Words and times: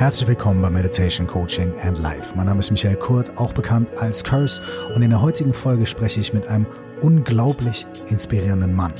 Herzlich 0.00 0.28
willkommen 0.28 0.62
bei 0.62 0.70
Meditation 0.70 1.26
Coaching 1.26 1.74
and 1.82 1.98
Life. 1.98 2.34
Mein 2.34 2.46
Name 2.46 2.60
ist 2.60 2.70
Michael 2.70 2.96
Kurt, 2.96 3.36
auch 3.36 3.52
bekannt 3.52 3.86
als 3.98 4.24
Curse, 4.24 4.62
und 4.94 5.02
in 5.02 5.10
der 5.10 5.20
heutigen 5.20 5.52
Folge 5.52 5.86
spreche 5.86 6.20
ich 6.20 6.32
mit 6.32 6.46
einem 6.46 6.64
unglaublich 7.02 7.84
inspirierenden 8.08 8.74
Mann. 8.74 8.94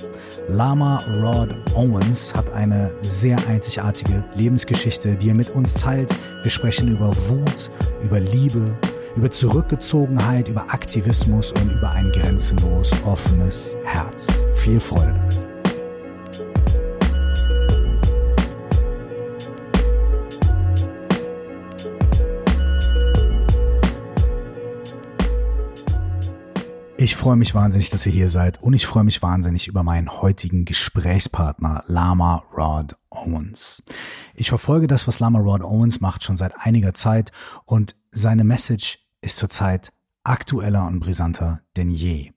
Lama 0.48 0.98
Rod 1.22 1.56
Owens 1.74 2.34
hat 2.34 2.52
eine 2.52 2.90
sehr 3.00 3.38
einzigartige 3.48 4.22
Lebensgeschichte, 4.34 5.16
die 5.16 5.30
er 5.30 5.36
mit 5.36 5.48
uns 5.52 5.72
teilt. 5.72 6.14
Wir 6.42 6.50
sprechen 6.50 6.88
über 6.88 7.16
Wut, 7.30 7.70
über 8.02 8.20
Liebe, 8.20 8.76
über 9.16 9.30
Zurückgezogenheit, 9.30 10.50
über 10.50 10.66
Aktivismus 10.68 11.50
und 11.52 11.72
über 11.72 11.92
ein 11.92 12.12
grenzenlos 12.12 12.92
offenes 13.06 13.74
Herz. 13.84 14.44
Viel 14.52 14.78
Freude 14.78 15.14
damit. 15.14 15.49
Ich 27.02 27.16
freue 27.16 27.36
mich 27.36 27.54
wahnsinnig, 27.54 27.88
dass 27.88 28.04
ihr 28.04 28.12
hier 28.12 28.28
seid 28.28 28.62
und 28.62 28.74
ich 28.74 28.86
freue 28.86 29.04
mich 29.04 29.22
wahnsinnig 29.22 29.68
über 29.68 29.82
meinen 29.82 30.20
heutigen 30.20 30.66
Gesprächspartner 30.66 31.82
Lama 31.86 32.44
Rod 32.54 32.94
Owens. 33.08 33.82
Ich 34.34 34.50
verfolge 34.50 34.86
das, 34.86 35.08
was 35.08 35.18
Lama 35.18 35.38
Rod 35.38 35.62
Owens 35.62 36.02
macht, 36.02 36.24
schon 36.24 36.36
seit 36.36 36.52
einiger 36.58 36.92
Zeit 36.92 37.32
und 37.64 37.96
seine 38.10 38.44
Message 38.44 38.98
ist 39.22 39.38
zurzeit 39.38 39.94
aktueller 40.24 40.86
und 40.86 41.00
brisanter 41.00 41.62
denn 41.74 41.88
je. 41.88 42.32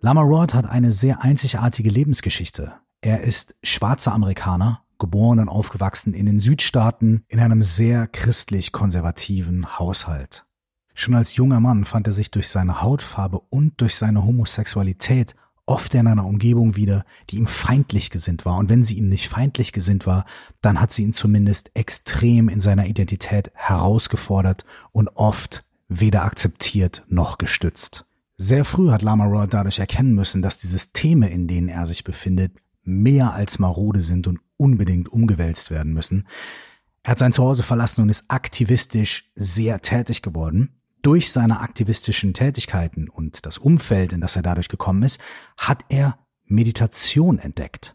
Lama 0.00 0.22
Rod 0.22 0.54
hat 0.54 0.64
eine 0.64 0.90
sehr 0.90 1.20
einzigartige 1.20 1.90
Lebensgeschichte. 1.90 2.72
Er 3.02 3.20
ist 3.20 3.54
schwarzer 3.62 4.14
Amerikaner, 4.14 4.80
geboren 4.98 5.40
und 5.40 5.50
aufgewachsen 5.50 6.14
in 6.14 6.24
den 6.24 6.38
Südstaaten 6.38 7.26
in 7.28 7.38
einem 7.38 7.60
sehr 7.60 8.06
christlich 8.06 8.72
konservativen 8.72 9.78
Haushalt. 9.78 10.46
Schon 10.94 11.16
als 11.16 11.34
junger 11.34 11.58
Mann 11.58 11.84
fand 11.84 12.06
er 12.06 12.12
sich 12.12 12.30
durch 12.30 12.48
seine 12.48 12.80
Hautfarbe 12.80 13.40
und 13.50 13.80
durch 13.80 13.96
seine 13.96 14.24
Homosexualität 14.24 15.34
oft 15.66 15.94
in 15.94 16.06
einer 16.06 16.26
Umgebung 16.26 16.76
wieder, 16.76 17.04
die 17.30 17.36
ihm 17.36 17.46
feindlich 17.46 18.10
gesinnt 18.10 18.44
war. 18.44 18.58
Und 18.58 18.68
wenn 18.68 18.82
sie 18.82 18.96
ihm 18.98 19.08
nicht 19.08 19.28
feindlich 19.28 19.72
gesinnt 19.72 20.06
war, 20.06 20.24
dann 20.60 20.80
hat 20.80 20.92
sie 20.92 21.02
ihn 21.02 21.12
zumindest 21.12 21.70
extrem 21.74 22.48
in 22.48 22.60
seiner 22.60 22.86
Identität 22.86 23.50
herausgefordert 23.54 24.64
und 24.92 25.08
oft 25.08 25.64
weder 25.88 26.24
akzeptiert 26.24 27.04
noch 27.08 27.38
gestützt. 27.38 28.06
Sehr 28.36 28.64
früh 28.64 28.90
hat 28.90 29.02
Lama 29.02 29.24
Roy 29.24 29.46
dadurch 29.48 29.78
erkennen 29.78 30.14
müssen, 30.14 30.42
dass 30.42 30.58
die 30.58 30.66
Systeme, 30.66 31.28
in 31.28 31.48
denen 31.48 31.68
er 31.68 31.86
sich 31.86 32.04
befindet, 32.04 32.52
mehr 32.82 33.32
als 33.32 33.58
marode 33.58 34.02
sind 34.02 34.26
und 34.26 34.40
unbedingt 34.56 35.08
umgewälzt 35.08 35.70
werden 35.70 35.92
müssen. 35.92 36.26
Er 37.02 37.12
hat 37.12 37.18
sein 37.18 37.32
Zuhause 37.32 37.62
verlassen 37.62 38.02
und 38.02 38.10
ist 38.10 38.24
aktivistisch 38.28 39.30
sehr 39.34 39.80
tätig 39.82 40.22
geworden 40.22 40.70
durch 41.04 41.30
seine 41.30 41.60
aktivistischen 41.60 42.32
Tätigkeiten 42.32 43.08
und 43.08 43.44
das 43.46 43.58
Umfeld, 43.58 44.12
in 44.12 44.20
das 44.20 44.36
er 44.36 44.42
dadurch 44.42 44.68
gekommen 44.68 45.02
ist, 45.02 45.20
hat 45.56 45.84
er 45.90 46.18
Meditation 46.46 47.38
entdeckt. 47.38 47.94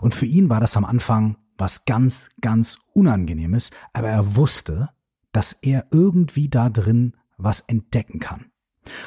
Und 0.00 0.14
für 0.14 0.26
ihn 0.26 0.48
war 0.48 0.60
das 0.60 0.76
am 0.76 0.84
Anfang 0.84 1.36
was 1.58 1.84
ganz, 1.84 2.30
ganz 2.40 2.78
Unangenehmes, 2.94 3.70
aber 3.92 4.08
er 4.08 4.36
wusste, 4.36 4.88
dass 5.32 5.52
er 5.52 5.86
irgendwie 5.90 6.48
da 6.48 6.70
drin 6.70 7.14
was 7.36 7.60
entdecken 7.60 8.20
kann. 8.20 8.46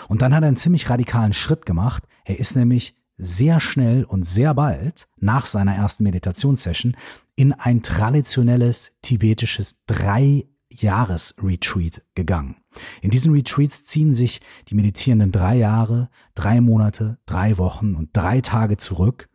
Und 0.08 0.22
dann 0.22 0.34
hat 0.34 0.44
er 0.44 0.48
einen 0.48 0.58
ziemlich 0.58 0.90
radikalen 0.90 1.34
Schritt 1.34 1.66
gemacht. 1.66 2.04
Er 2.26 2.40
ist 2.40 2.56
nämlich 2.56 2.96
sehr 3.18 3.60
schnell 3.60 4.04
und 4.04 4.26
sehr 4.26 4.54
bald 4.54 5.08
nach 5.18 5.46
seiner 5.46 5.76
ersten 5.76 6.04
Meditationssession 6.04 6.96
in 7.36 7.54
ein 7.54 7.82
traditionelles 7.82 8.92
tibetisches 9.02 9.84
drei 9.86 10.46
Jahresretreat 10.82 12.02
gegangen. 12.16 12.58
In 13.02 13.12
diesen 13.12 13.34
Retreats 13.34 13.84
ziehen 13.84 14.14
sich 14.14 14.42
die 14.68 14.76
Meditierenden 14.76 15.32
drei 15.32 15.56
Jahre, 15.56 16.10
drei 16.36 16.62
Monate, 16.62 17.18
drei 17.26 17.58
Wochen 17.58 17.96
und 17.96 18.10
drei 18.14 18.42
Tage 18.42 18.78
zurück, 18.78 19.30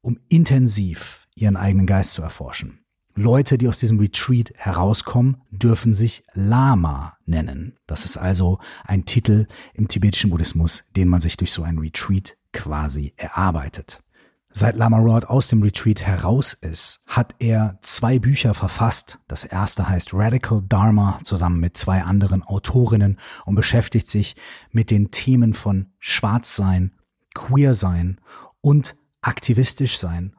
um 0.00 0.18
intensiv 0.28 1.26
ihren 1.34 1.56
eigenen 1.56 1.86
Geist 1.86 2.12
zu 2.12 2.22
erforschen. 2.22 2.80
Leute, 3.18 3.56
die 3.56 3.68
aus 3.68 3.78
diesem 3.78 3.98
Retreat 3.98 4.52
herauskommen, 4.56 5.38
dürfen 5.50 5.94
sich 5.94 6.22
Lama 6.34 7.16
nennen. 7.24 7.78
Das 7.86 8.04
ist 8.04 8.18
also 8.18 8.58
ein 8.84 9.06
Titel 9.06 9.46
im 9.72 9.88
tibetischen 9.88 10.30
Buddhismus, 10.30 10.84
den 10.96 11.08
man 11.08 11.22
sich 11.22 11.38
durch 11.38 11.50
so 11.50 11.62
ein 11.62 11.78
Retreat 11.78 12.36
quasi 12.52 13.14
erarbeitet. 13.16 14.02
Seit 14.58 14.78
Lama 14.78 14.96
Rod 14.96 15.26
aus 15.26 15.48
dem 15.48 15.62
Retreat 15.62 16.00
heraus 16.00 16.54
ist, 16.54 17.02
hat 17.06 17.34
er 17.40 17.78
zwei 17.82 18.18
Bücher 18.18 18.54
verfasst. 18.54 19.18
Das 19.28 19.44
erste 19.44 19.86
heißt 19.86 20.14
Radical 20.14 20.62
Dharma 20.66 21.18
zusammen 21.24 21.60
mit 21.60 21.76
zwei 21.76 22.02
anderen 22.02 22.42
Autorinnen 22.42 23.18
und 23.44 23.54
beschäftigt 23.54 24.08
sich 24.08 24.34
mit 24.70 24.90
den 24.90 25.10
Themen 25.10 25.52
von 25.52 25.92
Schwarzsein, 25.98 26.92
Queersein 27.34 28.18
und 28.62 28.96
aktivistisch 29.20 29.98
sein 29.98 30.34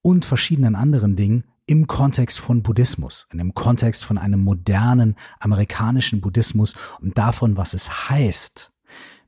und 0.00 0.24
verschiedenen 0.24 0.76
anderen 0.76 1.16
Dingen 1.16 1.42
im 1.66 1.88
Kontext 1.88 2.38
von 2.38 2.62
Buddhismus, 2.62 3.26
in 3.32 3.38
dem 3.38 3.52
Kontext 3.52 4.04
von 4.04 4.16
einem 4.16 4.44
modernen 4.44 5.16
amerikanischen 5.40 6.20
Buddhismus 6.20 6.76
und 7.00 7.18
davon, 7.18 7.56
was 7.56 7.74
es 7.74 8.10
heißt, 8.10 8.72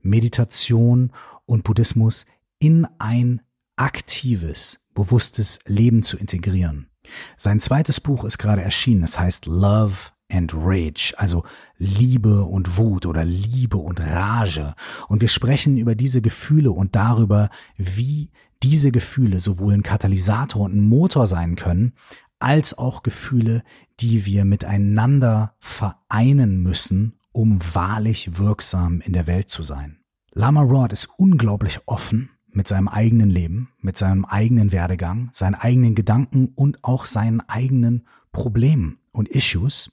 Meditation 0.01 1.11
und 1.45 1.65
Buddhismus 1.65 2.25
in 2.61 2.87
ein 3.01 3.41
aktives, 3.79 4.81
bewusstes 4.95 5.61
Leben 5.67 6.03
zu 6.03 6.17
integrieren. 6.17 6.89
Sein 7.37 7.61
zweites 7.61 8.01
Buch 8.01 8.25
ist 8.25 8.39
gerade 8.39 8.63
erschienen. 8.63 9.05
Es 9.05 9.19
heißt 9.19 9.47
Love 9.47 10.11
and 10.31 10.53
Rage, 10.55 11.15
also 11.17 11.45
Liebe 11.79 12.45
und 12.45 12.77
Wut 12.77 13.07
oder 13.07 13.25
Liebe 13.25 13.79
und 13.79 14.01
Rage. 14.01 14.75
Und 15.09 15.23
wir 15.23 15.29
sprechen 15.29 15.79
über 15.79 15.95
diese 15.95 16.21
Gefühle 16.21 16.71
und 16.71 16.97
darüber, 16.97 17.51
wie 17.77 18.31
diese 18.63 18.91
Gefühle 18.91 19.41
sowohl 19.41 19.75
ein 19.75 19.83
Katalysator 19.83 20.63
und 20.63 20.75
ein 20.75 20.89
Motor 20.89 21.27
sein 21.27 21.57
können, 21.57 21.95
als 22.41 22.77
auch 22.77 23.03
Gefühle, 23.03 23.63
die 24.01 24.27
wir 24.27 24.45
miteinander 24.45 25.55
vereinen 25.61 26.63
müssen, 26.63 27.15
um 27.33 27.59
wahrlich 27.75 28.39
wirksam 28.39 29.01
in 29.01 29.13
der 29.13 29.27
Welt 29.27 29.49
zu 29.49 29.63
sein. 29.63 29.99
Lama 30.33 30.63
Rod 30.63 30.93
ist 30.93 31.09
unglaublich 31.17 31.81
offen 31.87 32.31
mit 32.59 32.67
seinem 32.67 32.89
eigenen 32.89 33.31
Leben, 33.31 33.69
mit 33.81 33.97
seinem 33.97 34.25
eigenen 34.25 34.73
Werdegang, 34.73 35.29
seinen 35.31 35.55
eigenen 35.55 35.95
Gedanken 35.95 36.49
und 36.57 36.83
auch 36.83 37.07
seinen 37.07 37.41
eigenen 37.49 38.05
Problemen 38.33 38.99
und 39.13 39.29
Issues. 39.29 39.93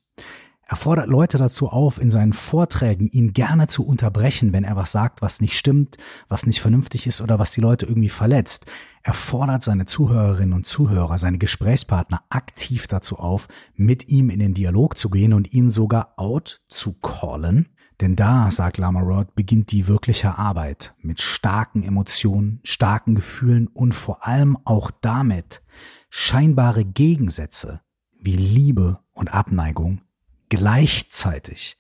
Er 0.67 0.75
fordert 0.75 1.05
Leute 1.05 1.37
dazu 1.37 1.69
auf, 1.69 2.01
in 2.01 2.09
seinen 2.09 2.33
Vorträgen 2.33 3.07
ihn 3.07 3.33
gerne 3.33 3.67
zu 3.67 3.85
unterbrechen, 3.85 4.51
wenn 4.51 4.63
er 4.63 4.75
was 4.75 4.91
sagt, 4.91 5.21
was 5.21 5.41
nicht 5.41 5.55
stimmt, 5.55 5.97
was 6.27 6.47
nicht 6.47 6.59
vernünftig 6.59 7.05
ist 7.05 7.21
oder 7.21 7.37
was 7.37 7.51
die 7.51 7.61
Leute 7.61 7.85
irgendwie 7.85 8.09
verletzt. 8.09 8.65
Er 9.03 9.13
fordert 9.13 9.61
seine 9.61 9.85
Zuhörerinnen 9.85 10.53
und 10.53 10.65
Zuhörer, 10.65 11.19
seine 11.19 11.37
Gesprächspartner 11.37 12.23
aktiv 12.29 12.87
dazu 12.87 13.19
auf, 13.19 13.47
mit 13.75 14.07
ihm 14.07 14.31
in 14.31 14.39
den 14.39 14.55
Dialog 14.55 14.97
zu 14.97 15.11
gehen 15.11 15.33
und 15.33 15.53
ihn 15.53 15.69
sogar 15.69 16.13
out 16.17 16.63
zu 16.67 16.93
callen 16.93 17.75
denn 18.01 18.16
da, 18.16 18.51
sagt 18.51 18.78
Lama 18.78 19.01
Rod, 19.01 19.35
beginnt 19.35 19.72
die 19.72 19.88
wirkliche 19.88 20.38
Arbeit 20.38 20.94
mit 21.00 21.22
starken 21.22 21.83
Emotionen, 21.83 22.59
starken 22.63 23.16
Gefühlen 23.16 23.67
und 23.67 23.94
vor 23.94 24.25
allem 24.28 24.57
auch 24.66 24.91
damit, 25.01 25.61
scheinbare 26.09 26.85
Gegensätze 26.85 27.81
wie 28.19 28.35
Liebe 28.35 29.00
und 29.13 29.33
Abneigung 29.33 30.01
gleichzeitig 30.50 31.78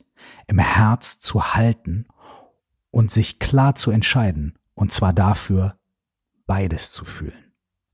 im 0.47 0.59
Herz 0.59 1.19
zu 1.19 1.53
halten 1.53 2.07
und 2.91 3.11
sich 3.11 3.39
klar 3.39 3.75
zu 3.75 3.91
entscheiden, 3.91 4.57
und 4.73 4.91
zwar 4.91 5.13
dafür, 5.13 5.77
beides 6.45 6.91
zu 6.91 7.05
fühlen. 7.05 7.44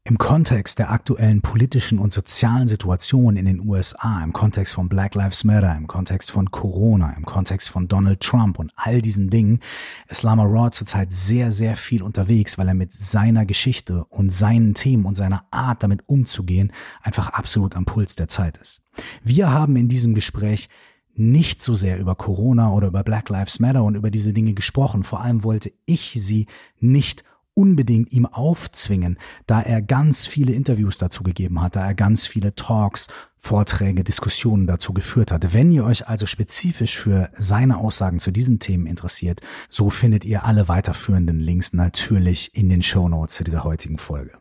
Im 0.04 0.18
Kontext 0.18 0.80
der 0.80 0.90
aktuellen 0.90 1.44
politischen 1.44 2.00
und 2.00 2.12
sozialen 2.12 2.68
Situation 2.68 3.38
in 3.38 3.46
den 3.46 3.60
USA, 3.60 4.24
im 4.24 4.34
Kontext 4.34 4.74
von 4.74 4.90
Black 4.90 5.14
Lives 5.14 5.44
Matter, 5.44 5.76
im 5.78 5.86
Kontext 5.86 6.32
von 6.32 6.50
Corona, 6.50 7.14
im 7.16 7.24
Kontext 7.24 7.70
von 7.70 7.88
Donald 7.88 8.20
Trump 8.20 8.58
und 8.58 8.72
all 8.76 9.04
diesen 9.04 9.30
Dingen, 9.30 9.60
ist 10.08 10.24
Lama 10.24 10.44
Raw 10.44 10.72
zurzeit 10.72 11.14
sehr, 11.14 11.52
sehr 11.52 11.78
viel 11.78 12.02
unterwegs, 12.02 12.58
weil 12.58 12.68
er 12.68 12.74
mit 12.74 12.94
seiner 12.94 13.46
Geschichte 13.46 14.04
und 14.06 14.32
seinen 14.32 14.74
Themen 14.74 15.06
und 15.06 15.14
seiner 15.14 15.46
Art 15.52 15.84
damit 15.84 16.02
umzugehen 16.10 16.74
einfach 17.04 17.30
absolut 17.30 17.76
am 17.76 17.86
Puls 17.86 18.16
der 18.16 18.28
Zeit 18.28 18.58
ist. 18.58 18.82
Wir 19.24 19.52
haben 19.52 19.76
in 19.76 19.88
diesem 19.88 20.16
Gespräch 20.16 20.68
nicht 21.14 21.62
so 21.62 21.76
sehr 21.76 22.00
über 22.00 22.16
Corona 22.16 22.72
oder 22.72 22.88
über 22.88 23.04
Black 23.04 23.30
Lives 23.30 23.60
Matter 23.60 23.84
und 23.84 23.94
über 23.94 24.10
diese 24.10 24.34
Dinge 24.34 24.56
gesprochen. 24.56 25.04
Vor 25.04 25.22
allem 25.22 25.44
wollte 25.44 25.72
ich 25.86 26.14
sie 26.16 26.48
nicht 26.80 27.24
unbedingt 27.62 28.12
ihm 28.12 28.26
aufzwingen, 28.26 29.20
da 29.46 29.62
er 29.62 29.84
ganz 29.84 30.26
viele 30.26 30.52
Interviews 30.54 30.98
dazu 30.98 31.22
gegeben 31.22 31.62
hat, 31.62 31.76
da 31.76 31.86
er 31.86 31.94
ganz 31.94 32.26
viele 32.26 32.56
Talks, 32.56 33.08
Vorträge, 33.38 34.04
Diskussionen 34.04 34.66
dazu 34.66 34.94
geführt 34.94 35.32
hat. 35.32 35.54
Wenn 35.54 35.72
ihr 35.72 35.86
euch 35.86 36.08
also 36.08 36.26
spezifisch 36.26 36.98
für 36.98 37.30
seine 37.38 37.78
Aussagen 37.78 38.20
zu 38.20 38.32
diesen 38.32 38.58
Themen 38.58 38.88
interessiert, 38.88 39.42
so 39.70 39.92
findet 39.92 40.26
ihr 40.26 40.44
alle 40.44 40.68
weiterführenden 40.68 41.40
Links 41.40 41.72
natürlich 41.72 42.56
in 42.56 42.70
den 42.70 42.82
Show 42.82 43.08
Notes 43.08 43.36
zu 43.36 43.44
dieser 43.44 43.64
heutigen 43.64 44.00
Folge. 44.00 44.41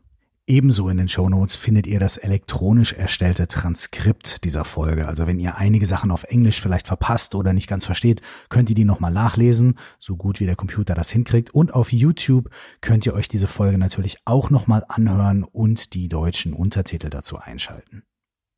Ebenso 0.50 0.88
in 0.88 0.96
den 0.96 1.08
Shownotes 1.08 1.54
findet 1.54 1.86
ihr 1.86 2.00
das 2.00 2.16
elektronisch 2.16 2.92
erstellte 2.92 3.46
Transkript 3.46 4.42
dieser 4.42 4.64
Folge. 4.64 5.06
Also 5.06 5.28
wenn 5.28 5.38
ihr 5.38 5.54
einige 5.58 5.86
Sachen 5.86 6.10
auf 6.10 6.24
Englisch 6.24 6.60
vielleicht 6.60 6.88
verpasst 6.88 7.36
oder 7.36 7.52
nicht 7.52 7.68
ganz 7.68 7.86
versteht, 7.86 8.20
könnt 8.48 8.68
ihr 8.68 8.74
die 8.74 8.84
nochmal 8.84 9.12
nachlesen, 9.12 9.78
so 10.00 10.16
gut 10.16 10.40
wie 10.40 10.46
der 10.46 10.56
Computer 10.56 10.96
das 10.96 11.08
hinkriegt. 11.08 11.54
Und 11.54 11.72
auf 11.72 11.92
YouTube 11.92 12.50
könnt 12.80 13.06
ihr 13.06 13.14
euch 13.14 13.28
diese 13.28 13.46
Folge 13.46 13.78
natürlich 13.78 14.18
auch 14.24 14.50
nochmal 14.50 14.84
anhören 14.88 15.44
und 15.44 15.94
die 15.94 16.08
deutschen 16.08 16.52
Untertitel 16.52 17.10
dazu 17.10 17.38
einschalten. 17.38 18.02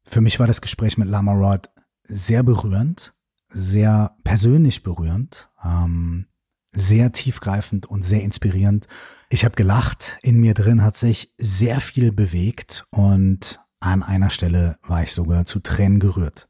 Für 0.07 0.23
mich 0.23 0.41
war 0.41 0.47
das 0.47 0.63
Gespräch 0.63 0.97
mit 0.97 1.09
Lama 1.09 1.35
Rod 1.35 1.69
sehr 2.05 2.43
berührend, 2.43 3.13
sehr 3.51 4.17
persönlich 4.25 4.83
berührend, 4.83 5.51
ähm, 5.63 6.25
sehr 6.73 7.13
tiefgreifend 7.13 7.87
und 7.87 8.05
sehr 8.05 8.23
inspirierend. 8.23 8.89
Ich 9.29 9.45
habe 9.45 9.55
gelacht, 9.55 10.19
in 10.23 10.39
mir 10.39 10.55
drin 10.55 10.83
hat 10.83 10.97
sich 10.97 11.33
sehr 11.39 11.81
viel 11.81 12.13
bewegt 12.13 12.87
und 12.91 13.61
an 13.81 14.03
einer 14.03 14.31
Stelle 14.31 14.79
war 14.83 15.03
ich 15.03 15.13
sogar 15.13 15.45
zu 15.45 15.61
Tränen 15.61 16.01
gerührt. 16.01 16.49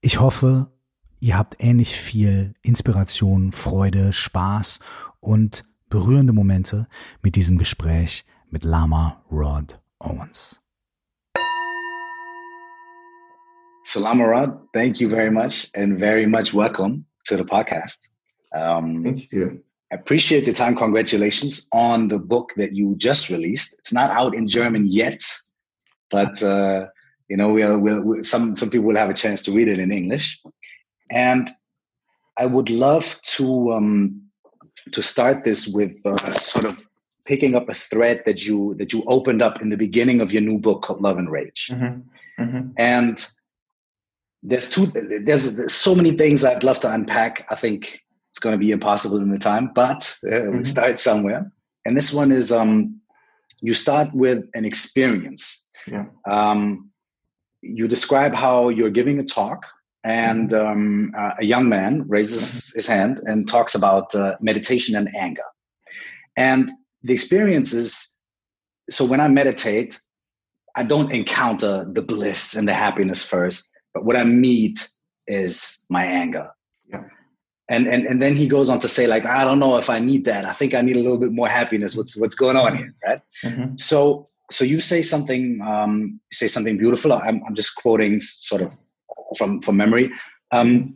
Ich 0.00 0.20
hoffe, 0.20 0.72
ihr 1.20 1.36
habt 1.36 1.56
ähnlich 1.58 1.96
viel 1.96 2.54
Inspiration, 2.62 3.52
Freude, 3.52 4.12
Spaß 4.12 4.80
und 5.20 5.64
berührende 5.88 6.32
Momente 6.32 6.86
mit 7.22 7.36
diesem 7.36 7.58
Gespräch 7.58 8.24
mit 8.50 8.64
Lama 8.64 9.24
Rod 9.30 9.80
Owens. 9.98 10.60
Salama 13.84 14.24
Rod, 14.24 14.68
thank 14.74 15.00
you 15.00 15.08
very 15.08 15.30
much 15.30 15.70
and 15.74 15.98
very 15.98 16.26
much 16.26 16.54
welcome 16.54 17.06
to 17.26 17.36
the 17.36 17.44
podcast. 17.44 18.10
Um, 18.54 19.04
thank 19.04 19.32
you. 19.32 19.62
I 19.90 19.94
appreciate 19.94 20.46
your 20.46 20.54
time. 20.54 20.76
Congratulations 20.76 21.68
on 21.72 22.08
the 22.08 22.18
book 22.18 22.52
that 22.56 22.74
you 22.74 22.94
just 22.96 23.30
released. 23.30 23.78
It's 23.78 23.92
not 23.92 24.10
out 24.10 24.34
in 24.34 24.46
German 24.46 24.86
yet, 24.86 25.22
but 26.10 26.42
uh, 26.42 26.86
you 27.28 27.36
know, 27.36 27.52
we'll, 27.52 27.78
we'll, 27.78 28.24
some 28.24 28.54
some 28.54 28.70
people 28.70 28.86
will 28.86 28.96
have 28.96 29.10
a 29.10 29.14
chance 29.14 29.42
to 29.44 29.52
read 29.52 29.68
it 29.68 29.78
in 29.78 29.90
English. 29.90 30.42
And 31.10 31.48
I 32.36 32.46
would 32.46 32.68
love 32.68 33.20
to 33.36 33.72
um, 33.72 34.22
to 34.92 35.02
start 35.02 35.44
this 35.44 35.68
with 35.68 36.00
uh, 36.04 36.16
sort 36.32 36.64
of 36.64 36.86
picking 37.24 37.54
up 37.54 37.68
a 37.68 37.74
thread 37.74 38.22
that 38.26 38.46
you 38.46 38.74
that 38.74 38.92
you 38.92 39.02
opened 39.06 39.42
up 39.42 39.62
in 39.62 39.70
the 39.70 39.76
beginning 39.76 40.20
of 40.20 40.32
your 40.32 40.42
new 40.42 40.58
book 40.58 40.82
called 40.82 41.00
Love 41.00 41.18
and 41.18 41.30
Rage. 41.30 41.68
Mm-hmm. 41.70 42.42
Mm-hmm. 42.42 42.70
And 42.76 43.26
there's 44.42 44.70
two 44.70 44.86
there's, 44.86 45.56
there's 45.56 45.72
so 45.72 45.94
many 45.94 46.12
things 46.12 46.44
I'd 46.44 46.64
love 46.64 46.80
to 46.80 46.92
unpack. 46.92 47.46
I 47.50 47.54
think 47.54 48.00
it's 48.38 48.44
going 48.44 48.54
to 48.54 48.64
be 48.64 48.70
impossible 48.70 49.16
in 49.18 49.30
the 49.30 49.38
time, 49.38 49.72
but 49.74 50.16
uh, 50.24 50.30
mm-hmm. 50.30 50.58
we 50.58 50.64
start 50.64 51.00
somewhere. 51.00 51.50
And 51.84 51.96
this 51.96 52.12
one 52.12 52.30
is 52.30 52.52
um, 52.52 53.00
you 53.60 53.74
start 53.74 54.14
with 54.14 54.44
an 54.54 54.64
experience. 54.64 55.68
Yeah. 55.88 56.04
Um, 56.30 56.88
you 57.62 57.88
describe 57.88 58.36
how 58.36 58.68
you're 58.68 58.90
giving 58.90 59.18
a 59.18 59.24
talk, 59.24 59.66
and 60.04 60.50
mm-hmm. 60.50 60.68
um, 60.68 61.12
uh, 61.18 61.32
a 61.40 61.44
young 61.44 61.68
man 61.68 62.04
raises 62.06 62.42
mm-hmm. 62.42 62.78
his 62.78 62.86
hand 62.86 63.20
and 63.24 63.48
talks 63.48 63.74
about 63.74 64.14
uh, 64.14 64.36
meditation 64.40 64.94
and 64.94 65.12
anger. 65.16 65.48
And 66.36 66.70
the 67.02 67.14
experience 67.14 67.72
is 67.72 68.20
so 68.88 69.04
when 69.04 69.18
I 69.18 69.26
meditate, 69.26 69.98
I 70.76 70.84
don't 70.84 71.10
encounter 71.10 71.84
the 71.92 72.02
bliss 72.02 72.54
and 72.54 72.68
the 72.68 72.74
happiness 72.74 73.28
first, 73.28 73.68
but 73.92 74.04
what 74.04 74.16
I 74.16 74.22
meet 74.22 74.88
is 75.26 75.84
my 75.90 76.04
anger 76.04 76.52
and 77.68 77.86
and 77.86 78.06
and 78.06 78.22
then 78.22 78.34
he 78.34 78.48
goes 78.48 78.70
on 78.70 78.80
to 78.80 78.88
say 78.88 79.06
like 79.06 79.24
i 79.24 79.44
don't 79.44 79.58
know 79.58 79.76
if 79.76 79.90
i 79.90 79.98
need 79.98 80.24
that. 80.24 80.44
I 80.44 80.52
think 80.52 80.74
i 80.74 80.80
need 80.80 80.96
a 80.96 81.00
little 81.00 81.18
bit 81.18 81.32
more 81.32 81.48
happiness. 81.48 81.96
What's 81.96 82.16
what's 82.16 82.34
going 82.34 82.56
on 82.56 82.76
here 82.76 82.94
right? 83.06 83.20
Mm-hmm. 83.44 83.76
so 83.76 84.26
so 84.50 84.64
you 84.64 84.80
say 84.80 85.02
something 85.02 85.60
um 85.60 86.20
you 86.30 86.34
say 86.34 86.48
something 86.48 86.78
beautiful. 86.78 87.12
I'm, 87.12 87.42
I'm 87.46 87.54
just 87.54 87.76
quoting 87.76 88.20
sort 88.20 88.62
of 88.62 88.74
from 89.36 89.60
from 89.60 89.76
memory. 89.76 90.10
Um 90.50 90.94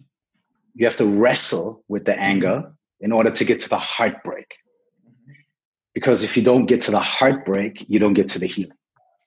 you 0.74 0.86
have 0.86 0.96
to 0.96 1.06
wrestle 1.06 1.84
with 1.88 2.06
the 2.06 2.19
anger 2.19 2.72
in 3.00 3.12
order 3.12 3.30
to 3.30 3.44
get 3.44 3.60
to 3.60 3.69
the 3.69 3.76
heartbreak. 3.76 4.54
Because 5.92 6.24
if 6.24 6.36
you 6.36 6.42
don't 6.42 6.64
get 6.64 6.80
to 6.82 6.90
the 6.90 7.00
heartbreak 7.00 7.84
you 7.88 7.98
don't 7.98 8.14
get 8.14 8.28
to 8.28 8.38
the 8.38 8.46
healing. 8.46 8.78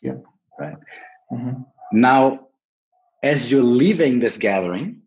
Yeah. 0.01 0.17
Right? 0.59 0.77
Mm-hmm. 1.31 1.61
now 1.91 2.47
as 3.23 3.49
you're 3.51 3.63
leaving 3.63 4.19
this 4.19 4.37
gathering 4.37 5.01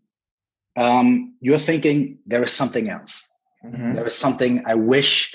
um, 0.78 1.34
you're 1.40 1.58
thinking 1.58 2.18
there 2.26 2.42
is 2.42 2.52
something 2.52 2.88
else. 2.88 3.28
Mm-hmm. 3.64 3.94
There 3.94 4.06
is 4.06 4.16
something 4.16 4.62
I 4.64 4.76
wish 4.76 5.34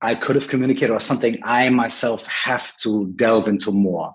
I 0.00 0.14
could 0.14 0.36
have 0.36 0.48
communicated, 0.48 0.92
or 0.92 1.00
something 1.00 1.40
I 1.42 1.68
myself 1.70 2.26
have 2.28 2.74
to 2.78 3.12
delve 3.16 3.48
into 3.48 3.72
more. 3.72 4.14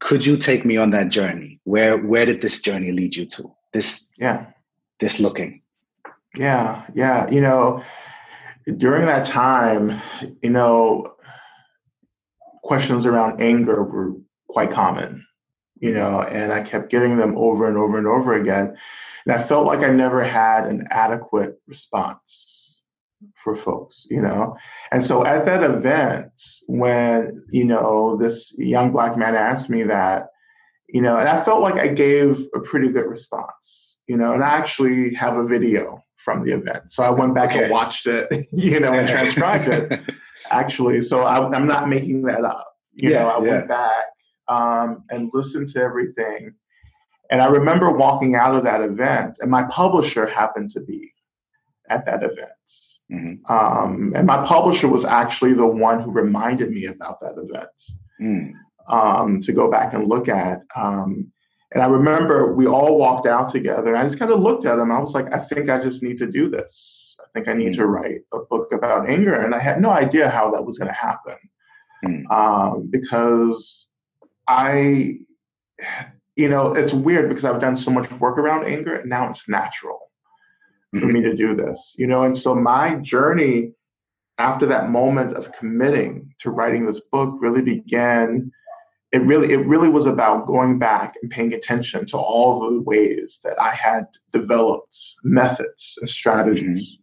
Could 0.00 0.24
you 0.24 0.36
take 0.38 0.64
me 0.64 0.78
on 0.78 0.90
that 0.90 1.10
journey? 1.10 1.60
Where 1.64 1.98
where 1.98 2.24
did 2.24 2.40
this 2.40 2.62
journey 2.62 2.90
lead 2.92 3.14
you 3.14 3.26
to? 3.26 3.54
This 3.74 4.10
yeah, 4.16 4.46
this 5.00 5.20
looking. 5.20 5.60
Yeah, 6.34 6.84
yeah. 6.94 7.28
You 7.28 7.42
know, 7.42 7.82
during 8.76 9.06
that 9.06 9.26
time, 9.26 10.00
you 10.42 10.50
know, 10.50 11.14
questions 12.62 13.04
around 13.04 13.42
anger 13.42 13.82
were 13.82 14.14
quite 14.48 14.70
common 14.70 15.26
you 15.80 15.92
know, 15.92 16.22
and 16.22 16.52
I 16.52 16.62
kept 16.62 16.90
getting 16.90 17.16
them 17.16 17.36
over 17.36 17.68
and 17.68 17.76
over 17.76 17.98
and 17.98 18.06
over 18.06 18.34
again. 18.34 18.76
And 19.24 19.34
I 19.34 19.42
felt 19.42 19.66
like 19.66 19.80
I 19.80 19.90
never 19.90 20.24
had 20.24 20.66
an 20.66 20.88
adequate 20.90 21.60
response 21.66 22.80
for 23.36 23.54
folks, 23.54 24.06
you 24.10 24.20
know. 24.20 24.56
And 24.90 25.04
so 25.04 25.24
at 25.24 25.44
that 25.46 25.62
event, 25.62 26.32
when, 26.66 27.44
you 27.50 27.64
know, 27.64 28.16
this 28.16 28.54
young 28.56 28.92
black 28.92 29.16
man 29.16 29.34
asked 29.34 29.68
me 29.68 29.82
that, 29.84 30.28
you 30.88 31.02
know, 31.02 31.16
and 31.16 31.28
I 31.28 31.42
felt 31.42 31.62
like 31.62 31.74
I 31.74 31.88
gave 31.88 32.46
a 32.54 32.60
pretty 32.60 32.88
good 32.88 33.06
response, 33.06 33.98
you 34.06 34.16
know, 34.16 34.32
and 34.32 34.42
I 34.42 34.50
actually 34.50 35.14
have 35.14 35.36
a 35.36 35.44
video 35.44 36.02
from 36.16 36.44
the 36.44 36.52
event. 36.52 36.90
So 36.90 37.02
I 37.02 37.10
went 37.10 37.34
back 37.34 37.50
okay. 37.50 37.64
and 37.64 37.72
watched 37.72 38.06
it, 38.06 38.46
you 38.52 38.80
know, 38.80 38.92
and 38.92 39.08
transcribed 39.08 39.68
it 39.68 40.00
actually. 40.50 41.00
So 41.02 41.22
I, 41.22 41.54
am 41.54 41.66
not 41.66 41.88
making 41.88 42.22
that 42.22 42.44
up. 42.44 42.74
You 42.94 43.10
yeah, 43.10 43.22
know, 43.22 43.28
I 43.28 43.44
yeah. 43.44 43.50
went 43.50 43.68
back 43.68 44.04
um, 44.48 45.04
and 45.10 45.30
listened 45.32 45.68
to 45.68 45.80
everything. 45.80 46.54
And 47.30 47.42
I 47.42 47.46
remember 47.46 47.90
walking 47.90 48.34
out 48.34 48.54
of 48.54 48.64
that 48.64 48.80
event, 48.80 49.38
and 49.40 49.50
my 49.50 49.64
publisher 49.64 50.26
happened 50.26 50.70
to 50.70 50.80
be 50.80 51.12
at 51.90 52.06
that 52.06 52.22
event. 52.22 52.48
Mm-hmm. 53.12 53.52
Um, 53.52 54.12
and 54.14 54.26
my 54.26 54.44
publisher 54.44 54.88
was 54.88 55.04
actually 55.04 55.54
the 55.54 55.66
one 55.66 56.00
who 56.02 56.10
reminded 56.10 56.70
me 56.70 56.86
about 56.86 57.20
that 57.20 57.34
event 57.38 57.68
mm. 58.20 58.52
um, 58.88 59.40
to 59.40 59.52
go 59.52 59.70
back 59.70 59.94
and 59.94 60.08
look 60.08 60.28
at. 60.28 60.60
Um, 60.76 61.30
and 61.72 61.82
I 61.82 61.86
remember 61.86 62.54
we 62.54 62.66
all 62.66 62.98
walked 62.98 63.26
out 63.26 63.50
together, 63.50 63.88
and 63.88 63.98
I 63.98 64.04
just 64.04 64.18
kind 64.18 64.30
of 64.30 64.40
looked 64.40 64.64
at 64.64 64.78
him. 64.78 64.92
I 64.92 64.98
was 64.98 65.14
like, 65.14 65.32
I 65.32 65.38
think 65.38 65.68
I 65.68 65.78
just 65.78 66.02
need 66.02 66.18
to 66.18 66.26
do 66.26 66.48
this. 66.48 67.16
I 67.20 67.24
think 67.34 67.48
I 67.48 67.52
need 67.52 67.72
mm. 67.72 67.76
to 67.76 67.86
write 67.86 68.20
a 68.32 68.38
book 68.50 68.72
about 68.72 69.08
anger. 69.08 69.34
And 69.34 69.54
I 69.54 69.58
had 69.58 69.80
no 69.80 69.90
idea 69.90 70.30
how 70.30 70.50
that 70.50 70.64
was 70.64 70.78
going 70.78 70.88
to 70.88 70.94
happen 70.94 71.36
mm. 72.04 72.90
because 72.90 73.87
I, 74.48 75.18
you 76.36 76.48
know, 76.48 76.74
it's 76.74 76.94
weird 76.94 77.28
because 77.28 77.44
I've 77.44 77.60
done 77.60 77.76
so 77.76 77.90
much 77.90 78.10
work 78.12 78.38
around 78.38 78.66
anger, 78.66 78.96
and 78.96 79.10
now 79.10 79.28
it's 79.28 79.48
natural 79.48 80.10
mm-hmm. 80.94 81.00
for 81.00 81.12
me 81.12 81.20
to 81.22 81.36
do 81.36 81.54
this, 81.54 81.94
you 81.98 82.06
know. 82.06 82.22
And 82.22 82.36
so 82.36 82.54
my 82.54 82.94
journey 82.96 83.72
after 84.38 84.66
that 84.66 84.90
moment 84.90 85.36
of 85.36 85.52
committing 85.52 86.32
to 86.38 86.50
writing 86.50 86.86
this 86.86 87.00
book 87.00 87.34
really 87.40 87.62
began. 87.62 88.50
It 89.10 89.22
really, 89.22 89.54
it 89.54 89.66
really 89.66 89.88
was 89.88 90.04
about 90.04 90.46
going 90.46 90.78
back 90.78 91.14
and 91.22 91.30
paying 91.30 91.54
attention 91.54 92.04
to 92.06 92.18
all 92.18 92.60
the 92.60 92.82
ways 92.82 93.40
that 93.42 93.58
I 93.58 93.70
had 93.70 94.04
developed 94.32 94.94
methods 95.24 95.96
and 95.98 96.08
strategies 96.08 96.92
mm-hmm. 96.92 97.02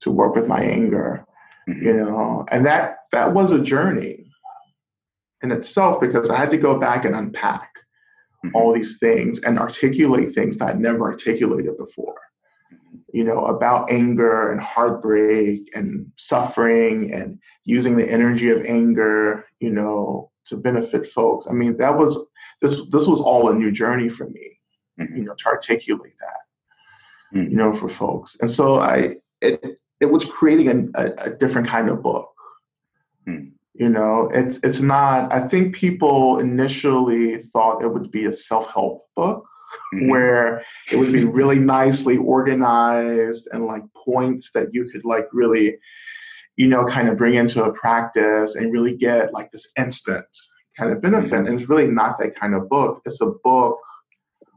to 0.00 0.10
work 0.10 0.34
with 0.34 0.48
my 0.48 0.60
anger, 0.62 1.24
mm-hmm. 1.68 1.86
you 1.86 1.92
know, 1.94 2.44
and 2.50 2.66
that 2.66 2.98
that 3.12 3.34
was 3.34 3.52
a 3.52 3.60
journey 3.60 4.23
in 5.44 5.52
itself 5.52 6.00
because 6.00 6.30
I 6.30 6.36
had 6.36 6.50
to 6.50 6.56
go 6.56 6.78
back 6.78 7.04
and 7.04 7.14
unpack 7.14 7.70
mm-hmm. 8.44 8.56
all 8.56 8.72
these 8.72 8.98
things 8.98 9.40
and 9.40 9.58
articulate 9.58 10.34
things 10.34 10.56
that 10.56 10.70
I'd 10.70 10.80
never 10.80 11.02
articulated 11.02 11.76
before. 11.78 12.16
You 13.12 13.22
know, 13.22 13.44
about 13.44 13.92
anger 13.92 14.50
and 14.50 14.60
heartbreak 14.60 15.70
and 15.74 16.10
suffering 16.16 17.12
and 17.12 17.38
using 17.64 17.96
the 17.96 18.10
energy 18.10 18.50
of 18.50 18.64
anger, 18.64 19.46
you 19.60 19.70
know, 19.70 20.32
to 20.46 20.56
benefit 20.56 21.06
folks. 21.06 21.46
I 21.48 21.52
mean, 21.52 21.76
that 21.76 21.96
was 21.96 22.18
this 22.60 22.84
this 22.90 23.06
was 23.06 23.20
all 23.20 23.50
a 23.50 23.54
new 23.54 23.70
journey 23.70 24.08
for 24.08 24.28
me, 24.28 24.58
mm-hmm. 24.98 25.16
you 25.16 25.24
know, 25.24 25.34
to 25.34 25.46
articulate 25.46 26.14
that, 26.18 27.38
mm-hmm. 27.38 27.50
you 27.50 27.56
know, 27.56 27.72
for 27.72 27.88
folks. 27.88 28.36
And 28.40 28.50
so 28.50 28.80
I 28.80 29.14
it 29.40 29.78
it 30.00 30.06
was 30.06 30.24
creating 30.24 30.90
a, 30.96 31.00
a, 31.00 31.12
a 31.26 31.30
different 31.30 31.68
kind 31.68 31.88
of 31.88 32.02
book. 32.02 32.34
Mm. 33.28 33.52
You 33.74 33.88
know, 33.88 34.30
it's 34.32 34.60
it's 34.62 34.80
not. 34.80 35.32
I 35.32 35.46
think 35.48 35.74
people 35.74 36.38
initially 36.38 37.38
thought 37.38 37.82
it 37.82 37.92
would 37.92 38.10
be 38.10 38.26
a 38.26 38.32
self-help 38.32 39.06
book 39.16 39.44
mm-hmm. 39.94 40.08
where 40.08 40.64
it 40.92 40.96
would 40.96 41.12
be 41.12 41.24
really 41.40 41.58
nicely 41.58 42.16
organized 42.16 43.48
and 43.52 43.66
like 43.66 43.82
points 43.96 44.52
that 44.52 44.68
you 44.72 44.88
could 44.90 45.04
like 45.04 45.26
really 45.32 45.78
you 46.56 46.68
know, 46.68 46.84
kind 46.84 47.08
of 47.08 47.16
bring 47.16 47.34
into 47.34 47.62
a 47.64 47.72
practice 47.72 48.54
and 48.54 48.72
really 48.72 48.96
get 48.96 49.32
like 49.32 49.50
this 49.50 49.68
instant 49.78 50.26
kind 50.78 50.92
of 50.92 51.00
benefit. 51.00 51.32
And 51.32 51.48
it's 51.48 51.68
really 51.68 51.86
not 51.86 52.18
that 52.18 52.38
kind 52.38 52.54
of 52.54 52.68
book. 52.68 53.02
It's 53.04 53.20
a 53.20 53.32
book 53.42 53.78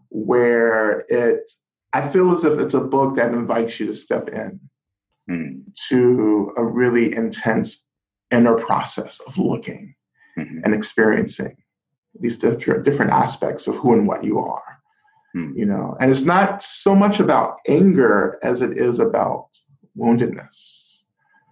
where 0.09 1.05
it, 1.09 1.51
I 1.93 2.07
feel 2.07 2.31
as 2.31 2.43
if 2.43 2.59
it's 2.59 2.73
a 2.73 2.81
book 2.81 3.15
that 3.15 3.33
invites 3.33 3.79
you 3.79 3.87
to 3.87 3.93
step 3.93 4.29
in 4.29 4.59
mm. 5.29 5.61
to 5.89 6.53
a 6.55 6.63
really 6.63 7.15
intense 7.15 7.85
inner 8.31 8.55
process 8.55 9.19
of 9.27 9.37
looking 9.37 9.95
mm-hmm. 10.37 10.59
and 10.63 10.73
experiencing 10.73 11.55
these 12.19 12.37
different, 12.37 12.83
different 12.83 13.11
aspects 13.11 13.67
of 13.67 13.75
who 13.75 13.93
and 13.93 14.07
what 14.07 14.23
you 14.23 14.39
are. 14.39 14.79
Mm. 15.35 15.57
You 15.57 15.65
know, 15.65 15.95
and 15.99 16.09
it's 16.09 16.21
not 16.21 16.63
so 16.63 16.95
much 16.95 17.19
about 17.19 17.59
anger 17.67 18.39
as 18.41 18.61
it 18.61 18.77
is 18.77 18.99
about 18.99 19.49
woundedness 19.97 20.87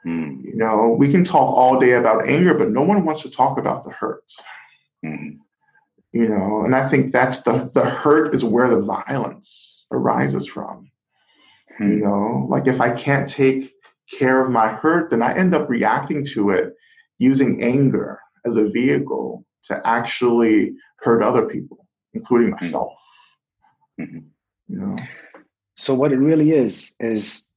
Mm. 0.05 0.43
You 0.43 0.55
know, 0.55 0.95
we 0.97 1.11
can 1.11 1.23
talk 1.23 1.55
all 1.55 1.79
day 1.79 1.93
about 1.93 2.27
anger, 2.27 2.53
but 2.53 2.69
no 2.69 2.83
one 2.83 3.05
wants 3.05 3.23
to 3.23 3.29
talk 3.29 3.57
about 3.57 3.83
the 3.83 3.91
hurt. 3.91 4.23
Mm. 5.03 5.39
You 6.11 6.29
know, 6.29 6.63
and 6.63 6.75
I 6.75 6.87
think 6.87 7.11
that's 7.11 7.41
the 7.41 7.69
the 7.73 7.85
hurt 7.85 8.33
is 8.33 8.43
where 8.43 8.69
the 8.69 8.81
violence 8.81 9.85
arises 9.91 10.47
from. 10.47 10.91
Mm. 11.79 11.89
You 11.89 12.03
know, 12.03 12.47
like 12.49 12.67
if 12.67 12.79
I 12.79 12.91
can't 12.91 13.27
take 13.27 13.73
care 14.11 14.41
of 14.41 14.51
my 14.51 14.69
hurt, 14.69 15.09
then 15.09 15.21
I 15.21 15.35
end 15.35 15.55
up 15.55 15.69
reacting 15.69 16.25
to 16.33 16.51
it 16.51 16.73
using 17.17 17.63
anger 17.63 18.19
as 18.45 18.57
a 18.57 18.69
vehicle 18.69 19.45
to 19.63 19.81
actually 19.87 20.73
hurt 20.99 21.23
other 21.23 21.45
people, 21.47 21.87
including 22.13 22.49
hmm. 22.49 22.55
myself. 22.55 22.93
Mm-hmm. 23.99 24.19
You 24.67 24.79
know. 24.79 24.97
So 25.75 25.93
what 25.93 26.11
it 26.11 26.19
really 26.19 26.51
is 26.51 26.95
is 26.99 27.51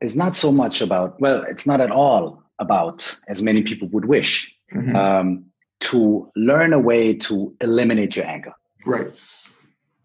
is 0.00 0.16
not 0.16 0.34
so 0.34 0.50
much 0.50 0.80
about, 0.80 1.20
well, 1.20 1.42
it's 1.42 1.66
not 1.66 1.80
at 1.80 1.90
all 1.90 2.42
about, 2.58 3.14
as 3.28 3.42
many 3.42 3.62
people 3.62 3.86
would 3.88 4.06
wish, 4.06 4.56
mm-hmm. 4.74 4.96
um, 4.96 5.44
to 5.80 6.30
learn 6.36 6.72
a 6.72 6.78
way 6.78 7.14
to 7.14 7.54
eliminate 7.60 8.16
your 8.16 8.26
anger. 8.26 8.52
Right. 8.86 9.14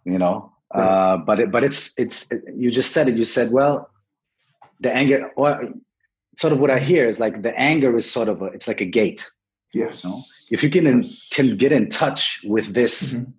You 0.03 0.17
know, 0.17 0.51
right. 0.73 0.83
Uh, 0.83 1.17
but 1.17 1.39
it, 1.39 1.51
but 1.51 1.63
it's 1.63 1.97
it's 1.97 2.31
it, 2.31 2.43
you 2.55 2.69
just 2.69 2.91
said 2.91 3.07
it. 3.07 3.17
You 3.17 3.23
said, 3.23 3.51
well, 3.51 3.89
the 4.79 4.93
anger, 4.93 5.31
or 5.35 5.69
sort 6.37 6.53
of 6.53 6.59
what 6.59 6.69
I 6.69 6.79
hear 6.79 7.05
is 7.05 7.19
like 7.19 7.41
the 7.41 7.57
anger 7.57 7.95
is 7.95 8.09
sort 8.09 8.27
of 8.27 8.41
a, 8.41 8.45
it's 8.45 8.67
like 8.67 8.81
a 8.81 8.85
gate. 8.85 9.29
Yes. 9.73 10.03
You 10.03 10.09
know? 10.09 10.19
If 10.51 10.63
you 10.63 10.69
can 10.69 10.85
yes. 10.85 11.29
can 11.33 11.57
get 11.57 11.71
in 11.71 11.89
touch 11.89 12.41
with 12.45 12.73
this, 12.73 13.19
mm-hmm. 13.19 13.31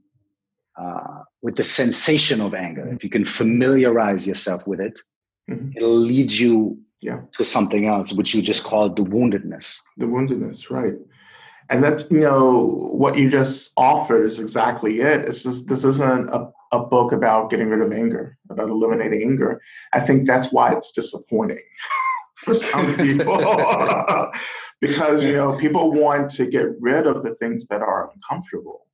uh, 0.82 1.22
with 1.42 1.56
the 1.56 1.62
sensation 1.62 2.40
of 2.40 2.54
anger, 2.54 2.86
if 2.92 3.04
you 3.04 3.10
can 3.10 3.24
familiarize 3.24 4.26
yourself 4.26 4.66
with 4.66 4.80
it, 4.80 5.00
mm-hmm. 5.48 5.70
it'll 5.76 5.90
lead 5.94 6.32
you 6.32 6.78
yeah. 7.00 7.20
to 7.36 7.44
something 7.44 7.86
else, 7.86 8.12
which 8.12 8.34
you 8.34 8.42
just 8.42 8.64
called 8.64 8.96
the 8.96 9.04
woundedness. 9.04 9.80
The 9.96 10.06
woundedness, 10.06 10.70
right. 10.70 10.94
And 11.68 11.82
that's, 11.82 12.10
you 12.10 12.20
know, 12.20 12.90
what 12.92 13.16
you 13.18 13.28
just 13.28 13.72
offered 13.76 14.24
is 14.24 14.40
exactly 14.40 15.00
it. 15.00 15.24
It's 15.24 15.42
just, 15.42 15.68
this 15.68 15.84
isn't 15.84 16.30
a, 16.30 16.50
a 16.76 16.86
book 16.86 17.12
about 17.12 17.50
getting 17.50 17.68
rid 17.68 17.80
of 17.80 17.92
anger, 17.92 18.38
about 18.50 18.68
eliminating 18.68 19.22
anger. 19.22 19.60
I 19.92 20.00
think 20.00 20.26
that's 20.26 20.52
why 20.52 20.72
it's 20.72 20.92
disappointing 20.92 21.62
for 22.36 22.54
some 22.54 22.94
people. 22.96 23.38
because, 24.80 25.24
you 25.24 25.34
know, 25.34 25.56
people 25.56 25.92
want 25.92 26.30
to 26.30 26.46
get 26.46 26.66
rid 26.80 27.06
of 27.06 27.22
the 27.22 27.34
things 27.36 27.66
that 27.66 27.82
are 27.82 28.10
uncomfortable. 28.14 28.86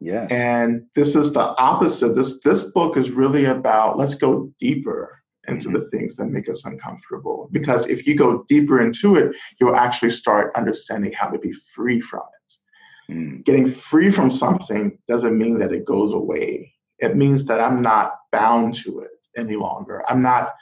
Yes. 0.00 0.32
And 0.32 0.86
this 0.94 1.14
is 1.14 1.32
the 1.32 1.54
opposite. 1.58 2.14
This 2.14 2.40
this 2.40 2.64
book 2.64 2.96
is 2.96 3.10
really 3.10 3.44
about 3.44 3.98
let's 3.98 4.14
go 4.14 4.50
deeper 4.58 5.22
into 5.46 5.68
mm-hmm. 5.68 5.78
the 5.78 5.90
things 5.90 6.16
that 6.16 6.26
make 6.26 6.48
us 6.48 6.64
uncomfortable. 6.64 7.48
Because 7.52 7.86
if 7.86 8.06
you 8.06 8.16
go 8.16 8.44
deeper 8.48 8.80
into 8.80 9.16
it, 9.16 9.36
you'll 9.60 9.76
actually 9.76 10.10
start 10.10 10.54
understanding 10.56 11.12
how 11.12 11.28
to 11.28 11.38
be 11.38 11.52
free 11.52 12.00
from 12.00 12.22
it. 12.22 13.12
Mm. 13.12 13.44
Getting 13.44 13.66
free 13.66 14.10
from 14.10 14.30
something 14.30 14.98
doesn't 15.08 15.36
mean 15.36 15.58
that 15.58 15.72
it 15.72 15.84
goes 15.84 16.12
away. 16.12 16.72
It 17.00 17.16
means 17.16 17.44
that 17.46 17.60
I'm 17.60 17.82
not 17.82 18.14
bound 18.32 18.74
to 18.82 19.00
it 19.00 19.10
any 19.36 19.56
longer. 19.56 20.04
I'm 20.08 20.22
not 20.22 20.54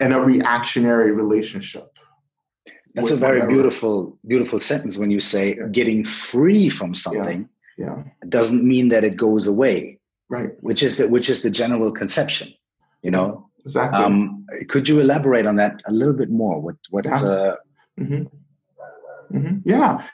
in 0.00 0.12
a 0.12 0.20
reactionary 0.20 1.12
relationship. 1.12 1.90
That's 2.94 3.10
a 3.10 3.16
very 3.16 3.40
whatever. 3.40 3.52
beautiful, 3.52 4.18
beautiful 4.26 4.60
sentence 4.60 4.98
when 4.98 5.10
you 5.10 5.18
say 5.18 5.56
yeah. 5.56 5.66
getting 5.72 6.04
free 6.04 6.68
from 6.68 6.94
something 6.94 7.48
yeah. 7.76 7.96
yeah. 7.96 8.02
doesn't 8.28 8.66
mean 8.66 8.88
that 8.90 9.02
it 9.02 9.16
goes 9.16 9.46
away. 9.46 9.98
Right. 10.28 10.50
Which 10.60 10.82
is 10.82 10.96
the 10.98 11.08
which 11.08 11.28
is 11.28 11.42
the 11.42 11.50
general 11.50 11.92
conception. 11.92 12.48
You 13.02 13.10
know, 13.10 13.50
Exactly. 13.64 14.02
Um, 14.02 14.46
could 14.68 14.88
you 14.88 15.00
elaborate 15.00 15.46
on 15.46 15.56
that 15.56 15.80
a 15.86 15.92
little 15.92 16.12
bit 16.12 16.30
more? 16.30 16.60
What 16.60 16.76
what? 16.90 17.06
Yeah. 17.06 17.14
Uh, 17.14 17.56
mm-hmm. 17.98 18.24
Mm-hmm. 19.34 19.68
Yeah, 19.68 20.06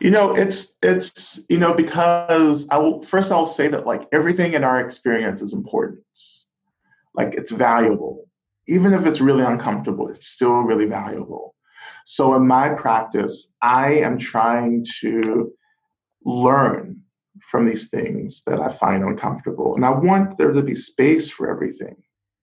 you 0.00 0.10
know, 0.10 0.34
it's 0.34 0.74
it's 0.82 1.40
you 1.48 1.58
know 1.58 1.72
because 1.72 2.66
I 2.68 2.78
will 2.78 3.02
first 3.02 3.32
I'll 3.32 3.46
say 3.46 3.68
that 3.68 3.86
like 3.86 4.06
everything 4.12 4.52
in 4.52 4.64
our 4.64 4.80
experience 4.80 5.40
is 5.40 5.52
important, 5.52 6.00
like 7.14 7.34
it's 7.34 7.52
valuable, 7.52 8.28
even 8.68 8.92
if 8.92 9.06
it's 9.06 9.20
really 9.20 9.44
uncomfortable, 9.44 10.08
it's 10.08 10.26
still 10.26 10.56
really 10.60 10.86
valuable. 10.86 11.54
So 12.04 12.34
in 12.34 12.46
my 12.46 12.68
practice, 12.70 13.48
I 13.62 13.94
am 13.94 14.18
trying 14.18 14.84
to 15.00 15.52
learn 16.24 17.00
from 17.40 17.66
these 17.66 17.88
things 17.88 18.42
that 18.46 18.60
I 18.60 18.68
find 18.70 19.02
uncomfortable, 19.02 19.74
and 19.74 19.84
I 19.86 19.90
want 19.90 20.36
there 20.36 20.52
to 20.52 20.62
be 20.62 20.74
space 20.74 21.30
for 21.30 21.50
everything 21.50 21.96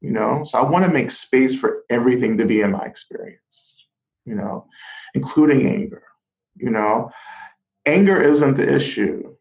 you 0.03 0.11
know? 0.11 0.43
So 0.43 0.59
i 0.59 0.69
want 0.69 0.85
to 0.85 0.91
make 0.91 1.09
space 1.09 1.57
for 1.57 1.83
everything 1.89 2.37
to 2.37 2.45
be 2.45 2.59
in 2.59 2.71
my 2.71 2.83
experience 2.83 3.85
you 4.25 4.35
know? 4.35 4.67
Including 5.15 5.67
anger 5.67 6.03
you 6.55 6.69
know? 6.69 7.11
Anger 7.85 8.21
isn't 8.21 8.57
the 8.57 8.73
issue. 8.73 9.35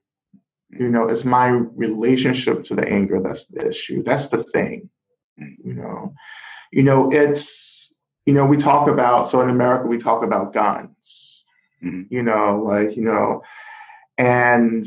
You 0.71 0.89
know 0.89 1.09
it's 1.09 1.25
my 1.25 1.49
relationship 1.49 2.65
to 2.65 2.75
the 2.75 2.89
anger 2.89 3.21
that's 3.23 3.47
the 3.47 3.69
issue. 3.69 4.03
That's 4.03 4.29
the 4.29 4.43
thing 4.43 4.89
you 5.37 5.75
know? 5.75 6.15
You 6.73 6.83
know 6.83 7.13
it's 7.13 7.95
you 8.25 8.33
know 8.33 8.47
we 8.47 8.57
talk 8.57 8.89
about 8.89 9.29
so 9.29 9.43
in 9.43 9.51
america 9.51 9.87
we 9.87 9.99
talk 9.99 10.23
about 10.23 10.55
guns 10.55 11.45
mm-hmm. 11.85 12.03
you 12.09 12.23
know 12.23 12.63
like 12.65 12.97
you 12.97 13.03
know 13.03 13.43
and 14.17 14.87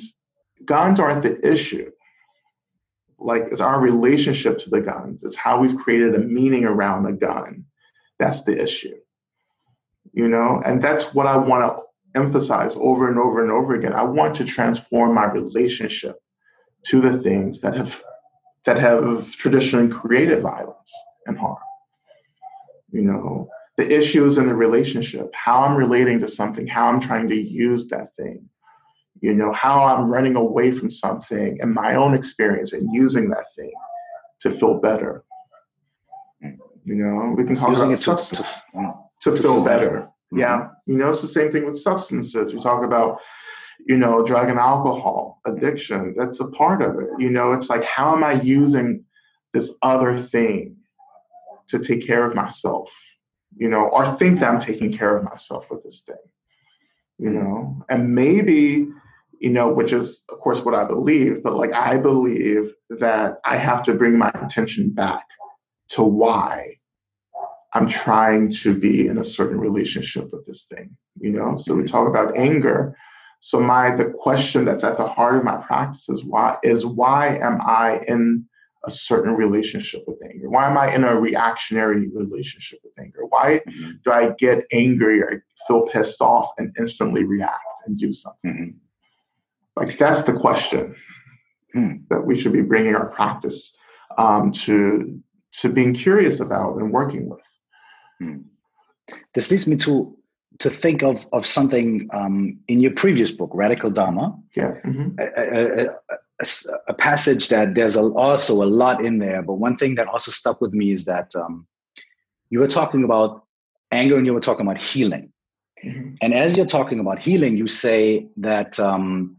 guns 0.63 0.99
aren't 0.99 1.21
the 1.21 1.47
issue. 1.47 1.91
Like 3.19 3.43
it's 3.51 3.61
our 3.61 3.79
relationship 3.79 4.57
to 4.59 4.69
the 4.69 4.81
guns. 4.81 5.23
It's 5.23 5.35
how 5.35 5.59
we've 5.59 5.77
created 5.77 6.15
a 6.15 6.19
meaning 6.19 6.65
around 6.65 7.03
the 7.03 7.11
gun. 7.11 7.65
That's 8.17 8.43
the 8.43 8.59
issue 8.59 8.95
you 10.15 10.27
know? 10.27 10.61
And 10.65 10.81
that's 10.81 11.13
what 11.13 11.27
i 11.27 11.37
want 11.37 11.77
to 11.77 11.83
emphasize 12.15 12.75
over 12.77 13.09
and 13.09 13.19
over 13.19 13.41
and 13.41 13.51
over 13.51 13.75
again 13.75 13.93
i 13.93 14.03
want 14.03 14.35
to 14.35 14.45
transform 14.45 15.13
my 15.13 15.25
relationship 15.25 16.17
to 16.83 17.01
the 17.01 17.17
things 17.17 17.61
that 17.61 17.75
have 17.75 18.03
that 18.65 18.77
have 18.77 19.31
traditionally 19.35 19.89
created 19.89 20.41
violence 20.41 20.91
and 21.25 21.37
harm 21.37 21.57
you 22.91 23.01
know 23.01 23.47
the 23.77 23.93
issues 23.93 24.37
in 24.37 24.47
the 24.47 24.55
relationship 24.55 25.29
how 25.33 25.61
i'm 25.63 25.75
relating 25.75 26.19
to 26.19 26.27
something 26.27 26.65
how 26.65 26.87
i'm 26.87 26.99
trying 26.99 27.27
to 27.27 27.35
use 27.35 27.87
that 27.87 28.15
thing 28.15 28.47
you 29.21 29.33
know, 29.33 29.51
how 29.53 29.83
I'm 29.83 30.09
running 30.09 30.35
away 30.35 30.71
from 30.71 30.91
something 30.91 31.57
and 31.61 31.73
my 31.73 31.95
own 31.95 32.13
experience 32.13 32.73
and 32.73 32.93
using 32.93 33.29
that 33.29 33.45
thing 33.55 33.71
to 34.41 34.51
feel 34.51 34.79
better. 34.79 35.23
You 36.41 36.95
know, 36.95 37.33
we 37.35 37.43
can 37.43 37.55
talk 37.55 37.69
using 37.69 37.93
about 37.93 37.99
it 37.99 38.03
to, 38.03 38.35
to, 38.35 38.43
to, 39.21 39.31
to, 39.31 39.41
feel, 39.41 39.63
better. 39.63 39.89
better. 39.89 40.09
Mm-hmm. 40.33 40.39
Yeah. 40.39 40.69
You 40.85 40.97
know, 40.97 41.09
it's 41.09 41.21
the 41.21 41.27
same 41.27 41.51
thing 41.51 41.65
with 41.65 41.79
substances. 41.79 42.53
We 42.53 42.61
talk 42.61 42.83
about, 42.83 43.19
you 43.85 43.97
know, 43.97 44.23
drug 44.23 44.49
and 44.49 44.59
alcohol 44.59 45.41
addiction. 45.45 46.15
That's 46.17 46.39
a 46.39 46.47
part 46.47 46.81
of 46.81 46.99
it. 46.99 47.09
You 47.19 47.29
know, 47.29 47.53
it's 47.53 47.69
like, 47.69 47.83
how 47.83 48.15
am 48.15 48.23
I 48.23 48.33
using 48.41 49.03
this 49.53 49.73
other 49.81 50.17
thing 50.19 50.77
to 51.67 51.79
take 51.79 52.05
care 52.05 52.25
of 52.25 52.35
myself? 52.35 52.91
You 53.57 53.69
know, 53.69 53.87
or 53.87 54.11
think 54.15 54.39
that 54.39 54.49
I'm 54.49 54.59
taking 54.59 54.91
care 54.91 55.15
of 55.15 55.23
myself 55.23 55.69
with 55.69 55.83
this 55.83 56.01
thing. 56.01 56.15
You 57.17 57.29
know, 57.29 57.85
and 57.89 58.13
maybe 58.13 58.89
you 59.39 59.49
know, 59.49 59.71
which 59.71 59.93
is, 59.93 60.23
of 60.29 60.39
course, 60.39 60.63
what 60.63 60.75
I 60.75 60.85
believe, 60.85 61.43
but 61.43 61.55
like 61.55 61.73
I 61.73 61.97
believe 61.97 62.73
that 62.89 63.39
I 63.45 63.57
have 63.57 63.83
to 63.83 63.93
bring 63.93 64.17
my 64.17 64.31
attention 64.33 64.89
back 64.91 65.25
to 65.89 66.03
why 66.03 66.77
I'm 67.75 67.87
trying 67.87 68.51
to 68.63 68.73
be 68.73 69.07
in 69.07 69.17
a 69.17 69.25
certain 69.25 69.59
relationship 69.59 70.31
with 70.31 70.45
this 70.45 70.63
thing, 70.63 70.95
you 71.19 71.29
know? 71.29 71.57
So 71.57 71.75
we 71.75 71.83
talk 71.83 72.07
about 72.07 72.37
anger. 72.37 72.95
So 73.41 73.59
my 73.59 73.93
the 73.93 74.05
question 74.05 74.63
that's 74.63 74.85
at 74.85 74.95
the 74.95 75.05
heart 75.05 75.35
of 75.35 75.43
my 75.43 75.57
practice 75.57 76.07
is 76.07 76.23
why 76.23 76.57
is 76.63 76.85
why 76.85 77.37
am 77.37 77.59
I 77.61 78.01
in 78.07 78.45
a 78.85 78.91
certain 78.91 79.33
relationship 79.33 80.05
with 80.07 80.21
anger? 80.23 80.49
Why 80.49 80.69
am 80.69 80.77
I 80.77 80.95
in 80.95 81.03
a 81.03 81.19
reactionary 81.19 82.07
relationship 82.07 82.79
with 82.83 82.93
anger? 82.97 83.25
Why 83.27 83.61
mm-hmm. 83.67 83.91
do 84.03 84.11
I 84.11 84.31
get 84.37 84.65
angry 84.71 85.21
or 85.21 85.43
feel 85.67 85.87
pissed 85.87 86.21
off 86.21 86.51
and 86.57 86.73
instantly 86.79 87.25
react 87.25 87.81
and 87.85 87.97
do 87.97 88.13
something? 88.13 88.51
Mm-hmm. 88.51 89.85
Like 89.85 89.97
that's 89.97 90.23
the 90.23 90.33
question 90.33 90.95
hmm. 91.73 91.95
that 92.09 92.25
we 92.25 92.39
should 92.39 92.53
be 92.53 92.61
bringing 92.61 92.95
our 92.95 93.09
practice 93.09 93.73
um, 94.17 94.53
to 94.63 95.21
to 95.59 95.69
being 95.69 95.93
curious 95.93 96.39
about 96.39 96.77
and 96.77 96.91
working 96.91 97.29
with. 97.29 97.45
Hmm. 98.19 98.37
This 99.33 99.51
leads 99.51 99.67
me 99.67 99.77
to 99.77 100.17
to 100.59 100.69
think 100.69 101.03
of 101.03 101.27
of 101.33 101.45
something 101.45 102.09
um, 102.13 102.57
in 102.67 102.79
your 102.79 102.91
previous 102.91 103.31
book, 103.31 103.51
Radical 103.53 103.89
Dharma. 103.89 104.37
Yeah. 104.55 104.75
Mm-hmm. 104.85 105.19
A, 105.19 105.85
a, 105.85 105.89
a, 106.41 106.45
a, 106.87 106.93
passage 106.93 107.49
that 107.49 107.75
there's 107.75 107.97
also 107.97 108.63
a 108.63 108.65
lot 108.65 109.03
in 109.03 109.19
there, 109.19 109.41
but 109.41 109.55
one 109.55 109.77
thing 109.77 109.95
that 109.95 110.07
also 110.07 110.31
stuck 110.31 110.61
with 110.61 110.73
me 110.73 110.91
is 110.91 111.05
that 111.05 111.35
um, 111.35 111.67
you 112.49 112.59
were 112.59 112.67
talking 112.67 113.03
about 113.03 113.43
anger 113.91 114.17
and 114.17 114.25
you 114.25 114.33
were 114.33 114.41
talking 114.41 114.65
about 114.65 114.79
healing. 114.79 115.31
Mm-hmm. 115.83 116.15
And 116.21 116.33
as 116.33 116.55
you're 116.55 116.65
talking 116.65 116.99
about 116.99 117.19
healing, 117.19 117.57
you 117.57 117.67
say 117.67 118.27
that 118.37 118.79
um, 118.79 119.37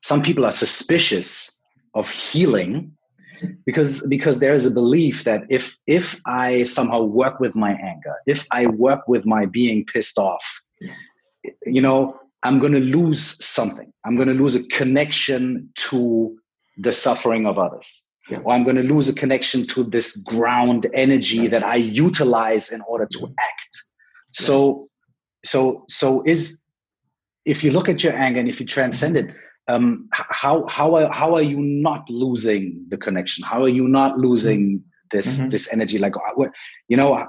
some 0.00 0.22
people 0.22 0.46
are 0.46 0.52
suspicious 0.52 1.60
of 1.94 2.08
healing 2.08 2.96
because 3.64 4.06
because 4.08 4.40
there 4.40 4.54
is 4.54 4.66
a 4.66 4.70
belief 4.70 5.24
that 5.24 5.44
if 5.48 5.76
if 5.86 6.20
I 6.26 6.64
somehow 6.64 7.02
work 7.02 7.40
with 7.40 7.54
my 7.54 7.72
anger, 7.72 8.14
if 8.26 8.46
I 8.50 8.66
work 8.66 9.08
with 9.08 9.26
my 9.26 9.46
being 9.46 9.84
pissed 9.84 10.18
off, 10.18 10.62
you 11.66 11.80
know, 11.80 12.18
I'm 12.42 12.58
going 12.58 12.72
to 12.72 12.80
lose 12.80 13.44
something. 13.44 13.92
I'm 14.04 14.16
going 14.16 14.28
to 14.28 14.34
lose 14.34 14.56
a 14.56 14.66
connection 14.68 15.70
to 15.76 16.38
the 16.78 16.92
suffering 16.92 17.46
of 17.46 17.58
others. 17.58 18.06
Yeah. 18.30 18.38
Or 18.44 18.54
I'm 18.54 18.64
going 18.64 18.76
to 18.76 18.82
lose 18.82 19.08
a 19.08 19.14
connection 19.14 19.66
to 19.68 19.82
this 19.82 20.16
ground 20.16 20.86
energy 20.94 21.48
that 21.48 21.64
I 21.64 21.76
utilize 21.76 22.70
in 22.72 22.80
order 22.82 23.06
to 23.06 23.26
act. 23.26 23.84
So, 24.32 24.86
so, 25.44 25.84
so 25.88 26.22
is 26.24 26.62
if 27.44 27.64
you 27.64 27.72
look 27.72 27.88
at 27.88 28.04
your 28.04 28.14
anger 28.14 28.38
and 28.38 28.48
if 28.48 28.60
you 28.60 28.66
transcend 28.66 29.16
it, 29.16 29.34
um, 29.68 30.08
how 30.12 30.66
how 30.66 30.96
are, 30.96 31.10
how 31.12 31.34
are 31.34 31.42
you 31.42 31.60
not 31.60 32.08
losing 32.10 32.84
the 32.88 32.96
connection? 32.96 33.44
How 33.44 33.62
are 33.62 33.68
you 33.68 33.86
not 33.88 34.18
losing 34.18 34.82
this 35.10 35.40
mm-hmm. 35.40 35.50
this 35.50 35.72
energy? 35.72 35.98
Like, 35.98 36.14
uh, 36.16 36.46
you 36.88 36.96
know, 36.96 37.26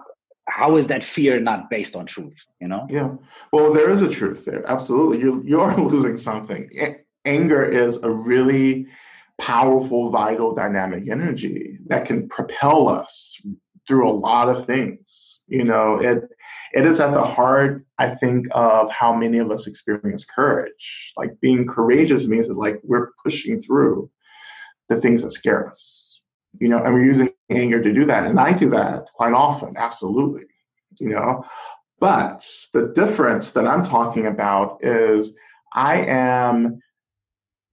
how 0.47 0.75
is 0.75 0.87
that 0.87 1.03
fear 1.03 1.39
not 1.39 1.69
based 1.69 1.95
on 1.95 2.05
truth? 2.05 2.45
You 2.59 2.67
know? 2.67 2.87
Yeah. 2.89 3.11
Well, 3.51 3.73
there 3.73 3.89
is 3.89 4.01
a 4.01 4.09
truth 4.09 4.45
there. 4.45 4.69
Absolutely, 4.69 5.19
you 5.19 5.43
you 5.45 5.61
are 5.61 5.75
losing 5.81 6.17
something. 6.17 6.69
Anger 7.25 7.63
is 7.63 7.97
a 7.97 8.09
really 8.09 8.87
powerful, 9.39 10.09
vital, 10.09 10.53
dynamic 10.53 11.09
energy 11.09 11.77
that 11.87 12.05
can 12.05 12.27
propel 12.29 12.87
us 12.87 13.41
through 13.87 14.09
a 14.09 14.13
lot 14.13 14.49
of 14.49 14.65
things. 14.65 15.30
You 15.51 15.65
know, 15.65 15.97
it 15.97 16.23
it 16.73 16.85
is 16.85 17.01
at 17.01 17.11
the 17.11 17.21
heart, 17.21 17.85
I 17.97 18.15
think, 18.15 18.47
of 18.51 18.89
how 18.89 19.13
many 19.13 19.37
of 19.39 19.51
us 19.51 19.67
experience 19.67 20.23
courage. 20.23 21.11
Like 21.17 21.37
being 21.41 21.67
courageous 21.67 22.25
means 22.25 22.47
that 22.47 22.57
like 22.57 22.79
we're 22.83 23.09
pushing 23.21 23.61
through 23.61 24.09
the 24.87 25.01
things 25.01 25.23
that 25.23 25.31
scare 25.31 25.69
us. 25.69 26.21
You 26.59 26.69
know, 26.69 26.77
and 26.77 26.93
we're 26.93 27.03
using 27.03 27.33
anger 27.49 27.83
to 27.83 27.91
do 27.91 28.05
that. 28.05 28.27
And 28.27 28.39
I 28.39 28.53
do 28.53 28.69
that 28.69 29.07
quite 29.13 29.33
often, 29.33 29.75
absolutely. 29.77 30.45
You 31.01 31.09
know, 31.09 31.43
but 31.99 32.49
the 32.71 32.93
difference 32.95 33.51
that 33.51 33.67
I'm 33.67 33.83
talking 33.83 34.27
about 34.27 34.79
is 34.81 35.35
I 35.73 35.97
am 36.05 36.79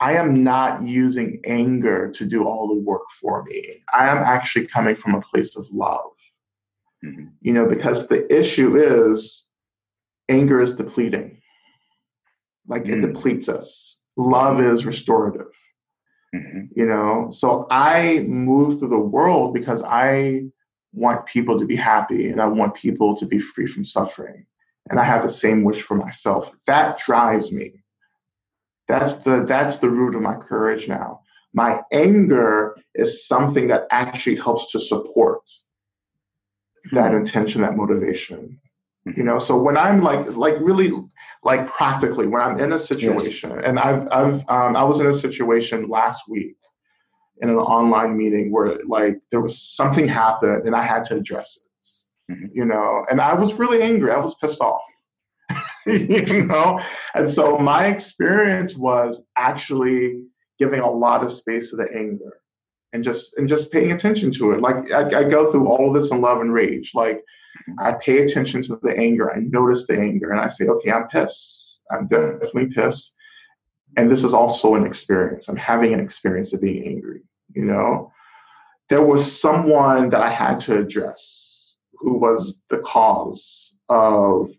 I 0.01 0.15
am 0.15 0.43
not 0.43 0.83
using 0.83 1.41
anger 1.45 2.11
to 2.11 2.25
do 2.25 2.45
all 2.45 2.67
the 2.67 2.81
work 2.81 3.09
for 3.21 3.45
me. 3.45 3.85
I 3.95 4.09
am 4.09 4.19
actually 4.19 4.67
coming 4.67 4.97
from 4.97 5.15
a 5.15 5.21
place 5.21 5.55
of 5.55 5.69
love. 5.73 6.11
Mm-hmm. 7.05 7.27
You 7.41 7.53
know, 7.53 7.67
because 7.67 8.09
the 8.09 8.33
issue 8.35 8.77
is 8.77 9.45
anger 10.29 10.61
is 10.61 10.75
depleting. 10.75 11.41
Like 12.67 12.83
mm-hmm. 12.85 13.05
it 13.05 13.07
mm. 13.07 13.15
depletes 13.15 13.49
us. 13.49 13.97
Love 14.17 14.61
is 14.61 14.85
restorative. 14.85 15.53
Mm-hmm. 16.35 16.67
You 16.75 16.87
know, 16.87 17.29
so 17.31 17.67
I 17.71 18.21
move 18.29 18.79
through 18.79 18.89
the 18.89 18.99
world 18.99 19.55
because 19.55 19.83
I 19.83 20.43
want 20.93 21.27
people 21.27 21.59
to 21.59 21.65
be 21.65 21.77
happy 21.77 22.29
and 22.29 22.41
I 22.41 22.47
want 22.47 22.75
people 22.75 23.17
to 23.17 23.27
be 23.27 23.39
free 23.39 23.67
from 23.67 23.85
suffering. 23.85 24.45
And 24.91 24.99
I 24.99 25.05
have 25.05 25.23
the 25.23 25.31
same 25.31 25.65
wish 25.65 25.83
for 25.83 25.95
myself. 25.95 26.55
That 26.67 26.99
drives 26.99 27.53
me. 27.53 27.85
That's 28.89 29.19
the 29.19 29.45
that's 29.45 29.77
the 29.77 29.91
root 29.91 30.15
of 30.15 30.23
my 30.23 30.35
courage 30.35 30.89
now. 30.89 31.21
My 31.53 31.83
anger 31.93 32.77
is 32.95 33.27
something 33.27 33.69
that 33.69 33.87
actually 33.91 34.37
helps 34.37 34.73
to 34.73 34.81
support 34.81 35.43
that 36.93 37.15
intention, 37.15 37.63
that 37.63 37.77
motivation. 37.77 38.61
You 39.17 39.23
know, 39.23 39.39
so 39.39 39.57
when 39.57 39.77
I'm 39.77 40.03
like, 40.03 40.27
like 40.37 40.57
really, 40.61 40.93
like 41.43 41.67
practically, 41.67 42.27
when 42.27 42.43
I'm 42.43 42.59
in 42.59 42.73
a 42.73 42.79
situation, 42.79 43.51
yes. 43.51 43.63
and 43.65 43.79
I've, 43.79 44.07
I've, 44.11 44.45
um, 44.49 44.77
I 44.77 44.85
was 44.85 45.01
in 45.01 45.07
a 45.07 45.15
situation 45.15 45.89
last 45.89 46.25
week 46.29 46.57
in 47.41 47.49
an 47.49 47.57
online 47.57 48.17
meeting 48.17 48.53
where 48.53 48.79
like 48.87 49.19
there 49.31 49.41
was 49.41 49.61
something 49.63 50.07
happened 50.07 50.67
and 50.67 50.75
I 50.75 50.83
had 50.83 51.05
to 51.05 51.17
address 51.17 51.57
it. 51.57 52.33
Mm-hmm. 52.33 52.47
You 52.53 52.65
know, 52.67 53.07
and 53.11 53.21
I 53.21 53.35
was 53.35 53.55
really 53.55 53.81
angry. 53.83 54.11
I 54.11 54.19
was 54.19 54.35
pissed 54.35 54.61
off. 54.61 54.83
you 55.87 56.45
know, 56.45 56.79
and 57.15 57.31
so 57.31 57.57
my 57.57 57.87
experience 57.87 58.77
was 58.77 59.25
actually 59.37 60.23
giving 60.59 60.81
a 60.81 60.91
lot 60.91 61.25
of 61.25 61.33
space 61.33 61.71
to 61.71 61.77
the 61.77 61.87
anger 61.95 62.41
and 62.93 63.05
just 63.05 63.37
and 63.37 63.49
just 63.49 63.71
paying 63.71 63.93
attention 63.93 64.31
to 64.33 64.53
it. 64.53 64.61
Like 64.61 64.91
I, 64.93 65.21
I 65.21 65.25
go 65.29 65.51
through 65.51 65.69
all 65.69 65.89
of 65.89 65.95
this 65.95 66.11
in 66.11 66.21
love 66.21 66.41
and 66.41 66.53
rage. 66.53 66.93
Like 66.95 67.23
I 67.79 67.93
pay 67.93 68.23
attention 68.23 68.63
to 68.63 68.79
the 68.83 68.97
anger. 68.97 69.33
I 69.33 69.41
notice 69.41 69.87
the 69.87 69.99
anger, 69.99 70.31
and 70.31 70.41
I 70.41 70.49
say, 70.49 70.67
okay, 70.67 70.91
I'm 70.91 71.09
pissed. 71.09 71.79
I'm 71.91 72.07
definitely 72.07 72.67
pissed. 72.67 73.15
And 73.97 74.11
this 74.11 74.25
is 74.25 74.35
also 74.35 74.75
an 74.75 74.87
experience. 74.87 75.49
I'm 75.49 75.57
having 75.57 75.93
an 75.93 76.01
experience 76.01 76.53
of 76.53 76.61
being 76.61 76.87
angry. 76.87 77.23
You 77.55 77.65
know, 77.65 78.13
there 78.89 79.03
was 79.03 79.41
someone 79.41 80.11
that 80.11 80.21
I 80.21 80.31
had 80.31 80.61
to 80.61 80.79
address 80.79 81.75
who 81.95 82.15
was 82.19 82.61
the 82.69 82.79
cause 82.79 83.75
of 83.89 84.53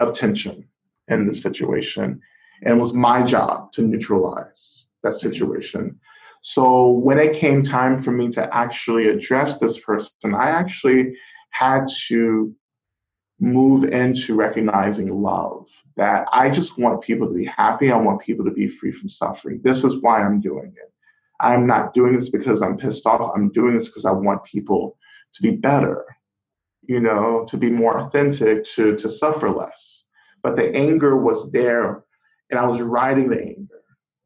of 0.00 0.14
tension 0.14 0.66
in 1.08 1.26
the 1.26 1.34
situation, 1.34 2.20
and 2.62 2.76
it 2.76 2.80
was 2.80 2.94
my 2.94 3.22
job 3.22 3.72
to 3.72 3.82
neutralize 3.82 4.86
that 5.02 5.14
situation 5.14 5.98
so 6.40 6.90
when 6.90 7.18
it 7.18 7.36
came 7.36 7.62
time 7.62 7.98
for 7.98 8.12
me 8.12 8.30
to 8.30 8.56
actually 8.56 9.08
address 9.08 9.58
this 9.58 9.78
person, 9.78 10.34
I 10.34 10.50
actually 10.50 11.14
had 11.50 11.86
to 12.08 12.54
move 13.40 13.84
into 13.84 14.34
recognizing 14.34 15.08
love 15.22 15.66
that 15.96 16.26
I 16.32 16.50
just 16.50 16.78
want 16.78 17.02
people 17.02 17.26
to 17.26 17.34
be 17.34 17.44
happy. 17.44 17.90
I 17.90 17.96
want 17.96 18.20
people 18.20 18.44
to 18.44 18.50
be 18.50 18.68
free 18.68 18.92
from 18.92 19.08
suffering. 19.08 19.60
This 19.62 19.82
is 19.84 20.00
why 20.02 20.22
I'm 20.22 20.40
doing 20.40 20.72
it. 20.76 20.92
I'm 21.40 21.66
not 21.66 21.94
doing 21.94 22.14
this 22.14 22.28
because 22.28 22.60
I'm 22.60 22.76
pissed 22.76 23.06
off. 23.06 23.32
I'm 23.34 23.50
doing 23.50 23.74
this 23.74 23.88
because 23.88 24.04
I 24.04 24.12
want 24.12 24.44
people 24.44 24.98
to 25.32 25.42
be 25.42 25.52
better, 25.52 26.04
you 26.82 27.00
know, 27.00 27.46
to 27.48 27.56
be 27.56 27.70
more 27.70 27.98
authentic, 27.98 28.64
to, 28.64 28.94
to 28.96 29.08
suffer 29.08 29.50
less. 29.50 30.04
But 30.42 30.56
the 30.56 30.74
anger 30.74 31.16
was 31.16 31.50
there 31.50 32.04
and 32.50 32.58
I 32.58 32.66
was 32.66 32.80
riding 32.80 33.30
the 33.30 33.40
anger. 33.40 33.79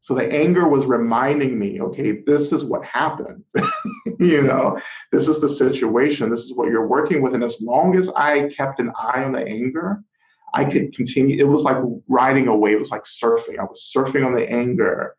So 0.05 0.13
the 0.13 0.31
anger 0.31 0.67
was 0.67 0.85
reminding 0.85 1.57
me, 1.57 1.81
okay, 1.81 2.21
this 2.27 2.51
is 2.51 2.63
what 2.63 2.85
happened. 2.85 3.43
you 4.19 4.43
know, 4.43 4.79
this 5.11 5.27
is 5.27 5.41
the 5.41 5.49
situation. 5.49 6.29
This 6.29 6.41
is 6.41 6.53
what 6.53 6.69
you're 6.69 6.85
working 6.85 7.23
with. 7.23 7.33
And 7.33 7.43
as 7.43 7.59
long 7.59 7.97
as 7.97 8.07
I 8.09 8.49
kept 8.49 8.79
an 8.79 8.91
eye 8.95 9.23
on 9.23 9.31
the 9.31 9.41
anger, 9.41 10.03
I 10.53 10.65
could 10.65 10.95
continue. 10.95 11.43
It 11.43 11.47
was 11.47 11.63
like 11.63 11.77
riding 12.07 12.47
a 12.47 12.55
wave. 12.55 12.75
It 12.75 12.79
was 12.81 12.91
like 12.91 13.01
surfing. 13.01 13.57
I 13.57 13.63
was 13.63 13.91
surfing 13.97 14.23
on 14.23 14.35
the 14.35 14.47
anger. 14.47 15.15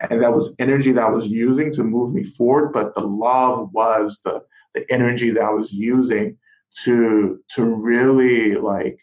And 0.00 0.20
that 0.20 0.32
was 0.32 0.56
energy 0.58 0.90
that 0.90 1.04
I 1.04 1.10
was 1.10 1.28
using 1.28 1.70
to 1.70 1.84
move 1.84 2.12
me 2.12 2.24
forward. 2.24 2.72
But 2.72 2.96
the 2.96 3.02
love 3.02 3.72
was 3.72 4.18
the, 4.24 4.42
the 4.74 4.84
energy 4.92 5.30
that 5.30 5.44
I 5.44 5.50
was 5.50 5.72
using 5.72 6.36
to 6.82 7.38
to 7.50 7.64
really 7.64 8.56
like 8.56 8.98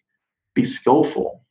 be 0.55 0.65
skillful, 0.65 1.45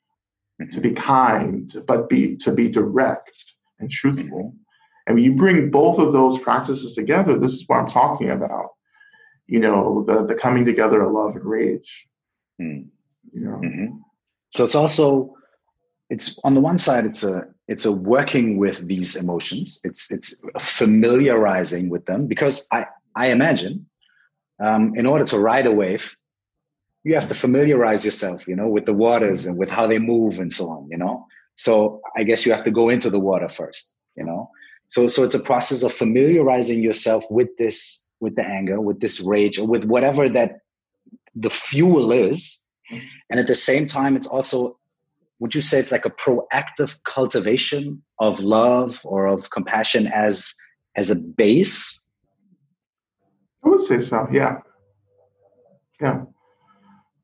to 0.70 0.80
be 0.82 0.90
mm-hmm. 0.90 1.02
kind, 1.02 1.74
but 1.86 2.10
be 2.10 2.36
to 2.36 2.52
be 2.52 2.68
direct 2.68 3.32
and 3.80 3.90
truthful. 3.90 4.54
And 5.06 5.14
when 5.14 5.24
you 5.24 5.34
bring 5.34 5.70
both 5.70 5.98
of 5.98 6.12
those 6.12 6.38
practices 6.38 6.94
together, 6.94 7.38
this 7.38 7.54
is 7.54 7.64
what 7.66 7.78
I'm 7.78 7.88
talking 7.88 8.30
about. 8.30 8.70
You 9.46 9.60
know, 9.60 10.04
the 10.06 10.24
the 10.24 10.34
coming 10.34 10.64
together 10.64 11.02
of 11.02 11.12
love 11.12 11.34
and 11.36 11.44
rage. 11.44 12.06
Mm. 12.60 12.86
You 13.32 13.40
know. 13.40 13.60
Mm-hmm. 13.64 13.86
So 14.50 14.64
it's 14.64 14.74
also 14.74 15.34
it's 16.10 16.38
on 16.44 16.54
the 16.54 16.60
one 16.60 16.78
side 16.78 17.04
it's 17.04 17.24
a 17.24 17.44
it's 17.68 17.84
a 17.84 17.92
working 17.92 18.58
with 18.58 18.86
these 18.86 19.16
emotions. 19.16 19.80
It's 19.84 20.10
it's 20.12 20.42
familiarizing 20.60 21.88
with 21.88 22.06
them 22.06 22.26
because 22.26 22.66
I 22.72 22.86
I 23.16 23.28
imagine 23.28 23.86
um, 24.60 24.92
in 24.94 25.06
order 25.06 25.24
to 25.26 25.38
ride 25.38 25.66
a 25.66 25.72
wave, 25.72 26.16
you 27.02 27.14
have 27.14 27.28
to 27.28 27.34
familiarize 27.34 28.04
yourself, 28.04 28.46
you 28.46 28.54
know, 28.54 28.68
with 28.68 28.84
the 28.84 28.92
waters 28.92 29.46
and 29.46 29.58
with 29.58 29.70
how 29.70 29.86
they 29.86 29.98
move 29.98 30.38
and 30.38 30.52
so 30.52 30.68
on, 30.68 30.88
you 30.90 30.98
know. 30.98 31.26
So 31.60 32.00
I 32.16 32.22
guess 32.22 32.46
you 32.46 32.52
have 32.52 32.62
to 32.62 32.70
go 32.70 32.88
into 32.88 33.10
the 33.10 33.20
water 33.20 33.50
first, 33.50 33.94
you 34.16 34.24
know? 34.24 34.50
So, 34.86 35.06
so 35.06 35.24
it's 35.24 35.34
a 35.34 35.42
process 35.42 35.82
of 35.82 35.92
familiarizing 35.92 36.82
yourself 36.82 37.22
with 37.28 37.54
this, 37.58 38.08
with 38.18 38.34
the 38.34 38.46
anger, 38.46 38.80
with 38.80 39.00
this 39.00 39.20
rage, 39.20 39.58
or 39.58 39.66
with 39.66 39.84
whatever 39.84 40.26
that 40.26 40.60
the 41.34 41.50
fuel 41.50 42.12
is. 42.12 42.64
And 43.28 43.38
at 43.38 43.46
the 43.46 43.54
same 43.54 43.86
time, 43.86 44.16
it's 44.16 44.26
also, 44.26 44.78
would 45.38 45.54
you 45.54 45.60
say 45.60 45.78
it's 45.78 45.92
like 45.92 46.06
a 46.06 46.10
proactive 46.10 46.98
cultivation 47.04 48.02
of 48.20 48.40
love 48.40 49.02
or 49.04 49.26
of 49.26 49.50
compassion 49.50 50.06
as, 50.06 50.54
as 50.96 51.10
a 51.10 51.16
base? 51.36 52.08
I 53.62 53.68
would 53.68 53.80
say 53.80 54.00
so. 54.00 54.26
Yeah. 54.32 54.60
Yeah. 56.00 56.22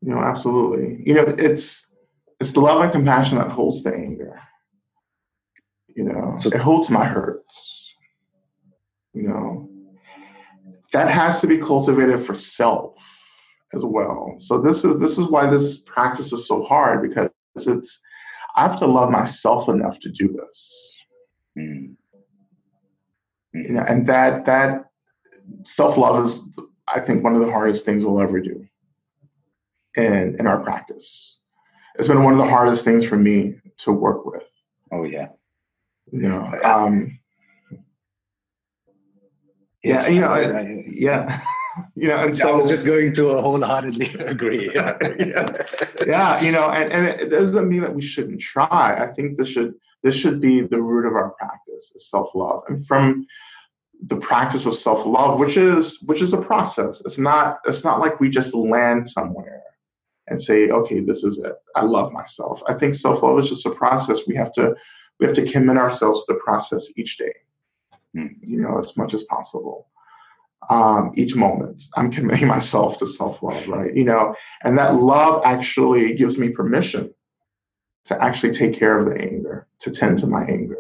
You 0.03 0.11
know, 0.11 0.19
absolutely. 0.21 1.03
You 1.07 1.15
know, 1.15 1.25
it's, 1.39 1.86
it's 2.41 2.53
the 2.53 2.61
love 2.61 2.81
and 2.83 2.93
compassion 2.93 3.39
that 3.39 3.51
holds 3.51 3.83
the 3.83 3.93
anger. 3.93 4.41
You 5.95 6.05
know, 6.05 6.35
so, 6.37 6.51
it 6.51 6.61
holds 6.61 6.91
my 6.91 7.05
hurts. 7.05 7.95
You 9.15 9.29
know, 9.29 9.71
that 10.93 11.11
has 11.11 11.41
to 11.41 11.47
be 11.47 11.59
cultivated 11.59 12.21
for 12.21 12.35
self 12.35 12.95
as 13.73 13.85
well. 13.85 14.35
So 14.39 14.61
this 14.61 14.85
is 14.85 14.99
this 14.99 15.17
is 15.17 15.29
why 15.29 15.49
this 15.49 15.79
practice 15.79 16.33
is 16.33 16.47
so 16.47 16.65
hard 16.65 17.09
because 17.09 17.31
it's 17.57 18.01
I 18.57 18.67
have 18.67 18.79
to 18.81 18.87
love 18.87 19.11
myself 19.11 19.69
enough 19.69 19.99
to 20.01 20.11
do 20.11 20.29
this. 20.29 20.97
Mm. 21.59 21.97
You 23.55 23.73
know, 23.73 23.85
and 23.89 24.07
that 24.07 24.45
that 24.47 24.91
self 25.65 25.97
love 25.97 26.27
is 26.27 26.41
I 26.89 27.01
think 27.01 27.25
one 27.25 27.35
of 27.35 27.41
the 27.41 27.51
hardest 27.51 27.85
things 27.85 28.05
we'll 28.05 28.21
ever 28.21 28.41
do 28.41 28.67
in 29.97 30.37
in 30.39 30.47
our 30.47 30.61
practice. 30.61 31.39
It's 31.99 32.09
been 32.09 32.23
one 32.23 32.33
of 32.33 32.39
the 32.39 32.47
hardest 32.47 32.85
things 32.85 33.05
for 33.05 33.17
me 33.17 33.55
to 33.79 33.93
work 33.93 34.25
with. 34.27 34.49
Oh 34.93 35.05
yeah. 35.05 35.29
You 36.13 36.23
know, 36.23 36.53
um, 36.63 37.19
yes, 39.83 40.09
yeah, 40.09 40.15
you 40.15 40.21
know, 40.21 40.29
I, 40.29 40.41
I, 40.41 40.85
yeah. 40.87 41.41
you 41.97 42.09
know, 42.09 42.17
and 42.17 42.37
so 42.37 42.53
I 42.53 42.55
was 42.55 42.69
just 42.69 42.87
going 42.87 43.13
to 43.15 43.41
wholeheartedly 43.41 44.15
agree. 44.25 44.71
Yeah, 44.73 44.97
yeah, 45.19 45.53
yeah, 46.07 46.41
you 46.41 46.53
know, 46.53 46.71
and, 46.71 46.93
and 46.93 47.07
it 47.07 47.29
doesn't 47.29 47.69
mean 47.69 47.81
that 47.81 47.95
we 47.95 48.03
shouldn't 48.03 48.41
try. 48.41 48.97
I 48.99 49.13
think 49.13 49.37
this 49.37 49.49
should 49.49 49.75
this 50.03 50.15
should 50.15 50.41
be 50.41 50.61
the 50.61 50.81
root 50.81 51.07
of 51.07 51.15
our 51.15 51.31
practice 51.31 51.93
is 51.95 52.09
self 52.09 52.31
love, 52.35 52.63
and 52.69 52.85
from 52.87 53.27
the 54.07 54.17
practice 54.17 54.67
of 54.67 54.77
self 54.77 55.05
love, 55.05 55.41
which 55.41 55.57
is 55.57 56.01
which 56.03 56.23
is 56.23 56.33
a 56.33 56.39
process. 56.39 57.03
It's 57.05 57.19
not 57.19 57.59
it's 57.67 57.85
not 57.85 58.01
like 58.01 58.21
we 58.21 58.31
just 58.31 58.55
land 58.55 59.09
somewhere 59.09 59.63
and 60.29 60.43
say, 60.43 60.69
okay, 60.69 61.01
this 61.01 61.25
is 61.25 61.39
it. 61.39 61.55
I 61.75 61.83
love 61.83 62.13
myself. 62.13 62.63
I 62.69 62.75
think 62.75 62.95
self 62.95 63.23
love 63.23 63.39
is 63.39 63.49
just 63.49 63.67
a 63.67 63.71
process. 63.71 64.27
We 64.27 64.35
have 64.37 64.53
to 64.55 64.75
we 65.19 65.27
have 65.27 65.35
to 65.37 65.47
commit 65.47 65.77
ourselves 65.77 66.25
to 66.25 66.35
the 66.35 66.41
process 66.41 66.89
each 66.97 67.17
day, 67.17 67.33
mm. 68.17 68.31
you 68.43 68.61
know, 68.61 68.79
as 68.79 68.97
much 68.97 69.15
as 69.15 69.23
possible 69.25 69.89
um, 70.69 71.13
each 71.15 71.35
moment. 71.35 71.85
I'm 71.95 72.11
committing 72.17 72.49
myself 72.49 72.99
to 72.99 73.07
self 73.07 73.43
love, 73.43 73.69
right? 73.69 73.95
You 73.95 74.05
know, 74.05 74.35
and 74.63 74.77
that 74.79 74.97
love 74.97 75.43
actually 75.45 76.15
gives 76.15 76.39
me 76.39 76.51
permission 76.51 77.13
to 78.07 78.23
actually 78.23 78.53
take 78.53 78.75
care 78.75 78.97
of 78.97 79.07
the 79.07 79.21
anger, 79.21 79.67
to 79.81 79.91
tend 79.91 80.19
to 80.19 80.27
my 80.27 80.45
anger. 80.45 80.79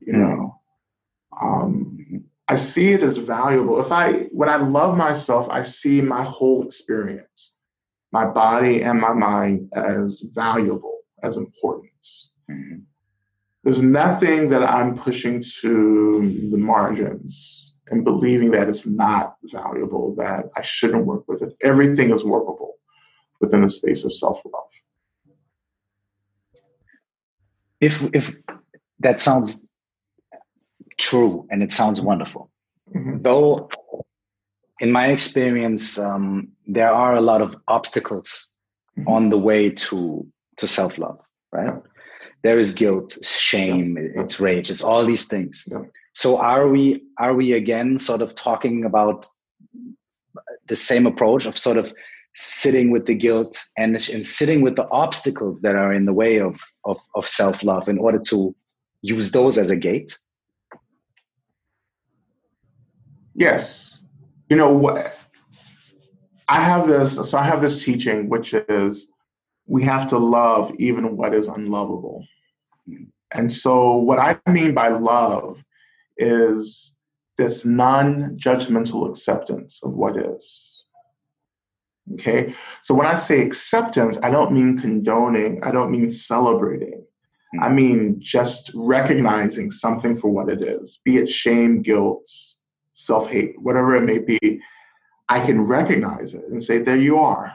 You 0.00 0.14
know, 0.14 0.60
um, 1.40 2.24
I 2.48 2.56
see 2.56 2.92
it 2.92 3.02
as 3.02 3.18
valuable. 3.18 3.80
If 3.80 3.92
I, 3.92 4.24
when 4.32 4.48
I 4.48 4.56
love 4.56 4.96
myself, 4.96 5.46
I 5.50 5.62
see 5.62 6.00
my 6.00 6.24
whole 6.24 6.66
experience, 6.66 7.52
my 8.12 8.26
body 8.26 8.82
and 8.82 9.00
my 9.00 9.12
mind 9.12 9.72
as 9.74 10.20
valuable, 10.34 11.00
as 11.22 11.36
important. 11.36 11.90
Mm-hmm. 12.50 12.80
There's 13.64 13.80
nothing 13.80 14.48
that 14.50 14.62
I'm 14.62 14.96
pushing 14.98 15.42
to 15.60 16.48
the 16.50 16.58
margins 16.58 17.76
and 17.88 18.04
believing 18.04 18.50
that 18.50 18.68
it's 18.68 18.86
not 18.86 19.36
valuable, 19.44 20.14
that 20.16 20.46
I 20.56 20.62
shouldn't 20.62 21.06
work 21.06 21.24
with 21.28 21.42
it. 21.42 21.54
Everything 21.62 22.12
is 22.12 22.24
workable 22.24 22.74
within 23.40 23.62
the 23.62 23.68
space 23.68 24.04
of 24.04 24.12
self 24.12 24.42
love. 24.44 24.64
If 27.80 28.02
if 28.14 28.34
that 29.00 29.20
sounds 29.20 29.66
true 30.98 31.46
and 31.50 31.62
it 31.62 31.70
sounds 31.70 32.00
wonderful, 32.00 32.50
mm-hmm. 32.94 33.18
though, 33.18 33.68
in 34.82 34.92
my 34.92 35.06
experience, 35.06 35.98
um, 35.98 36.48
there 36.66 36.92
are 36.92 37.14
a 37.14 37.20
lot 37.20 37.40
of 37.40 37.56
obstacles 37.68 38.52
mm-hmm. 38.98 39.08
on 39.08 39.30
the 39.30 39.38
way 39.38 39.70
to 39.70 40.26
to 40.58 40.66
self 40.66 40.98
love. 40.98 41.20
Right? 41.52 41.74
There 42.42 42.58
is 42.58 42.74
guilt, 42.74 43.16
shame, 43.22 43.96
yeah. 43.96 44.22
it's 44.22 44.40
rage, 44.40 44.68
it's 44.70 44.82
all 44.82 45.04
these 45.06 45.28
things. 45.28 45.68
Yeah 45.70 45.84
so 46.12 46.38
are 46.38 46.68
we 46.68 47.02
are 47.18 47.34
we 47.34 47.52
again 47.52 47.98
sort 47.98 48.22
of 48.22 48.34
talking 48.34 48.84
about 48.84 49.26
the 50.68 50.76
same 50.76 51.06
approach 51.06 51.46
of 51.46 51.56
sort 51.58 51.78
of 51.78 51.92
sitting 52.34 52.90
with 52.90 53.06
the 53.06 53.14
guilt 53.14 53.58
and, 53.76 53.94
and 53.94 54.24
sitting 54.24 54.62
with 54.62 54.76
the 54.76 54.88
obstacles 54.90 55.60
that 55.62 55.74
are 55.74 55.92
in 55.92 56.06
the 56.06 56.12
way 56.14 56.38
of, 56.38 56.58
of, 56.86 56.98
of 57.14 57.28
self-love 57.28 57.90
in 57.90 57.98
order 57.98 58.18
to 58.18 58.54
use 59.02 59.32
those 59.32 59.58
as 59.58 59.70
a 59.70 59.76
gate? 59.76 60.18
Yes. 63.34 63.91
You 64.52 64.58
know 64.58 64.70
what? 64.70 65.16
I 66.46 66.60
have 66.60 66.86
this, 66.86 67.14
so 67.14 67.38
I 67.38 67.42
have 67.42 67.62
this 67.62 67.82
teaching, 67.82 68.28
which 68.28 68.52
is 68.52 69.06
we 69.66 69.82
have 69.84 70.06
to 70.08 70.18
love 70.18 70.74
even 70.78 71.16
what 71.16 71.32
is 71.32 71.48
unlovable. 71.48 72.26
And 73.32 73.50
so, 73.50 73.96
what 73.96 74.18
I 74.18 74.38
mean 74.46 74.74
by 74.74 74.88
love 74.88 75.64
is 76.18 76.92
this 77.38 77.64
non 77.64 78.36
judgmental 78.36 79.08
acceptance 79.08 79.80
of 79.82 79.94
what 79.94 80.18
is. 80.18 80.84
Okay, 82.12 82.54
so 82.82 82.92
when 82.92 83.06
I 83.06 83.14
say 83.14 83.40
acceptance, 83.40 84.18
I 84.22 84.28
don't 84.28 84.52
mean 84.52 84.78
condoning, 84.78 85.64
I 85.64 85.70
don't 85.70 85.90
mean 85.90 86.10
celebrating. 86.12 87.02
I 87.58 87.70
mean 87.70 88.16
just 88.20 88.70
recognizing 88.74 89.70
something 89.70 90.14
for 90.14 90.28
what 90.28 90.50
it 90.50 90.60
is, 90.60 91.00
be 91.06 91.16
it 91.16 91.28
shame, 91.30 91.80
guilt, 91.80 92.28
self 92.94 93.28
hate, 93.28 93.60
whatever 93.60 93.96
it 93.96 94.02
may 94.02 94.18
be. 94.18 94.60
I 95.28 95.44
can 95.44 95.62
recognize 95.62 96.34
it 96.34 96.44
and 96.50 96.62
say, 96.62 96.78
there 96.78 96.96
you 96.96 97.18
are. 97.18 97.54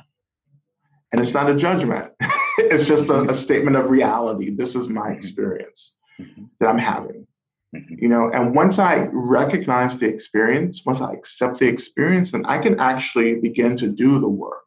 And 1.12 1.22
it's 1.22 1.34
not 1.34 1.50
a 1.50 1.56
judgment, 1.56 2.12
it's 2.58 2.88
just 2.88 3.10
a, 3.10 3.22
a, 3.30 3.34
statement 3.34 3.76
of 3.78 3.90
reality. 3.90 4.50
This 4.50 4.76
is 4.76 4.90
my 4.90 5.10
hmm. 5.10 5.14
experience 5.14 5.94
mm-hmm. 6.20 6.46
that 6.60 6.68
I'm 6.68 6.78
having. 6.78 7.28
Mm-hmm. 7.76 7.96
You 8.00 8.10
know, 8.10 8.30
and 8.34 8.56
once 8.56 8.80
I 8.80 9.08
recognize 9.12 10.00
the 10.00 10.08
experience, 10.08 10.86
once 10.86 11.02
I 11.02 11.14
accept 11.14 11.60
the 11.60 11.68
experience, 11.68 12.32
then 12.32 12.46
I 12.46 12.60
can 12.60 12.80
actually 12.80 13.36
begin 13.36 13.78
to 13.78 13.88
do 13.88 14.20
the 14.20 14.30
work 14.30 14.66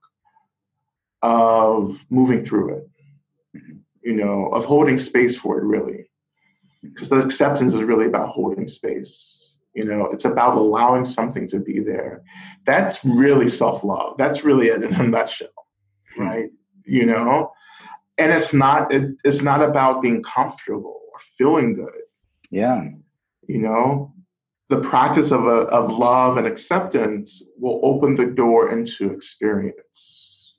of 1.23 2.03
moving 2.09 2.43
through 2.45 2.77
it, 2.77 2.91
mm-hmm. 3.57 3.77
you 4.03 4.15
know, 4.15 4.47
of 4.49 4.65
holding 4.65 4.99
space 4.99 5.37
for 5.37 5.59
it, 5.59 5.65
really. 5.65 6.11
Because 6.83 7.11
the 7.11 7.19
acceptance 7.19 7.75
is 7.75 7.83
really 7.83 8.07
about 8.07 8.31
holding 8.31 8.67
space. 8.67 9.40
You 9.75 9.85
know, 9.85 10.07
it's 10.07 10.25
about 10.25 10.57
allowing 10.57 11.05
something 11.05 11.47
to 11.49 11.61
be 11.61 11.81
there. 11.81 12.23
That's 12.67 13.05
really 13.05 13.49
self 13.49 13.85
love. 13.85 14.17
That's 14.19 14.45
really 14.45 14.69
it 14.69 14.83
in 14.83 14.95
a 14.95 15.03
nutshell, 15.03 15.49
mm-hmm. 16.13 16.23
right? 16.23 16.51
You 16.85 17.07
know, 17.07 17.53
and 18.19 18.33
it's 18.33 18.53
not 18.53 18.93
it, 18.93 19.17
it's 19.25 19.43
not 19.43 19.63
about 19.63 20.03
being 20.03 20.23
comfortable 20.23 21.01
or 21.13 21.21
feeling 21.39 21.75
good 21.75 22.03
yeah. 22.51 22.85
You 23.47 23.59
know, 23.59 24.13
the 24.69 24.81
practice 24.81 25.31
of, 25.31 25.47
a, 25.47 25.67
of 25.71 25.97
love 25.97 26.37
and 26.37 26.47
acceptance 26.47 27.43
will 27.59 27.81
open 27.83 28.15
the 28.15 28.27
door 28.27 28.73
into 28.73 29.11
experience. 29.11 30.55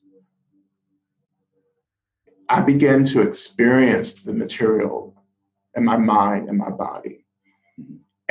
I 2.49 2.61
begin 2.61 3.05
to 3.05 3.21
experience 3.21 4.13
the 4.13 4.33
material 4.33 5.15
in 5.75 5.85
my 5.85 5.97
mind 5.97 6.49
and 6.49 6.57
my 6.57 6.69
body. 6.69 7.20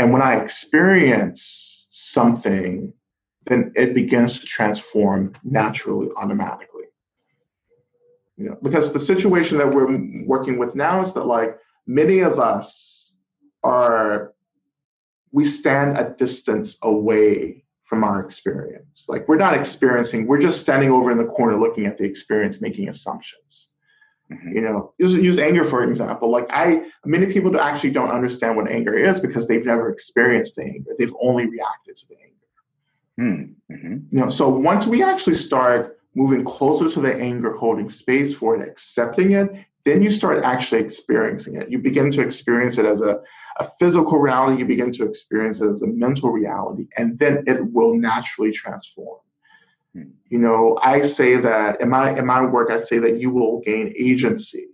And 0.01 0.15
when 0.15 0.23
I 0.23 0.37
experience 0.37 1.87
something, 1.91 2.95
then 3.45 3.71
it 3.77 3.93
begins 3.93 4.41
to 4.41 4.47
transform 4.47 5.35
naturally, 5.45 6.09
automatically. 6.17 6.85
You 8.39 8.47
know, 8.47 8.57
because 8.63 8.95
the 8.95 8.99
situation 8.99 9.59
that 9.59 9.75
we're 9.75 10.25
working 10.25 10.57
with 10.57 10.75
now 10.75 11.03
is 11.03 11.13
that 11.13 11.27
like 11.27 11.59
many 11.87 12.21
of 12.21 12.39
us 12.39 13.15
are 13.63 14.33
we 15.33 15.45
stand 15.45 15.99
a 15.99 16.15
distance 16.17 16.79
away 16.81 17.65
from 17.83 18.03
our 18.03 18.21
experience. 18.21 19.05
Like 19.07 19.29
we're 19.29 19.37
not 19.37 19.53
experiencing, 19.53 20.27
we're 20.27 20.41
just 20.41 20.63
standing 20.63 20.91
over 20.91 21.11
in 21.11 21.19
the 21.19 21.27
corner 21.27 21.61
looking 21.61 21.85
at 21.85 21.99
the 21.99 22.05
experience, 22.05 22.63
making 22.63 22.89
assumptions. 22.89 23.69
Mm-hmm. 24.33 24.55
You 24.55 24.61
know, 24.61 24.95
use, 24.99 25.15
use 25.15 25.39
anger 25.39 25.65
for 25.65 25.83
example. 25.83 26.31
Like 26.31 26.47
I, 26.51 26.83
many 27.05 27.33
people 27.33 27.59
actually 27.61 27.91
don't 27.91 28.11
understand 28.11 28.57
what 28.57 28.71
anger 28.71 28.95
is 28.95 29.21
because 29.21 29.49
they've 29.49 29.65
never 29.65 29.91
experienced 29.91 30.57
the 30.57 30.63
anger. 30.63 30.93
They've 30.99 31.15
only 31.21 31.47
reacted 31.47 31.97
to 31.97 32.09
the 32.09 32.17
anger. 32.17 32.31
Hmm. 33.19 33.75
Mm-hmm. 33.75 34.17
You 34.17 34.21
know, 34.21 34.29
so 34.29 34.49
once 34.49 34.87
we 34.87 35.03
actually 35.03 35.35
start 35.37 35.99
moving 36.15 36.45
closer 36.45 36.91
to 36.91 37.01
the 37.01 37.15
anger, 37.15 37.57
holding 37.57 37.89
space 37.89 38.35
for 38.35 38.57
it, 38.57 38.67
accepting 38.67 39.33
it, 39.33 39.49
then 39.85 40.03
you 40.03 40.11
start 40.11 40.45
actually 40.45 40.83
experiencing 40.83 41.57
it. 41.57 41.71
You 41.71 41.79
begin 41.79 42.11
to 42.13 42.23
experience 42.23 42.79
it 42.79 42.85
as 42.85 43.01
a, 43.01 43.21
a 43.59 43.65
physical 43.79 44.19
reality, 44.19 44.59
you 44.59 44.67
begin 44.67 44.93
to 44.93 45.05
experience 45.05 45.61
it 45.61 45.69
as 45.69 45.83
a 45.83 45.87
mental 45.87 46.31
reality, 46.31 46.87
and 46.97 47.19
then 47.19 47.45
it 47.47 47.73
will 47.73 47.95
naturally 47.95 48.53
transform. 48.53 49.19
You 49.95 50.39
know, 50.39 50.79
I 50.81 51.03
say 51.03 51.37
that 51.37 51.81
in 51.81 51.89
my 51.89 52.17
in 52.17 52.25
my 52.27 52.45
work, 52.45 52.71
I 52.71 52.79
say 52.79 52.99
that 52.99 53.21
you 53.21 53.31
will 53.31 53.61
gain 53.61 53.93
agency 53.99 54.69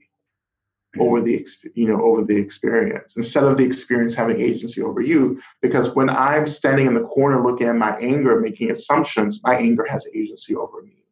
hmm. 0.94 1.02
over 1.02 1.20
the 1.22 1.46
you 1.74 1.88
know 1.88 2.02
over 2.02 2.22
the 2.22 2.37
experience 2.37 3.16
instead 3.16 3.44
of 3.44 3.57
the 3.57 3.64
experience 3.64 4.14
having 4.14 4.40
agency 4.40 4.83
over 4.83 5.00
you 5.00 5.40
because 5.62 5.94
when 5.94 6.11
i'm 6.11 6.46
standing 6.46 6.87
in 6.87 6.94
the 6.94 7.05
corner 7.05 7.42
looking 7.42 7.66
at 7.66 7.76
my 7.76 7.96
anger 7.96 8.38
making 8.40 8.70
assumptions 8.70 9.40
my 9.42 9.57
anger 9.57 9.87
has 9.88 10.07
agency 10.14 10.55
over 10.55 10.83
me 10.83 11.02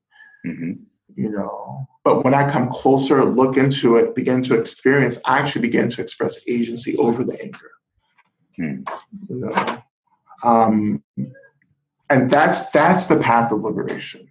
mm-hmm. 0.46 0.72
you 1.16 1.30
know 1.30 1.86
But 2.04 2.22
when 2.22 2.34
I 2.34 2.48
come 2.48 2.68
closer, 2.68 3.24
look 3.24 3.56
into 3.56 3.96
it, 3.96 4.14
begin 4.14 4.42
to 4.42 4.54
experience, 4.54 5.18
I 5.24 5.38
actually 5.38 5.62
begin 5.62 5.88
to 5.88 6.02
express 6.02 6.38
agency 6.46 6.96
over 6.98 7.24
the 7.24 7.40
anger. 7.42 7.70
Hmm. 8.56 8.82
You 9.28 9.36
know? 9.40 9.82
um, 10.44 11.02
and 12.10 12.30
that's 12.30 12.68
that's 12.70 13.06
the 13.06 13.18
path 13.18 13.52
of 13.52 13.62
liberation. 13.62 14.28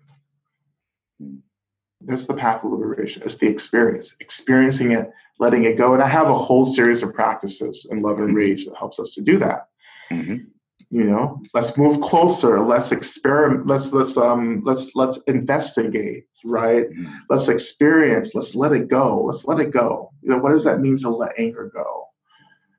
That's 2.02 2.26
the 2.26 2.34
path 2.34 2.64
of 2.64 2.72
liberation. 2.72 3.24
It's 3.24 3.36
the 3.36 3.48
experience, 3.48 4.14
experiencing 4.20 4.92
it, 4.92 5.10
letting 5.40 5.64
it 5.64 5.78
go. 5.78 5.94
And 5.94 6.04
I 6.04 6.08
have 6.08 6.28
a 6.28 6.38
whole 6.38 6.66
series 6.66 7.02
of 7.02 7.14
practices 7.14 7.88
in 7.90 8.02
love 8.02 8.20
and 8.20 8.30
mm-hmm. 8.30 8.38
rage 8.38 8.66
that 8.66 8.76
helps 8.76 9.00
us 9.00 9.14
to 9.16 9.22
do 9.22 9.38
that. 9.38 9.68
Mm-hmm 10.12 10.50
you 10.94 11.04
know 11.04 11.42
let's 11.56 11.76
move 11.76 12.00
closer 12.02 12.64
let's 12.64 12.92
experiment 12.92 13.66
let's 13.66 13.92
let's 13.94 14.16
um 14.16 14.62
let's 14.64 14.92
let's 14.96 15.18
investigate 15.24 16.26
right 16.46 16.90
mm-hmm. 16.92 17.12
let's 17.32 17.50
experience 17.50 18.36
let's 18.36 18.54
let 18.54 18.72
it 18.72 18.88
go 18.88 19.24
let's 19.24 19.46
let 19.46 19.60
it 19.60 19.72
go 19.72 20.12
you 20.22 20.30
know 20.30 20.38
what 20.38 20.52
does 20.52 20.64
that 20.64 20.80
mean 20.80 20.96
to 20.96 21.10
let 21.10 21.38
anger 21.40 21.72
go 21.74 22.03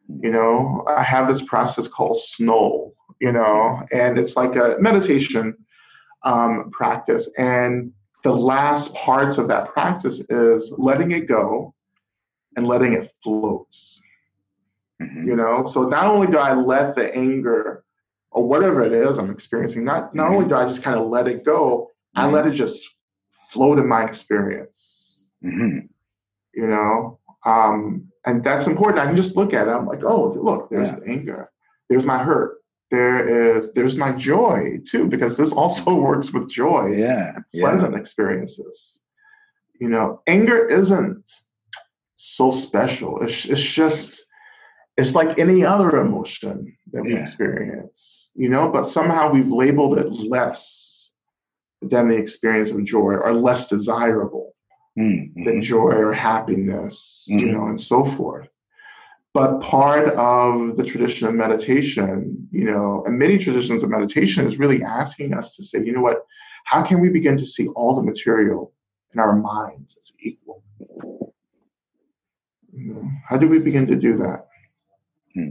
you 0.08 0.30
know 0.30 0.84
i 0.88 1.02
have 1.02 1.28
this 1.28 1.42
process 1.42 1.88
called 1.88 2.16
snow 2.16 2.92
you 3.20 3.32
know 3.32 3.82
and 3.92 4.18
it's 4.18 4.36
like 4.36 4.56
a 4.56 4.76
meditation 4.80 5.56
um, 6.22 6.70
practice 6.70 7.28
and 7.36 7.92
the 8.22 8.32
last 8.32 8.94
parts 8.94 9.36
of 9.36 9.48
that 9.48 9.68
practice 9.68 10.20
is 10.30 10.72
letting 10.78 11.12
it 11.12 11.28
go 11.28 11.74
and 12.56 12.66
letting 12.66 12.94
it 12.94 13.12
float 13.22 13.68
mm-hmm. 15.02 15.28
you 15.28 15.36
know 15.36 15.64
so 15.64 15.82
not 15.82 16.06
only 16.06 16.26
do 16.26 16.38
i 16.38 16.54
let 16.54 16.94
the 16.96 17.14
anger 17.14 17.84
or 18.34 18.46
whatever 18.46 18.82
it 18.82 18.92
is 18.92 19.18
I'm 19.18 19.30
experiencing, 19.30 19.84
not 19.84 20.14
not 20.14 20.26
mm-hmm. 20.26 20.34
only 20.34 20.48
do 20.48 20.56
I 20.56 20.66
just 20.66 20.82
kind 20.82 20.98
of 20.98 21.06
let 21.06 21.28
it 21.28 21.44
go, 21.44 21.90
mm-hmm. 22.16 22.28
I 22.28 22.30
let 22.30 22.46
it 22.46 22.50
just 22.50 22.84
float 23.48 23.78
in 23.78 23.88
my 23.88 24.04
experience. 24.04 25.16
Mm-hmm. 25.42 25.86
You 26.52 26.66
know, 26.66 27.20
um, 27.46 28.10
and 28.26 28.42
that's 28.42 28.66
important. 28.66 29.00
I 29.00 29.06
can 29.06 29.16
just 29.16 29.36
look 29.36 29.52
at 29.52 29.68
it. 29.68 29.70
I'm 29.70 29.86
like, 29.86 30.02
oh, 30.04 30.32
look, 30.32 30.70
there's 30.70 30.90
yeah. 30.90 30.96
the 30.96 31.08
anger, 31.08 31.50
there's 31.88 32.04
my 32.04 32.18
hurt, 32.18 32.58
there 32.90 33.56
is 33.56 33.72
there's 33.74 33.96
my 33.96 34.12
joy 34.12 34.80
too, 34.86 35.06
because 35.06 35.36
this 35.36 35.52
also 35.52 35.94
works 36.08 36.32
with 36.32 36.48
joy, 36.48 36.94
yeah, 36.96 37.38
pleasant 37.54 37.92
yeah. 37.92 38.00
experiences. 38.00 39.00
You 39.80 39.88
know, 39.88 40.22
anger 40.26 40.64
isn't 40.66 41.30
so 42.16 42.50
special. 42.50 43.22
It's 43.22 43.44
it's 43.46 43.62
just 43.62 44.24
it's 44.96 45.14
like 45.14 45.38
any 45.38 45.64
other 45.64 45.98
emotion 45.98 46.76
that 46.92 47.02
we 47.02 47.14
yeah. 47.14 47.20
experience, 47.20 48.30
you 48.34 48.48
know, 48.48 48.68
but 48.68 48.84
somehow 48.84 49.32
we've 49.32 49.50
labeled 49.50 49.98
it 49.98 50.10
less 50.10 51.12
than 51.82 52.08
the 52.08 52.16
experience 52.16 52.70
of 52.70 52.84
joy 52.84 53.14
or 53.14 53.34
less 53.34 53.68
desirable 53.68 54.54
mm-hmm. 54.98 55.44
than 55.44 55.62
joy 55.62 55.92
or 55.92 56.12
happiness, 56.12 57.26
mm-hmm. 57.30 57.38
you 57.38 57.52
know, 57.52 57.66
and 57.66 57.80
so 57.80 58.04
forth. 58.04 58.48
But 59.32 59.60
part 59.60 60.14
of 60.14 60.76
the 60.76 60.84
tradition 60.84 61.26
of 61.26 61.34
meditation, 61.34 62.48
you 62.52 62.64
know, 62.64 63.02
and 63.04 63.18
many 63.18 63.36
traditions 63.36 63.82
of 63.82 63.90
meditation 63.90 64.46
is 64.46 64.60
really 64.60 64.82
asking 64.82 65.34
us 65.34 65.56
to 65.56 65.64
say, 65.64 65.84
you 65.84 65.92
know 65.92 66.00
what, 66.00 66.24
how 66.64 66.82
can 66.82 67.00
we 67.00 67.10
begin 67.10 67.36
to 67.36 67.44
see 67.44 67.66
all 67.68 67.96
the 67.96 68.02
material 68.02 68.72
in 69.12 69.18
our 69.18 69.34
minds 69.34 69.98
as 70.00 70.12
equal? 70.20 70.62
You 72.72 72.94
know, 72.94 73.10
how 73.28 73.36
do 73.36 73.48
we 73.48 73.58
begin 73.58 73.88
to 73.88 73.96
do 73.96 74.16
that? 74.18 74.46
Hmm. 75.34 75.50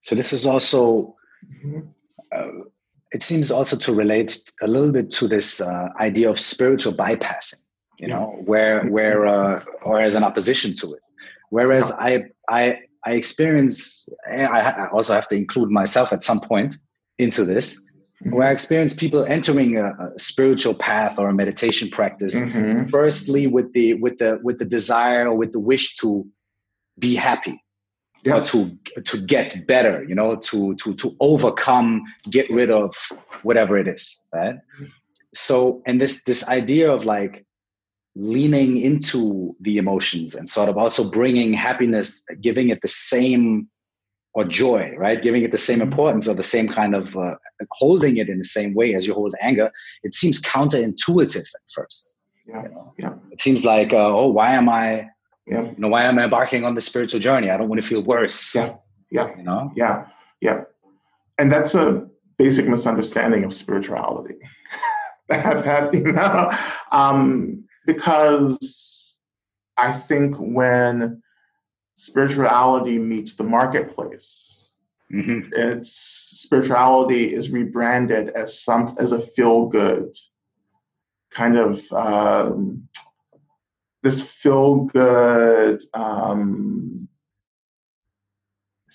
So 0.00 0.14
this 0.14 0.32
is 0.32 0.44
also, 0.44 1.16
uh, 2.30 2.48
it 3.12 3.22
seems 3.22 3.50
also 3.50 3.76
to 3.76 3.94
relate 3.94 4.38
a 4.62 4.66
little 4.66 4.90
bit 4.90 5.10
to 5.10 5.28
this 5.28 5.60
uh, 5.60 5.88
idea 6.00 6.28
of 6.28 6.38
spiritual 6.40 6.92
bypassing, 6.92 7.62
you 7.98 8.08
know, 8.08 8.42
where 8.44 8.84
where 8.84 9.26
uh, 9.26 9.64
or 9.82 10.00
as 10.00 10.14
an 10.14 10.24
opposition 10.24 10.74
to 10.76 10.94
it. 10.94 11.00
Whereas 11.50 11.92
I 11.98 12.24
I 12.48 12.80
I 13.04 13.12
experience, 13.12 14.08
I 14.28 14.88
also 14.92 15.14
have 15.14 15.28
to 15.28 15.36
include 15.36 15.70
myself 15.70 16.12
at 16.12 16.24
some 16.24 16.40
point 16.40 16.76
into 17.18 17.44
this, 17.44 17.80
mm-hmm. 18.24 18.34
where 18.34 18.48
I 18.48 18.50
experience 18.50 18.92
people 18.92 19.24
entering 19.24 19.78
a, 19.78 19.92
a, 19.92 20.18
spiritual 20.18 20.74
path 20.74 21.18
or 21.18 21.28
a 21.28 21.34
meditation 21.34 21.88
practice, 21.88 22.34
mm-hmm. 22.34 22.86
firstly 22.86 23.46
with 23.46 23.72
the 23.72 23.94
with 23.94 24.18
the 24.18 24.40
with 24.42 24.58
the 24.58 24.64
desire 24.64 25.28
or 25.28 25.36
with 25.36 25.52
the 25.52 25.60
wish 25.60 25.96
to 25.96 26.26
be 26.98 27.14
happy 27.14 27.62
yeah. 28.26 28.40
to 28.40 28.76
to 29.04 29.20
get 29.22 29.66
better 29.66 30.04
you 30.04 30.14
know 30.14 30.36
to 30.36 30.74
to 30.76 30.94
to 30.94 31.16
overcome 31.20 32.02
get 32.30 32.48
rid 32.50 32.70
of 32.70 32.94
whatever 33.42 33.78
it 33.78 33.88
is 33.88 34.26
right 34.34 34.56
so 35.34 35.82
and 35.86 36.00
this 36.00 36.24
this 36.24 36.48
idea 36.48 36.90
of 36.90 37.04
like 37.04 37.44
leaning 38.14 38.78
into 38.78 39.54
the 39.60 39.76
emotions 39.76 40.34
and 40.34 40.48
sort 40.48 40.68
of 40.68 40.76
also 40.78 41.08
bringing 41.10 41.52
happiness 41.52 42.24
giving 42.40 42.70
it 42.70 42.80
the 42.82 42.88
same 42.88 43.68
or 44.34 44.44
joy 44.44 44.94
right 44.96 45.22
giving 45.22 45.42
it 45.42 45.52
the 45.52 45.58
same 45.58 45.78
mm-hmm. 45.78 45.90
importance 45.90 46.26
or 46.26 46.34
the 46.34 46.42
same 46.42 46.68
kind 46.68 46.94
of 46.94 47.16
uh, 47.16 47.34
holding 47.72 48.16
it 48.16 48.28
in 48.28 48.38
the 48.38 48.44
same 48.44 48.74
way 48.74 48.94
as 48.94 49.06
you 49.06 49.14
hold 49.14 49.34
anger 49.40 49.70
it 50.02 50.14
seems 50.14 50.40
counterintuitive 50.42 51.46
at 51.58 51.70
first 51.72 52.12
yeah, 52.46 52.62
you 52.62 52.68
know? 52.70 52.94
yeah. 52.98 53.14
it 53.30 53.40
seems 53.40 53.64
like 53.64 53.92
uh, 53.92 54.16
oh 54.16 54.28
why 54.28 54.52
am 54.52 54.68
i 54.68 55.06
yeah. 55.46 55.62
You 55.62 55.74
know, 55.78 55.88
why 55.88 56.04
am 56.04 56.18
I 56.18 56.24
embarking 56.24 56.64
on 56.64 56.74
the 56.74 56.80
spiritual 56.80 57.20
journey? 57.20 57.50
I 57.50 57.56
don't 57.56 57.68
want 57.68 57.80
to 57.80 57.86
feel 57.86 58.02
worse. 58.02 58.54
Yeah. 58.54 58.76
Yeah. 59.10 59.36
You 59.36 59.44
know? 59.44 59.70
Yeah. 59.74 60.06
Yeah. 60.40 60.62
And 61.38 61.52
that's 61.52 61.74
a 61.74 62.06
basic 62.36 62.66
misunderstanding 62.66 63.44
of 63.44 63.54
spirituality. 63.54 64.36
that, 65.28 65.64
that, 65.64 65.94
you 65.94 66.12
know, 66.12 66.50
um, 66.90 67.64
because 67.86 69.16
I 69.76 69.92
think 69.92 70.34
when 70.36 71.22
spirituality 71.94 72.98
meets 72.98 73.36
the 73.36 73.44
marketplace, 73.44 74.72
mm-hmm. 75.12 75.52
it's 75.52 75.92
spirituality 75.92 77.32
is 77.32 77.50
rebranded 77.50 78.30
as 78.30 78.60
some 78.62 78.94
as 78.98 79.12
a 79.12 79.20
feel 79.20 79.66
good 79.66 80.16
kind 81.30 81.58
of 81.58 81.92
um, 81.92 82.88
this 84.06 84.22
feel 84.22 84.84
good 84.84 85.82
um, 85.92 87.08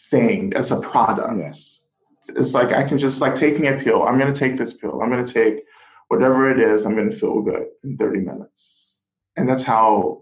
thing 0.09 0.53
as 0.55 0.71
a 0.71 0.79
product. 0.79 1.33
Yes. 1.37 1.81
It's 2.29 2.53
like 2.53 2.71
I 2.71 2.87
can 2.87 2.97
just 2.97 3.19
like 3.19 3.35
taking 3.35 3.67
a 3.67 3.73
pill. 3.83 4.03
I'm 4.03 4.17
going 4.17 4.33
to 4.33 4.39
take 4.39 4.57
this 4.57 4.73
pill. 4.73 5.01
I'm 5.01 5.11
going 5.11 5.25
to 5.25 5.33
take 5.33 5.63
whatever 6.07 6.49
it 6.49 6.59
is. 6.59 6.85
I'm 6.85 6.95
going 6.95 7.11
to 7.11 7.15
feel 7.15 7.41
good 7.41 7.65
in 7.83 7.97
30 7.97 8.19
minutes, 8.19 9.01
and 9.35 9.49
that's 9.49 9.63
how 9.63 10.21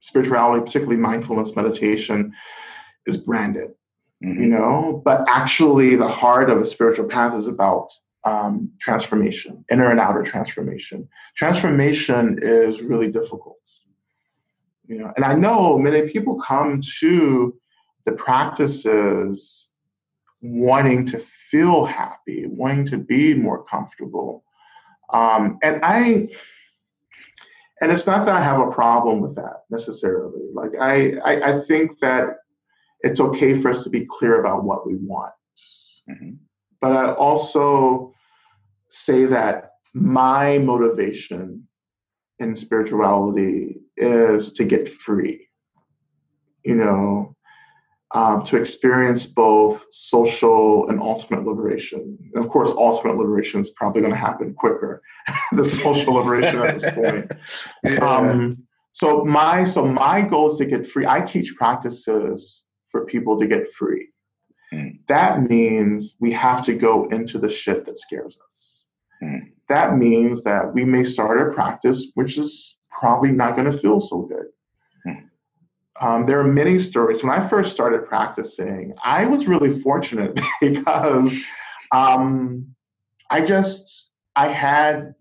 spirituality, 0.00 0.64
particularly 0.64 0.96
mindfulness 0.96 1.54
meditation, 1.54 2.32
is 3.04 3.18
branded. 3.18 3.72
Mm-hmm. 4.24 4.42
You 4.42 4.48
know, 4.48 5.02
but 5.04 5.24
actually, 5.28 5.96
the 5.96 6.08
heart 6.08 6.48
of 6.48 6.58
a 6.58 6.64
spiritual 6.64 7.08
path 7.08 7.34
is 7.34 7.46
about 7.46 7.90
um, 8.24 8.70
transformation, 8.80 9.64
inner 9.70 9.90
and 9.90 10.00
outer 10.00 10.22
transformation. 10.22 11.08
Transformation 11.36 12.38
is 12.40 12.80
really 12.80 13.10
difficult 13.10 13.60
you 14.90 14.98
know? 14.98 15.12
And 15.16 15.24
i 15.24 15.34
know 15.34 15.78
many 15.78 16.10
people 16.10 16.34
come 16.40 16.82
to 16.98 17.54
the 18.04 18.12
practices 18.12 19.70
wanting 20.42 21.04
to 21.06 21.18
feel 21.18 21.84
happy 21.84 22.46
wanting 22.46 22.84
to 22.86 22.98
be 22.98 23.34
more 23.34 23.62
comfortable. 23.64 24.44
Um, 25.12 25.58
and 25.62 25.80
i 25.82 26.28
and 27.80 27.90
it's 27.90 28.06
not 28.06 28.26
that 28.26 28.34
i 28.34 28.42
have 28.42 28.60
a 28.60 28.70
problem 28.70 29.20
with 29.20 29.36
that 29.36 29.64
necessarily. 29.70 30.42
Like 30.52 30.72
I, 30.78 31.14
I, 31.24 31.52
I 31.52 31.60
think 31.60 31.98
that 32.00 32.36
it's 33.00 33.20
okay 33.20 33.54
for 33.54 33.70
us 33.70 33.84
to 33.84 33.90
be 33.90 34.06
clear 34.10 34.40
about 34.40 34.64
what 34.64 34.86
we 34.86 34.96
want. 34.96 35.32
Mm-hmm. 36.10 36.32
but 36.80 36.92
i 36.92 37.12
also 37.12 38.12
say 38.88 39.26
that 39.26 39.74
my 39.94 40.58
motivation 40.58 41.68
in 42.40 42.56
spirituality 42.56 43.76
is 43.96 44.52
to 44.54 44.64
get 44.64 44.88
free, 44.88 45.48
you 46.64 46.74
know, 46.74 47.36
um, 48.12 48.42
to 48.44 48.56
experience 48.56 49.26
both 49.26 49.86
social 49.92 50.88
and 50.88 51.00
ultimate 51.00 51.44
liberation. 51.44 52.18
And 52.34 52.44
of 52.44 52.50
course, 52.50 52.70
ultimate 52.70 53.16
liberation 53.16 53.60
is 53.60 53.70
probably 53.70 54.00
going 54.00 54.12
to 54.12 54.18
happen 54.18 54.54
quicker 54.54 55.02
the 55.52 55.64
social 55.64 56.14
liberation 56.14 56.64
at 56.64 56.80
this 56.80 56.92
point. 56.92 57.32
Yeah. 57.84 58.04
Um, 58.04 58.66
so 58.92 59.24
my 59.24 59.64
so 59.64 59.86
my 59.86 60.20
goal 60.20 60.50
is 60.50 60.58
to 60.58 60.66
get 60.66 60.86
free. 60.86 61.06
I 61.06 61.20
teach 61.20 61.54
practices 61.56 62.64
for 62.88 63.06
people 63.06 63.38
to 63.38 63.46
get 63.46 63.70
free. 63.72 64.08
Mm. 64.74 64.98
That 65.06 65.48
means 65.48 66.16
we 66.20 66.32
have 66.32 66.64
to 66.64 66.74
go 66.74 67.06
into 67.08 67.38
the 67.38 67.48
shit 67.48 67.86
that 67.86 67.98
scares 67.98 68.38
us. 68.46 68.69
That 69.70 69.96
means 69.96 70.42
that 70.42 70.74
we 70.74 70.84
may 70.84 71.04
start 71.04 71.40
a 71.40 71.54
practice 71.54 72.10
which 72.14 72.36
is 72.36 72.76
probably 72.90 73.30
not 73.30 73.54
going 73.54 73.70
to 73.70 73.78
feel 73.78 74.00
so 74.00 74.22
good. 74.22 74.46
Hmm. 75.04 75.24
Um, 76.00 76.24
there 76.24 76.40
are 76.40 76.52
many 76.52 76.76
stories. 76.76 77.22
When 77.22 77.32
I 77.32 77.46
first 77.46 77.72
started 77.72 78.04
practicing, 78.04 78.92
I 79.04 79.26
was 79.26 79.46
really 79.46 79.70
fortunate 79.70 80.40
because 80.60 81.36
um, 81.92 82.74
I 83.30 83.42
just 83.42 84.10
I 84.34 84.48
had 84.48 85.14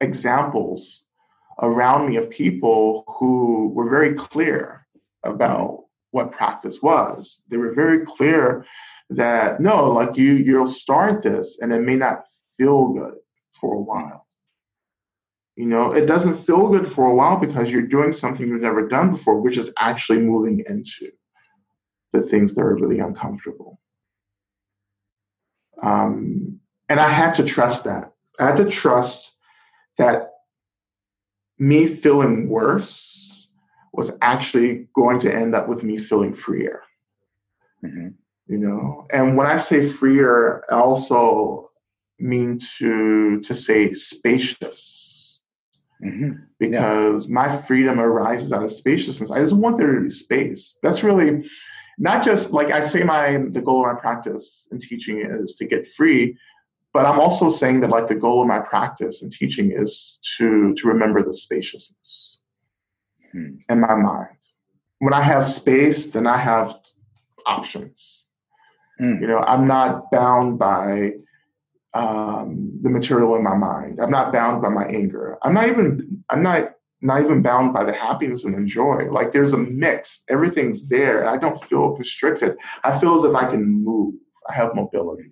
examples 0.00 1.04
around 1.60 2.08
me 2.08 2.16
of 2.16 2.30
people 2.30 3.04
who 3.06 3.68
were 3.74 3.90
very 3.90 4.14
clear 4.14 4.86
about 5.24 5.84
what 6.12 6.32
practice 6.32 6.80
was. 6.80 7.42
They 7.48 7.58
were 7.58 7.74
very 7.74 8.06
clear 8.06 8.64
that 9.10 9.60
no, 9.60 9.92
like 9.92 10.16
you, 10.16 10.32
you'll 10.32 10.68
start 10.68 11.22
this 11.22 11.58
and 11.60 11.70
it 11.70 11.82
may 11.82 11.96
not 11.96 12.24
feel 12.56 12.94
good 12.94 13.16
for 13.60 13.74
a 13.74 13.80
while. 13.80 14.26
You 15.56 15.66
know, 15.66 15.92
it 15.92 16.06
doesn't 16.06 16.36
feel 16.36 16.68
good 16.68 16.90
for 16.90 17.06
a 17.06 17.14
while 17.14 17.38
because 17.38 17.70
you're 17.70 17.82
doing 17.82 18.12
something 18.12 18.46
you've 18.46 18.60
never 18.60 18.86
done 18.86 19.10
before, 19.10 19.40
which 19.40 19.58
is 19.58 19.72
actually 19.78 20.20
moving 20.20 20.64
into 20.68 21.10
the 22.12 22.20
things 22.20 22.54
that 22.54 22.62
are 22.62 22.76
really 22.76 23.00
uncomfortable. 23.00 23.80
Um, 25.82 26.60
and 26.88 27.00
I 27.00 27.10
had 27.10 27.34
to 27.34 27.44
trust 27.44 27.84
that. 27.84 28.12
I 28.38 28.46
had 28.46 28.56
to 28.58 28.70
trust 28.70 29.32
that 29.96 30.30
me 31.58 31.86
feeling 31.86 32.48
worse 32.48 33.48
was 33.92 34.12
actually 34.22 34.88
going 34.94 35.18
to 35.20 35.34
end 35.34 35.54
up 35.54 35.68
with 35.68 35.82
me 35.82 35.98
feeling 35.98 36.34
freer. 36.34 36.82
Mm-hmm. 37.84 38.08
You 38.46 38.58
know, 38.58 39.06
and 39.12 39.36
when 39.36 39.46
I 39.46 39.56
say 39.56 39.86
freer, 39.86 40.64
also 40.70 41.67
mean 42.18 42.58
to 42.78 43.40
to 43.40 43.54
say 43.54 43.92
spacious. 43.94 45.40
Mm-hmm. 46.04 46.44
Because 46.58 47.26
yeah. 47.26 47.34
my 47.34 47.56
freedom 47.56 48.00
arises 48.00 48.52
out 48.52 48.62
of 48.62 48.70
spaciousness. 48.70 49.30
I 49.30 49.40
just 49.40 49.52
want 49.52 49.78
there 49.78 49.94
to 49.94 50.00
be 50.00 50.10
space. 50.10 50.78
That's 50.82 51.02
really 51.02 51.48
not 51.98 52.24
just 52.24 52.52
like 52.52 52.70
I 52.70 52.80
say 52.80 53.02
my 53.02 53.38
the 53.50 53.60
goal 53.60 53.80
of 53.84 53.92
my 53.92 54.00
practice 54.00 54.68
and 54.70 54.80
teaching 54.80 55.20
is 55.20 55.54
to 55.56 55.66
get 55.66 55.88
free, 55.88 56.36
but 56.92 57.04
I'm 57.04 57.18
also 57.18 57.48
saying 57.48 57.80
that 57.80 57.90
like 57.90 58.08
the 58.08 58.14
goal 58.14 58.42
of 58.42 58.48
my 58.48 58.60
practice 58.60 59.22
and 59.22 59.32
teaching 59.32 59.72
is 59.72 60.18
to 60.38 60.74
to 60.74 60.88
remember 60.88 61.22
the 61.22 61.34
spaciousness 61.34 62.38
hmm. 63.32 63.56
in 63.68 63.80
my 63.80 63.94
mind. 63.96 64.36
When 65.00 65.12
I 65.12 65.22
have 65.22 65.46
space, 65.46 66.06
then 66.06 66.26
I 66.26 66.36
have 66.36 66.76
options. 67.46 68.26
Hmm. 68.98 69.20
You 69.20 69.26
know, 69.26 69.38
I'm 69.38 69.66
not 69.66 70.10
bound 70.10 70.58
by 70.58 71.12
um, 71.94 72.70
the 72.82 72.90
material 72.90 73.36
in 73.36 73.42
my 73.42 73.56
mind. 73.56 73.98
I'm 74.00 74.10
not 74.10 74.32
bound 74.32 74.62
by 74.62 74.68
my 74.68 74.86
anger. 74.86 75.38
I'm 75.42 75.54
not 75.54 75.68
even 75.68 76.24
I'm 76.30 76.42
not 76.42 76.74
not 77.00 77.22
even 77.22 77.42
bound 77.42 77.72
by 77.72 77.84
the 77.84 77.92
happiness 77.92 78.44
and 78.44 78.54
the 78.54 78.64
joy. 78.64 79.08
Like 79.10 79.32
there's 79.32 79.52
a 79.52 79.58
mix. 79.58 80.24
Everything's 80.28 80.88
there. 80.88 81.20
And 81.20 81.30
I 81.30 81.36
don't 81.36 81.62
feel 81.64 81.94
constricted. 81.94 82.56
I 82.84 82.98
feel 82.98 83.14
as 83.14 83.24
if 83.24 83.34
I 83.34 83.48
can 83.48 83.64
move. 83.84 84.14
I 84.48 84.54
have 84.54 84.74
mobility. 84.74 85.30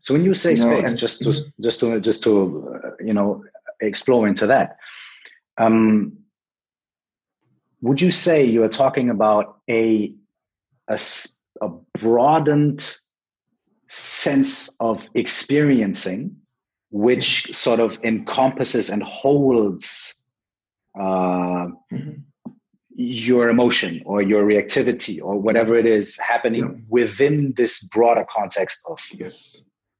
So 0.00 0.14
when 0.14 0.24
you 0.24 0.34
say 0.34 0.54
you 0.54 0.64
know, 0.64 0.78
space, 0.78 0.90
and, 0.90 0.98
just 0.98 1.22
to 1.22 1.52
just 1.60 1.80
to 1.80 2.00
just 2.00 2.22
to 2.24 2.80
uh, 2.84 2.90
you 3.04 3.14
know 3.14 3.44
explore 3.80 4.26
into 4.26 4.46
that, 4.48 4.78
um, 5.58 6.18
would 7.82 8.00
you 8.00 8.10
say 8.10 8.44
you 8.44 8.64
are 8.64 8.68
talking 8.68 9.10
about 9.10 9.58
a 9.70 10.14
a, 10.88 10.98
a 11.60 11.68
broadened 11.98 12.96
sense 13.92 14.74
of 14.80 15.08
experiencing, 15.14 16.34
which 16.90 17.54
sort 17.54 17.78
of 17.78 18.02
encompasses 18.02 18.88
and 18.88 19.02
holds 19.02 20.24
uh, 20.98 21.66
mm-hmm. 21.92 22.12
your 22.94 23.50
emotion 23.50 24.02
or 24.06 24.22
your 24.22 24.44
reactivity 24.44 25.22
or 25.22 25.38
whatever 25.38 25.74
it 25.76 25.86
is 25.86 26.18
happening 26.18 26.62
yeah. 26.62 26.84
within 26.88 27.52
this 27.56 27.84
broader 27.84 28.24
context 28.30 28.80
of 28.88 28.98
yes. 29.18 29.56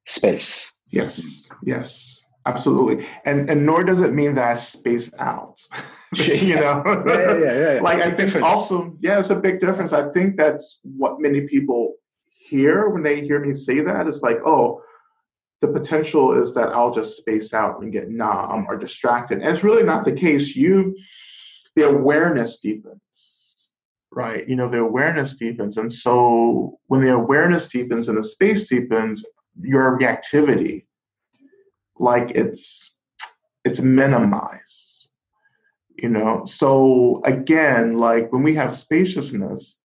space. 0.07 0.73
Yes, 0.89 1.49
yes, 1.63 2.23
absolutely. 2.47 3.07
And 3.25 3.49
and 3.49 3.65
nor 3.65 3.85
does 3.85 4.01
it 4.01 4.13
mean 4.13 4.35
that 4.35 4.53
I 4.53 4.55
space 4.57 5.11
out. 5.19 5.61
you 6.15 6.57
know, 6.57 6.83
yeah, 7.07 7.39
yeah, 7.39 7.75
yeah, 7.75 7.81
like 7.83 7.99
I 7.99 8.05
think 8.05 8.17
difference. 8.17 8.47
also, 8.47 8.95
yeah, 9.01 9.19
it's 9.19 9.31
a 9.31 9.37
big 9.37 9.61
difference. 9.61 9.93
I 9.95 10.11
think 10.13 10.37
that's 10.37 10.81
what 10.83 11.21
many 11.21 11.43
people 11.43 11.95
hear 12.53 12.89
when 12.91 13.03
they 13.03 13.23
hear 13.23 13.41
me 13.41 13.55
say 13.55 13.81
that. 13.81 14.07
It's 14.07 14.23
like, 14.23 14.41
oh, 14.45 14.83
the 15.63 15.69
potential 15.69 16.39
is 16.41 16.55
that 16.55 16.71
I'll 16.71 16.91
just 16.93 17.17
space 17.17 17.55
out 17.55 17.81
and 17.81 17.93
get 17.93 18.11
numb 18.11 18.67
or 18.69 18.77
distracted. 18.77 19.39
And 19.39 19.49
it's 19.49 19.65
really 19.65 19.85
not 19.85 20.05
the 20.05 20.13
case. 20.13 20.55
You, 20.55 20.97
the 21.77 21.89
awareness 21.89 22.61
deepens, 22.61 23.71
right? 24.11 24.47
You 24.47 24.57
know, 24.57 24.69
the 24.69 24.81
awareness 24.81 25.35
deepens. 25.35 25.79
And 25.79 25.91
so 25.91 26.79
when 26.89 27.01
the 27.01 27.15
awareness 27.15 27.69
deepens 27.69 28.09
and 28.09 28.19
the 28.19 28.25
space 28.25 28.69
deepens, 28.69 29.25
your 29.61 29.99
reactivity, 29.99 30.85
like 31.99 32.33
it's, 32.33 32.99
it's 33.65 33.81
minimized, 33.81 35.09
you 35.97 36.09
know? 36.09 36.45
So 36.45 37.23
again, 37.25 37.99
like 37.99 38.33
when 38.33 38.43
we 38.43 38.55
have 38.57 38.75
spaciousness, 38.75 39.79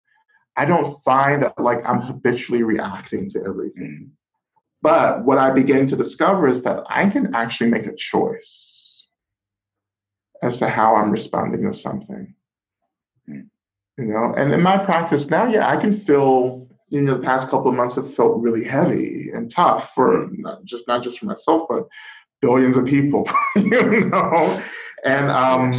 I 0.57 0.65
don't 0.65 1.01
find 1.03 1.43
that 1.43 1.59
like 1.59 1.87
I'm 1.87 2.01
habitually 2.01 2.63
reacting 2.63 3.29
to 3.31 3.43
everything. 3.45 4.11
But 4.81 5.25
what 5.25 5.37
I 5.37 5.51
begin 5.51 5.87
to 5.87 5.95
discover 5.95 6.47
is 6.47 6.61
that 6.63 6.83
I 6.87 7.07
can 7.07 7.33
actually 7.33 7.69
make 7.71 7.87
a 7.87 7.95
choice 7.95 9.07
as 10.41 10.59
to 10.59 10.69
how 10.69 10.95
I'm 10.95 11.11
responding 11.11 11.63
to 11.63 11.77
something. 11.77 12.35
You 13.27 13.49
know, 13.97 14.33
and 14.35 14.53
in 14.53 14.61
my 14.61 14.77
practice 14.77 15.29
now, 15.29 15.47
yeah, 15.47 15.69
I 15.69 15.77
can 15.77 15.97
feel, 15.97 16.67
you 16.89 17.01
know, 17.01 17.15
the 17.15 17.23
past 17.23 17.49
couple 17.49 17.69
of 17.69 17.75
months 17.75 17.95
have 17.95 18.13
felt 18.13 18.41
really 18.41 18.63
heavy 18.63 19.31
and 19.33 19.49
tough 19.49 19.93
for 19.93 20.27
not 20.33 20.65
just 20.65 20.85
not 20.87 21.01
just 21.01 21.19
for 21.19 21.25
myself, 21.27 21.67
but 21.69 21.87
billions 22.41 22.75
of 22.75 22.85
people, 22.85 23.27
you 23.55 24.09
know. 24.09 24.61
And 25.05 25.31
um 25.31 25.73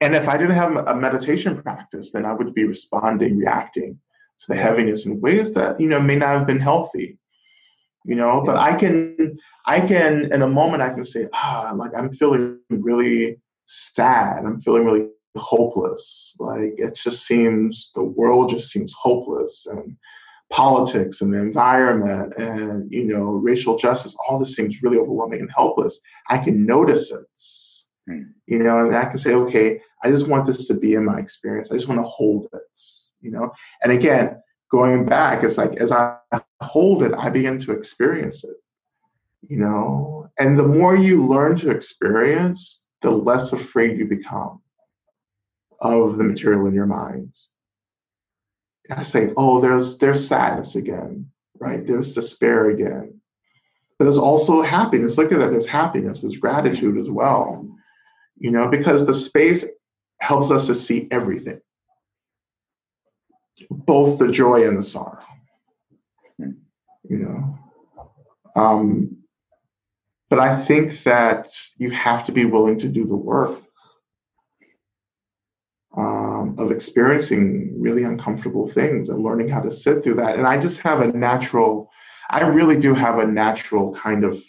and 0.00 0.14
if 0.14 0.28
I 0.28 0.36
didn't 0.36 0.54
have 0.54 0.76
a 0.76 0.94
meditation 0.94 1.60
practice, 1.62 2.12
then 2.12 2.24
I 2.26 2.32
would 2.32 2.54
be 2.54 2.64
responding, 2.64 3.38
reacting 3.38 3.98
to 4.40 4.46
the 4.48 4.56
heaviness 4.56 5.06
in 5.06 5.20
ways 5.20 5.54
that, 5.54 5.80
you 5.80 5.88
know, 5.88 6.00
may 6.00 6.16
not 6.16 6.38
have 6.38 6.46
been 6.46 6.60
healthy 6.60 7.18
you 8.08 8.14
know? 8.14 8.40
But 8.46 8.54
i 8.56 8.72
can 8.72 9.36
i 9.64 9.80
can 9.80 10.32
in 10.32 10.42
a 10.42 10.46
moment 10.46 10.80
i 10.80 10.90
can 10.90 11.02
say 11.02 11.26
ah 11.32 11.72
like 11.74 11.90
i'm 11.96 12.12
feeling 12.12 12.60
really 12.70 13.36
sad. 13.66 14.44
I'm 14.44 14.60
feeling 14.60 14.84
really 14.84 15.08
hopeless. 15.36 16.34
Like 16.38 16.74
it 16.78 16.94
just 16.94 17.26
seems 17.26 17.90
the 17.94 18.02
world 18.02 18.50
just 18.50 18.70
seems 18.70 18.94
hopeless 18.98 19.66
and 19.66 19.96
politics 20.50 21.20
and 21.20 21.34
the 21.34 21.38
environment 21.38 22.32
and 22.38 22.90
you 22.90 23.04
know 23.04 23.24
racial 23.24 23.76
justice 23.76 24.16
all 24.28 24.38
this 24.38 24.54
seems 24.54 24.82
really 24.82 24.98
overwhelming 24.98 25.40
and 25.40 25.50
helpless. 25.54 26.00
I 26.28 26.38
can 26.38 26.64
notice 26.64 27.10
it. 27.10 27.24
Hmm. 28.08 28.22
you 28.46 28.60
know 28.60 28.86
and 28.86 28.96
i 28.96 29.06
can 29.06 29.18
say 29.18 29.34
okay 29.34 29.80
i 30.02 30.10
just 30.10 30.28
want 30.28 30.46
this 30.46 30.66
to 30.66 30.74
be 30.74 30.94
in 30.94 31.04
my 31.04 31.18
experience 31.18 31.70
i 31.70 31.74
just 31.74 31.88
want 31.88 32.00
to 32.00 32.06
hold 32.06 32.48
it 32.52 32.80
you 33.20 33.30
know 33.30 33.50
and 33.82 33.92
again 33.92 34.36
going 34.70 35.04
back, 35.04 35.42
it's 35.44 35.58
like 35.58 35.76
as 35.76 35.92
I 35.92 36.16
hold 36.60 37.02
it, 37.02 37.12
I 37.16 37.30
begin 37.30 37.58
to 37.60 37.72
experience 37.72 38.44
it. 38.44 38.56
You 39.48 39.58
know, 39.58 40.28
and 40.38 40.58
the 40.58 40.66
more 40.66 40.96
you 40.96 41.24
learn 41.24 41.56
to 41.58 41.70
experience, 41.70 42.82
the 43.00 43.10
less 43.10 43.52
afraid 43.52 43.98
you 43.98 44.06
become 44.06 44.60
of 45.80 46.16
the 46.16 46.24
material 46.24 46.66
in 46.66 46.74
your 46.74 46.86
mind. 46.86 47.32
I 48.90 49.02
say, 49.02 49.32
oh, 49.36 49.60
there's 49.60 49.98
there's 49.98 50.26
sadness 50.26 50.74
again, 50.74 51.30
right? 51.58 51.86
There's 51.86 52.14
despair 52.14 52.70
again. 52.70 53.20
But 53.98 54.06
there's 54.06 54.18
also 54.18 54.62
happiness. 54.62 55.16
Look 55.16 55.32
at 55.32 55.38
that. 55.38 55.50
There's 55.50 55.66
happiness. 55.66 56.22
There's 56.22 56.36
gratitude 56.36 56.98
as 56.98 57.10
well. 57.10 57.68
You 58.38 58.50
know, 58.50 58.68
because 58.68 59.06
the 59.06 59.14
space 59.14 59.64
helps 60.18 60.50
us 60.50 60.66
to 60.66 60.74
see 60.74 61.08
everything 61.10 61.60
both 63.70 64.18
the 64.18 64.28
joy 64.28 64.66
and 64.66 64.76
the 64.76 64.82
sorrow. 64.82 65.24
You 67.08 67.18
know, 67.18 67.58
um, 68.56 69.18
but 70.28 70.40
I 70.40 70.56
think 70.56 71.04
that 71.04 71.48
you 71.76 71.90
have 71.90 72.26
to 72.26 72.32
be 72.32 72.44
willing 72.44 72.78
to 72.80 72.88
do 72.88 73.06
the 73.06 73.14
work 73.14 73.62
um, 75.96 76.56
of 76.58 76.72
experiencing 76.72 77.80
really 77.80 78.02
uncomfortable 78.02 78.66
things 78.66 79.08
and 79.08 79.22
learning 79.22 79.48
how 79.48 79.60
to 79.60 79.72
sit 79.72 80.02
through 80.02 80.16
that. 80.16 80.36
And 80.36 80.46
I 80.46 80.58
just 80.58 80.80
have 80.80 81.00
a 81.00 81.12
natural, 81.12 81.90
I 82.28 82.42
really 82.42 82.76
do 82.76 82.92
have 82.92 83.20
a 83.20 83.26
natural 83.26 83.94
kind 83.94 84.24
of, 84.24 84.42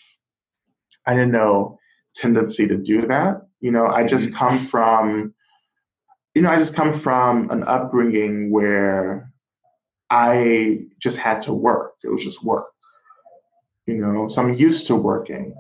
I 1.05 1.15
don't 1.15 1.31
know, 1.31 1.77
tendency 2.15 2.67
to 2.67 2.77
do 2.77 3.01
that. 3.01 3.43
You 3.59 3.71
know, 3.71 3.85
I 3.85 4.05
just 4.05 4.29
mm-hmm. 4.29 4.35
come 4.35 4.59
from 4.59 5.35
you 6.37 6.43
know, 6.43 6.49
I 6.49 6.57
just 6.57 6.75
come 6.75 6.93
from 6.93 7.49
an 7.49 7.63
upbringing 7.63 8.51
where 8.51 9.31
I 10.11 10.81
just 10.99 11.17
had 11.17 11.41
to 11.41 11.53
work. 11.53 11.93
It 12.03 12.09
was 12.09 12.23
just 12.23 12.43
work. 12.43 12.67
You 13.87 13.95
know, 13.97 14.27
so 14.27 14.43
I'm 14.43 14.51
used 14.51 14.85
to 14.85 14.95
working. 14.95 15.55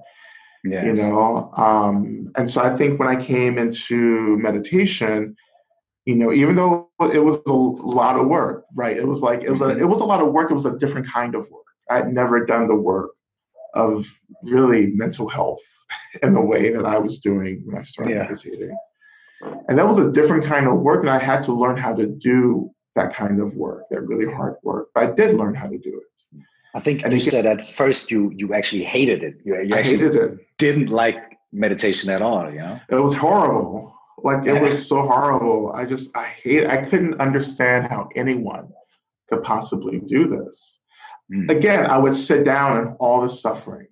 Yes. 0.63 0.85
You 0.85 0.93
know, 0.93 1.49
um, 1.57 2.31
and 2.35 2.51
so 2.51 2.61
I 2.61 2.77
think 2.77 2.99
when 2.99 3.07
I 3.07 3.19
came 3.19 3.57
into 3.57 4.37
meditation, 4.37 5.35
you 6.05 6.15
know, 6.15 6.31
even 6.31 6.55
though 6.55 6.91
it 7.11 7.23
was 7.23 7.39
a 7.47 7.53
lot 7.53 8.19
of 8.19 8.27
work, 8.27 8.65
right? 8.75 8.95
It 8.95 9.07
was 9.07 9.21
like 9.21 9.41
it 9.41 9.49
was 9.49 9.61
a 9.61 9.65
mm-hmm. 9.65 9.81
it 9.81 9.85
was 9.85 10.01
a 10.01 10.05
lot 10.05 10.21
of 10.21 10.31
work. 10.31 10.51
It 10.51 10.53
was 10.53 10.67
a 10.67 10.77
different 10.77 11.07
kind 11.07 11.33
of 11.33 11.49
work. 11.49 11.65
I'd 11.89 12.13
never 12.13 12.45
done 12.45 12.67
the 12.67 12.75
work 12.75 13.09
of 13.73 14.05
really 14.43 14.91
mental 14.93 15.27
health 15.27 15.63
in 16.21 16.35
the 16.35 16.41
way 16.41 16.69
that 16.69 16.85
I 16.85 16.99
was 16.99 17.17
doing 17.17 17.63
when 17.65 17.79
I 17.79 17.83
started 17.83 18.13
Yeah. 18.13 18.25
meditating. 18.25 18.77
And 19.67 19.77
that 19.77 19.87
was 19.87 19.97
a 19.97 20.11
different 20.11 20.43
kind 20.45 20.67
of 20.67 20.79
work, 20.79 21.01
and 21.01 21.09
I 21.09 21.19
had 21.19 21.43
to 21.43 21.53
learn 21.53 21.77
how 21.77 21.93
to 21.93 22.05
do 22.07 22.71
that 22.95 23.13
kind 23.13 23.39
of 23.39 23.53
work, 23.55 23.83
that 23.91 24.01
really 24.01 24.31
hard 24.31 24.55
work. 24.63 24.87
But 24.95 25.03
I 25.03 25.13
did 25.13 25.35
learn 25.35 25.53
how 25.53 25.67
to 25.67 25.77
do 25.77 26.01
it. 26.01 26.41
I 26.73 26.79
think 26.79 27.03
And 27.03 27.13
you 27.13 27.19
said 27.19 27.45
at 27.45 27.65
first 27.65 28.11
you 28.11 28.31
you 28.35 28.53
actually 28.53 28.83
hated 28.83 29.23
it. 29.23 29.35
You, 29.45 29.61
you 29.61 29.75
I 29.75 29.79
actually 29.79 29.97
hated 29.97 30.15
it. 30.15 30.31
didn't 30.57 30.89
like 30.89 31.17
meditation 31.51 32.09
at 32.09 32.21
all. 32.21 32.51
You 32.51 32.59
know. 32.59 32.79
It 32.89 32.95
was 32.95 33.13
horrible. 33.15 33.93
Like 34.23 34.45
it 34.47 34.61
was 34.61 34.87
so 34.91 35.01
horrible. 35.01 35.71
I 35.73 35.85
just 35.85 36.15
I 36.15 36.25
hate. 36.25 36.67
I 36.67 36.77
couldn't 36.85 37.19
understand 37.21 37.87
how 37.87 38.09
anyone 38.15 38.69
could 39.29 39.43
possibly 39.43 39.99
do 39.99 40.27
this. 40.27 40.79
Mm. 41.33 41.49
Again, 41.51 41.85
I 41.85 41.97
would 41.97 42.15
sit 42.15 42.43
down 42.45 42.77
and 42.79 42.95
all 42.99 43.21
the 43.21 43.29
suffering 43.29 43.87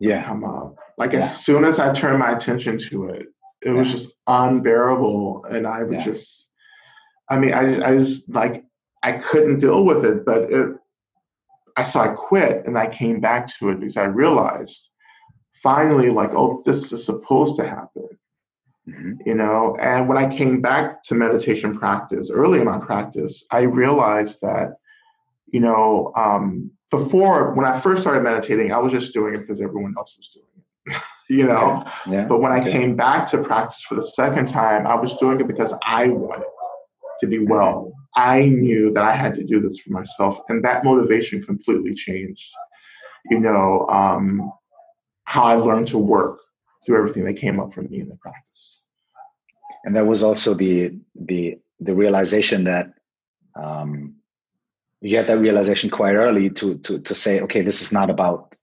Yeah. 0.00 0.24
come 0.24 0.44
up. 0.44 0.76
Like 0.98 1.12
Yeah. 1.12 1.18
as 1.20 1.44
soon 1.44 1.64
as 1.64 1.78
I 1.78 1.92
turned 1.92 2.18
my 2.18 2.32
attention 2.36 2.78
to 2.90 3.08
it, 3.10 3.26
it 3.62 3.70
was 3.70 3.90
just 3.90 4.12
unbearable, 4.26 5.44
and 5.50 5.66
I 5.66 5.82
would 5.82 5.94
Yeah. 5.98 6.04
just. 6.04 6.50
I 7.28 7.38
mean, 7.38 7.52
I 7.52 7.66
just, 7.66 7.82
I 7.82 7.96
just 7.96 8.28
like 8.28 8.64
I 9.02 9.12
couldn't 9.12 9.58
deal 9.60 9.84
with 9.84 10.04
it, 10.04 10.24
but 10.24 10.50
it. 10.52 10.76
I 11.76 11.82
so 11.82 12.00
I 12.00 12.08
quit, 12.08 12.66
and 12.66 12.78
I 12.78 12.86
came 12.88 13.20
back 13.20 13.48
to 13.58 13.70
it 13.70 13.80
because 13.80 13.96
I 13.96 14.04
realized 14.04 14.90
finally, 15.62 16.10
like, 16.10 16.34
oh, 16.34 16.62
this 16.64 16.92
is 16.92 17.04
supposed 17.04 17.56
to 17.56 17.66
happen 17.68 18.08
Mhm. 18.88 19.18
you 19.26 19.34
know 19.34 19.76
and 19.80 20.08
when 20.08 20.16
i 20.16 20.28
came 20.28 20.60
back 20.60 21.02
to 21.02 21.14
meditation 21.16 21.76
practice 21.76 22.30
early 22.30 22.60
in 22.60 22.64
my 22.64 22.78
practice 22.78 23.44
i 23.50 23.62
realized 23.62 24.40
that 24.42 24.76
you 25.48 25.58
know 25.58 26.12
um, 26.16 26.70
before 26.92 27.52
when 27.54 27.66
i 27.66 27.80
first 27.80 28.02
started 28.02 28.22
meditating 28.22 28.70
i 28.70 28.78
was 28.78 28.92
just 28.92 29.12
doing 29.12 29.34
it 29.34 29.40
because 29.40 29.60
everyone 29.60 29.92
else 29.96 30.16
was 30.16 30.28
doing 30.28 30.46
it 30.86 31.02
you 31.28 31.44
know? 31.44 31.84
Yeah. 32.08 32.24
but 32.26 32.40
when 32.40 32.52
i 32.52 32.60
Okay. 32.60 32.72
came 32.72 32.96
back 32.96 33.28
to 33.30 33.38
practice 33.42 33.82
for 33.82 33.94
the 33.96 34.04
second 34.04 34.46
time 34.48 34.86
i 34.86 34.94
was 34.94 35.16
doing 35.16 35.40
it 35.40 35.46
because 35.46 35.72
i 35.84 36.08
wanted 36.08 36.46
to 37.20 37.26
be 37.26 37.38
well. 37.38 37.92
I 38.14 38.46
knew 38.48 38.90
that 38.92 39.04
i 39.04 39.14
had 39.14 39.34
to 39.34 39.44
do 39.44 39.60
this 39.60 39.78
for 39.78 39.90
myself 39.92 40.40
and 40.48 40.64
that 40.64 40.84
motivation 40.84 41.42
completely 41.42 41.94
changed 41.94 42.48
you 43.30 43.40
know 43.40 43.86
um, 43.88 44.52
how 45.24 45.44
i 45.44 45.54
learned 45.54 45.88
to 45.88 45.98
work 45.98 46.38
through 46.86 46.98
everything 46.98 47.24
that 47.24 47.34
came 47.34 47.58
up 47.58 47.72
for 47.74 47.82
me 47.82 48.00
in 48.00 48.08
the 48.08 48.14
practice. 48.16 48.80
And 49.84 49.96
that 49.96 50.06
was 50.06 50.22
also 50.22 50.54
the 50.54 50.96
the 51.14 51.58
the 51.80 51.94
realization 51.94 52.64
that 52.64 52.92
um, 53.54 54.14
you 55.00 55.16
had 55.16 55.26
that 55.26 55.38
realization 55.38 55.90
quite 55.90 56.14
early 56.14 56.48
to 56.50 56.78
to 56.78 57.00
to 57.00 57.14
say, 57.14 57.40
okay, 57.40 57.62
this 57.62 57.82
is 57.82 57.92
not 57.92 58.08
about 58.10 58.56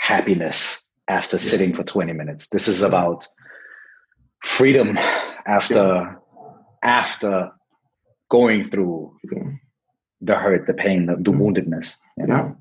happiness 0.00 0.83
after 1.08 1.38
sitting 1.38 1.72
for 1.74 1.84
20 1.84 2.12
minutes. 2.12 2.48
This 2.48 2.68
is 2.68 2.82
about 2.82 3.26
freedom 4.42 4.98
after 5.46 6.18
after 6.82 7.50
going 8.30 8.64
through 8.66 9.16
the 10.20 10.34
hurt, 10.34 10.66
the 10.66 10.74
pain, 10.74 11.06
the, 11.06 11.16
the 11.16 11.30
mm. 11.30 11.38
woundedness. 11.38 12.00
you 12.16 12.26
know? 12.26 12.34
Yeah. 12.36 12.52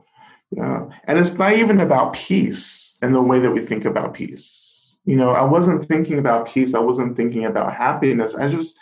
Yeah. 0.56 0.86
And 1.06 1.18
it's 1.18 1.34
not 1.34 1.54
even 1.54 1.80
about 1.80 2.14
peace 2.14 2.96
in 3.02 3.12
the 3.12 3.22
way 3.22 3.40
that 3.40 3.52
we 3.52 3.66
think 3.66 3.86
about 3.86 4.14
peace. 4.14 5.00
You 5.06 5.16
know, 5.16 5.30
I 5.30 5.44
wasn't 5.44 5.86
thinking 5.86 6.20
about 6.20 6.48
peace. 6.48 6.74
I 6.74 6.80
wasn't 6.80 7.18
thinking 7.18 7.46
about 7.46 7.74
happiness. 7.74 8.36
I 8.36 8.50
just, 8.50 8.80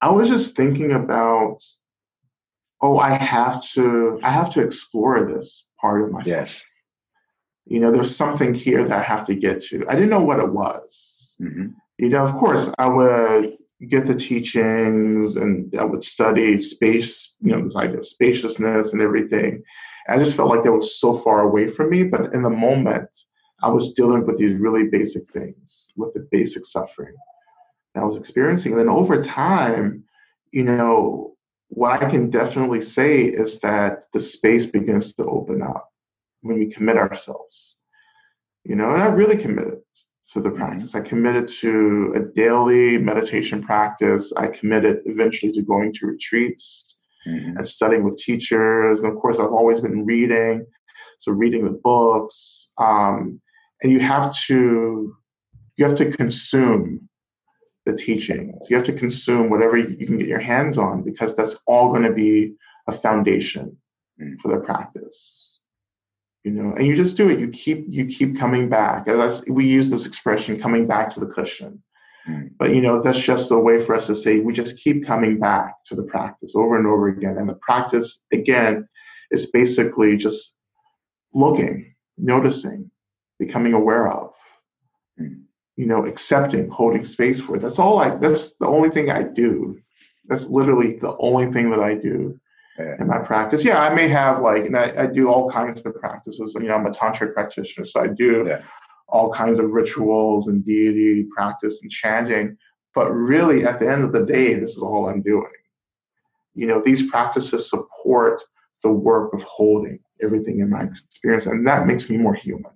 I 0.00 0.10
was 0.10 0.28
just 0.28 0.54
thinking 0.54 0.92
about, 0.92 1.58
oh, 2.82 2.98
I 2.98 3.14
have 3.14 3.64
to, 3.70 4.20
I 4.22 4.30
have 4.30 4.52
to 4.54 4.60
explore 4.60 5.24
this 5.24 5.66
part 5.80 6.02
of 6.02 6.12
myself. 6.12 6.26
Yes. 6.26 6.66
You 7.66 7.80
know, 7.80 7.90
there's 7.90 8.14
something 8.14 8.54
here 8.54 8.84
that 8.84 8.98
I 8.98 9.02
have 9.02 9.26
to 9.26 9.34
get 9.34 9.60
to. 9.64 9.84
I 9.88 9.94
didn't 9.94 10.10
know 10.10 10.22
what 10.22 10.40
it 10.40 10.52
was. 10.52 11.34
hmm 11.38 11.66
you 11.98 12.08
know, 12.10 12.22
of 12.22 12.34
course, 12.34 12.70
I 12.78 12.88
would 12.88 13.56
get 13.88 14.06
the 14.06 14.14
teachings 14.14 15.36
and 15.36 15.74
I 15.78 15.84
would 15.84 16.02
study 16.02 16.58
space, 16.58 17.36
you 17.40 17.52
know, 17.52 17.62
this 17.62 17.76
idea 17.76 17.98
of 17.98 18.06
spaciousness 18.06 18.92
and 18.92 19.02
everything. 19.02 19.62
I 20.08 20.18
just 20.18 20.36
felt 20.36 20.50
like 20.50 20.62
that 20.62 20.72
was 20.72 20.98
so 20.98 21.14
far 21.14 21.40
away 21.40 21.68
from 21.68 21.90
me. 21.90 22.04
But 22.04 22.32
in 22.32 22.42
the 22.42 22.50
moment, 22.50 23.08
I 23.62 23.68
was 23.68 23.92
dealing 23.94 24.26
with 24.26 24.36
these 24.36 24.60
really 24.60 24.84
basic 24.84 25.26
things, 25.28 25.88
with 25.96 26.12
the 26.14 26.28
basic 26.30 26.64
suffering 26.64 27.14
that 27.94 28.02
I 28.02 28.04
was 28.04 28.16
experiencing. 28.16 28.72
And 28.72 28.80
then 28.80 28.88
over 28.88 29.22
time, 29.22 30.04
you 30.52 30.64
know, 30.64 31.36
what 31.68 32.02
I 32.02 32.10
can 32.10 32.30
definitely 32.30 32.80
say 32.80 33.22
is 33.24 33.58
that 33.60 34.04
the 34.12 34.20
space 34.20 34.66
begins 34.66 35.14
to 35.14 35.24
open 35.24 35.62
up 35.62 35.90
when 36.46 36.58
we 36.58 36.66
commit 36.66 36.96
ourselves. 36.96 37.76
You 38.64 38.76
know, 38.76 38.92
and 38.92 39.02
I 39.02 39.06
really 39.06 39.36
committed 39.36 39.78
to 40.32 40.40
the 40.40 40.50
practice. 40.50 40.94
I 40.94 41.00
committed 41.00 41.46
to 41.60 42.12
a 42.16 42.20
daily 42.34 42.98
meditation 42.98 43.62
practice. 43.62 44.32
I 44.36 44.48
committed 44.48 45.00
eventually 45.06 45.52
to 45.52 45.62
going 45.62 45.92
to 45.94 46.06
retreats 46.06 46.98
hmm 47.24 47.56
and 47.56 47.66
studying 47.66 48.04
with 48.04 48.18
teachers. 48.18 49.02
And 49.02 49.12
of 49.12 49.18
course, 49.18 49.38
I've 49.38 49.52
always 49.60 49.80
been 49.80 50.04
reading. 50.04 50.64
So 51.18 51.32
reading 51.32 51.64
the 51.64 51.80
books. 51.90 52.70
Um, 52.78 53.40
and 53.82 53.92
you 53.92 54.00
have 54.00 54.34
to 54.46 55.14
you 55.76 55.84
have 55.84 55.96
to 55.96 56.10
consume 56.10 57.08
the 57.84 57.92
teachings. 57.92 58.68
You 58.68 58.76
have 58.76 58.86
to 58.86 58.92
consume 58.92 59.50
whatever 59.50 59.76
you 59.76 60.06
can 60.06 60.18
get 60.18 60.26
your 60.26 60.40
hands 60.40 60.76
on 60.78 61.02
because 61.02 61.36
that's 61.36 61.56
all 61.66 61.88
going 61.88 62.02
to 62.02 62.12
be 62.12 62.54
a 62.88 62.92
foundation 62.92 63.76
Mm. 64.20 64.40
for 64.40 64.48
the 64.48 64.60
practice 64.64 65.45
you 66.46 66.52
know 66.52 66.72
and 66.76 66.86
you 66.86 66.94
just 66.94 67.16
do 67.16 67.28
it 67.28 67.40
you 67.40 67.48
keep 67.48 67.84
you 67.88 68.06
keep 68.06 68.38
coming 68.38 68.68
back 68.68 69.08
as 69.08 69.42
I 69.46 69.50
we 69.50 69.66
use 69.66 69.90
this 69.90 70.06
expression 70.06 70.58
coming 70.58 70.86
back 70.86 71.10
to 71.10 71.20
the 71.20 71.26
cushion 71.26 71.82
Mm. 72.28 72.50
but 72.58 72.74
you 72.74 72.80
know 72.80 73.00
that's 73.00 73.20
just 73.20 73.52
a 73.52 73.58
way 73.68 73.78
for 73.78 73.94
us 73.94 74.08
to 74.08 74.14
say 74.16 74.40
we 74.40 74.52
just 74.52 74.78
keep 74.82 75.06
coming 75.06 75.38
back 75.38 75.76
to 75.86 75.94
the 75.94 76.02
practice 76.02 76.56
over 76.56 76.76
and 76.76 76.84
over 76.84 77.06
again 77.06 77.36
and 77.38 77.48
the 77.48 77.54
practice 77.68 78.18
again 78.32 78.88
is 79.30 79.46
basically 79.46 80.16
just 80.16 80.52
looking 81.32 81.94
noticing 82.18 82.90
becoming 83.38 83.74
aware 83.74 84.08
of 84.10 84.32
Mm. 85.20 85.42
you 85.76 85.86
know 85.86 86.04
accepting 86.04 86.68
holding 86.68 87.04
space 87.04 87.40
for 87.40 87.56
it 87.56 87.62
that's 87.62 87.78
all 87.78 87.96
i 88.00 88.08
that's 88.16 88.56
the 88.62 88.66
only 88.66 88.90
thing 88.90 89.08
i 89.08 89.22
do 89.22 89.78
that's 90.28 90.46
literally 90.46 90.90
the 90.98 91.16
only 91.28 91.46
thing 91.52 91.70
that 91.70 91.80
i 91.90 91.94
do. 91.94 92.38
In 92.78 93.06
my 93.06 93.18
practice. 93.18 93.64
Yeah, 93.64 93.80
I 93.80 93.94
may 93.94 94.08
have 94.08 94.42
like, 94.42 94.64
and 94.66 94.76
I, 94.76 95.04
I 95.04 95.06
do 95.06 95.28
all 95.28 95.50
kinds 95.50 95.84
of 95.84 95.94
practices. 95.96 96.54
You 96.54 96.68
know, 96.68 96.74
I'm 96.74 96.86
a 96.86 96.90
tantric 96.90 97.34
practitioner, 97.34 97.86
so 97.86 98.00
I 98.00 98.08
do 98.08 98.44
Yeah. 98.46 98.62
all 99.08 99.32
kinds 99.32 99.58
of 99.58 99.72
rituals 99.72 100.48
and 100.48 100.64
deity 100.64 101.26
practice 101.34 101.80
and 101.82 101.90
chanting. 101.90 102.56
But 102.94 103.12
really, 103.12 103.64
at 103.64 103.78
the 103.78 103.90
end 103.90 104.04
of 104.04 104.12
the 104.12 104.24
day, 104.24 104.54
this 104.54 104.76
is 104.76 104.82
all 104.82 105.08
I'm 105.08 105.22
doing. 105.22 105.50
You 106.54 106.66
know, 106.66 106.80
these 106.80 107.08
practices 107.10 107.68
support 107.68 108.42
the 108.82 108.90
work 108.90 109.32
of 109.34 109.42
holding 109.42 109.98
everything 110.22 110.60
in 110.60 110.70
my 110.70 110.82
experience, 110.82 111.46
and 111.46 111.66
that 111.66 111.86
makes 111.86 112.08
me 112.08 112.16
more 112.16 112.34
human. 112.34 112.72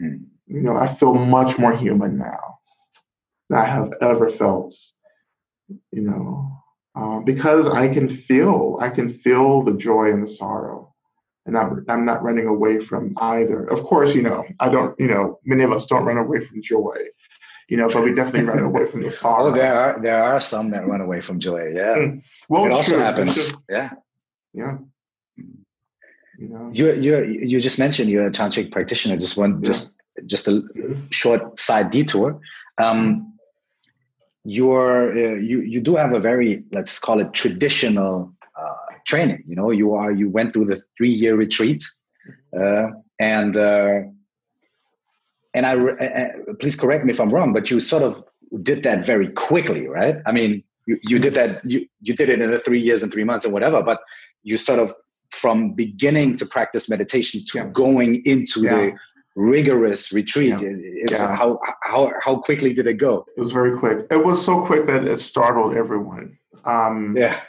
Mm. 0.00 0.24
You 0.46 0.60
know, 0.60 0.76
I 0.76 0.86
feel 0.86 1.14
much 1.14 1.58
more 1.58 1.74
human 1.74 2.18
now 2.18 2.58
than 3.48 3.58
I 3.58 3.64
have 3.64 3.92
ever 4.02 4.28
felt. 4.28 4.74
You 5.90 6.02
know, 6.02 6.61
um, 6.94 7.24
because 7.24 7.66
I 7.68 7.88
can 7.88 8.08
feel, 8.08 8.76
I 8.80 8.90
can 8.90 9.08
feel 9.08 9.62
the 9.62 9.72
joy 9.72 10.10
and 10.12 10.22
the 10.22 10.26
sorrow, 10.28 10.92
and 11.46 11.56
I'm 11.56 11.84
I'm 11.88 12.04
not 12.04 12.22
running 12.22 12.46
away 12.46 12.80
from 12.80 13.14
either. 13.20 13.64
Of 13.64 13.82
course, 13.84 14.14
you 14.14 14.22
know, 14.22 14.44
I 14.60 14.68
don't, 14.68 14.98
you 15.00 15.06
know, 15.08 15.38
many 15.44 15.62
of 15.64 15.72
us 15.72 15.86
don't 15.86 16.04
run 16.04 16.18
away 16.18 16.40
from 16.40 16.60
joy, 16.62 16.96
you 17.68 17.76
know, 17.78 17.88
but 17.88 18.04
we 18.04 18.14
definitely 18.14 18.48
run 18.48 18.62
away 18.62 18.84
from 18.86 19.02
the 19.02 19.10
sorrow. 19.20 19.46
Oh, 19.46 19.50
there 19.52 19.74
are 19.76 20.00
there 20.02 20.22
are 20.22 20.40
some 20.40 20.70
that 20.70 20.86
run 20.86 21.00
away 21.00 21.20
from 21.22 21.40
joy. 21.40 21.72
Yeah, 21.74 21.94
Mm. 21.96 22.22
well, 22.48 22.66
it 22.66 22.72
also 22.72 22.92
true, 22.94 23.00
happens. 23.02 23.34
true. 23.48 23.58
Yeah. 23.70 23.90
Yeah. 24.52 24.76
You 26.38 26.48
know. 26.48 26.70
You 26.72 26.92
you 26.92 27.18
you 27.24 27.60
just 27.60 27.78
mentioned 27.78 28.10
you're 28.10 28.26
a 28.26 28.30
tantric 28.30 28.70
practitioner. 28.72 29.16
Just 29.16 29.36
one 29.36 29.60
Yeah. 29.62 29.68
just 29.70 29.98
just 30.26 30.48
a 30.48 30.62
short 31.10 31.58
side 31.58 31.90
detour. 31.90 32.40
Um, 32.78 33.31
you're 34.44 35.12
uh, 35.12 35.34
you 35.36 35.60
you 35.60 35.80
do 35.80 35.96
have 35.96 36.12
a 36.12 36.20
very 36.20 36.64
let's 36.72 36.98
call 36.98 37.20
it 37.20 37.32
traditional 37.32 38.32
uh, 38.58 38.74
training. 39.06 39.44
You 39.46 39.56
know, 39.56 39.70
you 39.70 39.94
are 39.94 40.10
you 40.10 40.28
went 40.28 40.52
through 40.52 40.66
the 40.66 40.82
three 40.96 41.10
year 41.10 41.36
retreat, 41.36 41.84
uh, 42.58 42.88
and 43.20 43.56
uh, 43.56 44.00
and 45.54 45.66
I 45.66 45.76
uh, 45.76 46.28
please 46.60 46.76
correct 46.76 47.04
me 47.04 47.12
if 47.12 47.20
I'm 47.20 47.28
wrong, 47.28 47.52
but 47.52 47.70
you 47.70 47.80
sort 47.80 48.02
of 48.02 48.24
did 48.62 48.82
that 48.82 49.06
very 49.06 49.28
quickly, 49.30 49.86
right? 49.88 50.16
I 50.26 50.32
mean, 50.32 50.62
you, 50.86 50.98
you 51.04 51.18
did 51.18 51.34
that 51.34 51.62
you 51.64 51.86
you 52.00 52.14
did 52.14 52.28
it 52.28 52.40
in 52.40 52.50
the 52.50 52.58
three 52.58 52.80
years 52.80 53.02
and 53.02 53.12
three 53.12 53.24
months 53.24 53.44
and 53.44 53.54
whatever, 53.54 53.82
but 53.82 54.00
you 54.42 54.56
sort 54.56 54.80
of 54.80 54.92
from 55.30 55.72
beginning 55.72 56.36
to 56.36 56.44
practice 56.44 56.90
meditation 56.90 57.40
to 57.48 57.58
Yeah. 57.58 57.68
going 57.68 58.22
into 58.26 58.60
Yeah. 58.60 58.76
the 58.76 58.94
rigorous 59.36 60.12
retreat 60.12 60.60
Yeah. 60.60 61.04
Yeah. 61.10 61.36
how 61.36 61.58
how 61.82 62.12
how 62.22 62.36
quickly 62.36 62.72
did 62.74 62.86
it 62.86 62.94
go 62.94 63.24
It 63.36 63.40
was 63.40 63.52
very 63.52 63.78
quick. 63.78 64.06
It 64.10 64.24
was 64.24 64.44
so 64.44 64.64
quick 64.64 64.86
that 64.86 65.04
it 65.04 65.20
startled 65.20 65.74
everyone. 65.74 66.38
Um, 66.64 67.14
yeah 67.16 67.40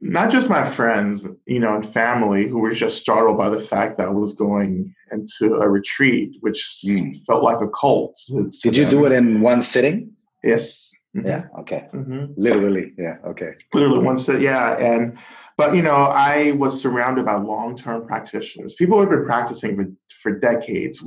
not 0.00 0.30
just 0.30 0.48
my 0.48 0.68
friends, 0.68 1.26
you 1.46 1.58
know, 1.58 1.74
and 1.74 1.92
family 1.92 2.48
who 2.48 2.58
were 2.58 2.70
just 2.70 2.98
startled 2.98 3.36
by 3.36 3.48
the 3.48 3.60
fact 3.60 3.98
that 3.98 4.06
I 4.06 4.10
was 4.10 4.32
going 4.32 4.94
into 5.10 5.56
a 5.56 5.68
retreat, 5.68 6.36
which 6.40 6.82
mm. 6.86 7.16
felt 7.24 7.42
like 7.42 7.60
a 7.60 7.68
cult. 7.68 8.20
Did 8.62 8.76
you 8.76 8.88
do 8.88 9.06
it 9.06 9.12
in 9.12 9.40
one 9.40 9.60
sitting? 9.60 10.12
Yes. 10.44 10.87
Mm-hmm. 11.16 11.26
Yeah. 11.26 11.44
Okay. 11.60 11.88
Mm-hmm. 11.94 12.32
Literally. 12.36 12.92
Yeah. 12.98 13.16
Okay. 13.26 13.52
Literally 13.72 13.98
one 13.98 14.18
sit. 14.18 14.40
Yeah. 14.40 14.76
And, 14.78 15.18
but 15.56 15.74
you 15.74 15.82
know, 15.82 15.94
I 15.94 16.52
was 16.52 16.80
surrounded 16.80 17.24
by 17.24 17.36
long-term 17.36 18.06
practitioners. 18.06 18.74
People 18.74 18.96
who 18.96 19.00
had 19.02 19.10
been 19.10 19.26
practicing 19.26 19.76
for, 19.76 19.86
for 20.20 20.38
decades, 20.38 21.02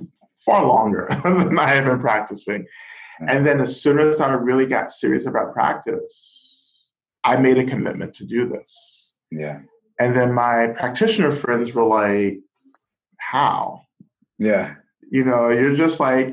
far 0.45 0.65
longer 0.65 1.07
than 1.23 1.57
I 1.57 1.69
have 1.69 1.85
been 1.85 1.99
practicing. 1.99 2.65
And 3.27 3.45
then 3.45 3.61
as 3.61 3.79
soon 3.79 3.99
as 3.99 4.19
I 4.19 4.33
really 4.33 4.65
got 4.65 4.91
serious 4.91 5.27
about 5.27 5.53
practice, 5.53 6.71
I 7.23 7.37
made 7.37 7.59
a 7.59 7.65
commitment 7.65 8.15
to 8.15 8.25
do 8.25 8.49
this. 8.49 9.13
Yeah. 9.29 9.59
And 9.99 10.15
then 10.15 10.33
my 10.33 10.67
practitioner 10.67 11.31
friends 11.31 11.73
were 11.73 11.85
like, 11.85 12.39
how? 13.17 13.81
Yeah. 14.39 14.75
You 15.11 15.23
know, 15.23 15.49
you're 15.49 15.75
just 15.75 15.99
like, 15.99 16.30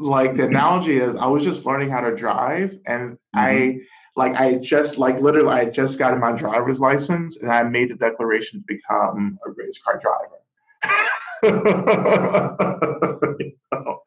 like 0.00 0.36
the 0.36 0.46
analogy 0.46 0.98
is 0.98 1.14
I 1.16 1.26
was 1.26 1.44
just 1.44 1.66
learning 1.66 1.90
how 1.90 2.00
to 2.00 2.14
drive 2.14 2.78
and 2.86 3.12
mm-hmm. 3.12 3.38
I 3.38 3.78
like 4.16 4.34
I 4.34 4.54
just 4.54 4.98
like 4.98 5.20
literally 5.20 5.52
I 5.52 5.66
just 5.66 5.98
got 5.98 6.18
my 6.18 6.32
driver's 6.32 6.80
license 6.80 7.40
and 7.40 7.50
I 7.52 7.62
made 7.64 7.90
a 7.90 7.96
declaration 7.96 8.60
to 8.60 8.64
become 8.66 9.38
a 9.46 9.50
race 9.50 9.78
car 9.82 10.00
driver. 10.00 10.38
you, 11.42 11.50
know? 13.72 14.02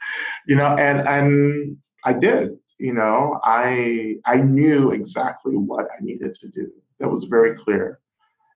you 0.47 0.55
know, 0.55 0.75
and 0.75 1.07
and 1.07 1.77
I 2.03 2.13
did 2.13 2.57
you 2.83 2.93
know 2.93 3.39
i 3.43 4.15
i 4.25 4.35
knew 4.35 4.91
exactly 4.91 5.55
what 5.55 5.87
i 5.93 6.03
needed 6.03 6.33
to 6.33 6.47
do 6.49 6.69
that 6.99 7.09
was 7.09 7.23
very 7.23 7.55
clear 7.55 7.99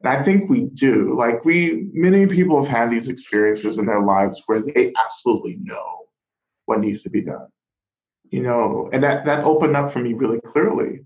and 0.02 0.10
i 0.10 0.22
think 0.22 0.50
we 0.50 0.64
do 0.74 1.16
like 1.18 1.44
we 1.46 1.90
many 1.94 2.28
people 2.28 2.62
have 2.62 2.70
had 2.70 2.90
these 2.90 3.08
experiences 3.10 3.78
in 3.78 3.86
their 3.86 4.02
lives 4.02 4.44
where 4.48 4.62
they 4.62 4.94
absolutely 5.04 5.58
know 5.62 6.07
what 6.68 6.80
needs 6.80 7.02
to 7.02 7.10
be 7.10 7.22
done 7.22 7.48
you 8.30 8.42
know 8.42 8.90
and 8.94 9.04
that 9.04 9.26
that 9.26 9.44
opened 9.44 9.76
up 9.76 9.92
for 9.92 10.00
me 10.00 10.14
really 10.14 10.40
clearly 10.42 11.02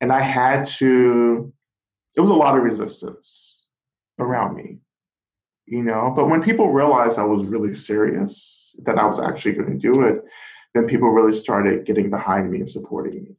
and 0.00 0.12
i 0.12 0.20
had 0.20 0.66
to 0.66 1.52
it 2.14 2.20
was 2.20 2.30
a 2.30 2.34
lot 2.34 2.56
of 2.56 2.62
resistance 2.62 3.64
around 4.18 4.54
me 4.54 4.78
you 5.66 5.82
know 5.82 6.12
but 6.14 6.28
when 6.28 6.42
people 6.42 6.72
realized 6.72 7.18
i 7.18 7.24
was 7.24 7.46
really 7.46 7.72
serious 7.72 8.76
that 8.84 8.98
i 8.98 9.06
was 9.06 9.18
actually 9.18 9.52
going 9.52 9.78
to 9.78 9.92
do 9.92 10.02
it 10.02 10.22
then 10.74 10.86
people 10.86 11.10
really 11.10 11.32
started 11.32 11.86
getting 11.86 12.10
behind 12.10 12.50
me 12.50 12.58
and 12.60 12.70
supporting 12.70 13.22
me. 13.22 13.36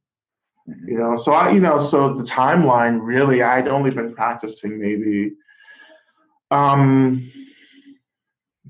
Mm-hmm. 0.70 0.90
You 0.90 0.98
know, 0.98 1.16
so 1.16 1.34
I, 1.34 1.52
you 1.52 1.60
know, 1.60 1.80
so 1.80 2.14
the 2.14 2.24
timeline 2.24 3.00
really, 3.02 3.42
I'd 3.42 3.68
only 3.68 3.92
been 3.92 4.14
practicing 4.14 4.80
maybe 4.80 5.34
um 6.52 7.32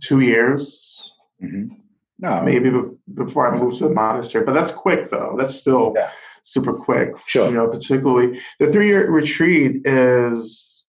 two 0.01 0.19
years. 0.19 1.13
Mm-hmm. 1.41 1.75
No, 2.19 2.43
maybe 2.43 2.69
before 3.13 3.53
I 3.53 3.57
move 3.57 3.77
to 3.77 3.87
a 3.87 3.89
monastery, 3.89 4.43
but 4.43 4.53
that's 4.53 4.71
quick 4.71 5.09
though. 5.09 5.35
That's 5.37 5.55
still 5.55 5.93
yeah. 5.95 6.11
super 6.43 6.73
quick. 6.73 7.17
Sure. 7.25 7.47
You 7.47 7.55
know, 7.55 7.67
particularly 7.67 8.41
the 8.59 8.71
three 8.71 8.87
year 8.87 9.09
retreat 9.09 9.81
is 9.85 10.85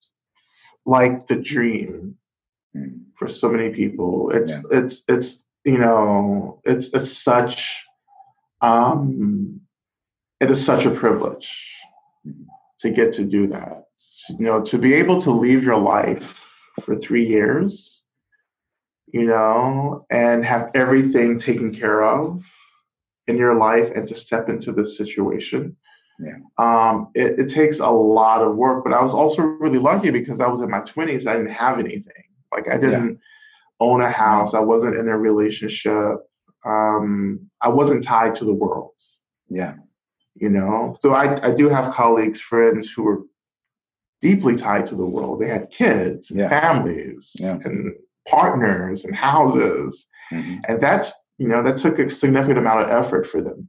like 0.87 1.29
the 1.29 1.37
dream 1.37 2.17
for 3.15 3.29
so 3.29 3.49
many 3.49 3.71
people. 3.71 4.31
It's 4.31 4.51
yeah. 4.51 4.79
it's 4.79 5.05
it's 5.09 5.45
you 5.65 5.79
know, 5.79 6.61
it's 6.65 6.93
it's 6.95 7.17
such 7.17 7.85
um, 8.61 9.61
it 10.41 10.51
is 10.51 10.65
such 10.65 10.87
a 10.87 10.91
privilege 10.91 11.75
to 12.81 12.91
get 12.91 13.13
to 13.15 13.25
do 13.25 13.47
that. 13.49 13.85
You 14.31 14.47
know, 14.47 14.63
to 14.63 14.79
be 14.79 14.95
able 14.95 15.21
to 15.23 15.31
leave 15.31 15.63
your 15.63 15.79
life 15.79 16.45
for 16.83 16.95
three 16.95 17.29
years, 17.29 18.00
you 19.13 19.25
know, 19.25 20.07
and 20.11 20.45
have 20.45 20.71
everything 20.75 21.39
taken 21.39 21.75
care 21.75 22.03
of 22.03 22.45
in 23.27 23.37
your 23.37 23.55
life 23.55 23.91
and 23.95 24.07
to 24.09 24.15
step 24.15 24.49
into 24.49 24.73
this 24.73 24.97
situation. 24.97 25.77
Yeah. 26.19 26.37
Um, 26.59 27.09
it, 27.15 27.39
it, 27.39 27.49
takes 27.49 27.79
a 27.79 27.89
lot 27.89 28.43
of 28.43 28.55
work, 28.55 28.85
but 28.85 28.93
I 28.93 29.03
was 29.03 29.15
also 29.15 29.43
really 29.43 29.79
lucky 29.79 30.11
because 30.11 30.39
I 30.39 30.49
was 30.49 30.61
in 30.61 30.71
my 30.71 30.81
20s. 30.81 31.27
I 31.27 31.33
didn't 31.33 31.51
have 31.51 31.79
anything. 31.79 32.25
Like 32.53 32.69
I 32.69 32.77
didn't, 32.77 33.19
own 33.81 34.03
a 34.03 34.11
house. 34.11 34.55
I 34.55 34.61
wasn't 34.61 34.97
in 34.97 35.09
a 35.09 35.17
relationship. 35.17 36.17
Um, 36.65 37.51
I 37.63 37.69
wasn't 37.71 38.03
tied 38.03 38.35
to 38.37 38.45
the 38.45 38.53
world. 38.53 38.93
Yeah. 39.49 39.75
You 40.35 40.51
know, 40.51 40.95
so 41.01 41.13
I, 41.15 41.49
I 41.49 41.55
do 41.55 41.69
have 41.69 41.93
colleagues, 41.93 42.41
friends 42.41 42.93
who 42.93 43.03
were 43.03 43.23
deeply 44.21 44.57
tied 44.57 44.87
to 44.87 44.95
the 44.95 45.05
world. 45.05 45.41
They 45.41 45.49
had 45.49 45.71
kids, 45.71 46.31
and 46.31 46.41
yeah. 46.41 46.49
families, 46.49 47.33
yeah. 47.39 47.59
and 47.65 47.95
partners, 48.31 49.05
and 49.05 49.15
houses, 49.15 50.07
mm-hmm. 50.33 50.59
and 50.69 50.81
that's 50.81 51.13
you 51.39 51.49
know 51.49 51.63
that 51.63 51.77
took 51.77 51.99
a 51.99 52.09
significant 52.09 52.59
amount 52.59 52.83
of 52.83 52.91
effort 52.91 53.27
for 53.27 53.43
them. 53.43 53.69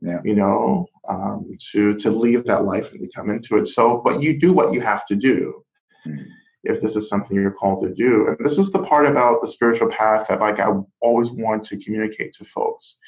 Yeah. 0.00 0.20
You 0.24 0.34
know, 0.36 0.86
um, 1.08 1.56
to 1.72 1.94
to 1.96 2.10
leave 2.10 2.44
that 2.44 2.64
life 2.64 2.92
and 2.92 3.00
to 3.00 3.08
come 3.14 3.30
into 3.30 3.56
it. 3.56 3.66
So, 3.66 4.00
but 4.04 4.22
you 4.22 4.38
do 4.38 4.52
what 4.52 4.72
you 4.72 4.80
have 4.80 5.06
to 5.06 5.16
do. 5.16 5.64
Mm-hmm 6.06 6.30
if 6.64 6.80
this 6.80 6.96
is 6.96 7.08
something 7.08 7.36
you're 7.36 7.50
called 7.50 7.82
to 7.82 7.94
do. 7.94 8.28
And 8.28 8.36
this 8.40 8.58
is 8.58 8.70
the 8.70 8.82
part 8.82 9.06
about 9.06 9.40
the 9.40 9.48
spiritual 9.48 9.88
path 9.88 10.26
that 10.28 10.40
like 10.40 10.60
I 10.60 10.72
always 11.00 11.30
want 11.30 11.62
to 11.64 11.78
communicate 11.78 12.34
to 12.34 12.44
folks 12.44 12.98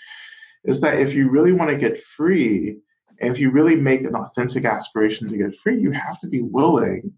is 0.64 0.80
that 0.80 0.98
if 0.98 1.14
you 1.14 1.30
really 1.30 1.52
want 1.52 1.70
to 1.70 1.76
get 1.76 2.02
free, 2.02 2.78
and 3.20 3.30
if 3.30 3.38
you 3.38 3.50
really 3.50 3.76
make 3.76 4.02
an 4.02 4.14
authentic 4.14 4.64
aspiration 4.64 5.28
to 5.28 5.36
get 5.36 5.54
free, 5.54 5.78
you 5.78 5.90
have 5.90 6.20
to 6.20 6.26
be 6.26 6.42
willing 6.42 7.12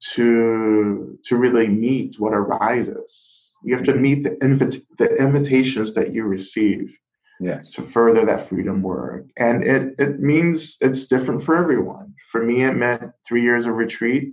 to 0.00 1.18
to 1.24 1.36
really 1.36 1.68
meet 1.68 2.18
what 2.18 2.32
arises. 2.32 3.52
You 3.62 3.74
have 3.74 3.84
to 3.84 3.94
meet 3.94 4.24
the 4.24 4.30
invit- 4.36 4.86
the 4.98 5.14
invitations 5.16 5.94
that 5.94 6.12
you 6.12 6.24
receive 6.24 6.96
yes. 7.40 7.72
to 7.72 7.82
further 7.82 8.24
that 8.24 8.46
freedom 8.46 8.82
work. 8.82 9.26
And 9.36 9.66
it 9.66 9.94
it 9.98 10.20
means 10.20 10.76
it's 10.80 11.06
different 11.06 11.42
for 11.42 11.56
everyone. 11.56 12.14
For 12.30 12.42
me, 12.42 12.62
it 12.62 12.76
meant 12.76 13.10
three 13.26 13.42
years 13.42 13.66
of 13.66 13.74
retreat. 13.74 14.32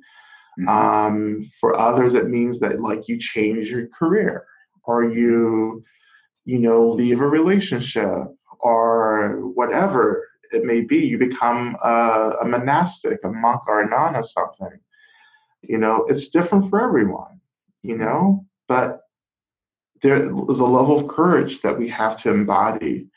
Mm-hmm. 0.60 0.70
Um, 0.70 1.44
for 1.60 1.78
others, 1.78 2.16
it 2.16 2.30
means 2.30 2.60
that 2.60 2.82
like 2.82 3.08
you 3.08 3.18
change 3.20 3.70
your 3.70 3.88
career 3.88 4.46
or 4.84 5.04
you, 5.04 5.84
you 6.46 6.60
know, 6.60 6.88
leave 6.88 7.22
a 7.22 7.28
relationship 7.28 8.26
or 8.60 9.40
whatever 9.54 10.28
it 10.52 10.64
may 10.64 10.82
be. 10.82 11.06
You 11.06 11.18
become 11.18 11.78
a, 11.84 12.38
a 12.42 12.46
monastic, 12.48 13.20
a 13.24 13.30
monk 13.30 13.68
or 13.68 13.82
a 13.82 13.90
nun 13.90 14.16
or 14.16 14.24
something. 14.24 14.80
You 15.68 15.78
know, 15.78 16.06
it's 16.08 16.30
different 16.30 16.70
for 16.70 16.82
everyone, 16.82 17.42
you 17.84 17.98
know, 17.98 18.46
but 18.68 19.02
there 20.02 20.30
is 20.50 20.60
a 20.60 20.66
level 20.66 21.00
of 21.00 21.08
courage 21.08 21.62
that 21.62 21.78
we 21.78 21.88
have 21.90 22.22
to 22.22 22.30
embody 22.30 23.08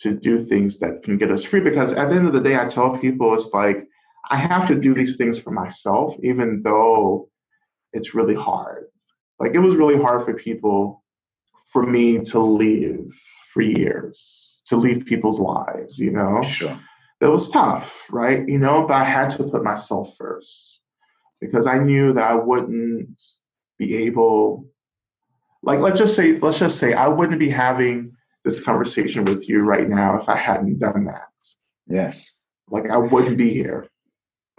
to 0.00 0.12
do 0.12 0.38
things 0.38 0.78
that 0.80 1.02
can 1.02 1.16
get 1.16 1.30
us 1.30 1.44
free. 1.44 1.60
Because 1.60 1.92
at 1.92 2.08
the 2.08 2.16
end 2.16 2.26
of 2.26 2.32
the 2.32 2.40
day, 2.40 2.56
I 2.56 2.66
tell 2.66 2.98
people 2.98 3.34
it's 3.34 3.48
like 3.52 3.86
I 4.30 4.36
have 4.36 4.66
to 4.68 4.74
do 4.74 4.92
these 4.94 5.16
things 5.16 5.38
for 5.38 5.50
myself, 5.52 6.16
even 6.22 6.60
though 6.62 7.30
it's 7.92 8.14
really 8.14 8.34
hard. 8.34 8.86
Like 9.38 9.54
it 9.54 9.58
was 9.58 9.76
really 9.76 9.96
hard 9.96 10.24
for 10.24 10.34
people, 10.34 11.02
for 11.72 11.86
me 11.86 12.18
to 12.18 12.40
leave 12.40 13.08
for 13.52 13.62
years, 13.62 14.60
to 14.66 14.76
leave 14.76 15.06
people's 15.06 15.40
lives, 15.40 15.98
you 15.98 16.10
know? 16.10 16.42
Sure. 16.42 16.78
It 17.20 17.26
was 17.26 17.50
tough, 17.50 18.06
right? 18.10 18.46
You 18.48 18.58
know, 18.58 18.86
but 18.86 18.94
I 18.94 19.04
had 19.04 19.30
to 19.30 19.44
put 19.44 19.62
myself 19.62 20.16
first 20.16 20.79
because 21.40 21.66
I 21.66 21.78
knew 21.78 22.12
that 22.12 22.30
I 22.30 22.34
wouldn't 22.34 23.20
be 23.78 23.96
able, 23.96 24.66
like, 25.62 25.80
let's 25.80 25.98
just 25.98 26.14
say, 26.14 26.36
let's 26.36 26.58
just 26.58 26.78
say 26.78 26.92
I 26.92 27.08
wouldn't 27.08 27.40
be 27.40 27.50
having 27.50 28.12
this 28.44 28.62
conversation 28.62 29.24
with 29.24 29.48
you 29.48 29.60
right 29.60 29.88
now 29.88 30.18
if 30.18 30.28
I 30.28 30.36
hadn't 30.36 30.78
done 30.78 31.04
that. 31.06 31.28
Yes. 31.86 32.36
Like 32.68 32.90
I 32.90 32.96
wouldn't 32.96 33.36
be 33.36 33.50
here 33.50 33.90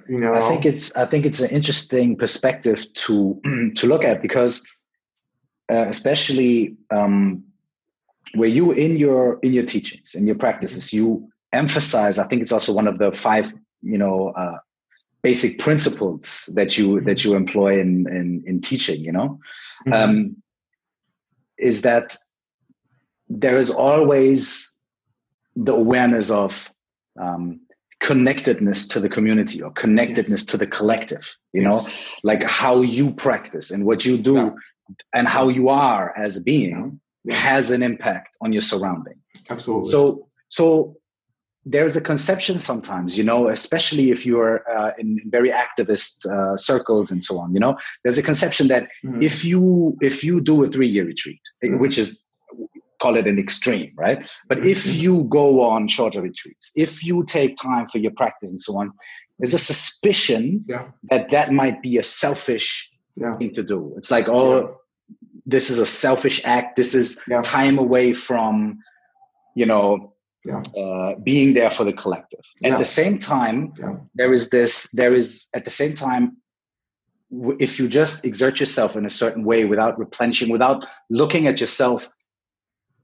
you 0.08 0.20
know 0.20 0.34
i 0.34 0.42
think 0.42 0.66
it's 0.66 0.96
i 0.96 1.06
think 1.06 1.26
it's 1.26 1.40
an 1.40 1.50
interesting 1.50 2.16
perspective 2.16 2.86
to 2.94 3.40
to 3.76 3.88
look 3.88 4.04
at 4.04 4.22
because 4.22 4.68
uh, 5.72 5.86
especially 5.88 6.76
um, 6.90 7.42
where 8.36 8.50
you 8.50 8.74
in 8.74 8.98
your 8.98 9.40
in 9.42 9.54
your 9.54 9.66
teachings 9.66 10.16
in 10.16 10.26
your 10.26 10.36
practices 10.36 10.92
you 10.92 11.28
emphasize 11.54 12.20
i 12.20 12.28
think 12.28 12.42
it's 12.42 12.52
also 12.52 12.74
one 12.74 12.88
of 12.88 12.98
the 12.98 13.12
five 13.12 13.54
you 13.82 13.98
know 13.98 14.30
uh, 14.36 14.58
basic 15.24 15.60
principles 15.60 16.50
that 16.56 16.78
you 16.78 17.02
that 17.02 17.24
you 17.24 17.36
employ 17.36 17.80
in 17.80 18.08
in, 18.10 18.44
in 18.46 18.62
teaching 18.62 19.04
you 19.04 19.12
know 19.12 19.40
mm-hmm. 19.88 19.94
um, 19.94 20.36
is 21.58 21.84
that 21.84 22.16
there 23.30 23.58
is 23.58 23.70
always 23.70 24.78
the 25.56 25.74
awareness 25.74 26.32
of 26.32 26.72
um, 27.20 27.60
connectedness 28.00 28.88
to 28.88 29.00
the 29.00 29.10
community 29.10 29.62
or 29.62 29.72
connectedness 29.72 30.42
yes. 30.42 30.46
to 30.46 30.58
the 30.58 30.68
collective 30.68 31.36
you 31.54 31.62
yes. 31.62 31.72
know 31.72 32.20
like 32.24 32.44
how 32.44 32.82
you 32.82 33.12
practice 33.12 33.70
and 33.70 33.86
what 33.86 34.04
you 34.06 34.18
do 34.18 34.36
yeah. 34.36 34.50
and 35.14 35.28
how 35.28 35.48
you 35.48 35.70
are 35.70 36.14
as 36.18 36.38
a 36.38 36.42
being 36.42 37.00
yeah. 37.24 37.34
Yeah. 37.34 37.36
has 37.36 37.70
an 37.70 37.84
impact 37.84 38.38
on 38.42 38.52
your 38.54 38.62
surrounding 38.62 39.20
absolutely 39.50 39.92
so 39.92 40.28
so 40.50 40.98
there's 41.66 41.96
a 41.96 42.02
conception 42.02 42.60
sometimes, 42.60 43.18
you 43.18 43.24
know, 43.24 43.48
especially 43.48 44.10
if 44.10 44.26
you're 44.26 44.68
uh, 44.70 44.94
in 44.98 45.20
very 45.26 45.52
activist 45.52 46.26
uh, 46.26 46.58
circles 46.58 47.12
and 47.12 47.24
so 47.24 47.38
on. 47.38 47.54
You 47.54 47.60
know, 47.60 47.78
there's 48.04 48.18
a 48.18 48.24
conception 48.24 48.68
that 48.70 48.90
mm-hmm. 49.06 49.22
if 49.22 49.46
you 49.46 49.96
if 50.02 50.24
you 50.24 50.42
do 50.42 50.64
a 50.64 50.68
three 50.68 50.88
year 50.88 51.06
retreat, 51.06 51.42
mm-hmm. 51.64 51.78
which 51.78 51.98
is 51.98 52.24
call 53.00 53.16
it 53.16 53.28
an 53.28 53.40
extreme, 53.40 53.92
right? 53.96 54.28
But 54.48 54.60
mm-hmm. 54.60 54.70
if 54.70 54.96
you 54.96 55.24
go 55.24 55.62
on 55.62 55.88
shorter 55.88 56.22
retreats, 56.22 56.72
if 56.76 57.04
you 57.04 57.24
take 57.26 57.58
time 57.58 57.88
for 57.88 57.98
your 57.98 58.12
practice 58.12 58.50
and 58.50 58.62
so 58.62 58.78
on, 58.78 58.92
there's 59.40 59.54
a 59.54 59.60
suspicion 59.60 60.64
yeah. 60.68 60.88
that 61.10 61.30
that 61.30 61.52
might 61.52 61.82
be 61.82 61.98
a 61.98 62.04
selfish 62.04 62.92
yeah. 63.16 63.36
thing 63.38 63.54
to 63.54 63.64
do. 63.64 63.94
It's 63.98 64.12
like, 64.12 64.30
oh, 64.30 64.62
yeah. 64.62 64.68
this 65.46 65.70
is 65.70 65.80
a 65.80 65.86
selfish 65.86 66.46
act. 66.46 66.76
This 66.76 66.94
is 66.94 67.24
time 67.44 67.80
away 67.80 68.14
from, 68.14 68.80
you 69.56 69.66
know, 69.66 70.11
yeah. 70.46 70.62
uh, 70.78 71.16
being 71.24 71.54
there 71.54 71.70
for 71.70 71.84
the 71.84 71.94
collective. 71.94 72.42
Yeah. 72.62 72.74
At 72.74 72.80
the 72.80 72.86
same 72.86 73.18
time, 73.18 73.74
yeah. 73.80 73.96
there 74.16 74.34
is 74.34 74.50
this, 74.50 74.90
there 74.92 75.14
is 75.14 75.48
at 75.54 75.66
the 75.66 75.72
same 75.72 75.94
time, 75.94 76.38
if 77.60 77.80
you 77.80 77.88
just 77.88 78.26
exert 78.26 78.60
yourself 78.60 78.96
in 78.96 79.06
a 79.06 79.10
certain 79.10 79.46
way 79.46 79.64
without 79.66 79.98
replenishing, 79.98 80.50
without 80.50 80.86
looking 81.10 81.48
at 81.48 81.62
yourself, 81.62 82.10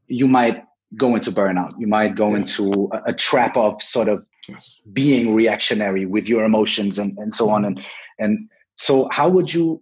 you 0.07 0.27
might 0.27 0.63
go 0.95 1.15
into 1.15 1.31
burnout. 1.31 1.73
You 1.77 1.87
might 1.87 2.15
go 2.15 2.35
yes. 2.35 2.59
into 2.59 2.89
a, 2.93 3.01
a, 3.07 3.13
trap 3.13 3.57
of 3.57 3.81
sort 3.81 4.07
of 4.07 4.27
yes. 4.47 4.79
being 4.93 5.33
reactionary 5.33 6.05
with 6.05 6.29
your 6.29 6.45
emotions 6.45 6.97
and, 6.97 7.17
and 7.17 7.33
so 7.33 7.49
on. 7.49 7.65
And, 7.65 7.81
and 8.19 8.49
so 8.75 9.09
how 9.11 9.27
would 9.29 9.53
you, 9.53 9.81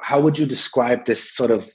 how 0.00 0.20
would 0.20 0.38
you 0.38 0.46
describe 0.46 1.04
this 1.04 1.30
sort 1.30 1.50
of, 1.50 1.68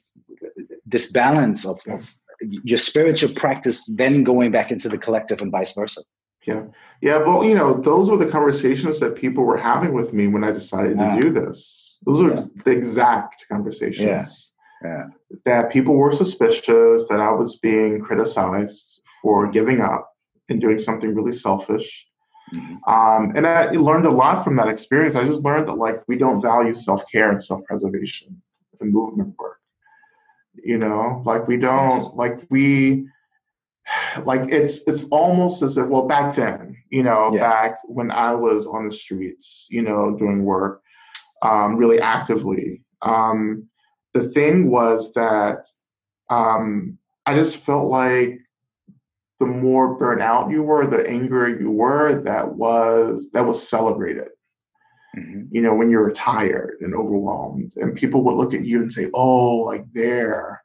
this 0.85 1.11
balance 1.11 1.65
of, 1.65 1.79
of 1.87 2.15
your 2.41 2.77
spiritual 2.77 3.29
practice 3.35 3.85
then 3.95 4.23
going 4.23 4.51
back 4.51 4.71
into 4.71 4.89
the 4.89 4.97
collective 4.97 5.41
and 5.41 5.51
vice 5.51 5.73
versa. 5.75 6.01
Yeah. 6.45 6.65
Yeah. 7.01 7.17
Well, 7.19 7.43
you 7.43 7.55
know, 7.55 7.73
those 7.73 8.09
were 8.09 8.17
the 8.17 8.25
conversations 8.25 8.99
that 8.99 9.15
people 9.15 9.43
were 9.43 9.57
having 9.57 9.93
with 9.93 10.13
me 10.13 10.27
when 10.27 10.43
I 10.43 10.51
decided 10.51 10.97
to 10.97 11.19
do 11.21 11.31
this. 11.31 11.99
Those 12.05 12.21
are 12.21 12.33
yeah. 12.33 12.47
the 12.65 12.71
exact 12.71 13.45
conversations. 13.47 14.53
Yeah. 14.83 14.89
Yeah. 14.89 15.03
That 15.45 15.71
people 15.71 15.95
were 15.95 16.11
suspicious 16.11 17.07
that 17.07 17.19
I 17.19 17.31
was 17.31 17.57
being 17.57 18.01
criticized 18.01 19.01
for 19.21 19.51
giving 19.51 19.81
up 19.81 20.11
and 20.49 20.59
doing 20.59 20.79
something 20.79 21.13
really 21.13 21.31
selfish. 21.31 22.07
Mm-hmm. 22.53 22.91
Um, 22.91 23.35
and 23.35 23.45
I 23.45 23.69
learned 23.71 24.07
a 24.07 24.11
lot 24.11 24.43
from 24.43 24.55
that 24.55 24.67
experience. 24.67 25.15
I 25.15 25.23
just 25.23 25.41
learned 25.41 25.67
that 25.67 25.77
like 25.77 26.01
we 26.07 26.17
don't 26.17 26.41
value 26.41 26.73
self 26.73 27.03
care 27.11 27.29
and 27.29 27.41
self 27.41 27.63
preservation 27.65 28.41
in 28.81 28.91
movement 28.91 29.35
work 29.37 29.60
you 30.55 30.77
know 30.77 31.21
like 31.25 31.47
we 31.47 31.57
don't 31.57 32.15
like 32.15 32.45
we 32.49 33.07
like 34.25 34.51
it's 34.51 34.81
it's 34.87 35.03
almost 35.05 35.61
as 35.61 35.77
if 35.77 35.87
well 35.87 36.07
back 36.07 36.35
then 36.35 36.75
you 36.89 37.03
know 37.03 37.31
yeah. 37.33 37.41
back 37.41 37.79
when 37.85 38.11
i 38.11 38.33
was 38.33 38.65
on 38.67 38.85
the 38.85 38.93
streets 38.93 39.67
you 39.69 39.81
know 39.81 40.15
doing 40.17 40.43
work 40.43 40.81
um, 41.43 41.75
really 41.75 41.99
actively 41.99 42.83
um, 43.01 43.67
the 44.13 44.29
thing 44.29 44.69
was 44.69 45.13
that 45.13 45.67
um, 46.29 46.97
i 47.25 47.33
just 47.33 47.57
felt 47.57 47.89
like 47.89 48.39
the 49.39 49.45
more 49.45 49.95
burnt 49.95 50.21
out 50.21 50.51
you 50.51 50.61
were 50.61 50.85
the 50.85 51.07
angrier 51.07 51.59
you 51.59 51.71
were 51.71 52.21
that 52.21 52.53
was 52.53 53.29
that 53.33 53.45
was 53.45 53.67
celebrated 53.67 54.29
Mm-hmm. 55.17 55.43
You 55.51 55.61
know, 55.61 55.75
when 55.75 55.89
you're 55.89 56.11
tired 56.11 56.77
and 56.81 56.95
overwhelmed, 56.95 57.73
and 57.75 57.95
people 57.95 58.23
would 58.23 58.35
look 58.35 58.53
at 58.53 58.63
you 58.63 58.81
and 58.81 58.91
say, 58.91 59.09
"Oh, 59.13 59.57
like 59.57 59.85
they're 59.93 60.63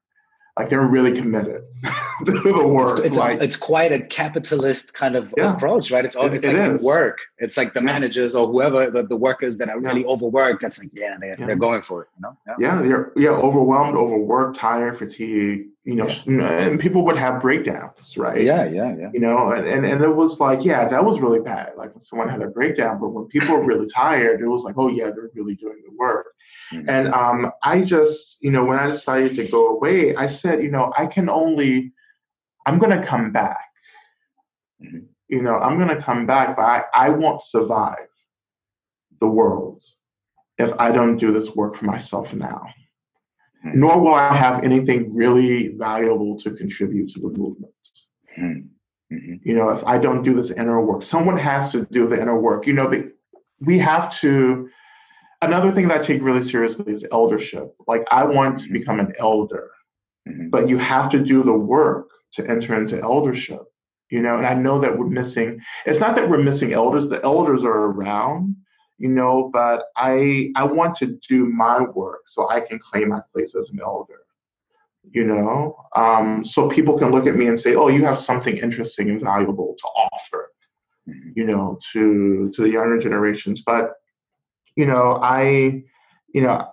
like 0.59 0.70
they're 0.70 0.80
really 0.80 1.12
committed 1.12 1.62
to 2.24 2.32
the 2.32 2.66
work. 2.66 2.99
It's, 2.99 3.09
it's, 3.09 3.18
like, 3.18 3.42
it's, 3.42 3.57
quite 3.57 3.92
a 3.92 4.01
capitalist 4.01 4.94
kind 4.94 5.14
of 5.14 5.32
yeah. 5.36 5.55
approach, 5.55 5.90
right? 5.90 6.05
It's 6.05 6.16
always 6.16 6.42
it, 6.42 6.57
like 6.57 6.80
work. 6.80 7.18
It's 7.38 7.59
like 7.59 7.74
the 7.74 7.82
managers 7.82 8.34
or 8.34 8.47
whoever 8.47 8.90
the, 8.90 9.03
the 9.03 9.16
workers 9.16 9.59
that 9.59 9.68
are 9.68 9.78
really 9.78 10.03
yeah. 10.03 10.09
overworked. 10.09 10.62
That's 10.62 10.78
like, 10.78 10.90
yeah, 10.94 11.16
they're, 11.20 11.36
yeah. 11.38 11.47
they're 11.47 11.57
going 11.57 11.82
for 11.82 12.03
it. 12.03 12.09
You 12.16 12.22
know? 12.22 12.36
Yeah. 12.47 12.55
yeah, 12.59 12.82
they're 12.82 13.12
yeah 13.16 13.30
overwhelmed, 13.30 13.97
overworked, 13.97 14.57
tired, 14.57 14.97
fatigued. 14.97 15.70
You 15.87 15.95
know, 15.95 16.09
and 16.26 16.80
people 16.80 17.05
would 17.05 17.16
have 17.16 17.41
breakdowns, 17.41 18.18
right? 18.18 18.43
Yeah, 18.43 18.64
yeah, 18.64 18.93
yeah. 18.99 19.11
You 19.14 19.20
know, 19.20 19.53
and, 19.53 19.68
and 19.68 19.87
and 19.87 20.03
it 20.03 20.16
was 20.16 20.41
like, 20.41 20.64
yeah, 20.64 20.89
that 20.89 21.05
was 21.05 21.20
really 21.20 21.39
bad. 21.39 21.74
Like 21.76 21.95
when 21.95 22.01
someone 22.01 22.28
had 22.28 22.43
a 22.43 22.49
breakdown, 22.49 22.99
but 23.01 23.11
when 23.11 23.26
people 23.26 23.57
were 23.57 23.64
really 23.64 23.87
tired, 23.89 24.41
it 24.41 24.49
was 24.49 24.64
like, 24.64 24.74
oh 24.76 24.89
yeah, 24.89 25.11
they're 25.14 25.30
really 25.34 25.55
doing 25.55 25.80
the 25.89 25.95
work. 25.97 26.26
Mm-hmm. 26.72 26.89
And 26.89 27.14
um, 27.14 27.53
I 27.62 27.82
just, 27.82 28.39
you 28.41 28.51
know, 28.51 28.64
when 28.64 28.80
I 28.80 28.89
decided 28.89 29.37
to 29.37 29.47
go 29.47 29.76
away, 29.76 30.16
I 30.16 30.26
said, 30.26 30.61
you 30.61 30.72
know, 30.72 30.93
I 30.99 31.07
can 31.07 31.28
only, 31.28 31.93
I'm 32.66 32.80
going 32.80 33.01
to 33.01 33.07
come 33.07 33.30
back. 33.30 33.68
Mm-hmm. 34.82 35.07
You 35.28 35.43
know, 35.43 35.55
I'm 35.55 35.76
going 35.78 35.97
to 35.97 36.03
come 36.03 36.26
back, 36.26 36.57
but 36.57 36.64
I, 36.64 36.82
I 36.95 37.11
won't 37.11 37.43
survive 37.43 38.09
the 39.20 39.28
world 39.28 39.84
if 40.59 40.72
I 40.80 40.91
don't 40.91 41.16
do 41.16 41.30
this 41.30 41.55
work 41.55 41.76
for 41.76 41.84
myself 41.84 42.34
now. 42.34 42.62
Mm-hmm. 43.67 43.81
Nor 43.81 44.01
will 44.01 44.14
I 44.14 44.35
have 44.35 44.62
anything 44.62 45.14
really 45.14 45.69
valuable 45.77 46.37
to 46.39 46.51
contribute 46.53 47.09
to 47.11 47.21
the 47.21 47.29
movement. 47.29 47.73
Mm-hmm. 48.39 49.35
You 49.43 49.55
know, 49.55 49.71
if 49.71 49.83
I 49.85 49.99
don't 49.99 50.23
do 50.23 50.35
this 50.35 50.51
inner 50.51 50.85
work, 50.85 51.03
someone 51.03 51.39
has 51.39 51.73
to 51.73 51.87
do 51.87 52.07
the 52.09 52.21
inner 52.21 52.39
work. 52.39 52.67
You 52.67 52.75
know, 52.75 52.93
we 53.61 53.79
have 53.79 54.14
to 54.21 54.69
another 55.43 55.71
thing 55.71 55.89
that 55.89 56.01
I 56.01 56.03
take 56.03 56.23
really 56.23 56.43
seriously 56.43 56.93
is 56.93 57.07
eldership. 57.12 57.75
Like 57.87 58.07
I 58.11 58.25
want 58.25 58.59
to 58.59 58.64
mm-hmm. 58.64 58.73
become 58.75 59.01
an 59.01 59.12
elder, 59.19 59.71
mm-hmm. 60.29 60.49
but 60.51 60.69
you 60.69 60.79
have 60.79 61.11
to 61.11 61.19
do 61.19 61.43
the 61.43 61.53
work 61.53 62.09
to 62.33 62.49
enter 62.49 62.79
into 62.81 63.01
eldership. 63.01 63.62
You 64.11 64.23
know, 64.23 64.37
and 64.37 64.47
I 64.47 64.55
know 64.55 64.79
that 64.81 64.97
we're 64.97 65.09
missing. 65.09 65.61
It's 65.85 65.99
not 65.99 66.14
that 66.14 66.31
we're 66.31 66.43
missing 66.43 66.73
elders. 66.73 67.09
The 67.09 67.23
elders 67.25 67.64
are 67.64 67.87
around, 67.87 68.55
you 68.99 69.09
know, 69.09 69.51
but 69.53 69.84
I 69.97 70.51
I 70.57 70.64
want 70.64 70.94
to 70.97 71.18
do 71.28 71.47
my 71.47 71.82
work 71.82 72.22
so 72.26 72.49
I 72.49 72.61
can 72.61 72.78
claim 72.78 73.09
my 73.09 73.20
place 73.32 73.55
as 73.55 73.70
an 73.70 73.80
elder. 73.82 74.20
You 75.09 75.24
know, 75.24 75.76
um, 75.94 76.44
so 76.44 76.68
people 76.68 76.99
can 76.99 77.12
look 77.12 77.26
at 77.26 77.36
me 77.36 77.47
and 77.47 77.59
say, 77.59 77.74
"Oh, 77.74 77.88
you 77.88 78.05
have 78.05 78.18
something 78.18 78.57
interesting 78.57 79.09
and 79.11 79.20
valuable 79.20 79.76
to 79.78 79.86
offer." 79.86 80.51
Mm-hmm. 81.09 81.30
You 81.34 81.44
know, 81.47 81.78
to 81.92 82.51
to 82.55 82.62
the 82.62 82.70
younger 82.70 82.99
generations, 82.99 83.62
but 83.64 83.92
you 84.76 84.86
know, 84.86 85.18
I, 85.22 85.82
you 86.34 86.42
know, 86.42 86.68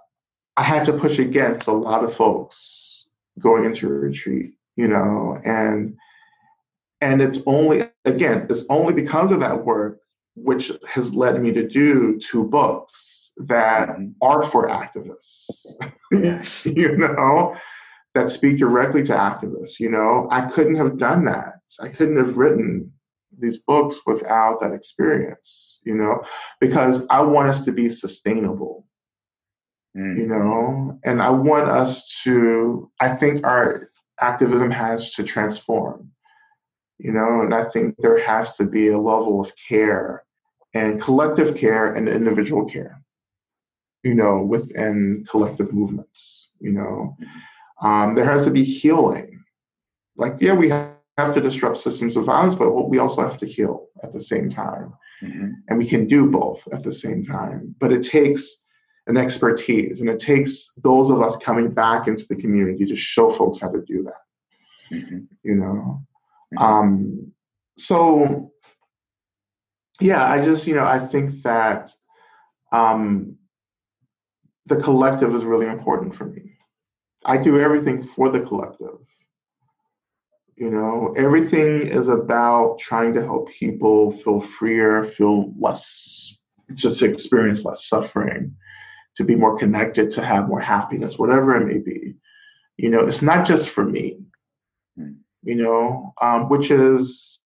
I 0.57 0.63
had 0.63 0.85
to 0.85 0.93
push 0.93 1.19
against 1.19 1.67
a 1.67 1.71
lot 1.71 2.03
of 2.03 2.13
folks 2.13 3.05
going 3.39 3.65
into 3.65 3.87
a 3.87 3.91
retreat, 3.93 4.53
you 4.75 4.87
know, 4.87 5.39
and 5.43 5.97
and 7.01 7.21
it's 7.21 7.39
only 7.45 7.89
again, 8.05 8.47
it's 8.49 8.63
only 8.69 8.93
because 8.93 9.31
of 9.31 9.39
that 9.39 9.65
work 9.65 9.99
which 10.35 10.71
has 10.87 11.13
led 11.13 11.41
me 11.41 11.51
to 11.51 11.67
do 11.67 12.19
two 12.19 12.43
books 12.43 13.31
that 13.37 13.89
mm-hmm. 13.89 14.09
are 14.21 14.43
for 14.43 14.67
activists. 14.67 15.49
Yes. 16.11 16.67
you 16.67 16.95
know, 16.95 17.55
that 18.13 18.29
speak 18.29 18.59
directly 18.59 19.01
to 19.01 19.13
activists. 19.13 19.79
You 19.79 19.89
know, 19.89 20.27
I 20.29 20.41
couldn't 20.41 20.75
have 20.75 20.99
done 20.99 21.25
that. 21.25 21.55
I 21.79 21.89
couldn't 21.89 22.17
have 22.17 22.37
written 22.37 22.91
these 23.39 23.57
books 23.57 23.97
without 24.05 24.59
that 24.59 24.73
experience, 24.73 25.79
you 25.83 25.95
know, 25.95 26.23
because 26.59 27.05
I 27.09 27.21
want 27.21 27.49
us 27.49 27.65
to 27.65 27.71
be 27.71 27.89
sustainable, 27.89 28.85
mm. 29.97 30.17
you 30.17 30.27
know, 30.27 30.99
and 31.03 31.21
I 31.21 31.31
want 31.31 31.67
us 31.67 32.21
to, 32.23 32.91
I 32.99 33.15
think 33.15 33.45
our 33.45 33.89
activism 34.19 34.71
has 34.71 35.13
to 35.15 35.23
transform, 35.23 36.11
you 37.03 37.11
know, 37.11 37.41
and 37.41 37.53
I 37.53 37.65
think 37.65 37.95
there 37.97 38.17
has 38.19 38.55
to 38.57 38.63
be 38.63 38.87
a 38.87 38.97
level 38.97 39.41
of 39.41 39.51
care 39.55 40.23
and 40.73 41.01
collective 41.01 41.55
care 41.55 41.93
and 41.93 42.07
individual 42.07 42.65
care, 42.65 43.01
you 44.03 44.15
know, 44.15 44.41
within 44.41 45.25
collective 45.29 45.73
movements, 45.73 46.47
you 46.59 46.71
know. 46.71 47.17
Um, 47.81 48.15
there 48.15 48.25
has 48.25 48.45
to 48.45 48.51
be 48.51 48.63
healing. 48.63 49.43
Like, 50.15 50.37
yeah, 50.39 50.55
we 50.55 50.69
have 50.69 50.93
have 51.17 51.33
to 51.35 51.41
disrupt 51.41 51.77
systems 51.77 52.15
of 52.15 52.25
violence, 52.25 52.55
but 52.55 52.71
we 52.71 52.97
also 52.97 53.21
have 53.21 53.37
to 53.37 53.45
heal 53.45 53.87
at 54.01 54.11
the 54.11 54.19
same 54.19 54.49
time. 54.49 54.91
Mm-hmm. 55.21 55.51
And 55.67 55.77
we 55.77 55.85
can 55.85 56.07
do 56.07 56.27
both 56.29 56.67
at 56.73 56.81
the 56.83 56.91
same 56.91 57.23
time. 57.23 57.75
But 57.79 57.93
it 57.93 58.01
takes 58.01 58.63
an 59.05 59.17
expertise 59.17 60.01
and 60.01 60.09
it 60.09 60.19
takes 60.19 60.71
those 60.77 61.11
of 61.11 61.21
us 61.21 61.37
coming 61.37 61.69
back 61.69 62.07
into 62.07 62.25
the 62.27 62.35
community 62.35 62.85
to 62.85 62.95
show 62.95 63.29
folks 63.29 63.59
how 63.59 63.69
to 63.69 63.81
do 63.85 64.03
that. 64.03 64.95
Mm-hmm. 64.95 65.19
You 65.43 65.55
know? 65.55 66.03
Um, 66.57 67.33
so, 67.77 68.51
yeah, 69.99 70.29
I 70.29 70.41
just, 70.41 70.67
you 70.67 70.75
know, 70.75 70.85
I 70.85 70.99
think 70.99 71.41
that 71.43 71.91
um, 72.71 73.37
the 74.65 74.77
collective 74.77 75.33
is 75.35 75.43
really 75.43 75.67
important 75.67 76.15
for 76.15 76.25
me. 76.25 76.57
I 77.25 77.37
do 77.37 77.59
everything 77.59 78.03
for 78.03 78.29
the 78.29 78.41
collective 78.41 78.99
you 80.55 80.69
know, 80.69 81.13
everything 81.17 81.87
is 81.87 82.07
about 82.07 82.77
trying 82.79 83.13
to 83.13 83.23
help 83.23 83.49
people 83.49 84.11
feel 84.11 84.39
freer, 84.39 85.03
feel 85.03 85.51
less, 85.59 86.35
just 86.73 87.01
experience 87.01 87.65
less 87.65 87.85
suffering, 87.85 88.55
to 89.15 89.23
be 89.23 89.35
more 89.35 89.57
connected, 89.57 90.11
to 90.11 90.23
have 90.23 90.47
more 90.47 90.59
happiness, 90.59 91.17
whatever 91.17 91.57
it 91.57 91.65
may 91.65 91.79
be. 91.79 92.15
You 92.77 92.89
know, 92.89 93.01
it's 93.01 93.21
not 93.21 93.47
just 93.47 93.69
for 93.69 93.83
me, 93.83 94.19
hmm. 94.97 95.13
You 95.43 95.55
know, 95.55 96.13
um, 96.21 96.49
which 96.49 96.71
is, 96.71 97.39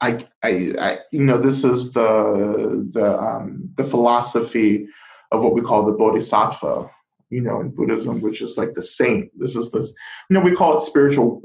I, 0.00 0.24
I, 0.42 0.74
I, 0.80 0.98
you 1.12 1.22
know, 1.22 1.38
this 1.38 1.64
is 1.64 1.92
the 1.92 2.88
the 2.92 3.18
um, 3.20 3.70
the 3.76 3.84
philosophy 3.84 4.88
of 5.30 5.44
what 5.44 5.54
we 5.54 5.60
call 5.60 5.84
the 5.84 5.92
bodhisattva, 5.92 6.90
you 7.30 7.40
know, 7.40 7.60
in 7.60 7.70
Buddhism, 7.70 8.20
which 8.20 8.42
is 8.42 8.56
like 8.56 8.74
the 8.74 8.82
saint. 8.82 9.30
This 9.38 9.56
is 9.56 9.70
this, 9.70 9.92
you 10.28 10.34
know, 10.34 10.40
we 10.40 10.56
call 10.56 10.76
it 10.76 10.84
spiritual 10.84 11.40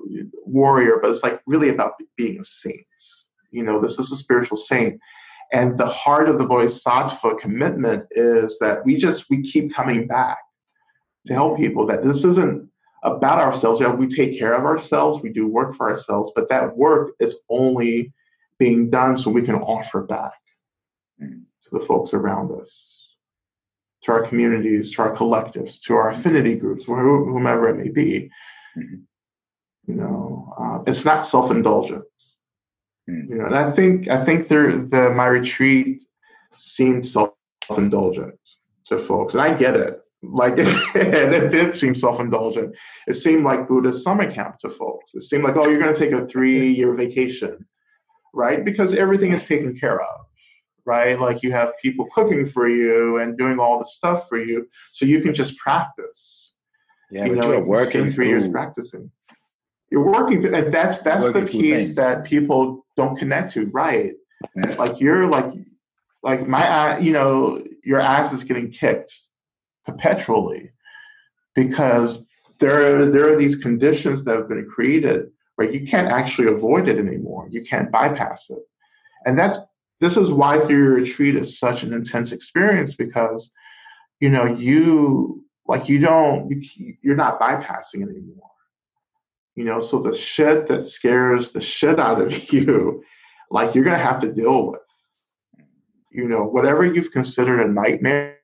warrior, 0.45 0.99
but 1.01 1.11
it's 1.11 1.23
like 1.23 1.41
really 1.45 1.69
about 1.69 1.93
being 2.15 2.39
a 2.39 2.43
saint. 2.43 2.85
You 3.51 3.63
know, 3.63 3.79
this 3.79 3.99
is 3.99 4.11
a 4.11 4.15
spiritual 4.15 4.57
saint. 4.57 4.99
And 5.53 5.77
the 5.77 5.87
heart 5.87 6.27
of 6.27 6.37
the 6.37 6.45
bodhisattva 6.45 7.35
commitment 7.35 8.05
is 8.11 8.57
that 8.59 8.83
we 8.83 8.97
just 8.97 9.29
we 9.29 9.41
keep 9.41 9.73
coming 9.73 10.07
back 10.07 10.39
to 11.27 11.33
help 11.33 11.57
people 11.57 11.85
that 11.85 12.03
this 12.03 12.25
isn't 12.25 12.69
about 13.15 13.39
ourselves. 13.39 13.79
Yeah, 13.79 13.93
we 13.93 14.07
take 14.07 14.37
care 14.37 14.53
of 14.53 14.63
ourselves, 14.65 15.21
we 15.21 15.29
do 15.29 15.47
work 15.47 15.75
for 15.75 15.89
ourselves, 15.89 16.31
but 16.35 16.49
that 16.49 16.75
work 16.75 17.13
is 17.19 17.37
only 17.49 18.13
being 18.59 18.89
done 18.89 19.17
so 19.17 19.29
we 19.29 19.43
can 19.43 19.55
offer 19.55 20.01
back 20.03 20.33
to 21.19 21.69
the 21.71 21.79
folks 21.79 22.13
around 22.13 22.51
us, 22.59 23.15
to 24.03 24.11
our 24.11 24.23
communities, 24.25 24.93
to 24.93 25.01
our 25.01 25.15
collectives, 25.15 25.81
to 25.81 25.95
our 25.95 26.09
affinity 26.09 26.55
groups, 26.55 26.85
whomever 26.85 27.69
it 27.69 27.77
may 27.77 27.89
be. 27.89 28.29
Mm-hmm. 28.77 28.95
You 29.87 29.95
know, 29.95 30.53
uh, 30.59 30.83
it's 30.85 31.05
not 31.05 31.25
self-indulgence. 31.25 32.05
Mm. 33.09 33.29
You 33.29 33.35
know, 33.37 33.45
and 33.45 33.55
I 33.55 33.71
think 33.71 34.09
I 34.09 34.23
think 34.25 34.49
there 34.49 34.75
the 34.75 35.11
my 35.11 35.27
retreat 35.27 36.03
seemed 36.55 37.05
self-indulgent 37.05 38.37
to 38.87 38.99
folks, 38.99 39.33
and 39.33 39.41
I 39.41 39.53
get 39.53 39.75
it. 39.77 40.01
Like 40.23 40.53
it 40.57 40.93
did, 40.93 41.33
it 41.33 41.51
did 41.51 41.75
seem 41.75 41.95
self-indulgent. 41.95 42.75
It 43.07 43.13
seemed 43.13 43.43
like 43.43 43.67
Buddha's 43.67 44.03
summer 44.03 44.29
camp 44.31 44.57
to 44.59 44.69
folks. 44.69 45.13
It 45.13 45.21
seemed 45.21 45.43
like, 45.43 45.55
oh, 45.55 45.67
you're 45.67 45.79
going 45.79 45.93
to 45.93 45.99
take 45.99 46.11
a 46.11 46.27
three-year 46.27 46.93
vacation 46.93 47.65
right? 48.37 48.63
Because 48.63 48.93
everything 48.93 49.31
is 49.31 49.43
taken 49.43 49.77
care 49.77 49.99
of, 49.99 50.25
right? 50.85 51.19
Like 51.19 51.43
you 51.43 51.51
have 51.51 51.73
people 51.81 52.07
cooking 52.13 52.45
for 52.45 52.69
you 52.69 53.17
and 53.17 53.37
doing 53.37 53.59
all 53.59 53.79
the 53.79 53.85
stuff 53.85 54.29
for 54.29 54.41
you, 54.41 54.67
so 54.91 55.05
you 55.05 55.21
can 55.21 55.33
just 55.33 55.57
practice. 55.57 56.53
Yeah, 57.11 57.25
you 57.25 57.35
know, 57.35 57.51
you're 57.51 57.63
working 57.63 58.11
three 58.11 58.27
years 58.27 58.47
practicing. 58.47 59.11
You're 59.89 60.05
working, 60.05 60.41
through, 60.41 60.55
and 60.55 60.73
that's 60.73 60.99
that's 60.99 61.25
the 61.25 61.45
piece 61.45 61.95
that 61.95 62.25
people 62.25 62.85
don't 62.95 63.17
connect 63.17 63.53
to, 63.53 63.65
right? 63.67 64.13
Yeah. 64.55 64.75
Like 64.77 64.99
you're 64.99 65.27
like, 65.27 65.53
like 66.21 66.47
my, 66.47 66.67
uh, 66.67 66.99
you 66.99 67.13
know, 67.13 67.63
your 67.83 67.99
ass 67.99 68.33
is 68.33 68.43
getting 68.43 68.69
kicked 68.69 69.13
perpetually 69.87 70.71
because 71.55 72.27
there 72.59 73.05
there 73.05 73.27
are 73.31 73.35
these 73.35 73.55
conditions 73.55 74.23
that 74.23 74.35
have 74.35 74.49
been 74.49 74.67
created 74.69 75.31
right? 75.57 75.73
You 75.73 75.85
can't 75.85 76.07
actually 76.07 76.51
avoid 76.51 76.87
it 76.87 76.97
anymore. 76.97 77.47
You 77.49 77.63
can't 77.63 77.91
bypass 77.91 78.49
it. 78.49 78.59
And 79.25 79.37
that's 79.37 79.59
this 79.99 80.15
is 80.15 80.31
why 80.31 80.59
Theory 80.59 81.01
Retreat 81.01 81.35
is 81.35 81.59
such 81.59 81.83
an 81.83 81.91
intense 81.91 82.31
experience 82.31 82.95
because 82.95 83.51
you 84.19 84.29
know 84.29 84.45
you 84.45 85.43
like 85.67 85.89
you 85.89 85.99
don't 85.99 86.49
you, 86.49 86.95
you're 87.01 87.15
not 87.15 87.39
bypassing 87.39 88.03
it 88.03 88.09
anymore. 88.09 88.51
You 89.55 89.65
know, 89.65 89.79
so 89.79 89.99
the 89.99 90.15
shit 90.15 90.67
that 90.67 90.85
scares 90.85 91.51
the 91.51 91.61
shit 91.61 91.99
out 91.99 92.21
of 92.21 92.53
you, 92.53 93.03
like 93.49 93.73
you're 93.73 93.83
gonna 93.83 93.97
have 93.97 94.21
to 94.21 94.31
deal 94.31 94.67
with. 94.71 94.81
You 96.11 96.27
know, 96.27 96.43
whatever 96.43 96.85
you've 96.85 97.11
considered 97.11 97.59
a 97.59 97.67
nightmare, 97.67 98.37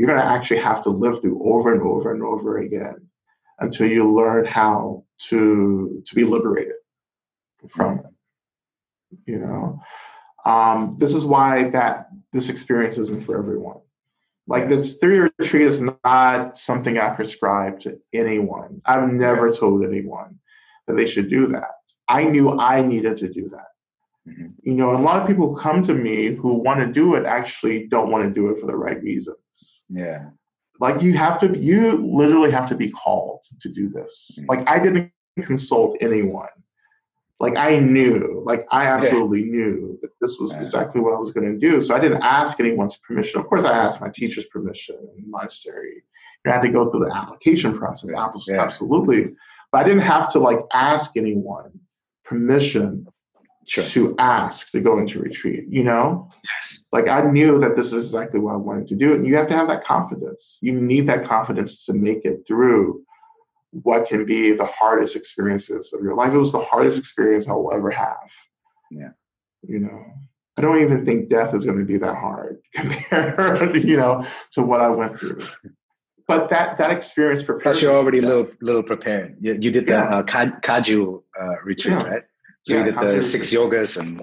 you're 0.00 0.08
gonna 0.08 0.26
actually 0.26 0.60
have 0.60 0.82
to 0.82 0.88
live 0.88 1.20
through 1.20 1.38
over 1.44 1.74
and 1.74 1.82
over 1.82 2.10
and 2.10 2.22
over 2.22 2.56
again 2.56 3.06
until 3.58 3.86
you 3.86 4.10
learn 4.10 4.46
how 4.46 5.04
to 5.28 6.02
to 6.06 6.14
be 6.14 6.24
liberated 6.24 6.76
from 7.68 7.98
it. 7.98 8.06
You 9.26 9.40
know, 9.40 9.82
um, 10.46 10.96
this 10.98 11.14
is 11.14 11.26
why 11.26 11.64
that 11.72 12.08
this 12.32 12.48
experience 12.48 12.96
isn't 12.96 13.22
for 13.22 13.36
everyone. 13.38 13.80
Like 14.46 14.70
this 14.70 14.96
theory 14.96 15.30
retreat 15.38 15.66
is 15.66 15.82
not 16.02 16.56
something 16.56 16.96
I 16.96 17.10
prescribe 17.10 17.80
to 17.80 18.00
anyone. 18.14 18.80
I've 18.86 19.12
never 19.12 19.52
told 19.52 19.84
anyone 19.84 20.38
that 20.86 20.94
they 20.94 21.04
should 21.04 21.28
do 21.28 21.46
that. 21.48 21.72
I 22.08 22.24
knew 22.24 22.58
I 22.58 22.80
needed 22.80 23.18
to 23.18 23.28
do 23.28 23.50
that. 23.50 23.68
Mm-hmm. 24.26 24.46
You 24.62 24.74
know, 24.76 24.96
a 24.96 24.96
lot 24.96 25.20
of 25.20 25.28
people 25.28 25.54
come 25.54 25.82
to 25.82 25.92
me 25.92 26.34
who 26.34 26.54
want 26.54 26.80
to 26.80 26.86
do 26.86 27.16
it 27.16 27.26
actually 27.26 27.86
don't 27.88 28.10
want 28.10 28.24
to 28.24 28.30
do 28.30 28.48
it 28.48 28.58
for 28.58 28.66
the 28.66 28.74
right 28.74 29.02
reasons. 29.02 29.36
Yeah. 29.90 30.30
Like 30.78 31.02
you 31.02 31.12
have 31.14 31.38
to, 31.40 31.58
you 31.58 32.06
literally 32.06 32.50
have 32.50 32.66
to 32.70 32.74
be 32.74 32.90
called 32.90 33.40
to 33.60 33.68
do 33.68 33.90
this. 33.90 34.30
Mm-hmm. 34.38 34.48
Like 34.48 34.68
I 34.68 34.78
didn't 34.78 35.12
consult 35.42 35.98
anyone. 36.00 36.48
Like 37.38 37.56
I 37.56 37.78
knew, 37.78 38.42
like 38.44 38.66
I 38.70 38.86
absolutely 38.86 39.40
yeah. 39.40 39.52
knew 39.52 39.98
that 40.02 40.10
this 40.20 40.38
was 40.38 40.52
yeah. 40.52 40.60
exactly 40.60 41.00
what 41.00 41.14
I 41.14 41.18
was 41.18 41.30
going 41.30 41.50
to 41.50 41.58
do. 41.58 41.80
So 41.80 41.94
I 41.94 42.00
didn't 42.00 42.22
ask 42.22 42.60
anyone's 42.60 42.96
permission. 42.96 43.40
Of 43.40 43.46
course, 43.46 43.64
I 43.64 43.72
asked 43.72 44.00
my 44.00 44.10
teacher's 44.10 44.44
permission 44.46 44.96
in 45.16 45.22
the 45.22 45.28
monastery. 45.28 46.02
I 46.46 46.52
had 46.52 46.62
to 46.62 46.68
go 46.68 46.88
through 46.88 47.06
the 47.06 47.14
application 47.14 47.76
process, 47.76 48.10
yeah. 48.12 48.62
absolutely. 48.62 49.34
But 49.72 49.78
I 49.78 49.84
didn't 49.84 50.02
have 50.02 50.30
to 50.32 50.38
like 50.38 50.58
ask 50.72 51.16
anyone 51.16 51.80
permission 52.24 53.06
sure. 53.70 53.84
to 53.84 54.14
ask 54.18 54.70
to 54.72 54.80
go 54.80 54.98
into 54.98 55.20
retreat, 55.20 55.64
you 55.68 55.84
know? 55.84 56.28
Yes. 56.44 56.86
Like 56.92 57.08
I 57.08 57.22
knew 57.22 57.58
that 57.60 57.76
this 57.76 57.92
is 57.92 58.06
exactly 58.06 58.40
what 58.40 58.54
I 58.54 58.56
wanted 58.56 58.88
to 58.88 58.96
do. 58.96 59.14
And 59.14 59.26
you 59.26 59.36
have 59.36 59.48
to 59.48 59.54
have 59.54 59.68
that 59.68 59.84
confidence. 59.84 60.58
You 60.60 60.72
need 60.72 61.06
that 61.06 61.24
confidence 61.24 61.84
to 61.86 61.92
make 61.92 62.24
it 62.24 62.46
through 62.46 63.04
what 63.70 64.08
can 64.08 64.24
be 64.24 64.52
the 64.52 64.66
hardest 64.66 65.14
experiences 65.14 65.92
of 65.92 66.02
your 66.02 66.14
life. 66.14 66.32
It 66.32 66.38
was 66.38 66.50
the 66.52 66.60
hardest 66.60 66.98
experience 66.98 67.48
I 67.48 67.52
will 67.52 67.72
ever 67.72 67.90
have. 67.90 68.32
Yeah. 68.90 69.10
You 69.62 69.78
know, 69.78 70.04
I 70.56 70.62
don't 70.62 70.80
even 70.80 71.04
think 71.04 71.28
death 71.28 71.54
is 71.54 71.64
going 71.64 71.78
to 71.78 71.84
be 71.84 71.98
that 71.98 72.16
hard 72.16 72.60
compared, 72.74 73.84
you 73.84 73.96
know, 73.96 74.26
to 74.52 74.62
what 74.62 74.80
I 74.80 74.88
went 74.88 75.18
through. 75.18 75.42
But 76.26 76.48
that 76.50 76.78
that 76.78 76.92
experience 76.92 77.42
prepared. 77.42 77.62
Plus, 77.62 77.82
you're 77.82 77.92
already 77.92 78.20
a 78.20 78.22
little 78.22 78.48
little 78.60 78.84
prepared. 78.84 79.36
You, 79.40 79.54
you 79.54 79.72
did 79.72 79.86
the 79.86 79.92
yeah. 79.92 80.18
uh, 80.18 80.22
Kagyu 80.22 81.22
uh, 81.40 81.54
retreat, 81.64 81.92
yeah. 81.92 82.02
right? 82.04 82.22
So 82.62 82.74
yeah, 82.74 82.84
you 82.84 82.92
did 82.92 83.00
the 83.00 83.22
six 83.22 83.52
yogas 83.52 83.98
and 83.98 84.22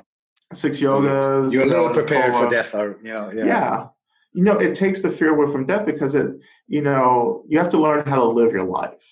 six 0.54 0.80
yogas. 0.80 1.52
You're 1.52 1.64
a 1.64 1.68
little 1.68 1.90
prepared 1.90 2.34
for 2.34 2.50
death, 2.50 2.76
or 2.76 3.00
you 3.04 3.14
know, 3.14 3.32
yeah. 3.34 3.46
yeah. 3.46 3.88
You 4.34 4.44
know, 4.44 4.60
it 4.60 4.76
takes 4.76 5.02
the 5.02 5.10
fear 5.10 5.34
away 5.34 5.52
from 5.52 5.66
death 5.66 5.86
because 5.86 6.14
it, 6.14 6.36
you 6.68 6.82
know, 6.82 7.44
you 7.48 7.58
have 7.58 7.72
to 7.72 7.80
learn 7.80 8.06
how 8.06 8.18
to 8.18 8.26
live 8.26 8.52
your 8.52 8.66
life. 8.66 9.12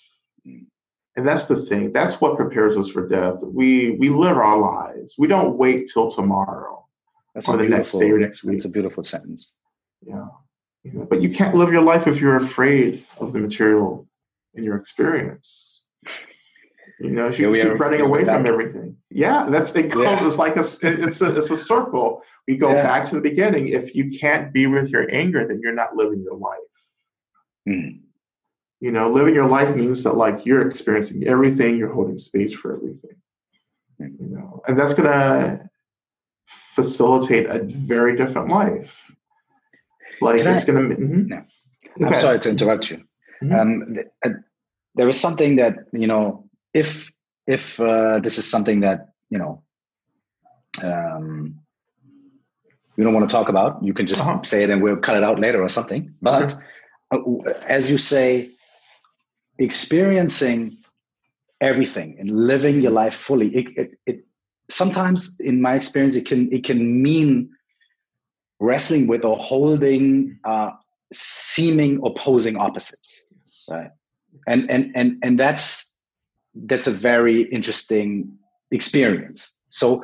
And 1.17 1.25
that's 1.25 1.47
the 1.47 1.55
thing. 1.55 1.93
That's 1.93 2.19
what 2.19 2.37
prepares 2.37 2.77
us 2.77 2.89
for 2.89 3.07
death. 3.07 3.39
We 3.41 3.91
we 3.91 4.09
live 4.09 4.37
our 4.37 4.59
lives. 4.59 5.15
We 5.17 5.27
don't 5.27 5.57
wait 5.57 5.89
till 5.91 6.11
tomorrow 6.11 6.85
that's 7.33 7.49
or 7.49 7.57
the 7.57 7.67
next 7.67 7.93
day 7.93 8.11
or 8.11 8.19
next 8.19 8.43
week. 8.43 8.55
It's 8.55 8.65
a 8.65 8.69
beautiful 8.69 9.03
sentence. 9.03 9.57
Yeah. 10.05 10.27
But 11.09 11.21
you 11.21 11.29
can't 11.29 11.55
live 11.55 11.71
your 11.71 11.81
life 11.81 12.05
if 12.07 12.21
you're 12.21 12.35
afraid 12.35 13.03
of 13.19 13.33
the 13.33 13.39
material 13.39 14.07
in 14.53 14.63
your 14.63 14.77
experience. 14.77 15.81
You 16.99 17.09
know, 17.09 17.29
she 17.29 17.43
yeah, 17.43 17.63
keep 17.63 17.79
running 17.79 18.01
away 18.01 18.23
from 18.23 18.45
everything. 18.45 18.95
Yeah, 19.09 19.47
that's 19.49 19.75
it 19.75 19.91
goes. 19.91 20.03
Yeah. 20.03 20.27
It's 20.27 20.37
like 20.37 20.55
a 20.55 20.63
it's 20.81 21.21
a 21.21 21.37
it's 21.37 21.51
a 21.51 21.57
circle. 21.57 22.23
We 22.47 22.55
go 22.55 22.69
yeah. 22.69 22.83
back 22.83 23.09
to 23.09 23.15
the 23.15 23.21
beginning. 23.21 23.69
If 23.69 23.95
you 23.95 24.17
can't 24.17 24.53
be 24.53 24.67
with 24.67 24.89
your 24.89 25.13
anger, 25.13 25.45
then 25.47 25.59
you're 25.61 25.73
not 25.73 25.95
living 25.95 26.21
your 26.23 26.37
life. 26.37 26.59
Mm. 27.67 27.99
You 28.79 28.91
know, 28.91 29.09
living 29.09 29.33
your 29.33 29.47
life 29.47 29.75
means 29.75 30.03
that 30.03 30.15
like 30.15 30.45
you're 30.45 30.65
experiencing 30.65 31.27
everything, 31.27 31.77
you're 31.77 31.93
holding 31.93 32.17
space 32.17 32.53
for 32.53 32.75
everything. 32.75 33.15
Mm. 34.01 34.19
You 34.19 34.27
know, 34.27 34.61
and 34.67 34.79
that's 34.79 34.93
gonna 34.93 35.69
facilitate 36.47 37.49
a 37.49 37.63
very 37.63 38.15
different 38.15 38.49
life. 38.49 39.11
Like 40.21 40.39
Can 40.39 40.47
it's 40.47 40.63
I, 40.63 40.67
gonna. 40.67 40.95
Mm-hmm. 40.95 41.27
No. 41.27 42.07
I'm 42.07 42.15
sorry 42.15 42.39
to 42.39 42.49
interrupt 42.49 42.89
you. 42.89 43.03
Mm-hmm. 43.43 43.53
Um, 43.53 43.93
th- 43.95 44.07
uh, 44.25 44.29
there 44.95 45.09
is 45.09 45.19
something 45.19 45.57
that 45.57 45.77
you 45.91 46.07
know 46.07 46.44
if 46.75 47.11
if 47.47 47.79
uh, 47.79 48.19
this 48.19 48.37
is 48.37 48.49
something 48.49 48.81
that 48.81 49.13
you 49.29 49.39
know 49.39 49.63
um, 50.83 51.55
you 52.97 53.03
don't 53.03 53.13
want 53.13 53.27
to 53.27 53.33
talk 53.33 53.49
about, 53.49 53.83
you 53.83 53.93
can 53.93 54.05
just 54.05 54.21
uh-huh. 54.21 54.43
say 54.43 54.63
it 54.63 54.69
and 54.69 54.83
we'll 54.83 54.97
cut 54.97 55.17
it 55.17 55.23
out 55.23 55.39
later 55.39 55.63
or 55.63 55.69
something. 55.69 56.13
But 56.21 56.53
uh, 57.11 57.19
as 57.67 57.89
you 57.89 57.97
say, 57.97 58.49
experiencing 59.57 60.77
everything 61.61 62.17
and 62.19 62.29
living 62.29 62.81
your 62.81 62.91
life 62.91 63.15
fully, 63.15 63.55
it, 63.55 63.77
it, 63.77 63.91
it 64.05 64.25
sometimes, 64.69 65.39
in 65.39 65.61
my 65.61 65.75
experience, 65.75 66.15
it 66.15 66.25
can 66.25 66.51
it 66.51 66.63
can 66.63 67.01
mean 67.01 67.49
wrestling 68.59 69.07
with 69.07 69.23
or 69.23 69.37
holding 69.37 70.37
uh, 70.43 70.71
seeming 71.13 72.01
opposing 72.03 72.57
opposites, 72.57 73.31
right? 73.69 73.91
And 74.45 74.69
and 74.69 74.91
and 74.95 75.17
and 75.23 75.39
that's 75.39 75.94
that's 76.55 76.87
a 76.87 76.91
very 76.91 77.43
interesting 77.43 78.31
experience. 78.71 79.59
So 79.69 80.03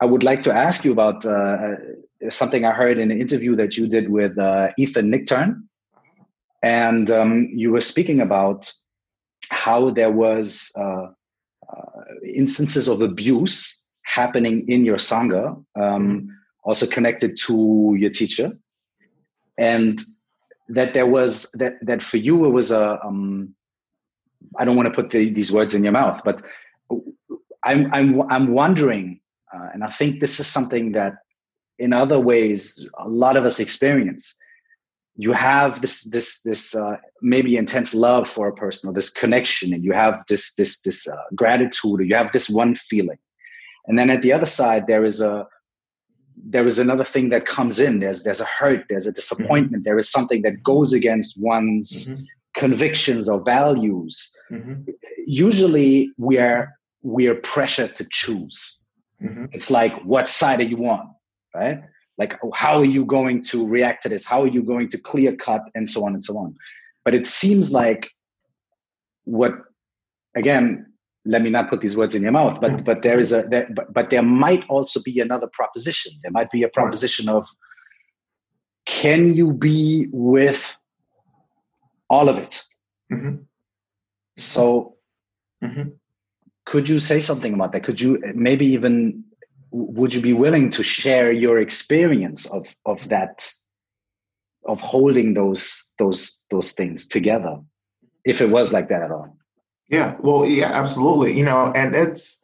I 0.00 0.06
would 0.06 0.22
like 0.22 0.42
to 0.42 0.52
ask 0.52 0.84
you 0.84 0.92
about 0.92 1.26
uh, 1.26 1.30
uh, 1.30 2.30
something 2.30 2.64
I 2.64 2.72
heard 2.72 2.98
in 2.98 3.10
an 3.10 3.20
interview 3.20 3.54
that 3.56 3.76
you 3.76 3.86
did 3.86 4.08
with 4.08 4.38
uh, 4.38 4.70
Ethan 4.78 5.10
Nichtern. 5.10 5.62
And 6.62 7.10
um, 7.10 7.48
you 7.52 7.72
were 7.72 7.80
speaking 7.80 8.20
about 8.20 8.72
how 9.50 9.90
there 9.90 10.10
was 10.12 10.70
uh, 10.76 11.06
uh 11.72 12.02
instances 12.24 12.88
of 12.88 13.00
abuse 13.00 13.86
happening 14.02 14.68
in 14.68 14.84
your 14.84 14.98
sangha, 14.98 15.62
um, 15.76 16.28
also 16.64 16.86
connected 16.86 17.36
to 17.46 17.96
your 17.98 18.10
teacher, 18.10 18.52
and 19.56 20.00
that 20.68 20.92
there 20.92 21.06
was 21.06 21.50
that 21.52 21.74
that 21.80 22.02
for 22.02 22.18
you 22.18 22.44
it 22.44 22.50
was 22.50 22.70
a. 22.70 23.00
Um, 23.04 23.54
I 24.58 24.64
don't 24.64 24.76
want 24.76 24.88
to 24.88 24.94
put 24.94 25.10
the, 25.10 25.30
these 25.30 25.52
words 25.52 25.74
in 25.74 25.82
your 25.82 25.92
mouth, 25.92 26.22
but 26.24 26.42
I'm 27.64 27.92
I'm 27.92 28.22
I'm 28.30 28.48
wondering, 28.52 29.20
uh, 29.54 29.68
and 29.72 29.84
I 29.84 29.90
think 29.90 30.20
this 30.20 30.40
is 30.40 30.46
something 30.46 30.92
that 30.92 31.18
in 31.78 31.92
other 31.92 32.20
ways 32.20 32.88
a 32.98 33.08
lot 33.08 33.36
of 33.36 33.44
us 33.44 33.58
experience 33.58 34.36
you 35.16 35.32
have 35.32 35.80
this 35.80 36.04
this 36.04 36.40
this 36.42 36.74
uh, 36.74 36.96
maybe 37.20 37.56
intense 37.56 37.94
love 37.94 38.28
for 38.28 38.48
a 38.48 38.54
person 38.54 38.88
or 38.88 38.92
this 38.92 39.10
connection 39.10 39.72
and 39.74 39.84
you 39.84 39.92
have 39.92 40.22
this 40.28 40.54
this 40.54 40.80
this 40.80 41.08
uh, 41.08 41.22
gratitude 41.34 42.00
or 42.00 42.04
you 42.04 42.14
have 42.14 42.32
this 42.32 42.48
one 42.48 42.74
feeling 42.74 43.18
and 43.86 43.98
then 43.98 44.10
at 44.10 44.22
the 44.22 44.32
other 44.32 44.46
side 44.46 44.86
there 44.86 45.04
is 45.04 45.20
a 45.20 45.46
there 46.36 46.66
is 46.66 46.78
another 46.78 47.04
thing 47.04 47.28
that 47.28 47.44
comes 47.44 47.80
in 47.80 48.00
there's 48.00 48.22
there's 48.22 48.40
a 48.40 48.46
hurt 48.58 48.84
there's 48.88 49.06
a 49.06 49.12
disappointment 49.12 49.82
mm-hmm. 49.82 49.88
there 49.88 49.98
is 49.98 50.10
something 50.10 50.42
that 50.42 50.62
goes 50.62 50.92
against 50.92 51.42
one's 51.42 51.90
mm-hmm. 52.06 52.24
Convictions 52.56 53.28
or 53.28 53.42
values 53.44 54.36
mm-hmm. 54.50 54.82
usually 55.26 56.10
we 56.18 56.38
are 56.38 56.72
we 57.02 57.26
are 57.28 57.36
pressured 57.36 57.94
to 57.96 58.06
choose. 58.10 58.84
Mm-hmm. 59.22 59.46
it's 59.52 59.70
like 59.70 59.94
what 60.02 60.28
side 60.28 60.60
are 60.60 60.64
you 60.64 60.84
on 60.86 61.14
right? 61.54 61.80
Like 62.16 62.38
how 62.54 62.78
are 62.78 62.84
you 62.84 63.04
going 63.04 63.42
to 63.44 63.66
react 63.66 64.02
to 64.04 64.08
this? 64.08 64.24
How 64.24 64.42
are 64.42 64.48
you 64.48 64.62
going 64.62 64.88
to 64.90 64.98
clear 64.98 65.34
cut? 65.34 65.62
And 65.74 65.88
so 65.88 66.04
on 66.04 66.12
and 66.12 66.22
so 66.22 66.36
on. 66.38 66.54
But 67.04 67.14
it 67.14 67.26
seems 67.26 67.72
like 67.72 68.10
what 69.24 69.54
again 70.34 70.86
let 71.26 71.42
me 71.42 71.50
not 71.50 71.68
put 71.68 71.82
these 71.82 71.96
words 71.96 72.14
in 72.14 72.22
your 72.22 72.32
mouth 72.32 72.58
but 72.60 72.82
but 72.84 73.02
there 73.02 73.18
is 73.18 73.30
a 73.30 73.42
there, 73.42 73.68
but, 73.74 73.92
but 73.92 74.08
there 74.08 74.22
might 74.22 74.64
also 74.68 75.00
be 75.04 75.20
another 75.20 75.48
proposition. 75.52 76.12
There 76.22 76.32
might 76.32 76.50
be 76.50 76.62
a 76.62 76.68
proposition 76.68 77.28
of 77.28 77.46
can 78.86 79.34
you 79.34 79.52
be 79.52 80.08
with 80.12 80.79
all 82.10 82.28
of 82.28 82.36
it 82.36 82.62
mm-hmm. 83.10 83.36
so 84.36 84.96
mm-hmm. 85.62 85.88
could 86.66 86.88
you 86.88 86.98
say 86.98 87.20
something 87.20 87.54
about 87.54 87.72
that 87.72 87.84
could 87.84 88.00
you 88.00 88.20
maybe 88.34 88.66
even 88.66 89.24
would 89.70 90.12
you 90.12 90.20
be 90.20 90.32
willing 90.32 90.68
to 90.70 90.82
share 90.82 91.30
your 91.32 91.58
experience 91.58 92.46
of 92.46 92.74
of 92.84 93.08
that 93.08 93.50
of 94.66 94.80
holding 94.80 95.34
those 95.34 95.94
those 95.98 96.44
those 96.50 96.72
things 96.72 97.06
together 97.06 97.58
if 98.24 98.40
it 98.40 98.50
was 98.50 98.72
like 98.72 98.88
that 98.88 99.02
at 99.02 99.10
all 99.10 99.36
yeah 99.88 100.16
well 100.20 100.44
yeah 100.44 100.66
absolutely 100.66 101.36
you 101.36 101.44
know 101.44 101.72
and 101.74 101.94
it's 101.94 102.38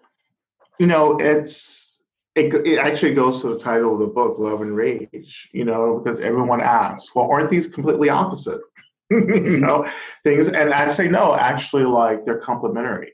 you 0.79 0.87
know 0.87 1.19
it's 1.19 2.03
it, 2.35 2.55
it 2.67 2.79
actually 2.79 3.15
goes 3.15 3.41
to 3.41 3.49
the 3.49 3.59
title 3.59 3.95
of 3.95 4.01
the 4.01 4.07
book 4.07 4.39
love 4.39 4.61
and 4.61 4.77
rage 4.77 5.49
you 5.53 5.65
know 5.65 5.99
because 5.99 6.21
everyone 6.21 6.61
asks 6.61 7.15
well 7.15 7.29
aren't 7.31 7.51
these 7.51 7.67
completely 7.67 8.09
opposite 8.09 8.61
you 9.11 9.61
know 9.61 9.89
things 10.25 10.49
and 10.49 10.73
i 10.73 10.89
say 10.89 11.09
no 11.09 11.35
actually 11.35 11.85
like 11.85 12.25
they're 12.25 12.39
complementary 12.39 13.13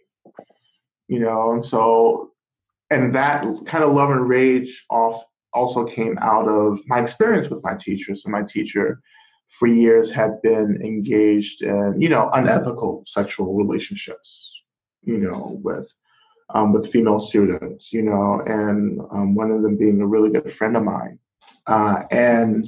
you 1.09 1.19
know 1.19 1.53
and 1.53 1.65
so 1.65 2.33
and 2.91 3.15
that 3.15 3.45
kind 3.67 3.83
of 3.85 3.93
love 3.93 4.11
and 4.11 4.29
rage 4.29 4.85
off 4.91 5.25
also 5.53 5.85
came 5.85 6.19
out 6.21 6.49
of 6.49 6.79
my 6.87 7.01
experience 7.01 7.49
with 7.49 7.63
my 7.63 7.75
teacher. 7.75 8.15
So 8.15 8.31
my 8.31 8.43
teacher 8.43 9.01
for 9.49 9.67
years 9.67 10.11
had 10.11 10.41
been 10.43 10.81
engaged 10.83 11.63
in, 11.63 12.01
you 12.01 12.09
know, 12.09 12.31
unethical 12.33 13.05
sexual 13.07 13.55
relationships, 13.55 14.53
you 15.03 15.19
know, 15.19 15.59
with 15.63 15.93
um, 16.55 16.73
with 16.73 16.93
female 16.93 17.19
students, 17.19 17.93
you 17.93 18.03
know, 18.03 18.43
and 18.45 19.01
um, 19.11 19.35
one 19.35 19.51
of 19.51 19.63
them 19.63 19.77
being 19.77 20.01
a 20.01 20.07
really 20.07 20.31
good 20.31 20.53
friend 20.53 20.77
of 20.77 20.85
mine. 20.85 21.19
Uh, 21.67 22.03
and 22.11 22.67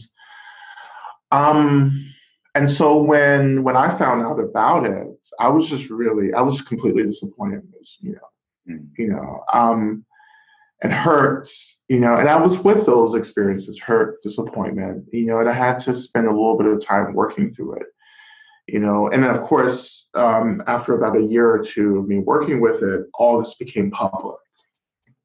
um, 1.31 2.14
and 2.55 2.71
so 2.71 2.97
when 2.97 3.65
when 3.65 3.77
I 3.77 3.97
found 3.97 4.23
out 4.23 4.39
about 4.39 4.87
it, 4.87 5.09
I 5.41 5.49
was 5.49 5.69
just 5.69 5.91
really 5.91 6.33
I 6.33 6.41
was 6.41 6.63
completely 6.63 7.03
disappointed. 7.03 7.63
You 8.01 8.13
know, 8.13 8.75
mm. 8.75 8.87
you 8.97 9.09
know, 9.09 9.45
um, 9.53 10.05
and 10.83 10.93
hurts, 10.93 11.81
you 11.89 11.99
know, 11.99 12.15
and 12.15 12.29
I 12.29 12.37
was 12.37 12.59
with 12.59 12.87
those 12.87 13.15
experiences, 13.15 13.81
hurt, 13.81 14.23
disappointment, 14.23 15.07
you 15.13 15.27
know, 15.27 15.41
and 15.41 15.49
I 15.49 15.53
had 15.53 15.79
to 15.81 15.95
spend 15.95 16.27
a 16.27 16.31
little 16.31 16.57
bit 16.57 16.67
of 16.67 16.85
time 16.85 17.15
working 17.15 17.51
through 17.51 17.77
it, 17.77 17.87
you 18.67 18.79
know, 18.79 19.09
and 19.09 19.25
then 19.25 19.35
of 19.35 19.43
course, 19.43 20.09
um, 20.15 20.63
after 20.67 20.95
about 20.95 21.17
a 21.17 21.23
year 21.25 21.51
or 21.51 21.65
two 21.65 21.99
of 21.99 22.07
me 22.07 22.19
working 22.19 22.61
with 22.61 22.83
it, 22.83 23.07
all 23.15 23.41
this 23.41 23.55
became 23.55 23.91
public, 23.91 24.37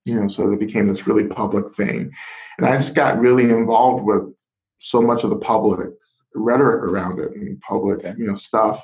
you 0.05 0.19
know, 0.19 0.27
so 0.27 0.49
it 0.51 0.59
became 0.59 0.87
this 0.87 1.05
really 1.05 1.27
public 1.27 1.75
thing. 1.75 2.09
And 2.57 2.65
I 2.65 2.77
just 2.77 2.95
got 2.95 3.19
really 3.19 3.43
involved 3.43 4.03
with 4.03 4.33
so 4.79 5.01
much 5.01 5.23
of 5.23 5.29
the 5.29 5.39
public 5.39 5.89
rhetoric 6.35 6.83
around 6.83 7.19
it 7.19 7.31
and 7.31 7.59
public, 7.61 8.03
and 8.03 8.17
you 8.19 8.27
know, 8.27 8.35
stuff. 8.35 8.83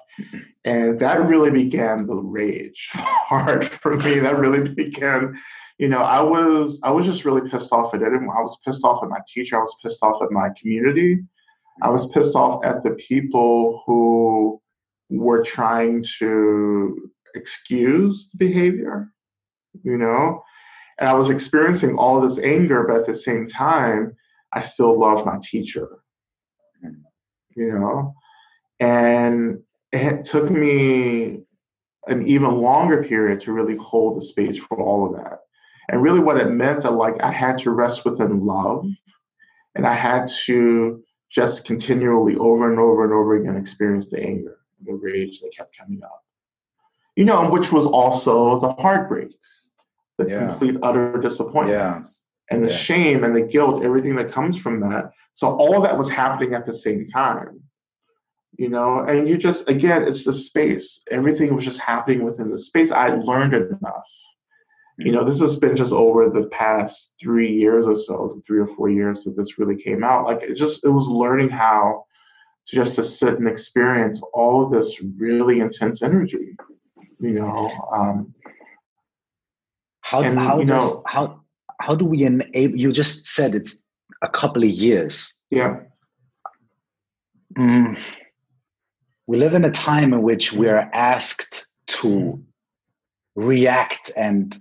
And 0.63 0.99
that 0.99 1.27
really 1.27 1.51
began 1.51 2.07
the 2.07 2.15
rage 2.15 2.89
hard 2.93 3.65
for 3.65 3.95
me. 3.97 4.19
That 4.19 4.37
really 4.37 4.67
began 4.73 5.35
you 5.77 5.89
know, 5.89 5.99
I 5.99 6.21
was 6.21 6.79
I 6.83 6.91
was 6.91 7.05
just 7.05 7.25
really 7.25 7.49
pissed 7.49 7.71
off 7.73 7.93
at 7.93 8.01
it. 8.01 8.07
I 8.07 8.41
was 8.41 8.57
pissed 8.65 8.83
off 8.83 9.03
at 9.03 9.09
my 9.09 9.19
teacher. 9.27 9.57
I 9.57 9.61
was 9.61 9.75
pissed 9.83 10.01
off 10.01 10.21
at 10.21 10.31
my 10.31 10.49
community. 10.59 11.19
I 11.81 11.89
was 11.89 12.07
pissed 12.07 12.35
off 12.35 12.63
at 12.63 12.83
the 12.83 12.91
people 12.91 13.83
who 13.85 14.61
were 15.09 15.43
trying 15.43 16.05
to 16.19 17.11
excuse 17.35 18.29
the 18.29 18.37
behavior, 18.37 19.11
you 19.83 19.97
know. 19.97 20.41
And 20.97 21.09
I 21.09 21.13
was 21.13 21.29
experiencing 21.29 21.97
all 21.97 22.21
this 22.21 22.39
anger, 22.39 22.85
but 22.87 23.01
at 23.01 23.05
the 23.05 23.17
same 23.17 23.45
time, 23.45 24.15
I 24.53 24.61
still 24.61 24.97
love 24.97 25.25
my 25.25 25.37
teacher, 25.43 25.89
you 27.55 27.71
know. 27.71 28.13
And 28.79 29.61
it 29.91 30.25
took 30.25 30.49
me 30.49 31.41
an 32.07 32.27
even 32.27 32.61
longer 32.61 33.03
period 33.03 33.41
to 33.41 33.53
really 33.53 33.77
hold 33.77 34.17
the 34.17 34.21
space 34.21 34.57
for 34.57 34.79
all 34.79 35.07
of 35.07 35.15
that 35.15 35.39
and 35.89 36.01
really 36.01 36.19
what 36.19 36.37
it 36.37 36.49
meant 36.49 36.83
that 36.83 36.91
like 36.91 37.21
I 37.21 37.31
had 37.31 37.57
to 37.59 37.71
rest 37.71 38.05
within 38.05 38.45
love 38.45 38.85
and 39.75 39.85
I 39.85 39.93
had 39.93 40.27
to 40.45 41.03
just 41.29 41.65
continually 41.65 42.35
over 42.35 42.69
and 42.69 42.79
over 42.79 43.03
and 43.03 43.13
over 43.13 43.35
again 43.35 43.57
experience 43.57 44.07
the 44.07 44.19
anger, 44.19 44.57
the 44.85 44.93
rage 44.93 45.41
that 45.41 45.55
kept 45.55 45.77
coming 45.77 46.01
up. 46.03 46.23
You 47.15 47.25
know, 47.25 47.49
which 47.49 47.71
was 47.71 47.85
also 47.85 48.59
the 48.59 48.73
heartbreak, 48.73 49.35
the 50.17 50.27
yeah. 50.27 50.47
complete 50.47 50.75
utter 50.83 51.17
disappointment. 51.17 51.69
Yeah. 51.69 52.01
And 52.51 52.63
the 52.63 52.69
yeah. 52.69 52.77
shame 52.77 53.23
and 53.23 53.35
the 53.35 53.41
guilt, 53.41 53.83
everything 53.83 54.15
that 54.17 54.31
comes 54.31 54.57
from 54.57 54.79
that. 54.81 55.11
So 55.33 55.47
all 55.47 55.81
that 55.81 55.97
was 55.97 56.09
happening 56.09 56.53
at 56.53 56.65
the 56.65 56.73
same 56.73 57.07
time. 57.07 57.61
You 58.57 58.69
know, 58.69 58.99
and 58.99 59.27
you 59.27 59.37
just 59.37 59.67
again, 59.67 60.03
it's 60.03 60.23
the 60.23 60.31
space. 60.31 61.01
Everything 61.11 61.53
was 61.53 61.65
just 61.65 61.79
happening 61.79 62.23
within 62.23 62.49
the 62.49 62.59
space. 62.59 62.91
I 62.91 63.09
learned 63.09 63.53
enough 63.53 64.05
you 64.97 65.11
know, 65.11 65.25
this 65.25 65.41
has 65.41 65.57
been 65.57 65.75
just 65.75 65.91
over 65.91 66.29
the 66.29 66.47
past 66.49 67.13
three 67.21 67.51
years 67.51 67.85
or 67.87 67.95
so, 67.95 68.41
three 68.45 68.59
or 68.59 68.67
four 68.67 68.89
years 68.89 69.23
that 69.23 69.35
this 69.35 69.59
really 69.59 69.75
came 69.75 70.03
out. 70.03 70.25
Like 70.25 70.43
it 70.43 70.55
just 70.55 70.85
it 70.85 70.89
was 70.89 71.07
learning 71.07 71.49
how 71.49 72.05
to 72.67 72.75
just 72.75 72.95
to 72.95 73.03
sit 73.03 73.37
and 73.37 73.47
experience 73.47 74.21
all 74.33 74.63
of 74.63 74.71
this 74.71 75.01
really 75.17 75.59
intense 75.59 76.01
energy. 76.01 76.55
You 77.19 77.31
know, 77.31 77.69
um, 77.91 78.33
how 79.99 80.21
and, 80.21 80.39
how 80.39 80.59
you 80.59 80.65
does 80.65 81.03
how 81.05 81.41
how 81.85 81.93
do 81.93 82.05
we 82.05 82.23
enable? 82.23 82.79
You 82.79 82.91
just 82.91 83.27
said 83.27 83.53
it's 83.53 83.83
a 84.23 84.27
couple 84.27 84.63
of 84.63 84.69
years. 84.69 85.35
Yeah. 85.51 85.81
Mm. 87.55 87.99
We 89.27 89.37
live 89.37 89.53
in 89.53 89.63
a 89.63 89.69
time 89.69 90.11
in 90.11 90.23
which 90.23 90.51
we 90.51 90.67
are 90.67 90.89
asked 90.93 91.67
to 91.99 92.43
react 93.35 94.11
and 94.17 94.57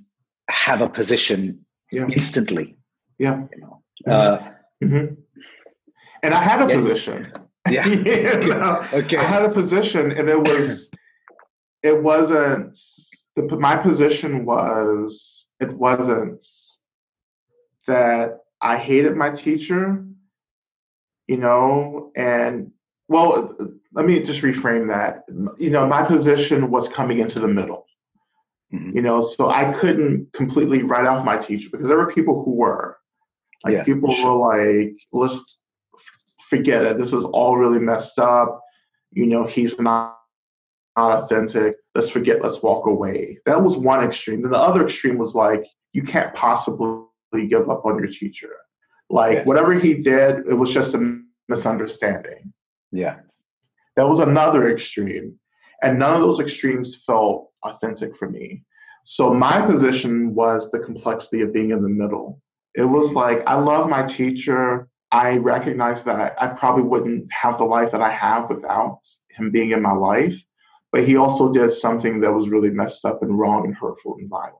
have 0.51 0.83
a 0.83 0.89
position 0.89 1.65
yeah. 1.91 2.07
instantly. 2.09 2.77
Yeah. 3.19 3.45
You 3.55 3.61
know? 3.63 3.83
uh, 4.07 4.39
mm-hmm. 4.83 5.15
And 6.23 6.35
I 6.35 6.43
had 6.43 6.61
a 6.63 6.69
yeah. 6.69 6.77
position. 6.77 7.33
Yeah. 7.71 7.87
you 8.49 8.49
know? 8.49 8.87
Okay. 8.93 9.17
I 9.17 9.23
had 9.23 9.43
a 9.43 9.49
position, 9.49 10.13
and 10.13 10.29
it 10.29 10.39
was, 10.39 10.91
it 11.83 12.03
wasn't. 12.03 12.79
The, 13.37 13.57
my 13.57 13.79
position 13.79 14.45
was 14.45 15.47
it 15.61 15.73
wasn't 15.73 16.45
that 17.87 18.41
I 18.61 18.77
hated 18.77 19.17
my 19.17 19.31
teacher, 19.31 20.05
you 21.27 21.37
know, 21.37 22.11
and 22.17 22.71
well, 23.09 23.57
let 23.93 24.07
me 24.07 24.23
just 24.23 24.43
reframe 24.43 24.89
that. 24.89 25.25
You 25.59 25.71
know, 25.71 25.87
my 25.87 26.05
position 26.05 26.71
was 26.71 26.89
coming 26.89 27.19
into 27.19 27.41
the 27.41 27.49
middle. 27.49 27.87
Mm-hmm. 28.73 28.97
You 28.97 29.03
know, 29.03 29.21
so 29.21 29.51
I 29.51 29.73
couldn't 29.73 30.33
completely 30.33 30.83
write 30.83 31.07
off 31.07 31.25
my 31.25 31.37
teacher 31.37 31.69
because 31.71 31.89
there 31.89 31.99
were 31.99 32.13
people 32.13 32.45
who 32.45 32.53
were. 32.53 32.99
Like 33.65 33.75
yeah, 33.75 33.85
people 33.85 34.11
sure. 34.11 34.37
were 34.37 34.83
like, 34.83 34.97
let's 35.13 35.59
forget 36.49 36.85
it. 36.85 36.99
This 36.99 37.13
is 37.13 37.25
all 37.25 37.57
really 37.57 37.79
messed 37.79 38.19
up. 38.19 38.61
You 39.13 39.27
know, 39.27 39.45
he's 39.45 39.79
not 39.79 40.19
not 40.97 41.25
authentic. 41.25 41.77
Let's 41.95 42.11
forget, 42.11 42.43
let's 42.43 42.63
walk 42.63 42.87
away. 42.87 43.39
That 43.47 43.63
was 43.63 43.77
one 43.77 44.05
extreme. 44.05 44.43
Then 44.43 44.51
the 44.51 44.59
other 44.59 44.85
extreme 44.85 45.19
was 45.19 45.35
like, 45.35 45.67
you 45.93 46.03
can't 46.03 46.35
possibly 46.35 47.03
give 47.43 47.69
up 47.69 47.85
on 47.85 47.99
your 47.99 48.09
teacher. 48.09 48.51
Like 49.11 49.39
Yes. 49.39 49.47
whatever 49.47 49.75
he 49.75 49.95
did, 49.95 50.47
it 50.49 50.55
was 50.55 50.73
just 50.73 50.95
a 50.95 51.21
misunderstanding. 51.49 52.53
Yeah. 52.93 53.17
That 53.97 54.09
was 54.09 54.19
another 54.21 54.71
extreme. 54.71 55.39
And 55.83 55.99
none 55.99 56.15
of 56.15 56.23
those 56.23 56.41
extremes 56.41 57.05
felt 57.05 57.51
authentic 57.65 58.17
for 58.17 58.29
me. 58.31 58.65
So 59.05 59.35
my 59.35 59.61
position 59.61 60.35
was 60.35 60.71
the 60.71 60.79
complexity 60.79 61.43
of 61.43 61.53
being 61.53 61.71
in 61.71 61.83
the 61.83 61.89
middle. 61.91 62.41
It 62.75 62.85
was 62.85 63.13
like, 63.13 63.43
I 63.47 63.55
love 63.55 63.89
my 63.89 64.07
teacher. 64.07 64.89
I 65.13 65.37
recognize 65.37 66.03
that 66.05 66.35
I 66.41 66.49
probably 66.49 66.85
wouldn't 66.85 67.31
have 67.31 67.59
the 67.59 67.65
life 67.65 67.93
that 67.93 68.01
I 68.01 68.11
have 68.11 68.49
without 68.49 69.01
him 69.31 69.51
being 69.51 69.73
in 69.73 69.83
my 69.83 69.93
life. 69.93 70.37
But 70.91 71.05
he 71.05 71.17
also 71.17 71.53
did 71.53 71.71
something 71.71 72.21
that 72.21 72.33
was 72.33 72.49
really 72.49 72.71
messed 72.71 73.05
up 73.05 73.23
and 73.23 73.39
wrong 73.39 73.67
and 73.67 73.75
hurtful 73.77 74.17
and 74.19 74.31
violence. 74.31 74.57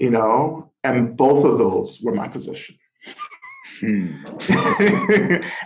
You 0.00 0.10
know, 0.10 0.72
and 0.82 1.16
both 1.16 1.44
of 1.44 1.58
those 1.58 2.00
were 2.02 2.14
my 2.14 2.26
position. 2.26 2.76
Hmm. 3.78 4.24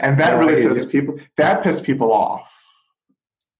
and 0.01 0.19
that 0.21 0.37
really 0.39 0.67
pissed 0.75 0.91
people 0.91 1.19
that 1.37 1.63
pissed 1.63 1.85
people 1.85 2.13
off 2.13 2.53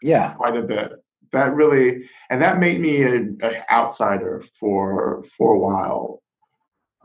Yeah. 0.03 0.35
quite 0.35 0.57
a 0.57 0.63
bit. 0.63 0.93
That 1.33 1.55
really 1.55 2.09
and 2.31 2.43
that 2.43 2.59
made 2.59 2.81
me 2.81 3.03
an 3.03 3.39
outsider 3.71 4.43
for 4.59 5.25
for 5.37 5.55
a 5.55 5.59
while. 5.59 6.23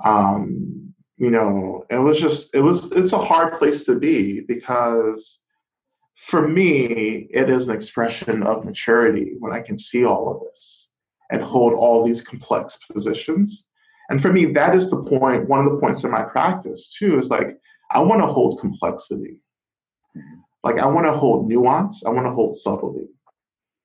Um, 0.03 0.93
you 1.17 1.29
know, 1.29 1.85
it 1.89 1.97
was 1.97 2.19
just 2.19 2.55
it 2.55 2.61
was 2.61 2.91
it's 2.91 3.13
a 3.13 3.17
hard 3.17 3.53
place 3.59 3.83
to 3.85 3.99
be 3.99 4.41
because 4.41 5.39
for 6.15 6.47
me 6.47 7.27
it 7.31 7.49
is 7.49 7.67
an 7.67 7.75
expression 7.75 8.43
of 8.43 8.65
maturity 8.65 9.35
when 9.39 9.53
I 9.53 9.61
can 9.61 9.77
see 9.77 10.05
all 10.05 10.29
of 10.31 10.41
this 10.41 10.78
and 11.29 11.41
hold 11.41 11.73
all 11.73 12.03
these 12.03 12.21
complex 12.21 12.77
positions. 12.91 13.67
And 14.09 14.21
for 14.21 14.31
me, 14.31 14.45
that 14.45 14.75
is 14.75 14.89
the 14.89 15.03
point, 15.03 15.47
one 15.47 15.59
of 15.59 15.71
the 15.71 15.77
points 15.77 16.03
in 16.03 16.11
my 16.11 16.23
practice 16.23 16.93
too, 16.97 17.17
is 17.19 17.29
like 17.29 17.57
I 17.91 18.01
want 18.01 18.21
to 18.21 18.27
hold 18.27 18.59
complexity. 18.59 19.41
Like 20.63 20.77
I 20.79 20.85
want 20.87 21.05
to 21.07 21.13
hold 21.13 21.47
nuance, 21.47 22.03
I 22.05 22.09
want 22.09 22.25
to 22.25 22.31
hold 22.31 22.57
subtlety. 22.57 23.07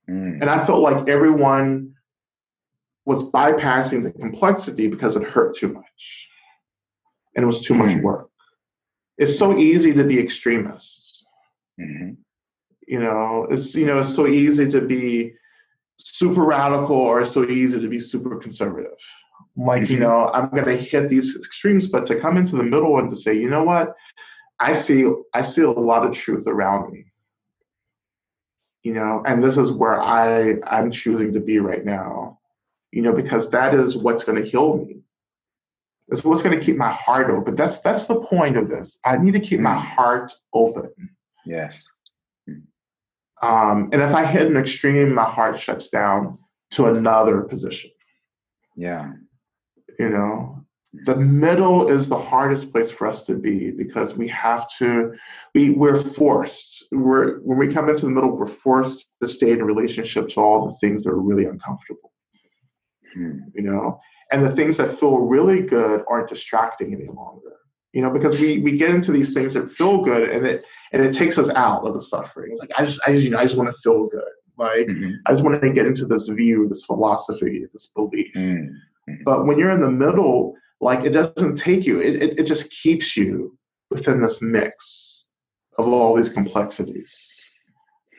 Hmm. 0.09 0.39
And 0.41 0.51
I 0.51 0.65
felt 0.65 0.81
like 0.81 1.09
everyone 1.09 1.95
was 3.07 3.23
bypassing 3.23 4.03
the 4.03 4.11
complexity 4.11 4.89
because 4.89 5.15
it 5.17 5.23
hurt 5.25 5.57
too 5.57 5.69
much. 5.73 6.29
And 7.37 7.43
it 7.43 7.47
was 7.47 7.61
too 7.61 7.75
much 7.75 7.93
Mm. 7.93 8.03
work. 8.03 8.31
It's 9.19 9.39
so 9.39 9.57
easy 9.57 9.93
to 9.93 10.05
be 10.05 10.19
extremists. 10.19 11.25
Mhm. 11.79 12.17
You 12.87 13.01
know, 13.01 13.47
it's 13.51 13.75
you 13.75 13.87
know, 13.87 13.99
it's 13.99 14.15
so 14.15 14.27
easy 14.27 14.67
to 14.69 14.81
be 14.81 15.35
super 15.99 16.43
radical 16.45 16.97
or 16.97 17.25
so 17.25 17.45
easy 17.49 17.81
to 17.81 17.89
be 17.89 18.01
super 18.01 18.37
conservative. 18.39 18.93
Like, 19.57 19.89
you 19.89 19.97
Mhm. 19.97 20.01
know, 20.01 20.31
I'm 20.33 20.49
gonna 20.51 20.77
hit 20.77 21.09
these 21.09 21.37
extremes, 21.37 21.89
but 21.89 22.07
to 22.07 22.19
come 22.19 22.37
into 22.37 22.57
the 22.57 22.65
middle 22.65 22.99
and 22.99 23.11
to 23.11 23.17
say, 23.17 23.35
you 23.35 23.49
know 23.49 23.65
what, 23.65 23.95
I 24.61 24.73
see 24.73 25.09
I 25.33 25.43
see 25.43 25.63
a 25.63 25.71
lot 25.71 26.07
of 26.07 26.15
truth 26.15 26.47
around 26.47 26.93
me. 26.93 27.07
You 28.83 28.93
know, 28.95 29.23
and 29.27 29.43
this 29.43 29.57
is 29.57 29.73
where 29.73 30.01
I 30.01 30.57
I'm 30.67 30.91
choosing 30.91 31.33
to 31.33 31.41
be 31.41 31.59
right 31.59 31.85
now. 31.85 32.39
You 32.93 33.03
know, 33.03 33.13
because 33.13 33.51
that 33.51 33.75
is 33.75 33.97
what's 33.97 34.25
gonna 34.25 34.43
heal 34.43 34.77
me. 34.79 35.01
That's 36.09 36.23
what's 36.23 36.43
gonna 36.43 36.61
keep 36.61 36.77
my 36.77 36.91
heart 36.93 37.31
open. 37.31 37.57
That's 37.57 37.81
that's 37.81 38.07
the 38.07 38.21
point 38.21 38.57
of 38.57 38.69
this. 38.69 38.99
I 39.05 39.17
need 39.19 39.33
to 39.33 39.41
keep 39.41 39.61
my 39.61 39.75
Mm. 39.75 39.83
heart 39.83 40.33
open. 40.53 40.91
Yes. 41.47 41.89
Um, 43.45 43.91
and 43.93 44.03
if 44.03 44.15
I 44.15 44.25
hit 44.25 44.47
an 44.47 44.57
extreme, 44.57 45.15
my 45.15 45.25
heart 45.25 45.61
shuts 45.61 45.89
down 45.89 46.39
to 46.73 46.87
another 46.87 47.43
position. 47.43 47.91
Yeah. 48.77 49.13
You 49.99 50.09
know, 50.09 50.65
the 51.05 51.17
middle 51.17 51.89
is 51.89 52.09
the 52.09 52.19
hardest 52.19 52.73
place 52.73 52.91
for 52.91 53.07
us 53.07 53.25
to 53.25 53.35
be 53.35 53.71
because 53.71 54.15
we 54.15 54.29
have 54.29 54.69
to. 54.79 55.13
We 55.55 55.71
we're 55.71 56.01
forced. 56.01 56.85
We're 56.91 57.41
when 57.41 57.59
we 57.59 57.69
come 57.69 57.89
into 57.89 58.07
the 58.07 58.13
middle, 58.13 58.37
we're 58.37 58.47
forced 58.47 59.09
to 59.21 59.29
stay 59.29 59.53
in 59.53 59.63
relationship 59.63 60.29
to 60.31 60.41
all 60.41 60.67
the 60.67 60.75
things 60.75 61.05
that 61.05 61.11
are 61.11 61.21
really 61.21 61.45
uncomfortable. 61.47 62.13
Hmm. 63.13 63.39
You 63.55 63.63
know, 63.63 64.01
and 64.33 64.45
the 64.45 64.55
things 64.55 64.77
that 64.79 64.99
feel 64.99 65.19
really 65.19 65.63
good 65.63 66.03
aren't 66.09 66.29
distracting 66.29 66.95
any 66.95 67.09
longer. 67.09 67.57
You 67.95 68.03
know, 68.03 68.11
because 68.11 68.41
we 68.41 68.59
we 68.59 68.77
get 68.77 68.91
into 68.91 69.13
these 69.13 69.33
things 69.33 69.55
that 69.55 69.69
feel 69.69 70.03
good, 70.03 70.29
and 70.29 70.45
it 70.45 70.65
and 70.93 71.01
it 71.01 71.15
takes 71.15 71.39
us 71.39 71.49
out 71.51 71.87
of 71.87 71.95
the 71.95 72.01
suffering. 72.01 72.51
It's 72.51 72.61
like 72.61 72.73
I 72.77 72.85
just 72.85 73.01
I 73.07 73.13
just 73.13 73.25
you 73.25 73.31
know 73.31 73.39
I 73.39 73.45
just 73.45 73.57
want 73.57 73.71
to 73.73 73.81
feel 73.81 74.09
good. 74.09 74.35
Like 74.59 74.89
Mhm. 74.89 75.15
I 75.27 75.31
just 75.31 75.45
want 75.45 75.63
to 75.63 75.73
get 75.73 75.87
into 75.87 76.05
this 76.05 76.27
view, 76.27 76.67
this 76.69 76.85
philosophy, 76.85 77.65
this 77.73 77.87
belief. 77.95 78.33
Hmm. 78.35 78.67
But 79.25 79.47
when 79.47 79.59
you're 79.59 79.71
in 79.71 79.81
the 79.81 79.91
middle, 79.91 80.57
like 80.81 81.05
it 81.05 81.11
doesn't 81.11 81.55
take 81.55 81.87
you, 81.87 82.01
it, 82.01 82.21
it, 82.21 82.39
it 82.41 82.47
just 82.47 82.71
keeps 82.71 83.17
you 83.17 83.57
within 83.91 84.21
this 84.21 84.43
mix 84.43 85.27
of 85.79 85.87
all 85.87 86.17
these 86.17 86.31
complexities. 86.31 87.17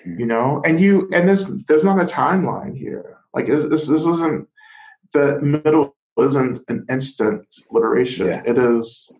Hmm. 0.05 0.19
You 0.19 0.25
know, 0.25 0.61
and 0.63 0.79
you 0.79 1.09
and 1.11 1.27
this 1.27 1.51
there's 1.67 1.83
not 1.83 2.01
a 2.01 2.05
timeline 2.05 2.77
here. 2.77 3.17
Like 3.33 3.47
this, 3.47 3.65
this, 3.65 3.87
this 3.87 4.05
isn't 4.05 4.47
the 5.11 5.41
middle 5.41 5.97
isn't 6.17 6.59
an 6.69 6.85
instant 6.89 7.45
literation. 7.71 8.27
Yeah. 8.27 8.43
It 8.45 8.57
is 8.57 9.11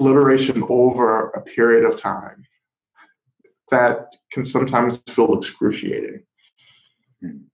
literation 0.00 0.64
over 0.68 1.28
a 1.30 1.40
period 1.42 1.84
of 1.84 2.00
time 2.00 2.44
that 3.70 4.16
can 4.32 4.44
sometimes 4.44 5.02
feel 5.08 5.38
excruciating. 5.38 6.22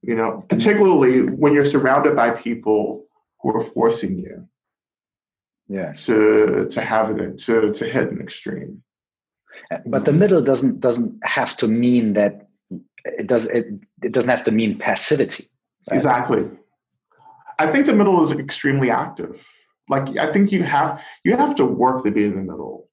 You 0.03 0.15
know, 0.15 0.45
particularly 0.49 1.23
when 1.23 1.53
you're 1.53 1.65
surrounded 1.65 2.15
by 2.15 2.31
people 2.31 3.07
who 3.41 3.51
are 3.51 3.61
forcing 3.61 4.19
you 4.19 4.49
yeah. 5.69 5.93
to 5.93 6.69
to 6.71 6.81
have 6.81 7.19
it 7.19 7.39
to 7.39 7.73
to 7.73 7.85
hit 7.85 8.11
an 8.11 8.21
extreme. 8.21 8.83
But 9.87 10.05
the 10.05 10.13
middle 10.13 10.43
doesn't 10.43 10.81
doesn't 10.81 11.19
have 11.25 11.57
to 11.59 11.67
mean 11.67 12.13
that 12.13 12.49
it 13.05 13.27
does 13.27 13.47
it, 13.51 13.67
it 14.03 14.13
doesn't 14.13 14.31
have 14.31 14.45
to 14.45 14.53
mean 14.53 14.79
passivity. 14.79 15.45
right? 15.91 15.97
Exactly. 15.97 16.49
I 17.59 17.67
think 17.67 17.87
the 17.87 17.95
middle 17.95 18.23
is 18.23 18.33
extremely 18.33 18.91
active. 18.91 19.45
Like 19.89 20.17
I 20.17 20.33
think 20.33 20.53
you 20.53 20.63
have 20.63 21.03
you 21.25 21.37
have 21.37 21.55
to 21.57 21.65
work 21.65 22.05
to 22.05 22.11
be 22.11 22.25
in 22.25 22.31
the 22.31 22.43
middle. 22.43 22.89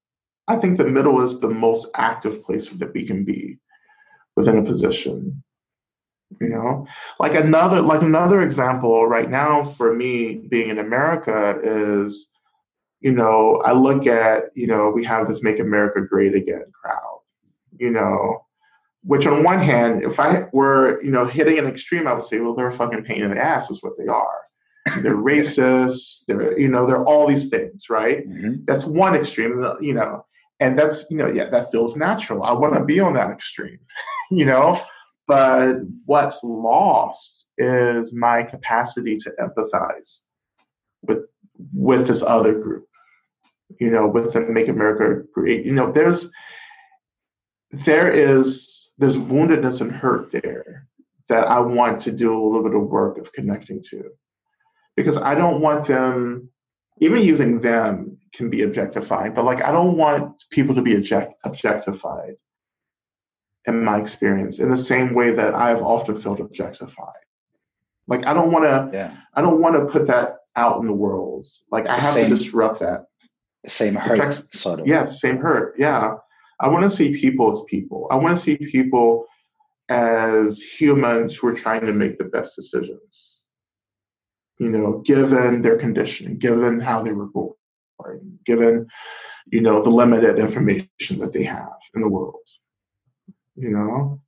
I 0.48 0.58
think 0.58 0.78
the 0.78 0.86
middle 0.86 1.22
is 1.22 1.39
the 1.39 1.50
most 1.50 1.88
active 1.96 2.44
place 2.44 2.70
that 2.70 2.94
we 2.94 3.06
can 3.06 3.24
be 3.24 3.58
within 4.36 4.58
a 4.58 4.64
position. 4.64 5.44
You 6.41 6.50
know, 6.50 6.88
like 7.20 7.36
another 7.36 7.82
like 7.82 8.02
another 8.02 8.41
example 8.41 9.08
right 9.08 9.30
now 9.30 9.64
for 9.64 9.94
me 9.94 10.36
being 10.50 10.70
in 10.70 10.80
America 10.80 11.60
is, 11.64 12.28
you 13.02 13.12
know, 13.12 13.62
I 13.64 13.74
look 13.74 14.08
at 14.08 14.46
you 14.56 14.68
know 14.68 14.89
we 14.89 15.06
have 15.06 15.28
this 15.28 15.44
"Make 15.44 15.60
America 15.60 16.02
Great 16.02 16.36
Again" 16.36 16.66
crowd. 16.74 17.20
You 17.78 17.91
know, 17.91 18.46
which 19.04 19.28
on 19.28 19.44
one 19.44 19.60
hand, 19.60 20.04
if 20.04 20.20
I 20.20 20.48
were, 20.54 21.02
you 21.04 21.12
know, 21.12 21.26
hitting 21.26 21.60
an 21.60 21.68
extreme, 21.68 22.08
I 22.08 22.14
would 22.14 22.24
say, 22.24 22.39
well, 22.39 22.56
they're 22.56 22.68
a 22.68 22.72
fucking 22.72 23.04
pain 23.04 23.22
in 23.22 23.32
the 23.32 23.44
ass, 23.44 23.70
is 23.70 23.84
what 23.84 23.98
they 23.98 24.08
are. 24.08 24.39
They're 25.02 25.16
racist. 25.34 26.26
They're, 26.28 26.58
you 26.60 26.68
know, 26.68 26.86
they're 26.86 27.06
all 27.06 27.28
these 27.28 27.50
things, 27.50 27.90
right? 27.90 28.28
Mhm. 28.28 28.66
That's 28.66 28.86
one 28.86 29.16
extreme, 29.16 29.64
you 29.82 29.94
know, 29.94 30.26
and 30.60 30.78
that's, 30.78 31.06
you 31.10 31.18
know, 31.18 31.28
yeah, 31.28 31.50
that 31.50 31.72
feels 31.72 31.96
natural. 31.96 32.44
I 32.44 32.54
want 32.54 32.74
to 32.76 32.84
be 32.84 33.00
on 33.00 33.14
that 33.14 33.32
extreme, 33.32 33.80
you 34.32 34.46
know, 34.46 34.80
but 35.28 35.78
what's 36.06 36.44
lost 36.44 37.48
is 37.58 38.14
my 38.14 38.44
capacity 38.44 39.18
to 39.18 39.32
empathize 39.40 40.20
with 41.02 41.26
with 41.74 42.08
this 42.08 42.24
other 42.24 42.54
group, 42.54 42.88
you 43.80 43.90
know, 43.90 44.08
with 44.08 44.34
the 44.34 44.42
Make 44.42 44.68
America 44.68 45.24
Great. 45.34 45.66
You 45.66 45.74
know, 45.74 45.92
there's 45.92 46.30
there 47.72 48.12
is 48.12 48.92
there's 48.98 49.18
woundedness 49.18 49.82
and 49.82 49.92
hurt 49.92 50.32
there 50.32 50.88
that 51.30 51.48
I 51.48 51.60
want 51.60 52.00
to 52.02 52.12
do 52.12 52.34
a 52.34 52.42
little 52.42 52.64
bit 52.64 52.76
of 52.76 52.84
work 52.84 53.18
of 53.18 53.32
connecting 53.34 53.82
to. 53.90 54.10
Because 54.96 55.18
I 55.18 55.36
don't 55.36 55.62
want 55.62 55.88
them, 55.88 56.50
even 57.00 57.22
using 57.22 57.60
them 57.62 58.18
can 58.34 58.50
be 58.50 58.64
objectifying, 58.64 59.34
but 59.34 59.46
like 59.46 59.62
I 59.64 59.72
don't 59.72 59.98
want 59.98 60.44
people 60.52 60.76
to 60.76 60.82
be 60.82 60.96
object, 60.96 61.39
objectified 61.46 62.36
in 63.66 63.84
my 63.84 64.00
experience 64.00 64.60
in 64.60 64.70
the 64.70 64.78
same 64.78 65.14
way 65.14 65.32
that 65.32 65.56
I've 65.56 65.82
often 65.82 66.18
felt 66.18 66.39
objectified. 66.39 67.16
Like 68.08 68.26
I 68.26 68.34
don't 68.34 68.52
want 68.52 68.66
to 68.66 68.89
Yeah. 68.98 69.16
I 69.36 69.41
don't 69.41 69.62
want 69.62 69.76
to 69.76 69.86
put 69.86 70.06
that 70.08 70.38
out 70.56 70.82
in 70.82 70.88
the 70.88 70.94
world. 70.94 71.48
Like 71.72 71.86
I 71.88 71.96
The 71.98 72.02
have 72.06 72.14
same- 72.14 72.30
to 72.30 72.36
disrupt 72.36 72.80
that. 72.82 73.06
Same 73.66 73.96
hurt, 73.96 74.20
Protect- 74.20 74.54
sort 74.54 74.82
of. 74.82 74.88
Yeah, 74.88 75.06
same 75.06 75.38
hurt. 75.38 75.76
Yeah. 75.80 76.16
I 76.60 76.68
want 76.68 76.84
to 76.84 76.89
see 76.89 77.16
people 77.20 77.50
as 77.52 77.62
people. 77.70 78.08
I 78.12 78.16
want 78.18 78.36
to 78.38 78.41
see 78.44 78.58
people 78.58 79.26
as 79.89 80.62
humans 80.62 81.36
who 81.38 81.48
are 81.48 81.54
trying 81.56 81.86
to 81.86 81.94
make 81.94 82.18
the 82.18 82.26
best 82.26 82.56
decisions. 82.58 83.33
You 84.64 84.70
know, 84.70 84.89
given 85.11 85.61
their 85.61 85.78
conditioning, 85.78 86.38
given 86.38 86.80
how 86.80 87.03
they 87.03 87.11
were 87.11 87.28
born, 87.28 87.57
given, 88.45 88.88
you 89.51 89.61
know, 89.66 89.84
the 89.84 89.89
limited 89.89 90.39
information 90.39 91.18
that 91.20 91.34
they 91.34 91.43
have 91.43 91.80
in 91.93 91.99
the 92.01 92.07
world. 92.07 92.47
You 93.55 93.72
know? 93.76 94.22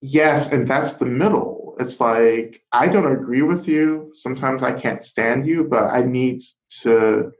Yes, 0.00 0.50
and 0.50 0.66
that's 0.66 0.94
the 0.94 1.06
middle. 1.06 1.76
it's 1.78 2.00
like 2.00 2.62
I 2.72 2.88
don't 2.88 3.12
agree 3.12 3.42
with 3.42 3.68
you. 3.68 4.10
Sometimes 4.12 4.62
I 4.62 4.72
can't 4.72 5.04
stand 5.04 5.46
you, 5.46 5.64
but 5.64 5.84
I 5.98 6.02
need 6.02 6.42
to 6.82 7.30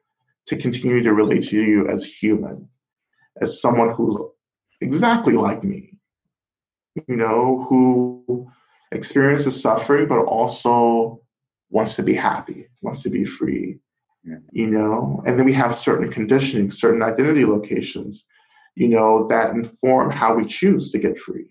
to 0.49 0.57
continue 0.57 1.03
to 1.03 1.13
relate 1.13 1.45
to 1.49 1.57
you 1.61 1.89
as 1.89 2.05
human, 2.05 2.69
as 3.41 3.61
someone 3.61 3.91
who's 3.95 4.17
exactly 4.81 5.35
like 5.35 5.65
me. 5.65 5.99
You 7.09 7.17
know, 7.17 7.67
who 7.69 8.49
experiences 8.93 9.61
suffering, 9.61 10.07
but 10.09 10.21
also 10.21 11.21
wants 11.71 11.97
to 11.97 12.03
be 12.03 12.15
happy, 12.15 12.69
wants 12.83 13.03
to 13.03 13.11
be 13.11 13.25
free. 13.25 13.79
You 14.51 14.67
know, 14.67 15.23
and 15.25 15.39
then 15.39 15.47
we 15.47 15.53
have 15.53 15.73
certain 15.73 16.11
conditioning, 16.11 16.73
certain 16.73 17.01
identity 17.01 17.45
locations, 17.45 18.27
you 18.75 18.89
know, 18.89 19.29
that 19.29 19.51
inform 19.51 20.11
how 20.11 20.35
we 20.35 20.47
choose 20.47 20.91
to 20.91 20.99
get 20.99 21.19
free 21.19 21.47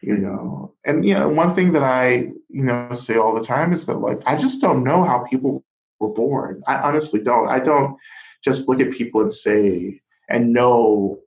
you 0.00 0.16
know? 0.16 0.74
And 0.84 1.04
you 1.04 1.14
know 1.14 1.28
one 1.28 1.56
thing 1.56 1.72
that 1.72 1.82
i 1.82 2.30
you 2.48 2.62
know 2.62 2.92
say 2.92 3.16
all 3.16 3.34
the 3.34 3.44
time 3.44 3.72
is 3.72 3.84
that 3.86 3.98
like 3.98 4.22
i 4.26 4.36
just 4.36 4.60
don't 4.60 4.84
know 4.84 5.02
how 5.02 5.24
people 5.28 5.64
were 6.00 6.08
born. 6.08 6.62
I 6.66 6.76
honestly 6.76 7.20
don't. 7.20 7.48
I 7.48 7.58
don't 7.58 7.96
just 8.42 8.68
look 8.68 8.80
at 8.80 8.92
people 8.92 9.20
and 9.20 9.32
say 9.32 10.00
and 10.28 10.52
know 10.52 11.18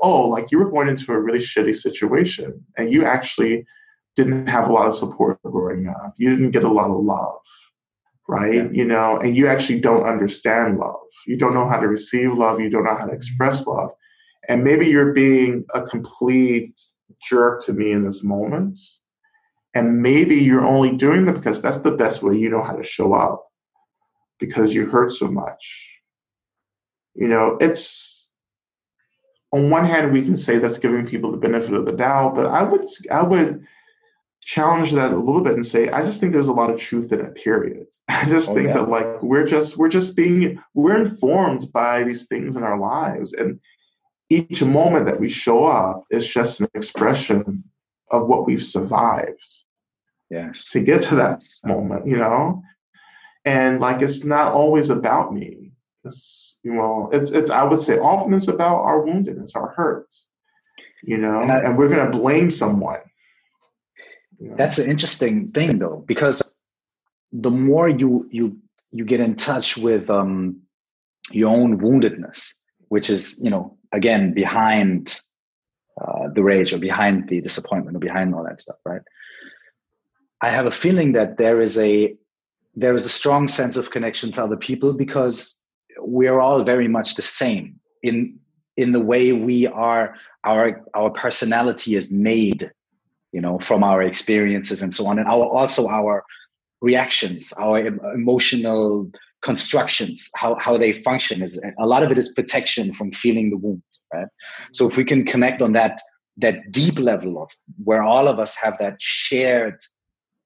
oh 0.00 0.28
like 0.28 0.50
you 0.50 0.58
were 0.58 0.70
born 0.70 0.88
into 0.88 1.12
a 1.12 1.18
really 1.18 1.40
shitty 1.40 1.74
situation 1.74 2.64
and 2.76 2.92
you 2.92 3.04
actually 3.04 3.66
didn't 4.16 4.46
have 4.46 4.68
a 4.68 4.72
lot 4.72 4.86
of 4.86 4.94
support 4.94 5.38
growing 5.42 5.88
up 5.88 6.14
you 6.16 6.30
didn't 6.30 6.50
get 6.50 6.64
a 6.64 6.72
lot 6.72 6.90
of 6.90 7.02
love 7.02 7.38
right 8.28 8.54
yeah. 8.54 8.68
you 8.72 8.84
know 8.84 9.18
and 9.18 9.36
you 9.36 9.46
actually 9.46 9.80
don't 9.80 10.04
understand 10.04 10.78
love 10.78 10.96
you 11.26 11.36
don't 11.36 11.54
know 11.54 11.68
how 11.68 11.78
to 11.78 11.88
receive 11.88 12.32
love 12.32 12.60
you 12.60 12.70
don't 12.70 12.84
know 12.84 12.94
how 12.94 13.04
to 13.04 13.06
mm-hmm. 13.06 13.16
express 13.16 13.66
love 13.66 13.90
and 14.48 14.64
maybe 14.64 14.86
you're 14.86 15.12
being 15.12 15.64
a 15.74 15.82
complete 15.82 16.78
jerk 17.22 17.64
to 17.64 17.72
me 17.72 17.92
in 17.92 18.04
this 18.04 18.22
moment. 18.22 18.78
And 19.74 20.02
maybe 20.02 20.36
you're 20.36 20.66
only 20.66 20.96
doing 20.96 21.24
that 21.24 21.34
because 21.34 21.62
that's 21.62 21.78
the 21.78 21.92
best 21.92 22.22
way 22.22 22.36
you 22.36 22.50
know 22.50 22.62
how 22.62 22.74
to 22.74 22.84
show 22.84 23.14
up 23.14 23.46
because 24.38 24.74
you 24.74 24.86
hurt 24.86 25.12
so 25.12 25.28
much. 25.28 25.88
You 27.14 27.28
know, 27.28 27.56
it's 27.60 28.30
on 29.50 29.70
one 29.70 29.86
hand 29.86 30.12
we 30.12 30.22
can 30.22 30.36
say 30.36 30.58
that's 30.58 30.78
giving 30.78 31.06
people 31.06 31.30
the 31.30 31.38
benefit 31.38 31.72
of 31.72 31.86
the 31.86 31.92
doubt, 31.92 32.34
but 32.34 32.46
I 32.46 32.62
would 32.62 32.86
I 33.10 33.22
would 33.22 33.64
challenge 34.44 34.92
that 34.92 35.12
a 35.12 35.16
little 35.16 35.40
bit 35.40 35.54
and 35.54 35.64
say 35.64 35.88
I 35.88 36.04
just 36.04 36.20
think 36.20 36.32
there's 36.32 36.48
a 36.48 36.52
lot 36.52 36.70
of 36.70 36.78
truth 36.78 37.12
in 37.12 37.20
it. 37.20 37.34
Period. 37.34 37.86
I 38.08 38.24
just 38.26 38.50
oh, 38.50 38.54
think 38.54 38.68
yeah. 38.68 38.74
that 38.74 38.88
like 38.88 39.22
we're 39.22 39.46
just 39.46 39.76
we're 39.76 39.88
just 39.88 40.16
being 40.16 40.62
we're 40.74 41.00
informed 41.00 41.72
by 41.72 42.04
these 42.04 42.26
things 42.26 42.56
in 42.56 42.62
our 42.62 42.78
lives, 42.78 43.32
and 43.32 43.60
each 44.28 44.62
moment 44.62 45.06
that 45.06 45.20
we 45.20 45.28
show 45.28 45.64
up 45.64 46.04
is 46.10 46.26
just 46.26 46.60
an 46.60 46.68
expression 46.74 47.64
of 48.10 48.28
what 48.28 48.46
we've 48.46 48.64
survived. 48.64 49.62
Yes. 50.30 50.70
To 50.70 50.80
get 50.80 51.02
to 51.04 51.16
that 51.16 51.42
moment, 51.64 52.06
you 52.06 52.16
know? 52.16 52.62
And 53.44 53.80
like 53.80 54.00
it's 54.00 54.24
not 54.24 54.54
always 54.54 54.88
about 54.88 55.34
me. 55.34 55.72
It's 56.04 56.58
you 56.62 56.72
know, 56.74 57.10
it's 57.12 57.32
it's 57.32 57.50
I 57.50 57.64
would 57.64 57.80
say 57.80 57.98
often 57.98 58.32
it's 58.32 58.48
about 58.48 58.82
our 58.82 59.02
woundedness, 59.02 59.54
our 59.54 59.74
hurts. 59.76 60.26
You 61.02 61.18
know, 61.18 61.40
and, 61.40 61.50
I, 61.50 61.58
and 61.60 61.76
we're 61.76 61.88
gonna 61.88 62.10
blame 62.10 62.50
someone. 62.50 63.00
That's 64.56 64.78
an 64.78 64.90
interesting 64.90 65.48
thing 65.48 65.78
though, 65.78 66.04
because 66.06 66.60
the 67.32 67.50
more 67.50 67.88
you 67.88 68.28
you 68.30 68.56
you 68.90 69.04
get 69.04 69.20
in 69.20 69.36
touch 69.36 69.76
with 69.76 70.10
um 70.10 70.60
your 71.30 71.54
own 71.54 71.78
woundedness, 71.80 72.58
which 72.88 73.08
is, 73.08 73.40
you 73.42 73.50
know, 73.50 73.76
again 73.92 74.34
behind 74.34 75.18
uh, 76.00 76.28
the 76.34 76.42
rage 76.42 76.72
or 76.72 76.78
behind 76.78 77.28
the 77.28 77.40
disappointment 77.40 77.96
or 77.96 78.00
behind 78.00 78.34
all 78.34 78.44
that 78.44 78.60
stuff 78.60 78.76
right? 78.84 79.02
I 80.40 80.48
have 80.48 80.66
a 80.66 80.70
feeling 80.70 81.12
that 81.12 81.38
there 81.38 81.60
is 81.60 81.78
a 81.78 82.14
there 82.74 82.94
is 82.94 83.04
a 83.04 83.10
strong 83.10 83.48
sense 83.48 83.76
of 83.76 83.90
connection 83.90 84.32
to 84.32 84.42
other 84.42 84.56
people 84.56 84.92
because 84.92 85.64
we're 85.98 86.40
all 86.40 86.64
very 86.64 86.88
much 86.88 87.14
the 87.14 87.22
same 87.22 87.78
in 88.02 88.38
in 88.76 88.92
the 88.92 89.00
way 89.00 89.32
we 89.32 89.66
are 89.66 90.16
our 90.44 90.82
our 90.94 91.10
personality 91.10 91.94
is 91.94 92.10
made 92.10 92.72
you 93.32 93.40
know 93.40 93.58
from 93.58 93.82
our 93.82 94.02
experiences 94.02 94.82
and 94.82 94.94
so 94.94 95.06
on 95.06 95.18
and 95.18 95.28
our 95.28 95.44
also 95.46 95.88
our 95.88 96.24
reactions 96.80 97.52
our 97.58 97.78
emotional 98.14 99.10
constructions, 99.42 100.30
how, 100.36 100.54
how 100.54 100.76
they 100.76 100.92
function 100.92 101.42
is 101.42 101.60
a 101.78 101.86
lot 101.86 102.02
of 102.02 102.10
it 102.10 102.18
is 102.18 102.32
protection 102.32 102.92
from 102.92 103.12
feeling 103.12 103.50
the 103.50 103.56
wound, 103.56 103.82
right? 104.14 104.28
So 104.72 104.86
if 104.86 104.96
we 104.96 105.04
can 105.04 105.24
connect 105.26 105.60
on 105.60 105.72
that 105.72 106.00
that 106.38 106.70
deep 106.70 106.98
level 106.98 107.42
of 107.42 107.50
where 107.84 108.02
all 108.02 108.26
of 108.26 108.38
us 108.38 108.56
have 108.56 108.78
that 108.78 108.96
shared 108.98 109.78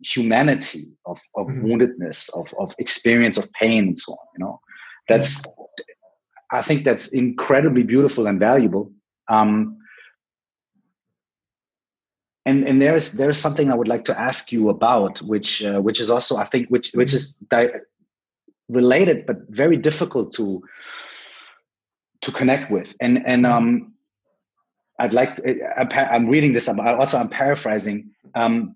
humanity 0.01 0.83
of, 1.05 1.21
of 1.37 1.47
mm-hmm. 1.47 1.65
woundedness, 1.65 2.29
of, 2.37 2.53
of 2.59 2.75
experience 2.81 3.39
of 3.39 3.49
pain 3.53 3.85
and 3.85 3.99
so 3.99 4.13
on, 4.15 4.27
you 4.37 4.45
know, 4.45 4.61
that's 5.09 5.47
I 6.51 6.61
think 6.61 6.85
that's 6.85 7.13
incredibly 7.13 7.85
beautiful 7.85 8.27
and 8.27 8.41
valuable. 8.41 8.91
Um, 9.29 9.79
and 12.47 12.67
and 12.67 12.81
there's 12.81 13.13
there's 13.13 13.39
something 13.39 13.71
I 13.71 13.75
would 13.75 13.89
like 13.89 14.05
to 14.07 14.19
ask 14.19 14.53
you 14.53 14.71
about, 14.71 15.19
which 15.19 15.63
uh, 15.65 15.81
which 15.81 16.01
is 16.01 16.11
also 16.11 16.37
I 16.37 16.45
think 16.45 16.69
which 16.69 16.93
which 16.93 17.13
is 17.13 17.35
di- 17.51 17.81
related 18.69 19.27
but 19.27 19.39
very 19.49 19.77
difficult 19.77 20.33
to 20.33 20.63
to 22.23 22.33
connect 22.33 22.71
with 22.71 22.97
and 23.01 23.25
and 23.27 23.45
mm-hmm. 23.45 23.53
um 23.53 23.93
i'd 24.99 25.13
like 25.13 25.37
to, 25.37 26.13
i'm 26.13 26.29
reading 26.29 26.53
this 26.53 26.69
also 26.69 27.19
i'm 27.19 27.29
paraphrasing 27.29 28.11
um 28.35 28.75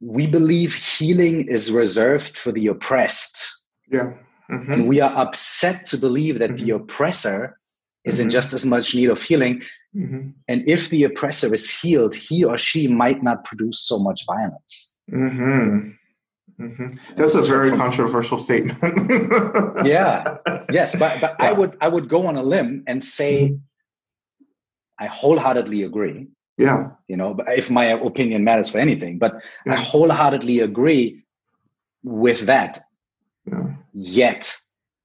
we 0.00 0.26
believe 0.26 0.74
healing 0.74 1.46
is 1.46 1.70
reserved 1.70 2.36
for 2.36 2.50
the 2.50 2.66
oppressed 2.66 3.62
yeah 3.90 4.12
mm-hmm. 4.50 4.72
and 4.72 4.88
we 4.88 5.00
are 5.00 5.16
upset 5.16 5.86
to 5.86 5.96
believe 5.96 6.38
that 6.38 6.50
mm-hmm. 6.50 6.66
the 6.66 6.70
oppressor 6.72 7.58
is 8.08 8.16
mm-hmm. 8.16 8.24
in 8.24 8.30
just 8.30 8.52
as 8.52 8.64
much 8.66 8.94
need 8.94 9.10
of 9.10 9.22
healing 9.22 9.62
mm-hmm. 9.94 10.30
and 10.48 10.68
if 10.68 10.88
the 10.90 11.04
oppressor 11.04 11.52
is 11.54 11.70
healed 11.70 12.14
he 12.14 12.44
or 12.44 12.56
she 12.58 12.88
might 12.88 13.22
not 13.22 13.44
produce 13.44 13.80
so 13.80 13.98
much 13.98 14.26
violence 14.26 14.94
mm-hmm. 15.10 15.90
Mm-hmm. 16.60 16.96
That's 17.14 17.36
a 17.36 17.42
very 17.42 17.70
from, 17.70 17.78
controversial 17.78 18.36
statement. 18.36 18.78
yeah. 19.86 20.38
Yes, 20.72 20.98
but 20.98 21.20
but 21.20 21.36
yeah. 21.38 21.50
I 21.50 21.52
would 21.52 21.76
I 21.80 21.86
would 21.86 22.08
go 22.08 22.26
on 22.26 22.34
a 22.36 22.42
limb 22.42 22.82
and 22.88 23.04
say 23.04 23.50
mm-hmm. 23.50 23.56
I 24.98 25.06
wholeheartedly 25.06 25.84
agree. 25.84 26.26
Yeah. 26.56 26.90
You 27.06 27.16
know, 27.16 27.36
if 27.46 27.70
my 27.70 27.84
opinion 27.84 28.42
matters 28.42 28.70
for 28.70 28.78
anything, 28.78 29.18
but 29.18 29.34
yeah. 29.64 29.74
I 29.74 29.76
wholeheartedly 29.76 30.58
agree 30.58 31.22
with 32.02 32.40
that. 32.46 32.80
Yeah. 33.46 33.74
Yet, 33.92 34.56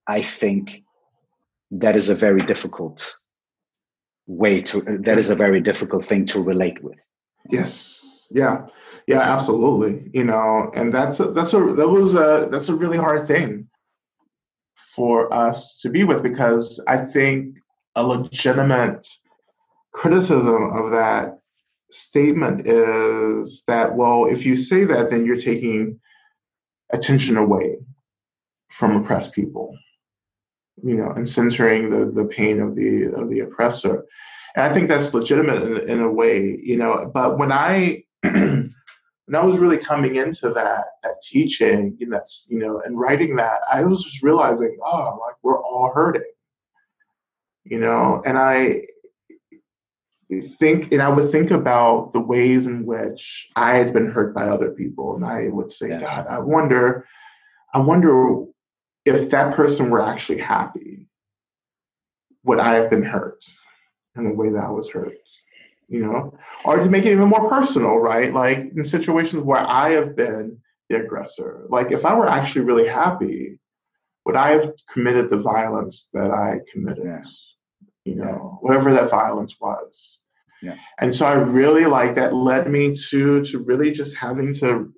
I 0.08 0.24
think 0.24 0.83
that 1.80 1.96
is 1.96 2.10
a 2.10 2.16
very 2.16 2.42
difficult 2.42 3.16
way 4.26 4.62
to 4.62 4.82
that 5.02 5.18
is 5.18 5.30
a 5.30 5.36
very 5.36 5.60
difficult 5.60 6.06
thing 6.06 6.26
to 6.26 6.42
relate 6.42 6.82
with. 6.84 7.00
Yes. 7.50 8.28
Yeah. 8.32 8.68
Yeah, 9.06 9.20
absolutely. 9.20 10.10
You 10.14 10.24
know, 10.24 10.72
and 10.74 10.94
that's 10.94 11.20
a, 11.20 11.32
that's 11.32 11.54
a 11.54 11.58
that 11.58 11.90
was 11.90 12.16
a 12.16 12.48
that's 12.50 12.70
a 12.70 12.76
really 12.76 12.98
hard 12.98 13.28
thing 13.28 13.68
for 14.95 15.34
us 15.34 15.80
to 15.82 15.90
be 15.90 16.04
with 16.04 16.24
because 16.24 16.80
I 16.88 16.98
think 16.98 17.58
a 17.95 18.04
legitimate 18.04 19.08
criticism 19.91 20.72
of 20.72 20.91
that 20.91 21.40
statement 21.91 22.68
is 22.68 23.64
that 23.68 23.95
well, 23.95 24.26
if 24.26 24.45
you 24.45 24.56
say 24.56 24.86
that, 24.86 25.10
then 25.10 25.26
you're 25.26 25.36
taking 25.36 26.00
attention 26.91 27.38
away 27.38 27.78
from 28.70 28.95
oppressed 28.95 29.34
people, 29.34 29.78
you 30.82 30.95
know, 30.95 31.12
and 31.12 31.28
centering 31.28 31.90
the 31.90 32.06
the 32.12 32.26
pain 32.26 32.60
of 32.60 32.76
the 32.76 33.06
of 33.16 33.30
the 33.30 33.41
oppressor. 33.41 34.06
And 34.56 34.64
I 34.64 34.74
think 34.74 34.88
that's 34.88 35.14
legitimate 35.14 35.64
in, 35.64 35.90
in 35.90 36.02
a 36.02 36.12
way, 36.12 36.60
you 36.62 36.78
know. 36.78 37.12
But 37.14 37.38
when 37.38 37.52
I 37.52 38.04
when 38.22 39.36
I 39.36 39.44
was 39.44 39.60
really 39.60 39.78
coming 39.78 40.16
into 40.16 40.50
that 40.50 40.86
that 41.04 41.22
teaching 41.22 41.98
and 42.00 42.12
that's 42.12 42.48
you 42.50 42.60
know 42.60 42.82
and 42.86 43.00
writing 43.00 43.36
that, 43.36 43.60
I 43.72 43.84
was 43.84 44.04
just 44.04 44.24
realizing, 44.24 44.78
oh, 44.84 45.20
like 45.26 45.36
we're 45.44 45.62
all 45.62 45.91
hurting, 45.94 46.24
you 47.66 47.80
know, 47.80 48.22
and 48.26 48.38
I 48.38 48.84
think 50.58 50.91
and 50.91 51.02
I 51.02 51.10
would 51.10 51.32
think 51.32 51.52
about 51.52 52.14
the 52.14 52.20
ways 52.20 52.66
in 52.66 52.86
which 52.86 53.50
I 53.56 53.78
had 53.78 53.94
been 53.94 54.10
hurt 54.10 54.34
by 54.34 54.48
other 54.48 54.72
people, 54.72 55.16
and 55.16 55.26
I 55.26 55.50
would 55.50 55.72
say, 55.72 55.90
yes. 55.90 56.02
God, 56.04 56.28
I 56.28 56.40
wonder, 56.40 57.08
I 57.74 57.80
wonder 57.80 58.45
if 59.06 59.30
that 59.32 59.56
person 59.56 59.90
were 59.90 60.02
actually 60.02 60.40
happy, 60.40 61.08
would 62.44 62.60
I 62.60 62.76
have 62.76 62.90
been 62.90 63.04
hurt 63.04 63.44
in 64.16 64.26
the 64.26 64.34
way 64.34 64.50
that 64.50 64.64
I 64.64 64.70
was 64.70 64.90
hurt? 64.90 65.18
you 65.94 66.00
know, 66.00 66.34
or 66.66 66.78
to 66.78 66.90
make 66.90 67.06
it 67.06 67.12
even 67.12 67.28
more 67.28 67.48
personal, 67.50 67.98
right? 67.98 68.34
Like 68.34 68.72
in 68.76 68.84
situations 68.84 69.44
where 69.44 69.60
I 69.60 69.92
have 69.92 70.16
been 70.16 70.58
the 70.90 70.98
aggressor, 70.98 71.66
like 71.70 71.92
if 71.92 72.04
I 72.04 72.16
were 72.16 72.28
actually 72.28 72.66
really 72.66 72.88
happy, 72.88 73.60
would 74.26 74.36
I 74.36 74.52
have 74.52 74.74
committed 74.92 75.30
the 75.30 75.42
violence 75.42 76.10
that 76.14 76.32
I 76.32 76.62
committed? 76.72 77.06
Yeah. 77.06 77.22
You 78.06 78.16
know, 78.16 78.58
whatever 78.62 78.92
that 78.94 79.12
violence 79.12 79.56
was. 79.62 80.20
Yeah. 80.62 80.78
And 81.00 81.14
so 81.14 81.26
I 81.26 81.34
really 81.34 81.86
like 81.86 82.16
that 82.16 82.34
led 82.34 82.70
me 82.70 82.96
to 83.10 83.44
to 83.44 83.60
really 83.60 83.92
just 83.92 84.16
having 84.16 84.54
to 84.56 84.92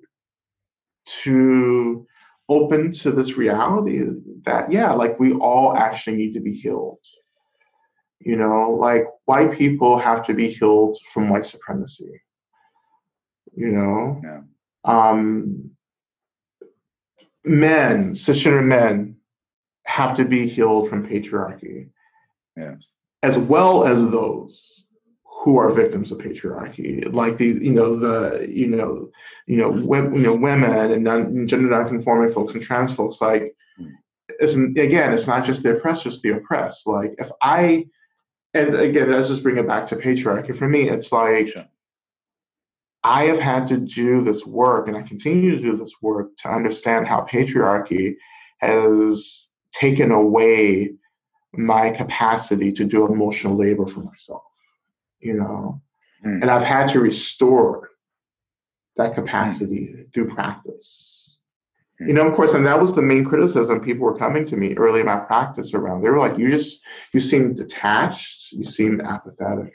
to 1.22 2.06
open 2.48 2.92
to 2.92 3.10
this 3.10 3.36
reality 3.36 4.02
that 4.44 4.70
yeah, 4.70 4.92
like 4.92 5.18
we 5.18 5.32
all 5.34 5.74
actually 5.76 6.16
need 6.16 6.32
to 6.34 6.40
be 6.40 6.52
healed. 6.52 7.00
You 8.20 8.36
know, 8.36 8.70
like 8.70 9.04
white 9.26 9.52
people 9.52 9.98
have 9.98 10.24
to 10.26 10.34
be 10.34 10.50
healed 10.50 10.96
from 11.12 11.28
white 11.28 11.44
supremacy. 11.44 12.20
You 13.54 13.68
know, 13.72 14.20
Yeah. 14.24 14.40
um, 14.84 15.70
men, 17.44 18.12
cisgender 18.12 18.64
men, 18.64 19.16
have 19.84 20.16
to 20.16 20.24
be 20.24 20.46
healed 20.48 20.88
from 20.88 21.06
patriarchy, 21.06 21.90
Yes. 22.56 22.82
as 23.22 23.38
well 23.38 23.84
as 23.86 24.02
those 24.08 24.85
who 25.46 25.58
are 25.58 25.70
victims 25.70 26.10
of 26.10 26.18
patriarchy, 26.18 27.14
like 27.14 27.36
the 27.36 27.46
you 27.46 27.72
know 27.72 27.94
the 27.94 28.48
you 28.50 28.66
know 28.66 29.08
you 29.46 29.56
know 29.56 29.70
women, 29.86 30.16
you 30.16 30.22
know 30.22 30.34
women 30.34 30.90
and 30.90 31.04
non, 31.04 31.46
gender 31.46 31.70
nonconforming 31.70 32.32
folks 32.32 32.52
and 32.54 32.60
trans 32.60 32.92
folks. 32.92 33.20
Like, 33.20 33.54
it's 34.40 34.56
again, 34.56 35.12
it's 35.12 35.28
not 35.28 35.44
just 35.44 35.62
the 35.62 35.76
oppressed, 35.76 36.04
it's 36.04 36.20
the 36.20 36.30
oppressed. 36.30 36.88
Like, 36.88 37.14
if 37.18 37.30
I 37.40 37.86
and 38.54 38.74
again, 38.74 39.08
let's 39.08 39.28
just 39.28 39.44
bring 39.44 39.56
it 39.56 39.68
back 39.68 39.86
to 39.86 39.96
patriarchy. 39.96 40.56
For 40.56 40.68
me, 40.68 40.90
it's 40.90 41.12
like 41.12 41.46
Sure. 41.46 41.64
I 43.04 43.26
have 43.26 43.38
had 43.38 43.68
to 43.68 43.76
do 43.76 44.24
this 44.24 44.44
work, 44.44 44.88
and 44.88 44.96
I 44.96 45.02
continue 45.02 45.54
to 45.54 45.62
do 45.62 45.76
this 45.76 45.94
work 46.02 46.36
to 46.38 46.48
understand 46.48 47.06
how 47.06 47.20
patriarchy 47.20 48.16
has 48.58 49.48
taken 49.70 50.10
away 50.10 50.94
my 51.52 51.90
capacity 51.90 52.72
to 52.72 52.84
do 52.84 53.06
emotional 53.06 53.54
labor 53.54 53.86
for 53.86 54.00
myself. 54.00 54.42
You 55.20 55.34
know, 55.34 55.82
Mm. 56.24 56.40
and 56.42 56.50
I've 56.50 56.64
had 56.64 56.88
to 56.88 57.00
restore 57.00 57.90
that 58.96 59.14
capacity 59.14 60.06
through 60.14 60.28
practice. 60.28 61.36
You 62.00 62.12
know, 62.14 62.26
of 62.26 62.34
course, 62.34 62.52
and 62.54 62.66
that 62.66 62.80
was 62.80 62.94
the 62.94 63.02
main 63.02 63.24
criticism 63.24 63.80
people 63.80 64.04
were 64.04 64.18
coming 64.18 64.44
to 64.46 64.56
me 64.56 64.74
early 64.76 65.00
in 65.00 65.06
my 65.06 65.16
practice 65.16 65.72
around. 65.74 66.00
They 66.02 66.10
were 66.10 66.18
like, 66.18 66.36
"You 66.38 66.50
just, 66.50 66.84
you 67.12 67.20
seem 67.20 67.54
detached. 67.54 68.52
You 68.52 68.64
seem 68.64 69.00
apathetic." 69.00 69.72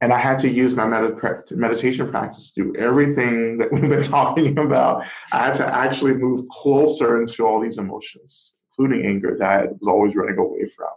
And 0.00 0.12
I 0.12 0.18
had 0.18 0.38
to 0.40 0.48
use 0.48 0.74
my 0.76 0.86
med- 0.86 1.20
meditation 1.52 2.08
practice 2.08 2.52
to 2.52 2.64
do 2.64 2.76
everything 2.78 3.58
that 3.58 3.72
we've 3.72 3.88
been 3.88 4.02
talking 4.18 4.58
about. 4.58 5.04
I 5.32 5.46
had 5.46 5.54
to 5.54 5.66
actually 5.66 6.14
move 6.14 6.46
closer 6.50 7.20
into 7.20 7.44
all 7.46 7.60
these 7.60 7.78
emotions, 7.78 8.52
including 8.70 9.04
anger 9.06 9.36
that 9.38 9.50
I 9.50 9.66
was 9.66 9.88
always 9.88 10.14
running 10.14 10.38
away 10.38 10.66
from. 10.68 10.88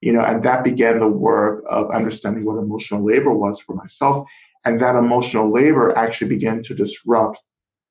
You 0.00 0.12
know, 0.12 0.20
and 0.20 0.42
that 0.44 0.62
began 0.64 1.00
the 1.00 1.08
work 1.08 1.64
of 1.68 1.90
understanding 1.90 2.44
what 2.44 2.58
emotional 2.58 3.04
labor 3.04 3.32
was 3.32 3.58
for 3.60 3.74
myself. 3.74 4.28
And 4.64 4.80
that 4.80 4.94
emotional 4.94 5.50
labor 5.50 5.96
actually 5.96 6.28
began 6.28 6.62
to 6.64 6.74
disrupt 6.74 7.42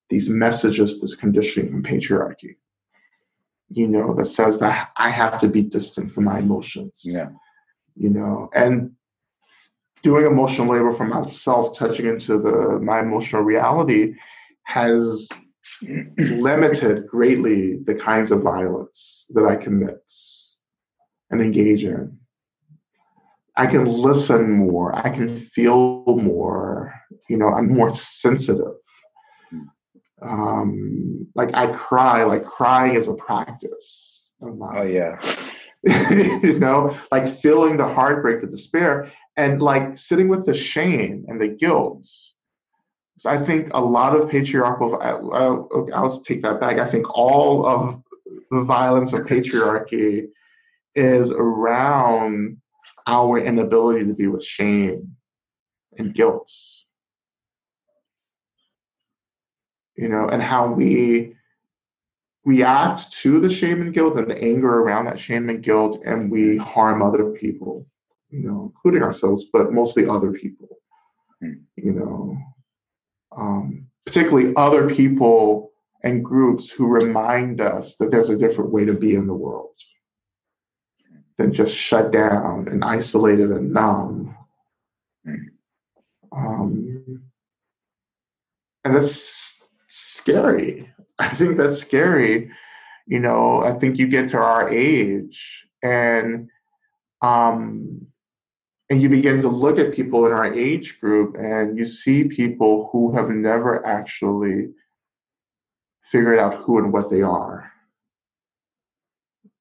these 0.08 0.28
messages, 0.30 1.00
this 1.00 1.14
conditioning 1.14 1.70
from 1.70 1.82
patriarchy. 1.82 2.56
You 3.70 3.88
know, 3.88 4.14
that 4.14 4.24
says 4.26 4.58
that 4.60 4.88
I 4.96 5.10
have 5.10 5.40
to 5.40 5.48
be 5.48 5.62
distant 5.62 6.12
from 6.12 6.24
my 6.24 6.38
emotions 6.38 7.02
Yeah. 7.04 7.28
you 7.96 8.08
know 8.10 8.48
and 8.54 8.92
doing 10.02 10.24
emotional 10.24 10.68
labor 10.68 10.92
for 10.92 11.04
myself 11.04 11.76
touching 11.76 12.06
into 12.06 12.38
the 12.38 12.78
my 12.80 13.00
emotional 13.00 13.42
reality 13.42 14.14
has 14.62 15.28
limited 16.18 17.06
greatly 17.06 17.78
the 17.84 17.94
kinds 17.94 18.30
of 18.30 18.42
violence 18.42 19.26
that 19.34 19.44
i 19.44 19.56
commit 19.56 19.98
and 21.30 21.40
engage 21.40 21.84
in 21.84 22.16
i 23.56 23.66
can 23.66 23.84
listen 23.84 24.50
more 24.50 24.94
i 24.96 25.10
can 25.10 25.28
feel 25.36 26.04
more 26.06 26.92
you 27.28 27.36
know 27.36 27.48
i'm 27.48 27.68
more 27.68 27.92
sensitive 27.92 28.74
um 30.22 31.26
like 31.34 31.54
i 31.54 31.66
cry 31.68 32.24
like 32.24 32.44
crying 32.44 32.94
is 32.94 33.08
a 33.08 33.14
practice 33.14 34.18
Oh 34.40 34.82
yeah. 34.82 35.20
you 36.10 36.58
know, 36.58 36.96
like 37.10 37.28
feeling 37.28 37.76
the 37.76 37.86
heartbreak, 37.86 38.40
the 38.40 38.46
despair, 38.46 39.10
and 39.36 39.62
like 39.62 39.96
sitting 39.96 40.28
with 40.28 40.44
the 40.44 40.54
shame 40.54 41.24
and 41.28 41.40
the 41.40 41.48
guilt. 41.48 42.06
So 43.18 43.30
I 43.30 43.42
think 43.44 43.70
a 43.74 43.80
lot 43.80 44.14
of 44.14 44.28
patriarchal, 44.28 45.00
I, 45.00 45.10
I, 45.10 45.96
I'll 45.96 46.20
take 46.20 46.42
that 46.42 46.60
back. 46.60 46.78
I 46.78 46.86
think 46.86 47.06
all 47.16 47.66
of 47.66 48.02
the 48.50 48.62
violence 48.62 49.12
of 49.12 49.26
patriarchy 49.26 50.28
is 50.98 51.30
around 51.30 52.58
our 53.06 53.38
inability 53.38 54.04
to 54.04 54.14
be 54.14 54.26
with 54.26 54.44
shame 54.44 55.16
and 55.96 56.12
guilt. 56.12 56.50
You 59.96 60.08
know, 60.08 60.28
and 60.28 60.42
how 60.42 60.72
we 60.72 61.34
react 62.44 63.12
to 63.12 63.40
the 63.40 63.50
shame 63.50 63.80
and 63.80 63.94
guilt 63.94 64.16
and 64.16 64.30
the 64.30 64.42
anger 64.42 64.80
around 64.80 65.04
that 65.06 65.18
shame 65.18 65.48
and 65.48 65.62
guilt, 65.62 66.02
and 66.04 66.30
we 66.30 66.56
harm 66.56 67.02
other 67.02 67.30
people, 67.30 67.86
you 68.30 68.40
know, 68.40 68.72
including 68.74 69.02
ourselves, 69.02 69.46
but 69.52 69.72
mostly 69.72 70.06
other 70.06 70.32
people, 70.32 70.68
Hmm. 71.40 71.60
you 71.76 71.92
know, 71.92 72.36
um, 73.36 73.86
particularly 74.04 74.54
other 74.56 74.88
people 74.88 75.72
and 76.02 76.24
groups 76.24 76.70
who 76.70 76.86
remind 76.86 77.60
us 77.60 77.96
that 77.96 78.10
there's 78.10 78.30
a 78.30 78.36
different 78.36 78.70
way 78.70 78.84
to 78.84 78.94
be 78.94 79.14
in 79.14 79.26
the 79.26 79.34
world 79.34 79.74
than 81.38 81.52
just 81.52 81.74
shut 81.74 82.12
down 82.12 82.68
and 82.68 82.84
isolated 82.84 83.50
and 83.50 83.72
numb. 83.72 84.36
Um, 86.32 87.22
and 88.84 88.94
that's 88.96 89.66
scary. 89.86 90.92
I 91.18 91.28
think 91.28 91.56
that's 91.56 91.78
scary. 91.78 92.50
You 93.06 93.20
know, 93.20 93.62
I 93.62 93.72
think 93.78 93.98
you 93.98 94.08
get 94.08 94.28
to 94.30 94.38
our 94.38 94.68
age 94.68 95.64
and 95.82 96.50
um 97.22 98.06
and 98.90 99.02
you 99.02 99.08
begin 99.08 99.42
to 99.42 99.48
look 99.48 99.78
at 99.78 99.94
people 99.94 100.26
in 100.26 100.32
our 100.32 100.52
age 100.52 101.00
group 101.00 101.36
and 101.38 101.76
you 101.76 101.84
see 101.84 102.24
people 102.24 102.88
who 102.90 103.14
have 103.14 103.28
never 103.28 103.84
actually 103.86 104.68
figured 106.04 106.38
out 106.38 106.54
who 106.62 106.78
and 106.78 106.92
what 106.92 107.10
they 107.10 107.20
are. 107.20 107.70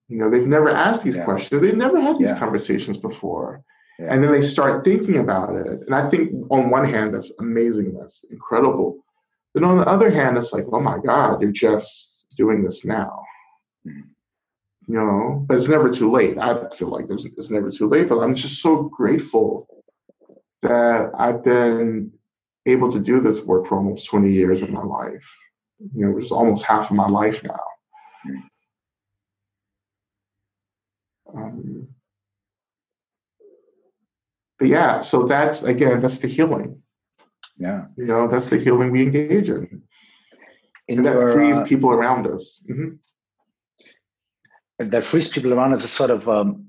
You 0.08 0.18
know, 0.18 0.30
they've 0.30 0.48
never 0.48 0.70
asked 0.70 1.04
these 1.04 1.18
Yeah. 1.18 1.26
questions. 1.26 1.62
They've 1.62 1.76
never 1.76 2.00
had 2.00 2.18
these 2.18 2.30
Yeah. 2.30 2.40
conversations 2.40 2.98
before. 2.98 3.62
Yeah. 4.00 4.14
And 4.14 4.24
then 4.24 4.32
they 4.32 4.42
start 4.42 4.84
thinking 4.86 5.18
about 5.18 5.56
it. 5.56 5.68
And 5.86 5.94
I 5.94 6.10
think 6.10 6.32
on 6.50 6.70
one 6.70 6.86
hand, 6.86 7.14
that's 7.14 7.32
amazing. 7.40 7.94
That's 7.94 8.24
incredible. 8.26 9.04
But 9.54 9.64
on 9.64 9.78
the 9.78 9.88
other 9.88 10.10
hand, 10.10 10.38
it's 10.38 10.54
like, 10.54 10.66
oh 10.72 10.80
my 10.80 11.00
God, 11.00 11.42
you're 11.42 11.52
just 11.52 12.26
doing 12.38 12.64
this 12.64 12.86
now. 12.86 13.24
Mhm. 13.86 14.04
You 14.88 14.96
know, 14.96 15.44
but 15.48 15.58
it's 15.58 15.68
never 15.68 15.90
too 15.90 16.10
late. 16.10 16.38
I 16.38 16.70
feel 16.70 16.88
like 16.90 17.08
there's, 17.08 17.26
it's 17.26 17.50
never 17.50 17.70
too 17.70 17.90
late, 17.90 18.08
but 18.08 18.20
I'm 18.20 18.36
just 18.36 18.62
so 18.62 18.84
grateful 18.84 19.68
that 20.62 21.12
I've 21.18 21.44
been 21.44 22.12
able 22.66 22.92
to 22.92 23.00
do 23.00 23.20
this 23.20 23.44
work 23.44 23.66
for 23.68 23.76
almost 23.78 24.08
20 24.10 24.32
years 24.32 24.62
of 24.62 24.70
my 24.70 24.84
life, 24.84 25.26
you 25.94 26.06
know, 26.06 26.12
which 26.12 26.26
is 26.26 26.32
almost 26.32 26.64
half 26.66 26.90
of 26.90 26.96
my 26.96 27.08
life 27.08 27.44
now. 27.44 27.60
Mhm. 28.26 28.44
Um, 31.36 31.88
but 34.60 34.68
yeah, 34.68 35.02
so 35.02 35.24
that's 35.24 35.64
again, 35.64 36.02
that's 36.02 36.18
the 36.18 36.28
healing. 36.28 36.82
Yeah. 37.58 37.86
You 37.98 38.06
know, 38.06 38.28
that's 38.28 38.48
the 38.48 38.58
healing 38.58 38.92
we 38.92 39.02
engage 39.04 39.50
in. 39.50 39.82
In 40.88 40.98
and 41.00 41.06
that 41.06 41.16
your, 41.16 41.34
frees 41.34 41.58
uh, 41.58 41.66
people 41.66 41.90
around 41.92 42.28
us. 42.28 42.64
Mhm. 42.70 43.00
that 44.80 45.04
frees 45.04 45.28
people 45.28 45.54
around 45.54 45.74
us 45.74 45.84
is 45.84 45.92
sort 45.92 46.12
of 46.12 46.30
um, 46.30 46.64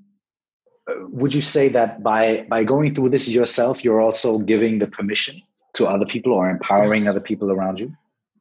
would 1.10 1.34
you 1.34 1.42
say 1.42 1.68
that 1.68 2.02
by 2.02 2.46
by 2.48 2.64
going 2.64 2.94
through 2.94 3.10
this 3.10 3.28
yourself 3.28 3.84
you're 3.84 4.00
also 4.00 4.38
giving 4.38 4.78
the 4.78 4.86
permission 4.86 5.34
to 5.74 5.86
other 5.86 6.06
people 6.06 6.32
or 6.32 6.48
empowering 6.48 7.02
Yes. 7.04 7.10
other 7.10 7.20
people 7.20 7.50
around 7.52 7.78
you 7.80 7.92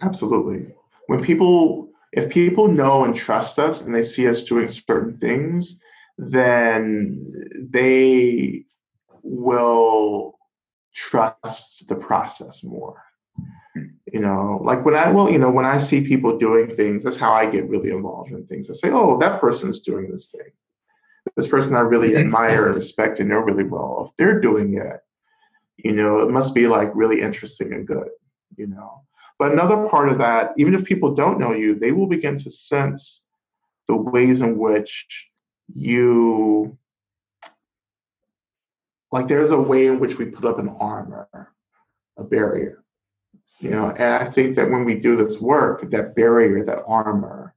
Absolutely. 0.02 0.73
When 1.07 1.23
people, 1.23 1.89
if 2.14 2.30
people 2.30 2.68
know 2.68 3.03
and 3.06 3.15
trust 3.15 3.60
us 3.60 3.81
and 3.81 3.94
they 3.95 4.03
see 4.03 4.27
us 4.27 4.44
doing 4.44 4.68
certain 4.68 5.18
things, 5.18 5.80
then 6.18 7.34
they 7.56 8.65
will 9.23 10.38
trust 10.94 11.88
the 11.88 11.95
process 11.95 12.64
more. 12.64 13.03
You 14.11 14.22
know, 14.22 14.60
like 14.64 14.84
when 14.85 14.95
I, 14.95 15.11
well, 15.11 15.30
you 15.30 15.38
know, 15.38 15.52
when 15.52 15.65
I 15.65 15.77
see 15.77 16.02
people 16.02 16.38
doing 16.38 16.76
things, 16.76 17.03
that's 17.03 17.18
how 17.18 17.31
I 17.31 17.45
get 17.45 17.69
really 17.69 17.91
involved 17.91 18.31
in 18.31 18.45
things. 18.48 18.69
I 18.69 18.73
say, 18.73 18.89
oh, 18.91 19.18
that 19.19 19.39
person's 19.39 19.81
doing 19.81 20.10
this 20.10 20.27
thing. 20.27 20.49
This 21.35 21.48
person 21.48 21.76
I 21.76 21.81
really 21.81 22.11
Mhm. 22.11 22.22
admire 22.22 22.68
and 22.68 22.76
respect 22.76 23.19
and 23.19 23.30
know 23.30 23.39
really 23.39 23.65
well. 23.65 24.06
If 24.10 24.15
they're 24.15 24.39
doing 24.39 24.76
it, 24.76 25.02
you 25.77 25.91
know, 25.91 26.19
it 26.22 26.31
must 26.31 26.56
be 26.56 26.68
like 26.68 26.89
really 26.95 27.22
interesting 27.22 27.73
and 27.73 27.85
good, 27.85 28.10
you 28.56 28.65
know. 28.65 29.02
But 29.38 29.52
another 29.52 29.88
part 29.88 30.10
of 30.10 30.18
that, 30.18 30.53
even 30.57 30.73
if 30.73 30.84
people 30.84 31.14
don't 31.14 31.38
know 31.39 31.53
you, 31.53 31.76
they 31.76 31.91
will 31.91 32.07
begin 32.07 32.39
to 32.39 32.49
sense 32.49 33.26
the 33.88 33.95
ways 33.95 34.41
in 34.41 34.57
which 34.57 35.27
you 35.73 36.77
like 39.11 39.27
there's 39.27 39.52
a 39.52 39.60
way 39.60 39.88
in 39.88 39.99
which 39.99 40.18
we 40.18 40.26
put 40.26 40.45
up 40.45 40.60
an 40.60 40.69
armor, 40.80 41.53
a 42.18 42.23
barrier. 42.23 42.84
You 43.60 43.72
know, 43.72 43.89
and 43.89 44.14
I 44.14 44.30
think 44.30 44.56
that 44.56 44.69
when 44.69 44.85
we 44.85 44.95
do 44.95 45.15
this 45.15 45.39
work, 45.39 45.89
that 45.89 46.15
barrier, 46.15 46.64
that 46.64 46.84
armor 46.85 47.56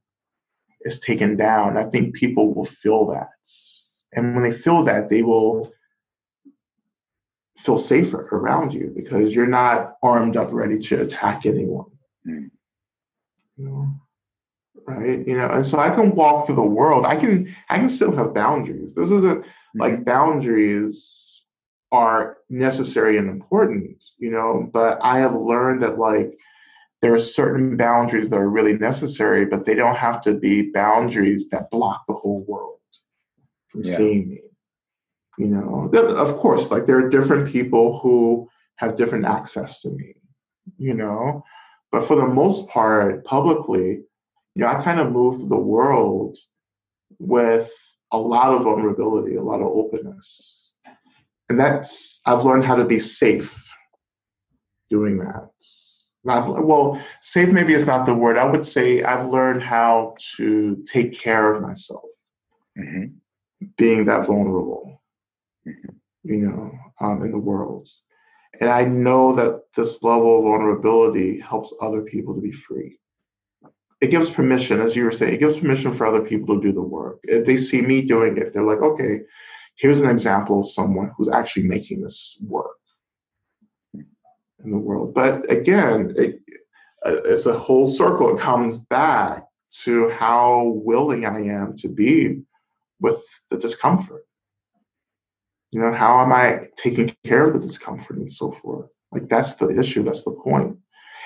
is 0.81 0.99
taken 0.99 1.37
down. 1.37 1.77
I 1.77 1.83
think 1.89 2.15
people 2.15 2.53
will 2.53 2.65
feel 2.65 3.05
that. 3.07 3.29
And 4.13 4.33
when 4.33 4.43
they 4.43 4.51
feel 4.51 4.83
that, 4.85 5.09
they 5.09 5.21
will 5.21 5.71
feel 7.57 7.77
safer 7.77 8.27
around 8.31 8.73
you 8.73 8.91
because 8.95 9.35
you're 9.35 9.45
not 9.45 9.93
armed 10.01 10.37
up 10.37 10.51
ready 10.51 10.79
to 10.79 11.01
attack 11.01 11.45
anyone. 11.45 11.85
Mm. 12.27 12.49
You 13.57 13.65
know? 13.65 14.00
Right? 14.87 15.25
You 15.25 15.37
know, 15.37 15.47
and 15.47 15.65
so 15.65 15.79
I 15.79 15.89
can 15.89 16.15
walk 16.15 16.45
through 16.45 16.55
the 16.55 16.61
world. 16.61 17.05
I 17.05 17.15
can 17.15 17.53
I 17.69 17.77
can 17.77 17.89
still 17.89 18.15
have 18.15 18.33
boundaries. 18.33 18.93
This 18.93 19.11
isn't 19.11 19.41
mm-hmm. 19.41 19.79
like 19.79 20.05
boundaries 20.05 21.43
are 21.91 22.37
necessary 22.49 23.17
and 23.17 23.29
important, 23.29 24.03
you 24.17 24.31
know, 24.31 24.69
but 24.71 24.99
I 25.01 25.19
have 25.19 25.35
learned 25.35 25.83
that 25.83 25.99
like 25.99 26.37
there 27.01 27.13
are 27.13 27.19
certain 27.19 27.77
boundaries 27.77 28.29
that 28.29 28.37
are 28.37 28.49
really 28.49 28.77
necessary, 28.77 29.45
but 29.45 29.65
they 29.65 29.75
don't 29.75 29.97
have 29.97 30.21
to 30.21 30.33
be 30.33 30.71
boundaries 30.71 31.49
that 31.49 31.69
block 31.69 32.03
the 32.07 32.13
whole 32.13 32.45
world 32.47 32.79
from 33.67 33.81
yeah. 33.83 33.95
seeing 33.95 34.29
me 34.29 34.41
you 35.37 35.47
know 35.47 35.89
of 35.93 36.35
course 36.37 36.69
like 36.71 36.85
there 36.85 36.97
are 36.97 37.09
different 37.09 37.47
people 37.47 37.99
who 37.99 38.47
have 38.75 38.97
different 38.97 39.25
access 39.25 39.81
to 39.81 39.89
me 39.89 40.13
you 40.77 40.93
know 40.93 41.43
but 41.91 42.05
for 42.05 42.15
the 42.15 42.27
most 42.27 42.67
part 42.69 43.23
publicly 43.25 44.01
you 44.55 44.61
know 44.61 44.67
i 44.67 44.81
kind 44.83 44.99
of 44.99 45.11
move 45.11 45.37
through 45.37 45.47
the 45.47 45.55
world 45.55 46.37
with 47.19 47.71
a 48.11 48.17
lot 48.17 48.53
of 48.53 48.63
vulnerability 48.63 49.35
a 49.35 49.43
lot 49.43 49.61
of 49.61 49.67
openness 49.67 50.73
and 51.49 51.59
that's 51.59 52.21
i've 52.25 52.43
learned 52.43 52.65
how 52.65 52.75
to 52.75 52.85
be 52.85 52.99
safe 52.99 53.73
doing 54.89 55.17
that 55.17 55.49
not, 56.23 56.65
well 56.65 57.01
safe 57.21 57.49
maybe 57.49 57.73
is 57.73 57.85
not 57.85 58.05
the 58.05 58.13
word 58.13 58.37
i 58.37 58.45
would 58.45 58.65
say 58.65 59.03
i've 59.03 59.27
learned 59.27 59.61
how 59.61 60.15
to 60.35 60.83
take 60.85 61.17
care 61.17 61.53
of 61.53 61.61
myself 61.61 62.03
mm-hmm. 62.77 63.05
being 63.77 64.05
that 64.05 64.25
vulnerable 64.25 65.01
you 66.23 66.37
know, 66.37 66.71
um, 66.99 67.23
in 67.23 67.31
the 67.31 67.37
world. 67.37 67.87
And 68.59 68.69
I 68.69 68.83
know 68.83 69.33
that 69.35 69.63
this 69.75 70.03
level 70.03 70.37
of 70.37 70.43
vulnerability 70.43 71.39
helps 71.39 71.73
other 71.81 72.01
people 72.01 72.35
to 72.35 72.41
be 72.41 72.51
free. 72.51 72.99
It 74.01 74.09
gives 74.09 74.31
permission, 74.31 74.81
as 74.81 74.95
you 74.95 75.03
were 75.03 75.11
saying, 75.11 75.35
it 75.35 75.39
gives 75.39 75.59
permission 75.59 75.93
for 75.93 76.07
other 76.07 76.21
people 76.21 76.55
to 76.55 76.61
do 76.61 76.73
the 76.73 76.81
work. 76.81 77.19
If 77.23 77.45
they 77.45 77.57
see 77.57 77.81
me 77.81 78.01
doing 78.01 78.37
it, 78.37 78.51
they're 78.51 78.63
like, 78.63 78.81
okay, 78.81 79.21
here's 79.75 80.01
an 80.01 80.09
example 80.09 80.61
of 80.61 80.69
someone 80.69 81.11
who's 81.15 81.29
actually 81.29 81.67
making 81.67 82.01
this 82.01 82.43
work 82.47 82.77
in 83.93 84.71
the 84.71 84.77
world. 84.77 85.13
But 85.13 85.49
again, 85.51 86.13
it, 86.17 86.39
uh, 87.05 87.21
it's 87.25 87.45
a 87.45 87.57
whole 87.57 87.87
circle. 87.87 88.35
It 88.35 88.41
comes 88.41 88.77
back 88.77 89.45
to 89.83 90.09
how 90.09 90.81
willing 90.83 91.25
I 91.25 91.41
am 91.45 91.75
to 91.77 91.87
be 91.87 92.41
with 92.99 93.23
the 93.49 93.57
discomfort 93.57 94.25
you 95.71 95.79
know, 95.79 95.93
how 95.93 96.19
am 96.19 96.31
I 96.33 96.67
taking 96.75 97.15
care 97.23 97.43
of 97.43 97.53
the 97.53 97.59
discomfort 97.59 98.17
and 98.17 98.31
so 98.31 98.51
forth? 98.51 98.91
Like 99.11 99.29
that's 99.29 99.53
the 99.53 99.69
issue. 99.69 100.03
That's 100.03 100.23
the 100.23 100.31
point. 100.31 100.77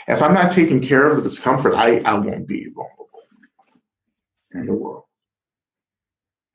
If 0.08 0.22
I'm 0.22 0.34
not 0.34 0.52
taking 0.52 0.82
care 0.82 1.08
of 1.08 1.18
the 1.18 1.24
discomfort, 1.24 1.74
I, 1.74 1.98
I 2.00 2.14
won't 2.14 2.48
be 2.48 2.68
vulnerable 2.70 3.10
in 4.54 4.66
the 4.68 4.74
world. 4.74 5.04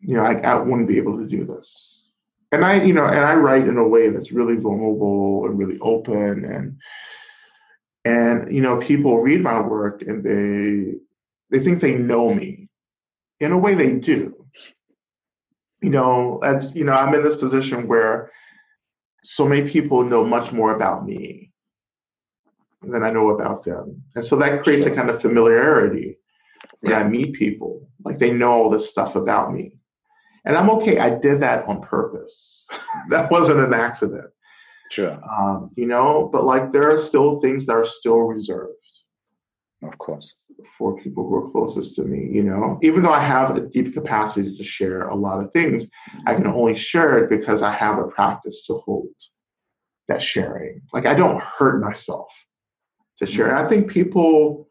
You 0.01 0.17
know, 0.17 0.23
I, 0.23 0.35
I 0.35 0.55
wouldn't 0.57 0.89
be 0.89 0.99
able 0.99 1.19
to 1.19 1.27
do 1.27 1.45
this. 1.45 2.07
And 2.53 2.65
I, 2.65 2.83
you 2.83 2.93
know, 2.93 3.05
and 3.05 3.25
I 3.25 3.35
write 3.35 3.69
in 3.69 3.77
a 3.77 3.87
way 3.87 4.09
that's 4.11 4.33
really 4.33 4.57
vulnerable 4.57 5.47
and 5.47 5.59
really 5.59 5.79
open 5.81 6.45
and 6.45 6.79
and 8.05 8.51
you 8.51 8.63
know, 8.63 8.79
people 8.79 9.21
read 9.21 9.43
my 9.43 9.61
work 9.61 10.03
and 10.03 10.25
they 10.25 10.99
they 11.51 11.63
think 11.63 11.81
they 11.81 11.95
know 11.95 12.33
me. 12.35 12.69
In 13.41 13.53
a 13.53 13.59
way 13.59 13.75
they 13.75 13.93
do 13.93 14.41
you 15.81 15.91
know, 15.91 16.39
that's 16.43 16.75
you 16.75 16.85
know, 16.85 16.93
I'm 16.93 17.15
in 17.15 17.23
this 17.23 17.37
position 17.37 17.89
where 17.89 18.31
so 19.23 19.47
many 19.49 19.69
people 19.69 20.05
know 20.05 20.25
much 20.25 20.53
more 20.53 20.75
about 20.75 21.07
me 21.07 21.50
than 22.83 23.03
I 23.03 23.11
know 23.11 23.31
about 23.31 23.65
them. 23.65 24.03
And 24.15 24.25
so 24.25 24.37
that 24.37 24.63
creates 24.63 24.87
a 24.87 24.91
kind 24.91 25.11
of 25.11 25.21
familiarity 25.21 26.19
when 26.81 26.95
I 26.95 27.05
meet 27.05 27.35
people. 27.35 27.89
Like 28.05 28.19
they 28.19 28.33
know 28.33 28.53
all 28.53 28.71
this 28.71 28.89
stuff 28.89 29.17
about 29.17 29.53
me. 29.53 29.73
And 30.45 30.57
I'm 30.57 30.71
okay. 30.71 30.99
I 30.99 31.19
did 31.19 31.41
that 31.41 31.67
on 31.67 31.83
purpose. 31.83 32.67
that 33.11 33.31
wasn't 33.31 33.61
an 33.61 33.75
accident. 33.75 34.31
Sure. 34.91 35.21
Um, 35.31 35.71
you 35.77 35.87
know, 35.87 36.29
but 36.33 36.45
like 36.45 36.73
there 36.73 36.91
are 36.91 36.99
still 36.99 37.41
things 37.41 37.67
that 37.67 37.75
are 37.77 37.85
still 37.85 38.19
reserved. 38.19 38.73
Of 39.83 39.97
course 39.99 40.35
for 40.79 40.97
people 40.97 41.27
who 41.27 41.37
are 41.37 41.51
closest 41.51 41.95
to 41.97 42.03
me 42.03 42.29
you 42.35 42.43
know 42.43 42.79
even 42.83 43.03
though 43.03 43.13
i 43.13 43.21
have 43.21 43.57
a 43.57 43.61
deep 43.61 43.93
capacity 43.93 44.57
to 44.57 44.65
share 44.65 45.09
a 45.09 45.15
lot 45.15 45.43
of 45.43 45.53
things 45.53 45.87
i 46.27 46.35
can 46.35 46.47
only 46.47 46.75
share 46.75 47.23
it 47.23 47.31
because 47.31 47.63
i 47.63 47.73
have 47.73 47.99
a 47.99 48.07
practice 48.09 48.67
to 48.67 48.75
hold 48.75 49.09
that 50.09 50.23
sharing 50.23 50.81
like 50.93 51.07
i 51.07 51.15
don't 51.15 51.43
hurt 51.43 51.81
myself 51.81 52.33
to 53.21 53.27
share 53.27 53.49
and 53.49 53.59
i 53.59 53.69
think 53.69 53.89
people 53.89 54.69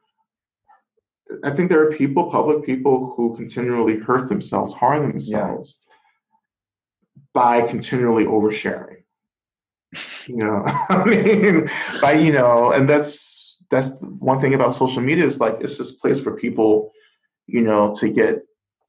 i 1.43 1.49
think 1.49 1.69
there 1.69 1.81
are 1.81 1.91
people 1.91 2.29
public 2.29 2.65
people 2.65 3.13
who 3.15 3.35
continually 3.35 3.97
hurt 3.97 4.27
themselves 4.27 4.73
harm 4.73 5.09
themselves 5.09 5.79
yeah. 5.87 7.21
by 7.33 7.61
continually 7.61 8.25
oversharing 8.25 8.97
you 10.27 10.37
know 10.37 10.61
i 10.89 11.03
mean 11.05 11.69
by 12.01 12.11
you 12.11 12.31
know 12.31 12.71
and 12.71 12.89
that's 12.89 13.39
that's 13.69 13.91
one 14.01 14.39
thing 14.39 14.53
about 14.53 14.73
social 14.73 15.01
media 15.01 15.25
is 15.25 15.39
like 15.39 15.57
it's 15.61 15.77
this 15.77 15.91
place 15.91 16.19
for 16.19 16.35
people, 16.35 16.91
you 17.47 17.61
know, 17.61 17.93
to 17.95 18.09
get 18.09 18.39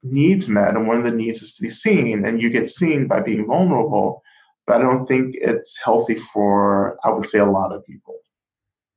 needs 0.03 0.49
met, 0.49 0.75
and 0.75 0.89
one 0.89 0.97
of 0.97 1.05
the 1.05 1.11
needs 1.11 1.43
is 1.43 1.55
to 1.57 1.63
be 1.63 1.69
seen, 1.69 2.25
and 2.25 2.41
you 2.41 2.51
get 2.51 2.69
seen 2.69 3.07
by 3.07 3.21
being 3.21 3.47
vulnerable. 3.47 4.23
But 4.67 4.77
I 4.77 4.83
don't 4.83 5.07
think 5.07 5.37
it's 5.41 5.79
healthy 5.83 6.17
for 6.17 6.99
I 7.05 7.11
would 7.11 7.29
say 7.29 7.39
a 7.39 7.45
lot 7.45 7.73
of 7.73 7.85
people, 7.85 8.15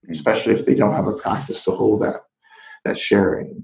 especially 0.09 0.53
if 0.53 0.65
they 0.65 0.75
don't 0.75 0.93
have 0.93 1.07
a 1.07 1.13
practice 1.13 1.63
to 1.65 1.71
hold 1.71 2.01
that 2.01 2.25
that 2.85 2.97
sharing. 2.97 3.63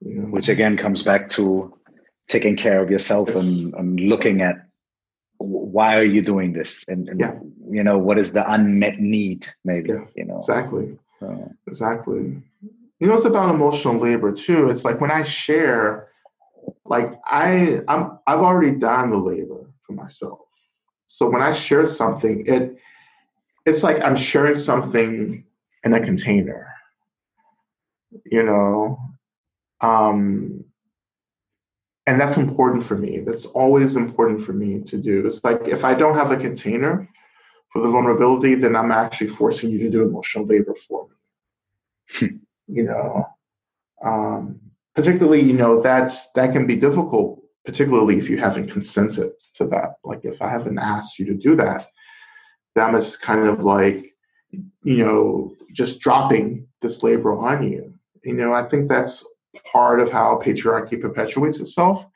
You 0.00 0.20
know? 0.20 0.26
Which 0.28 0.48
again 0.48 0.76
comes 0.76 1.02
back 1.02 1.28
to 1.30 1.76
taking 2.28 2.56
care 2.56 2.82
of 2.82 2.90
yourself 2.90 3.28
yes. 3.28 3.38
and, 3.42 3.74
and 3.74 4.00
looking 4.00 4.42
at 4.42 4.66
why 5.38 5.96
are 5.96 6.04
you 6.04 6.22
doing 6.22 6.52
this 6.52 6.88
and, 6.88 7.08
and 7.08 7.20
yeah. 7.20 7.38
you 7.70 7.84
know 7.84 7.98
what 7.98 8.18
is 8.18 8.32
the 8.32 8.50
unmet 8.50 8.98
need 8.98 9.46
maybe 9.64 9.90
yeah, 9.90 10.04
you 10.14 10.24
know 10.24 10.38
exactly 10.38 10.98
uh, 11.22 11.48
exactly 11.66 12.42
you 12.98 13.06
know 13.06 13.14
it's 13.14 13.24
about 13.24 13.54
emotional 13.54 13.98
labor 13.98 14.32
too 14.32 14.70
it's 14.70 14.84
like 14.84 15.00
when 15.00 15.10
i 15.10 15.22
share 15.22 16.08
like 16.86 17.12
i 17.26 17.80
i'm 17.88 18.18
i've 18.26 18.40
already 18.40 18.72
done 18.76 19.10
the 19.10 19.16
labor 19.16 19.70
for 19.82 19.92
myself 19.92 20.40
so 21.06 21.28
when 21.28 21.42
i 21.42 21.52
share 21.52 21.86
something 21.86 22.44
it 22.46 22.76
it's 23.66 23.82
like 23.82 24.00
i'm 24.00 24.16
sharing 24.16 24.54
something 24.54 25.44
in 25.84 25.92
a 25.94 26.00
container 26.00 26.72
you 28.24 28.42
know 28.42 28.98
um 29.80 30.64
and 32.06 32.20
that's 32.20 32.36
important 32.36 32.84
for 32.84 32.96
me. 32.96 33.20
That's 33.20 33.46
always 33.46 33.96
important 33.96 34.44
for 34.44 34.52
me 34.52 34.80
to 34.82 34.96
do. 34.96 35.26
It's 35.26 35.42
like 35.42 35.62
if 35.66 35.84
I 35.84 35.94
don't 35.94 36.14
have 36.14 36.30
a 36.30 36.36
container 36.36 37.08
for 37.70 37.82
the 37.82 37.88
vulnerability, 37.88 38.54
then 38.54 38.76
I'm 38.76 38.92
actually 38.92 39.28
forcing 39.28 39.70
you 39.70 39.78
to 39.80 39.90
do 39.90 40.02
emotional 40.02 40.46
labor 40.46 40.74
for 40.74 41.08
me. 41.08 41.14
Hmm. 42.08 42.36
you 42.68 42.84
know, 42.84 43.26
um, 44.04 44.60
particularly, 44.94 45.42
you 45.42 45.54
know, 45.54 45.82
that's 45.82 46.30
that 46.32 46.52
can 46.52 46.66
be 46.66 46.76
difficult, 46.76 47.42
particularly 47.64 48.16
if 48.18 48.30
you 48.30 48.38
haven't 48.38 48.70
consented 48.70 49.32
to 49.54 49.66
that. 49.66 49.94
Like 50.04 50.24
if 50.24 50.40
I 50.40 50.48
haven't 50.48 50.78
asked 50.78 51.18
you 51.18 51.26
to 51.26 51.34
do 51.34 51.56
that, 51.56 51.86
that 52.76 52.94
is 52.94 53.16
kind 53.16 53.48
of 53.48 53.64
like, 53.64 54.14
you 54.84 54.98
know, 54.98 55.54
just 55.72 55.98
dropping 55.98 56.68
this 56.82 57.02
labor 57.02 57.36
on 57.36 57.70
you. 57.70 57.92
You 58.22 58.34
know, 58.34 58.52
I 58.52 58.68
think 58.68 58.88
that's 58.88 59.26
part 59.72 59.98
of 59.98 60.12
how 60.12 60.40
patriarchy 60.44 61.00
perpetuates 61.00 61.58
itself. 61.58 62.06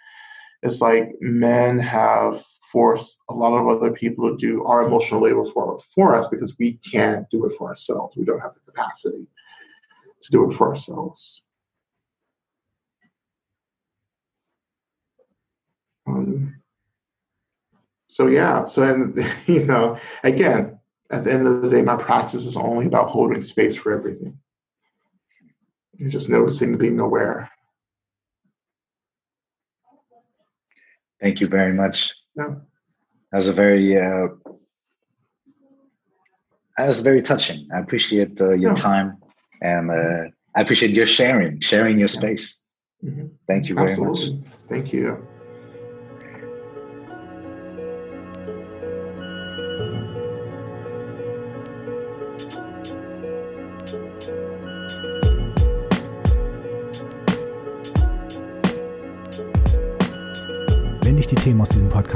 It's 0.63 0.81
like 0.81 1.11
men 1.21 1.79
have 1.79 2.45
forced 2.71 3.19
a 3.31 3.35
lot 3.35 3.59
of 3.59 3.69
other 3.69 3.91
people 3.91 4.31
to 4.31 4.37
do 4.37 4.65
our 4.65 4.83
emotional 4.83 5.23
labor 5.23 5.47
for, 5.47 5.79
for 5.81 6.15
us 6.15 6.29
because 6.29 6.57
we 6.59 6.75
can't 6.75 7.29
do 7.31 7.47
it 7.47 7.53
for 7.53 7.69
ourselves. 7.69 8.17
We 8.17 8.25
don't 8.25 8.41
have 8.41 8.55
the 8.55 8.61
capacity 8.61 9.27
to 10.23 10.31
do 10.31 10.49
it 10.49 10.55
for 10.55 10.69
ourselves. 10.69 11.43
Um, 16.07 16.60
so 18.11 18.27
yeah, 18.27 18.65
so 18.65 18.83
and 18.83 19.17
you 19.47 19.65
know, 19.65 19.97
again, 20.25 20.79
at 21.11 21.25
the 21.25 21.33
end 21.33 21.47
of 21.47 21.63
the 21.63 21.71
day, 21.71 21.81
my 21.81 21.97
practice 21.97 22.45
is 22.45 22.57
only 22.57 22.87
about 22.87 23.09
holding 23.09 23.41
space 23.41 23.77
for 23.77 23.93
everything. 23.93 24.37
You're 25.97 26.11
just 26.11 26.29
noticing 26.29 26.77
being 26.77 26.99
aware. 26.99 27.51
Thank 31.21 31.41
you 31.41 31.47
very 31.47 31.73
much. 31.73 32.13
Yeah. 32.37 32.55
That 33.31 33.37
was 33.37 33.49
a 33.49 33.53
very 33.53 33.97
uh, 33.97 34.29
that 36.77 36.87
was 36.87 37.01
very 37.03 37.23
touching. 37.23 37.69
I 37.73 37.79
appreciate 37.79 38.41
uh, 38.41 38.55
your 38.55 38.75
time 38.75 39.19
and 39.63 39.91
uh, 39.91 40.31
I 40.57 40.63
appreciate 40.63 40.93
your 40.93 41.07
sharing, 41.07 41.61
sharing 41.61 41.99
your 41.99 42.09
space. 42.09 42.61
Mm-hmm. 43.05 43.27
Thank 43.47 43.69
you 43.69 43.75
very 43.77 43.91
Absolutely. 43.91 44.37
much. 44.37 44.49
Thank 44.69 44.93
you. 44.93 45.27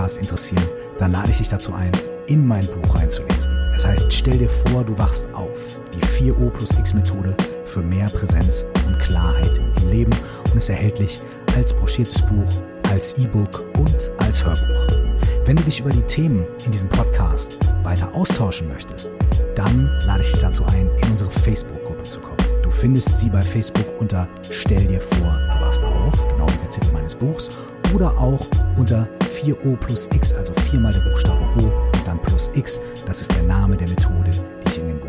Podcast 0.04 0.18
interessieren, 0.18 0.62
dann 0.98 1.12
lade 1.12 1.30
ich 1.30 1.38
dich 1.38 1.48
dazu 1.48 1.72
ein, 1.72 1.90
in 2.26 2.46
mein 2.46 2.66
Buch 2.66 2.94
reinzulesen. 2.94 3.56
Es 3.74 3.86
heißt, 3.86 4.12
stell 4.12 4.36
dir 4.36 4.50
vor, 4.50 4.84
du 4.84 4.96
wachst 4.98 5.26
auf. 5.32 5.80
Die 5.94 6.00
4O 6.30 6.50
plus 6.50 6.78
X 6.78 6.92
Methode 6.92 7.34
für 7.64 7.80
mehr 7.80 8.04
Präsenz 8.06 8.66
und 8.86 8.98
Klarheit 8.98 9.58
im 9.78 9.88
Leben 9.88 10.12
und 10.50 10.56
ist 10.56 10.68
erhältlich 10.68 11.20
als 11.56 11.72
broschiertes 11.72 12.20
Buch, 12.26 12.62
als 12.90 13.16
E-Book 13.16 13.64
und 13.78 14.10
als 14.18 14.44
Hörbuch. 14.44 15.00
Wenn 15.46 15.56
du 15.56 15.62
dich 15.62 15.80
über 15.80 15.90
die 15.90 16.02
Themen 16.02 16.46
in 16.66 16.72
diesem 16.72 16.90
Podcast 16.90 17.72
weiter 17.82 18.12
austauschen 18.14 18.68
möchtest, 18.68 19.10
dann 19.54 19.90
lade 20.06 20.20
ich 20.20 20.32
dich 20.32 20.40
dazu 20.40 20.64
ein, 20.66 20.90
in 21.02 21.10
unsere 21.12 21.30
Facebook-Gruppe 21.30 22.02
zu 22.02 22.20
kommen. 22.20 22.36
Du 22.62 22.70
findest 22.70 23.18
sie 23.18 23.30
bei 23.30 23.40
Facebook 23.40 23.86
unter 23.98 24.28
Stell 24.50 24.84
dir 24.86 25.00
vor, 25.00 25.38
du 25.50 25.64
wachst 25.64 25.82
auf, 25.82 26.28
genau 26.28 26.46
wie 26.46 26.58
der 26.58 26.70
Titel 26.70 26.92
meines 26.92 27.14
Buchs, 27.14 27.62
oder 27.94 28.10
auch 28.18 28.40
unter 28.76 29.08
4O 29.44 29.76
plus 29.76 30.08
X, 30.14 30.32
also 30.32 30.52
viermal 30.70 30.92
der 30.92 31.00
Buchstabe 31.00 31.44
O, 31.60 31.72
dann 32.06 32.18
plus 32.22 32.50
X. 32.54 32.80
Das 33.06 33.20
ist 33.20 33.34
der 33.36 33.42
Name 33.42 33.76
der 33.76 33.88
Methode, 33.88 34.30
die 34.30 34.70
ich 34.70 34.78
in 34.78 34.88
dem 34.88 35.00
Buch 35.00 35.08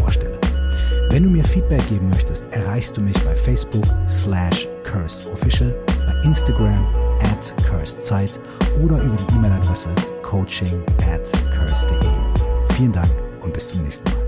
vorstelle. 0.00 0.38
Wenn 1.10 1.24
du 1.24 1.30
mir 1.30 1.44
Feedback 1.44 1.86
geben 1.88 2.08
möchtest, 2.08 2.44
erreichst 2.50 2.96
du 2.96 3.02
mich 3.02 3.16
bei 3.24 3.36
Facebook 3.36 3.84
slash 4.08 4.68
cursedofficial, 4.90 5.74
bei 6.06 6.26
Instagram 6.26 6.86
at 7.22 7.54
cursedzeit 7.68 8.40
oder 8.82 9.00
über 9.02 9.16
die 9.16 9.36
E-Mail-Adresse 9.36 9.90
coaching 10.22 10.82
at 11.12 11.30
curse.de. 11.54 12.10
Vielen 12.76 12.92
Dank 12.92 13.08
und 13.42 13.52
bis 13.52 13.68
zum 13.68 13.82
nächsten 13.82 14.10
Mal. 14.10 14.23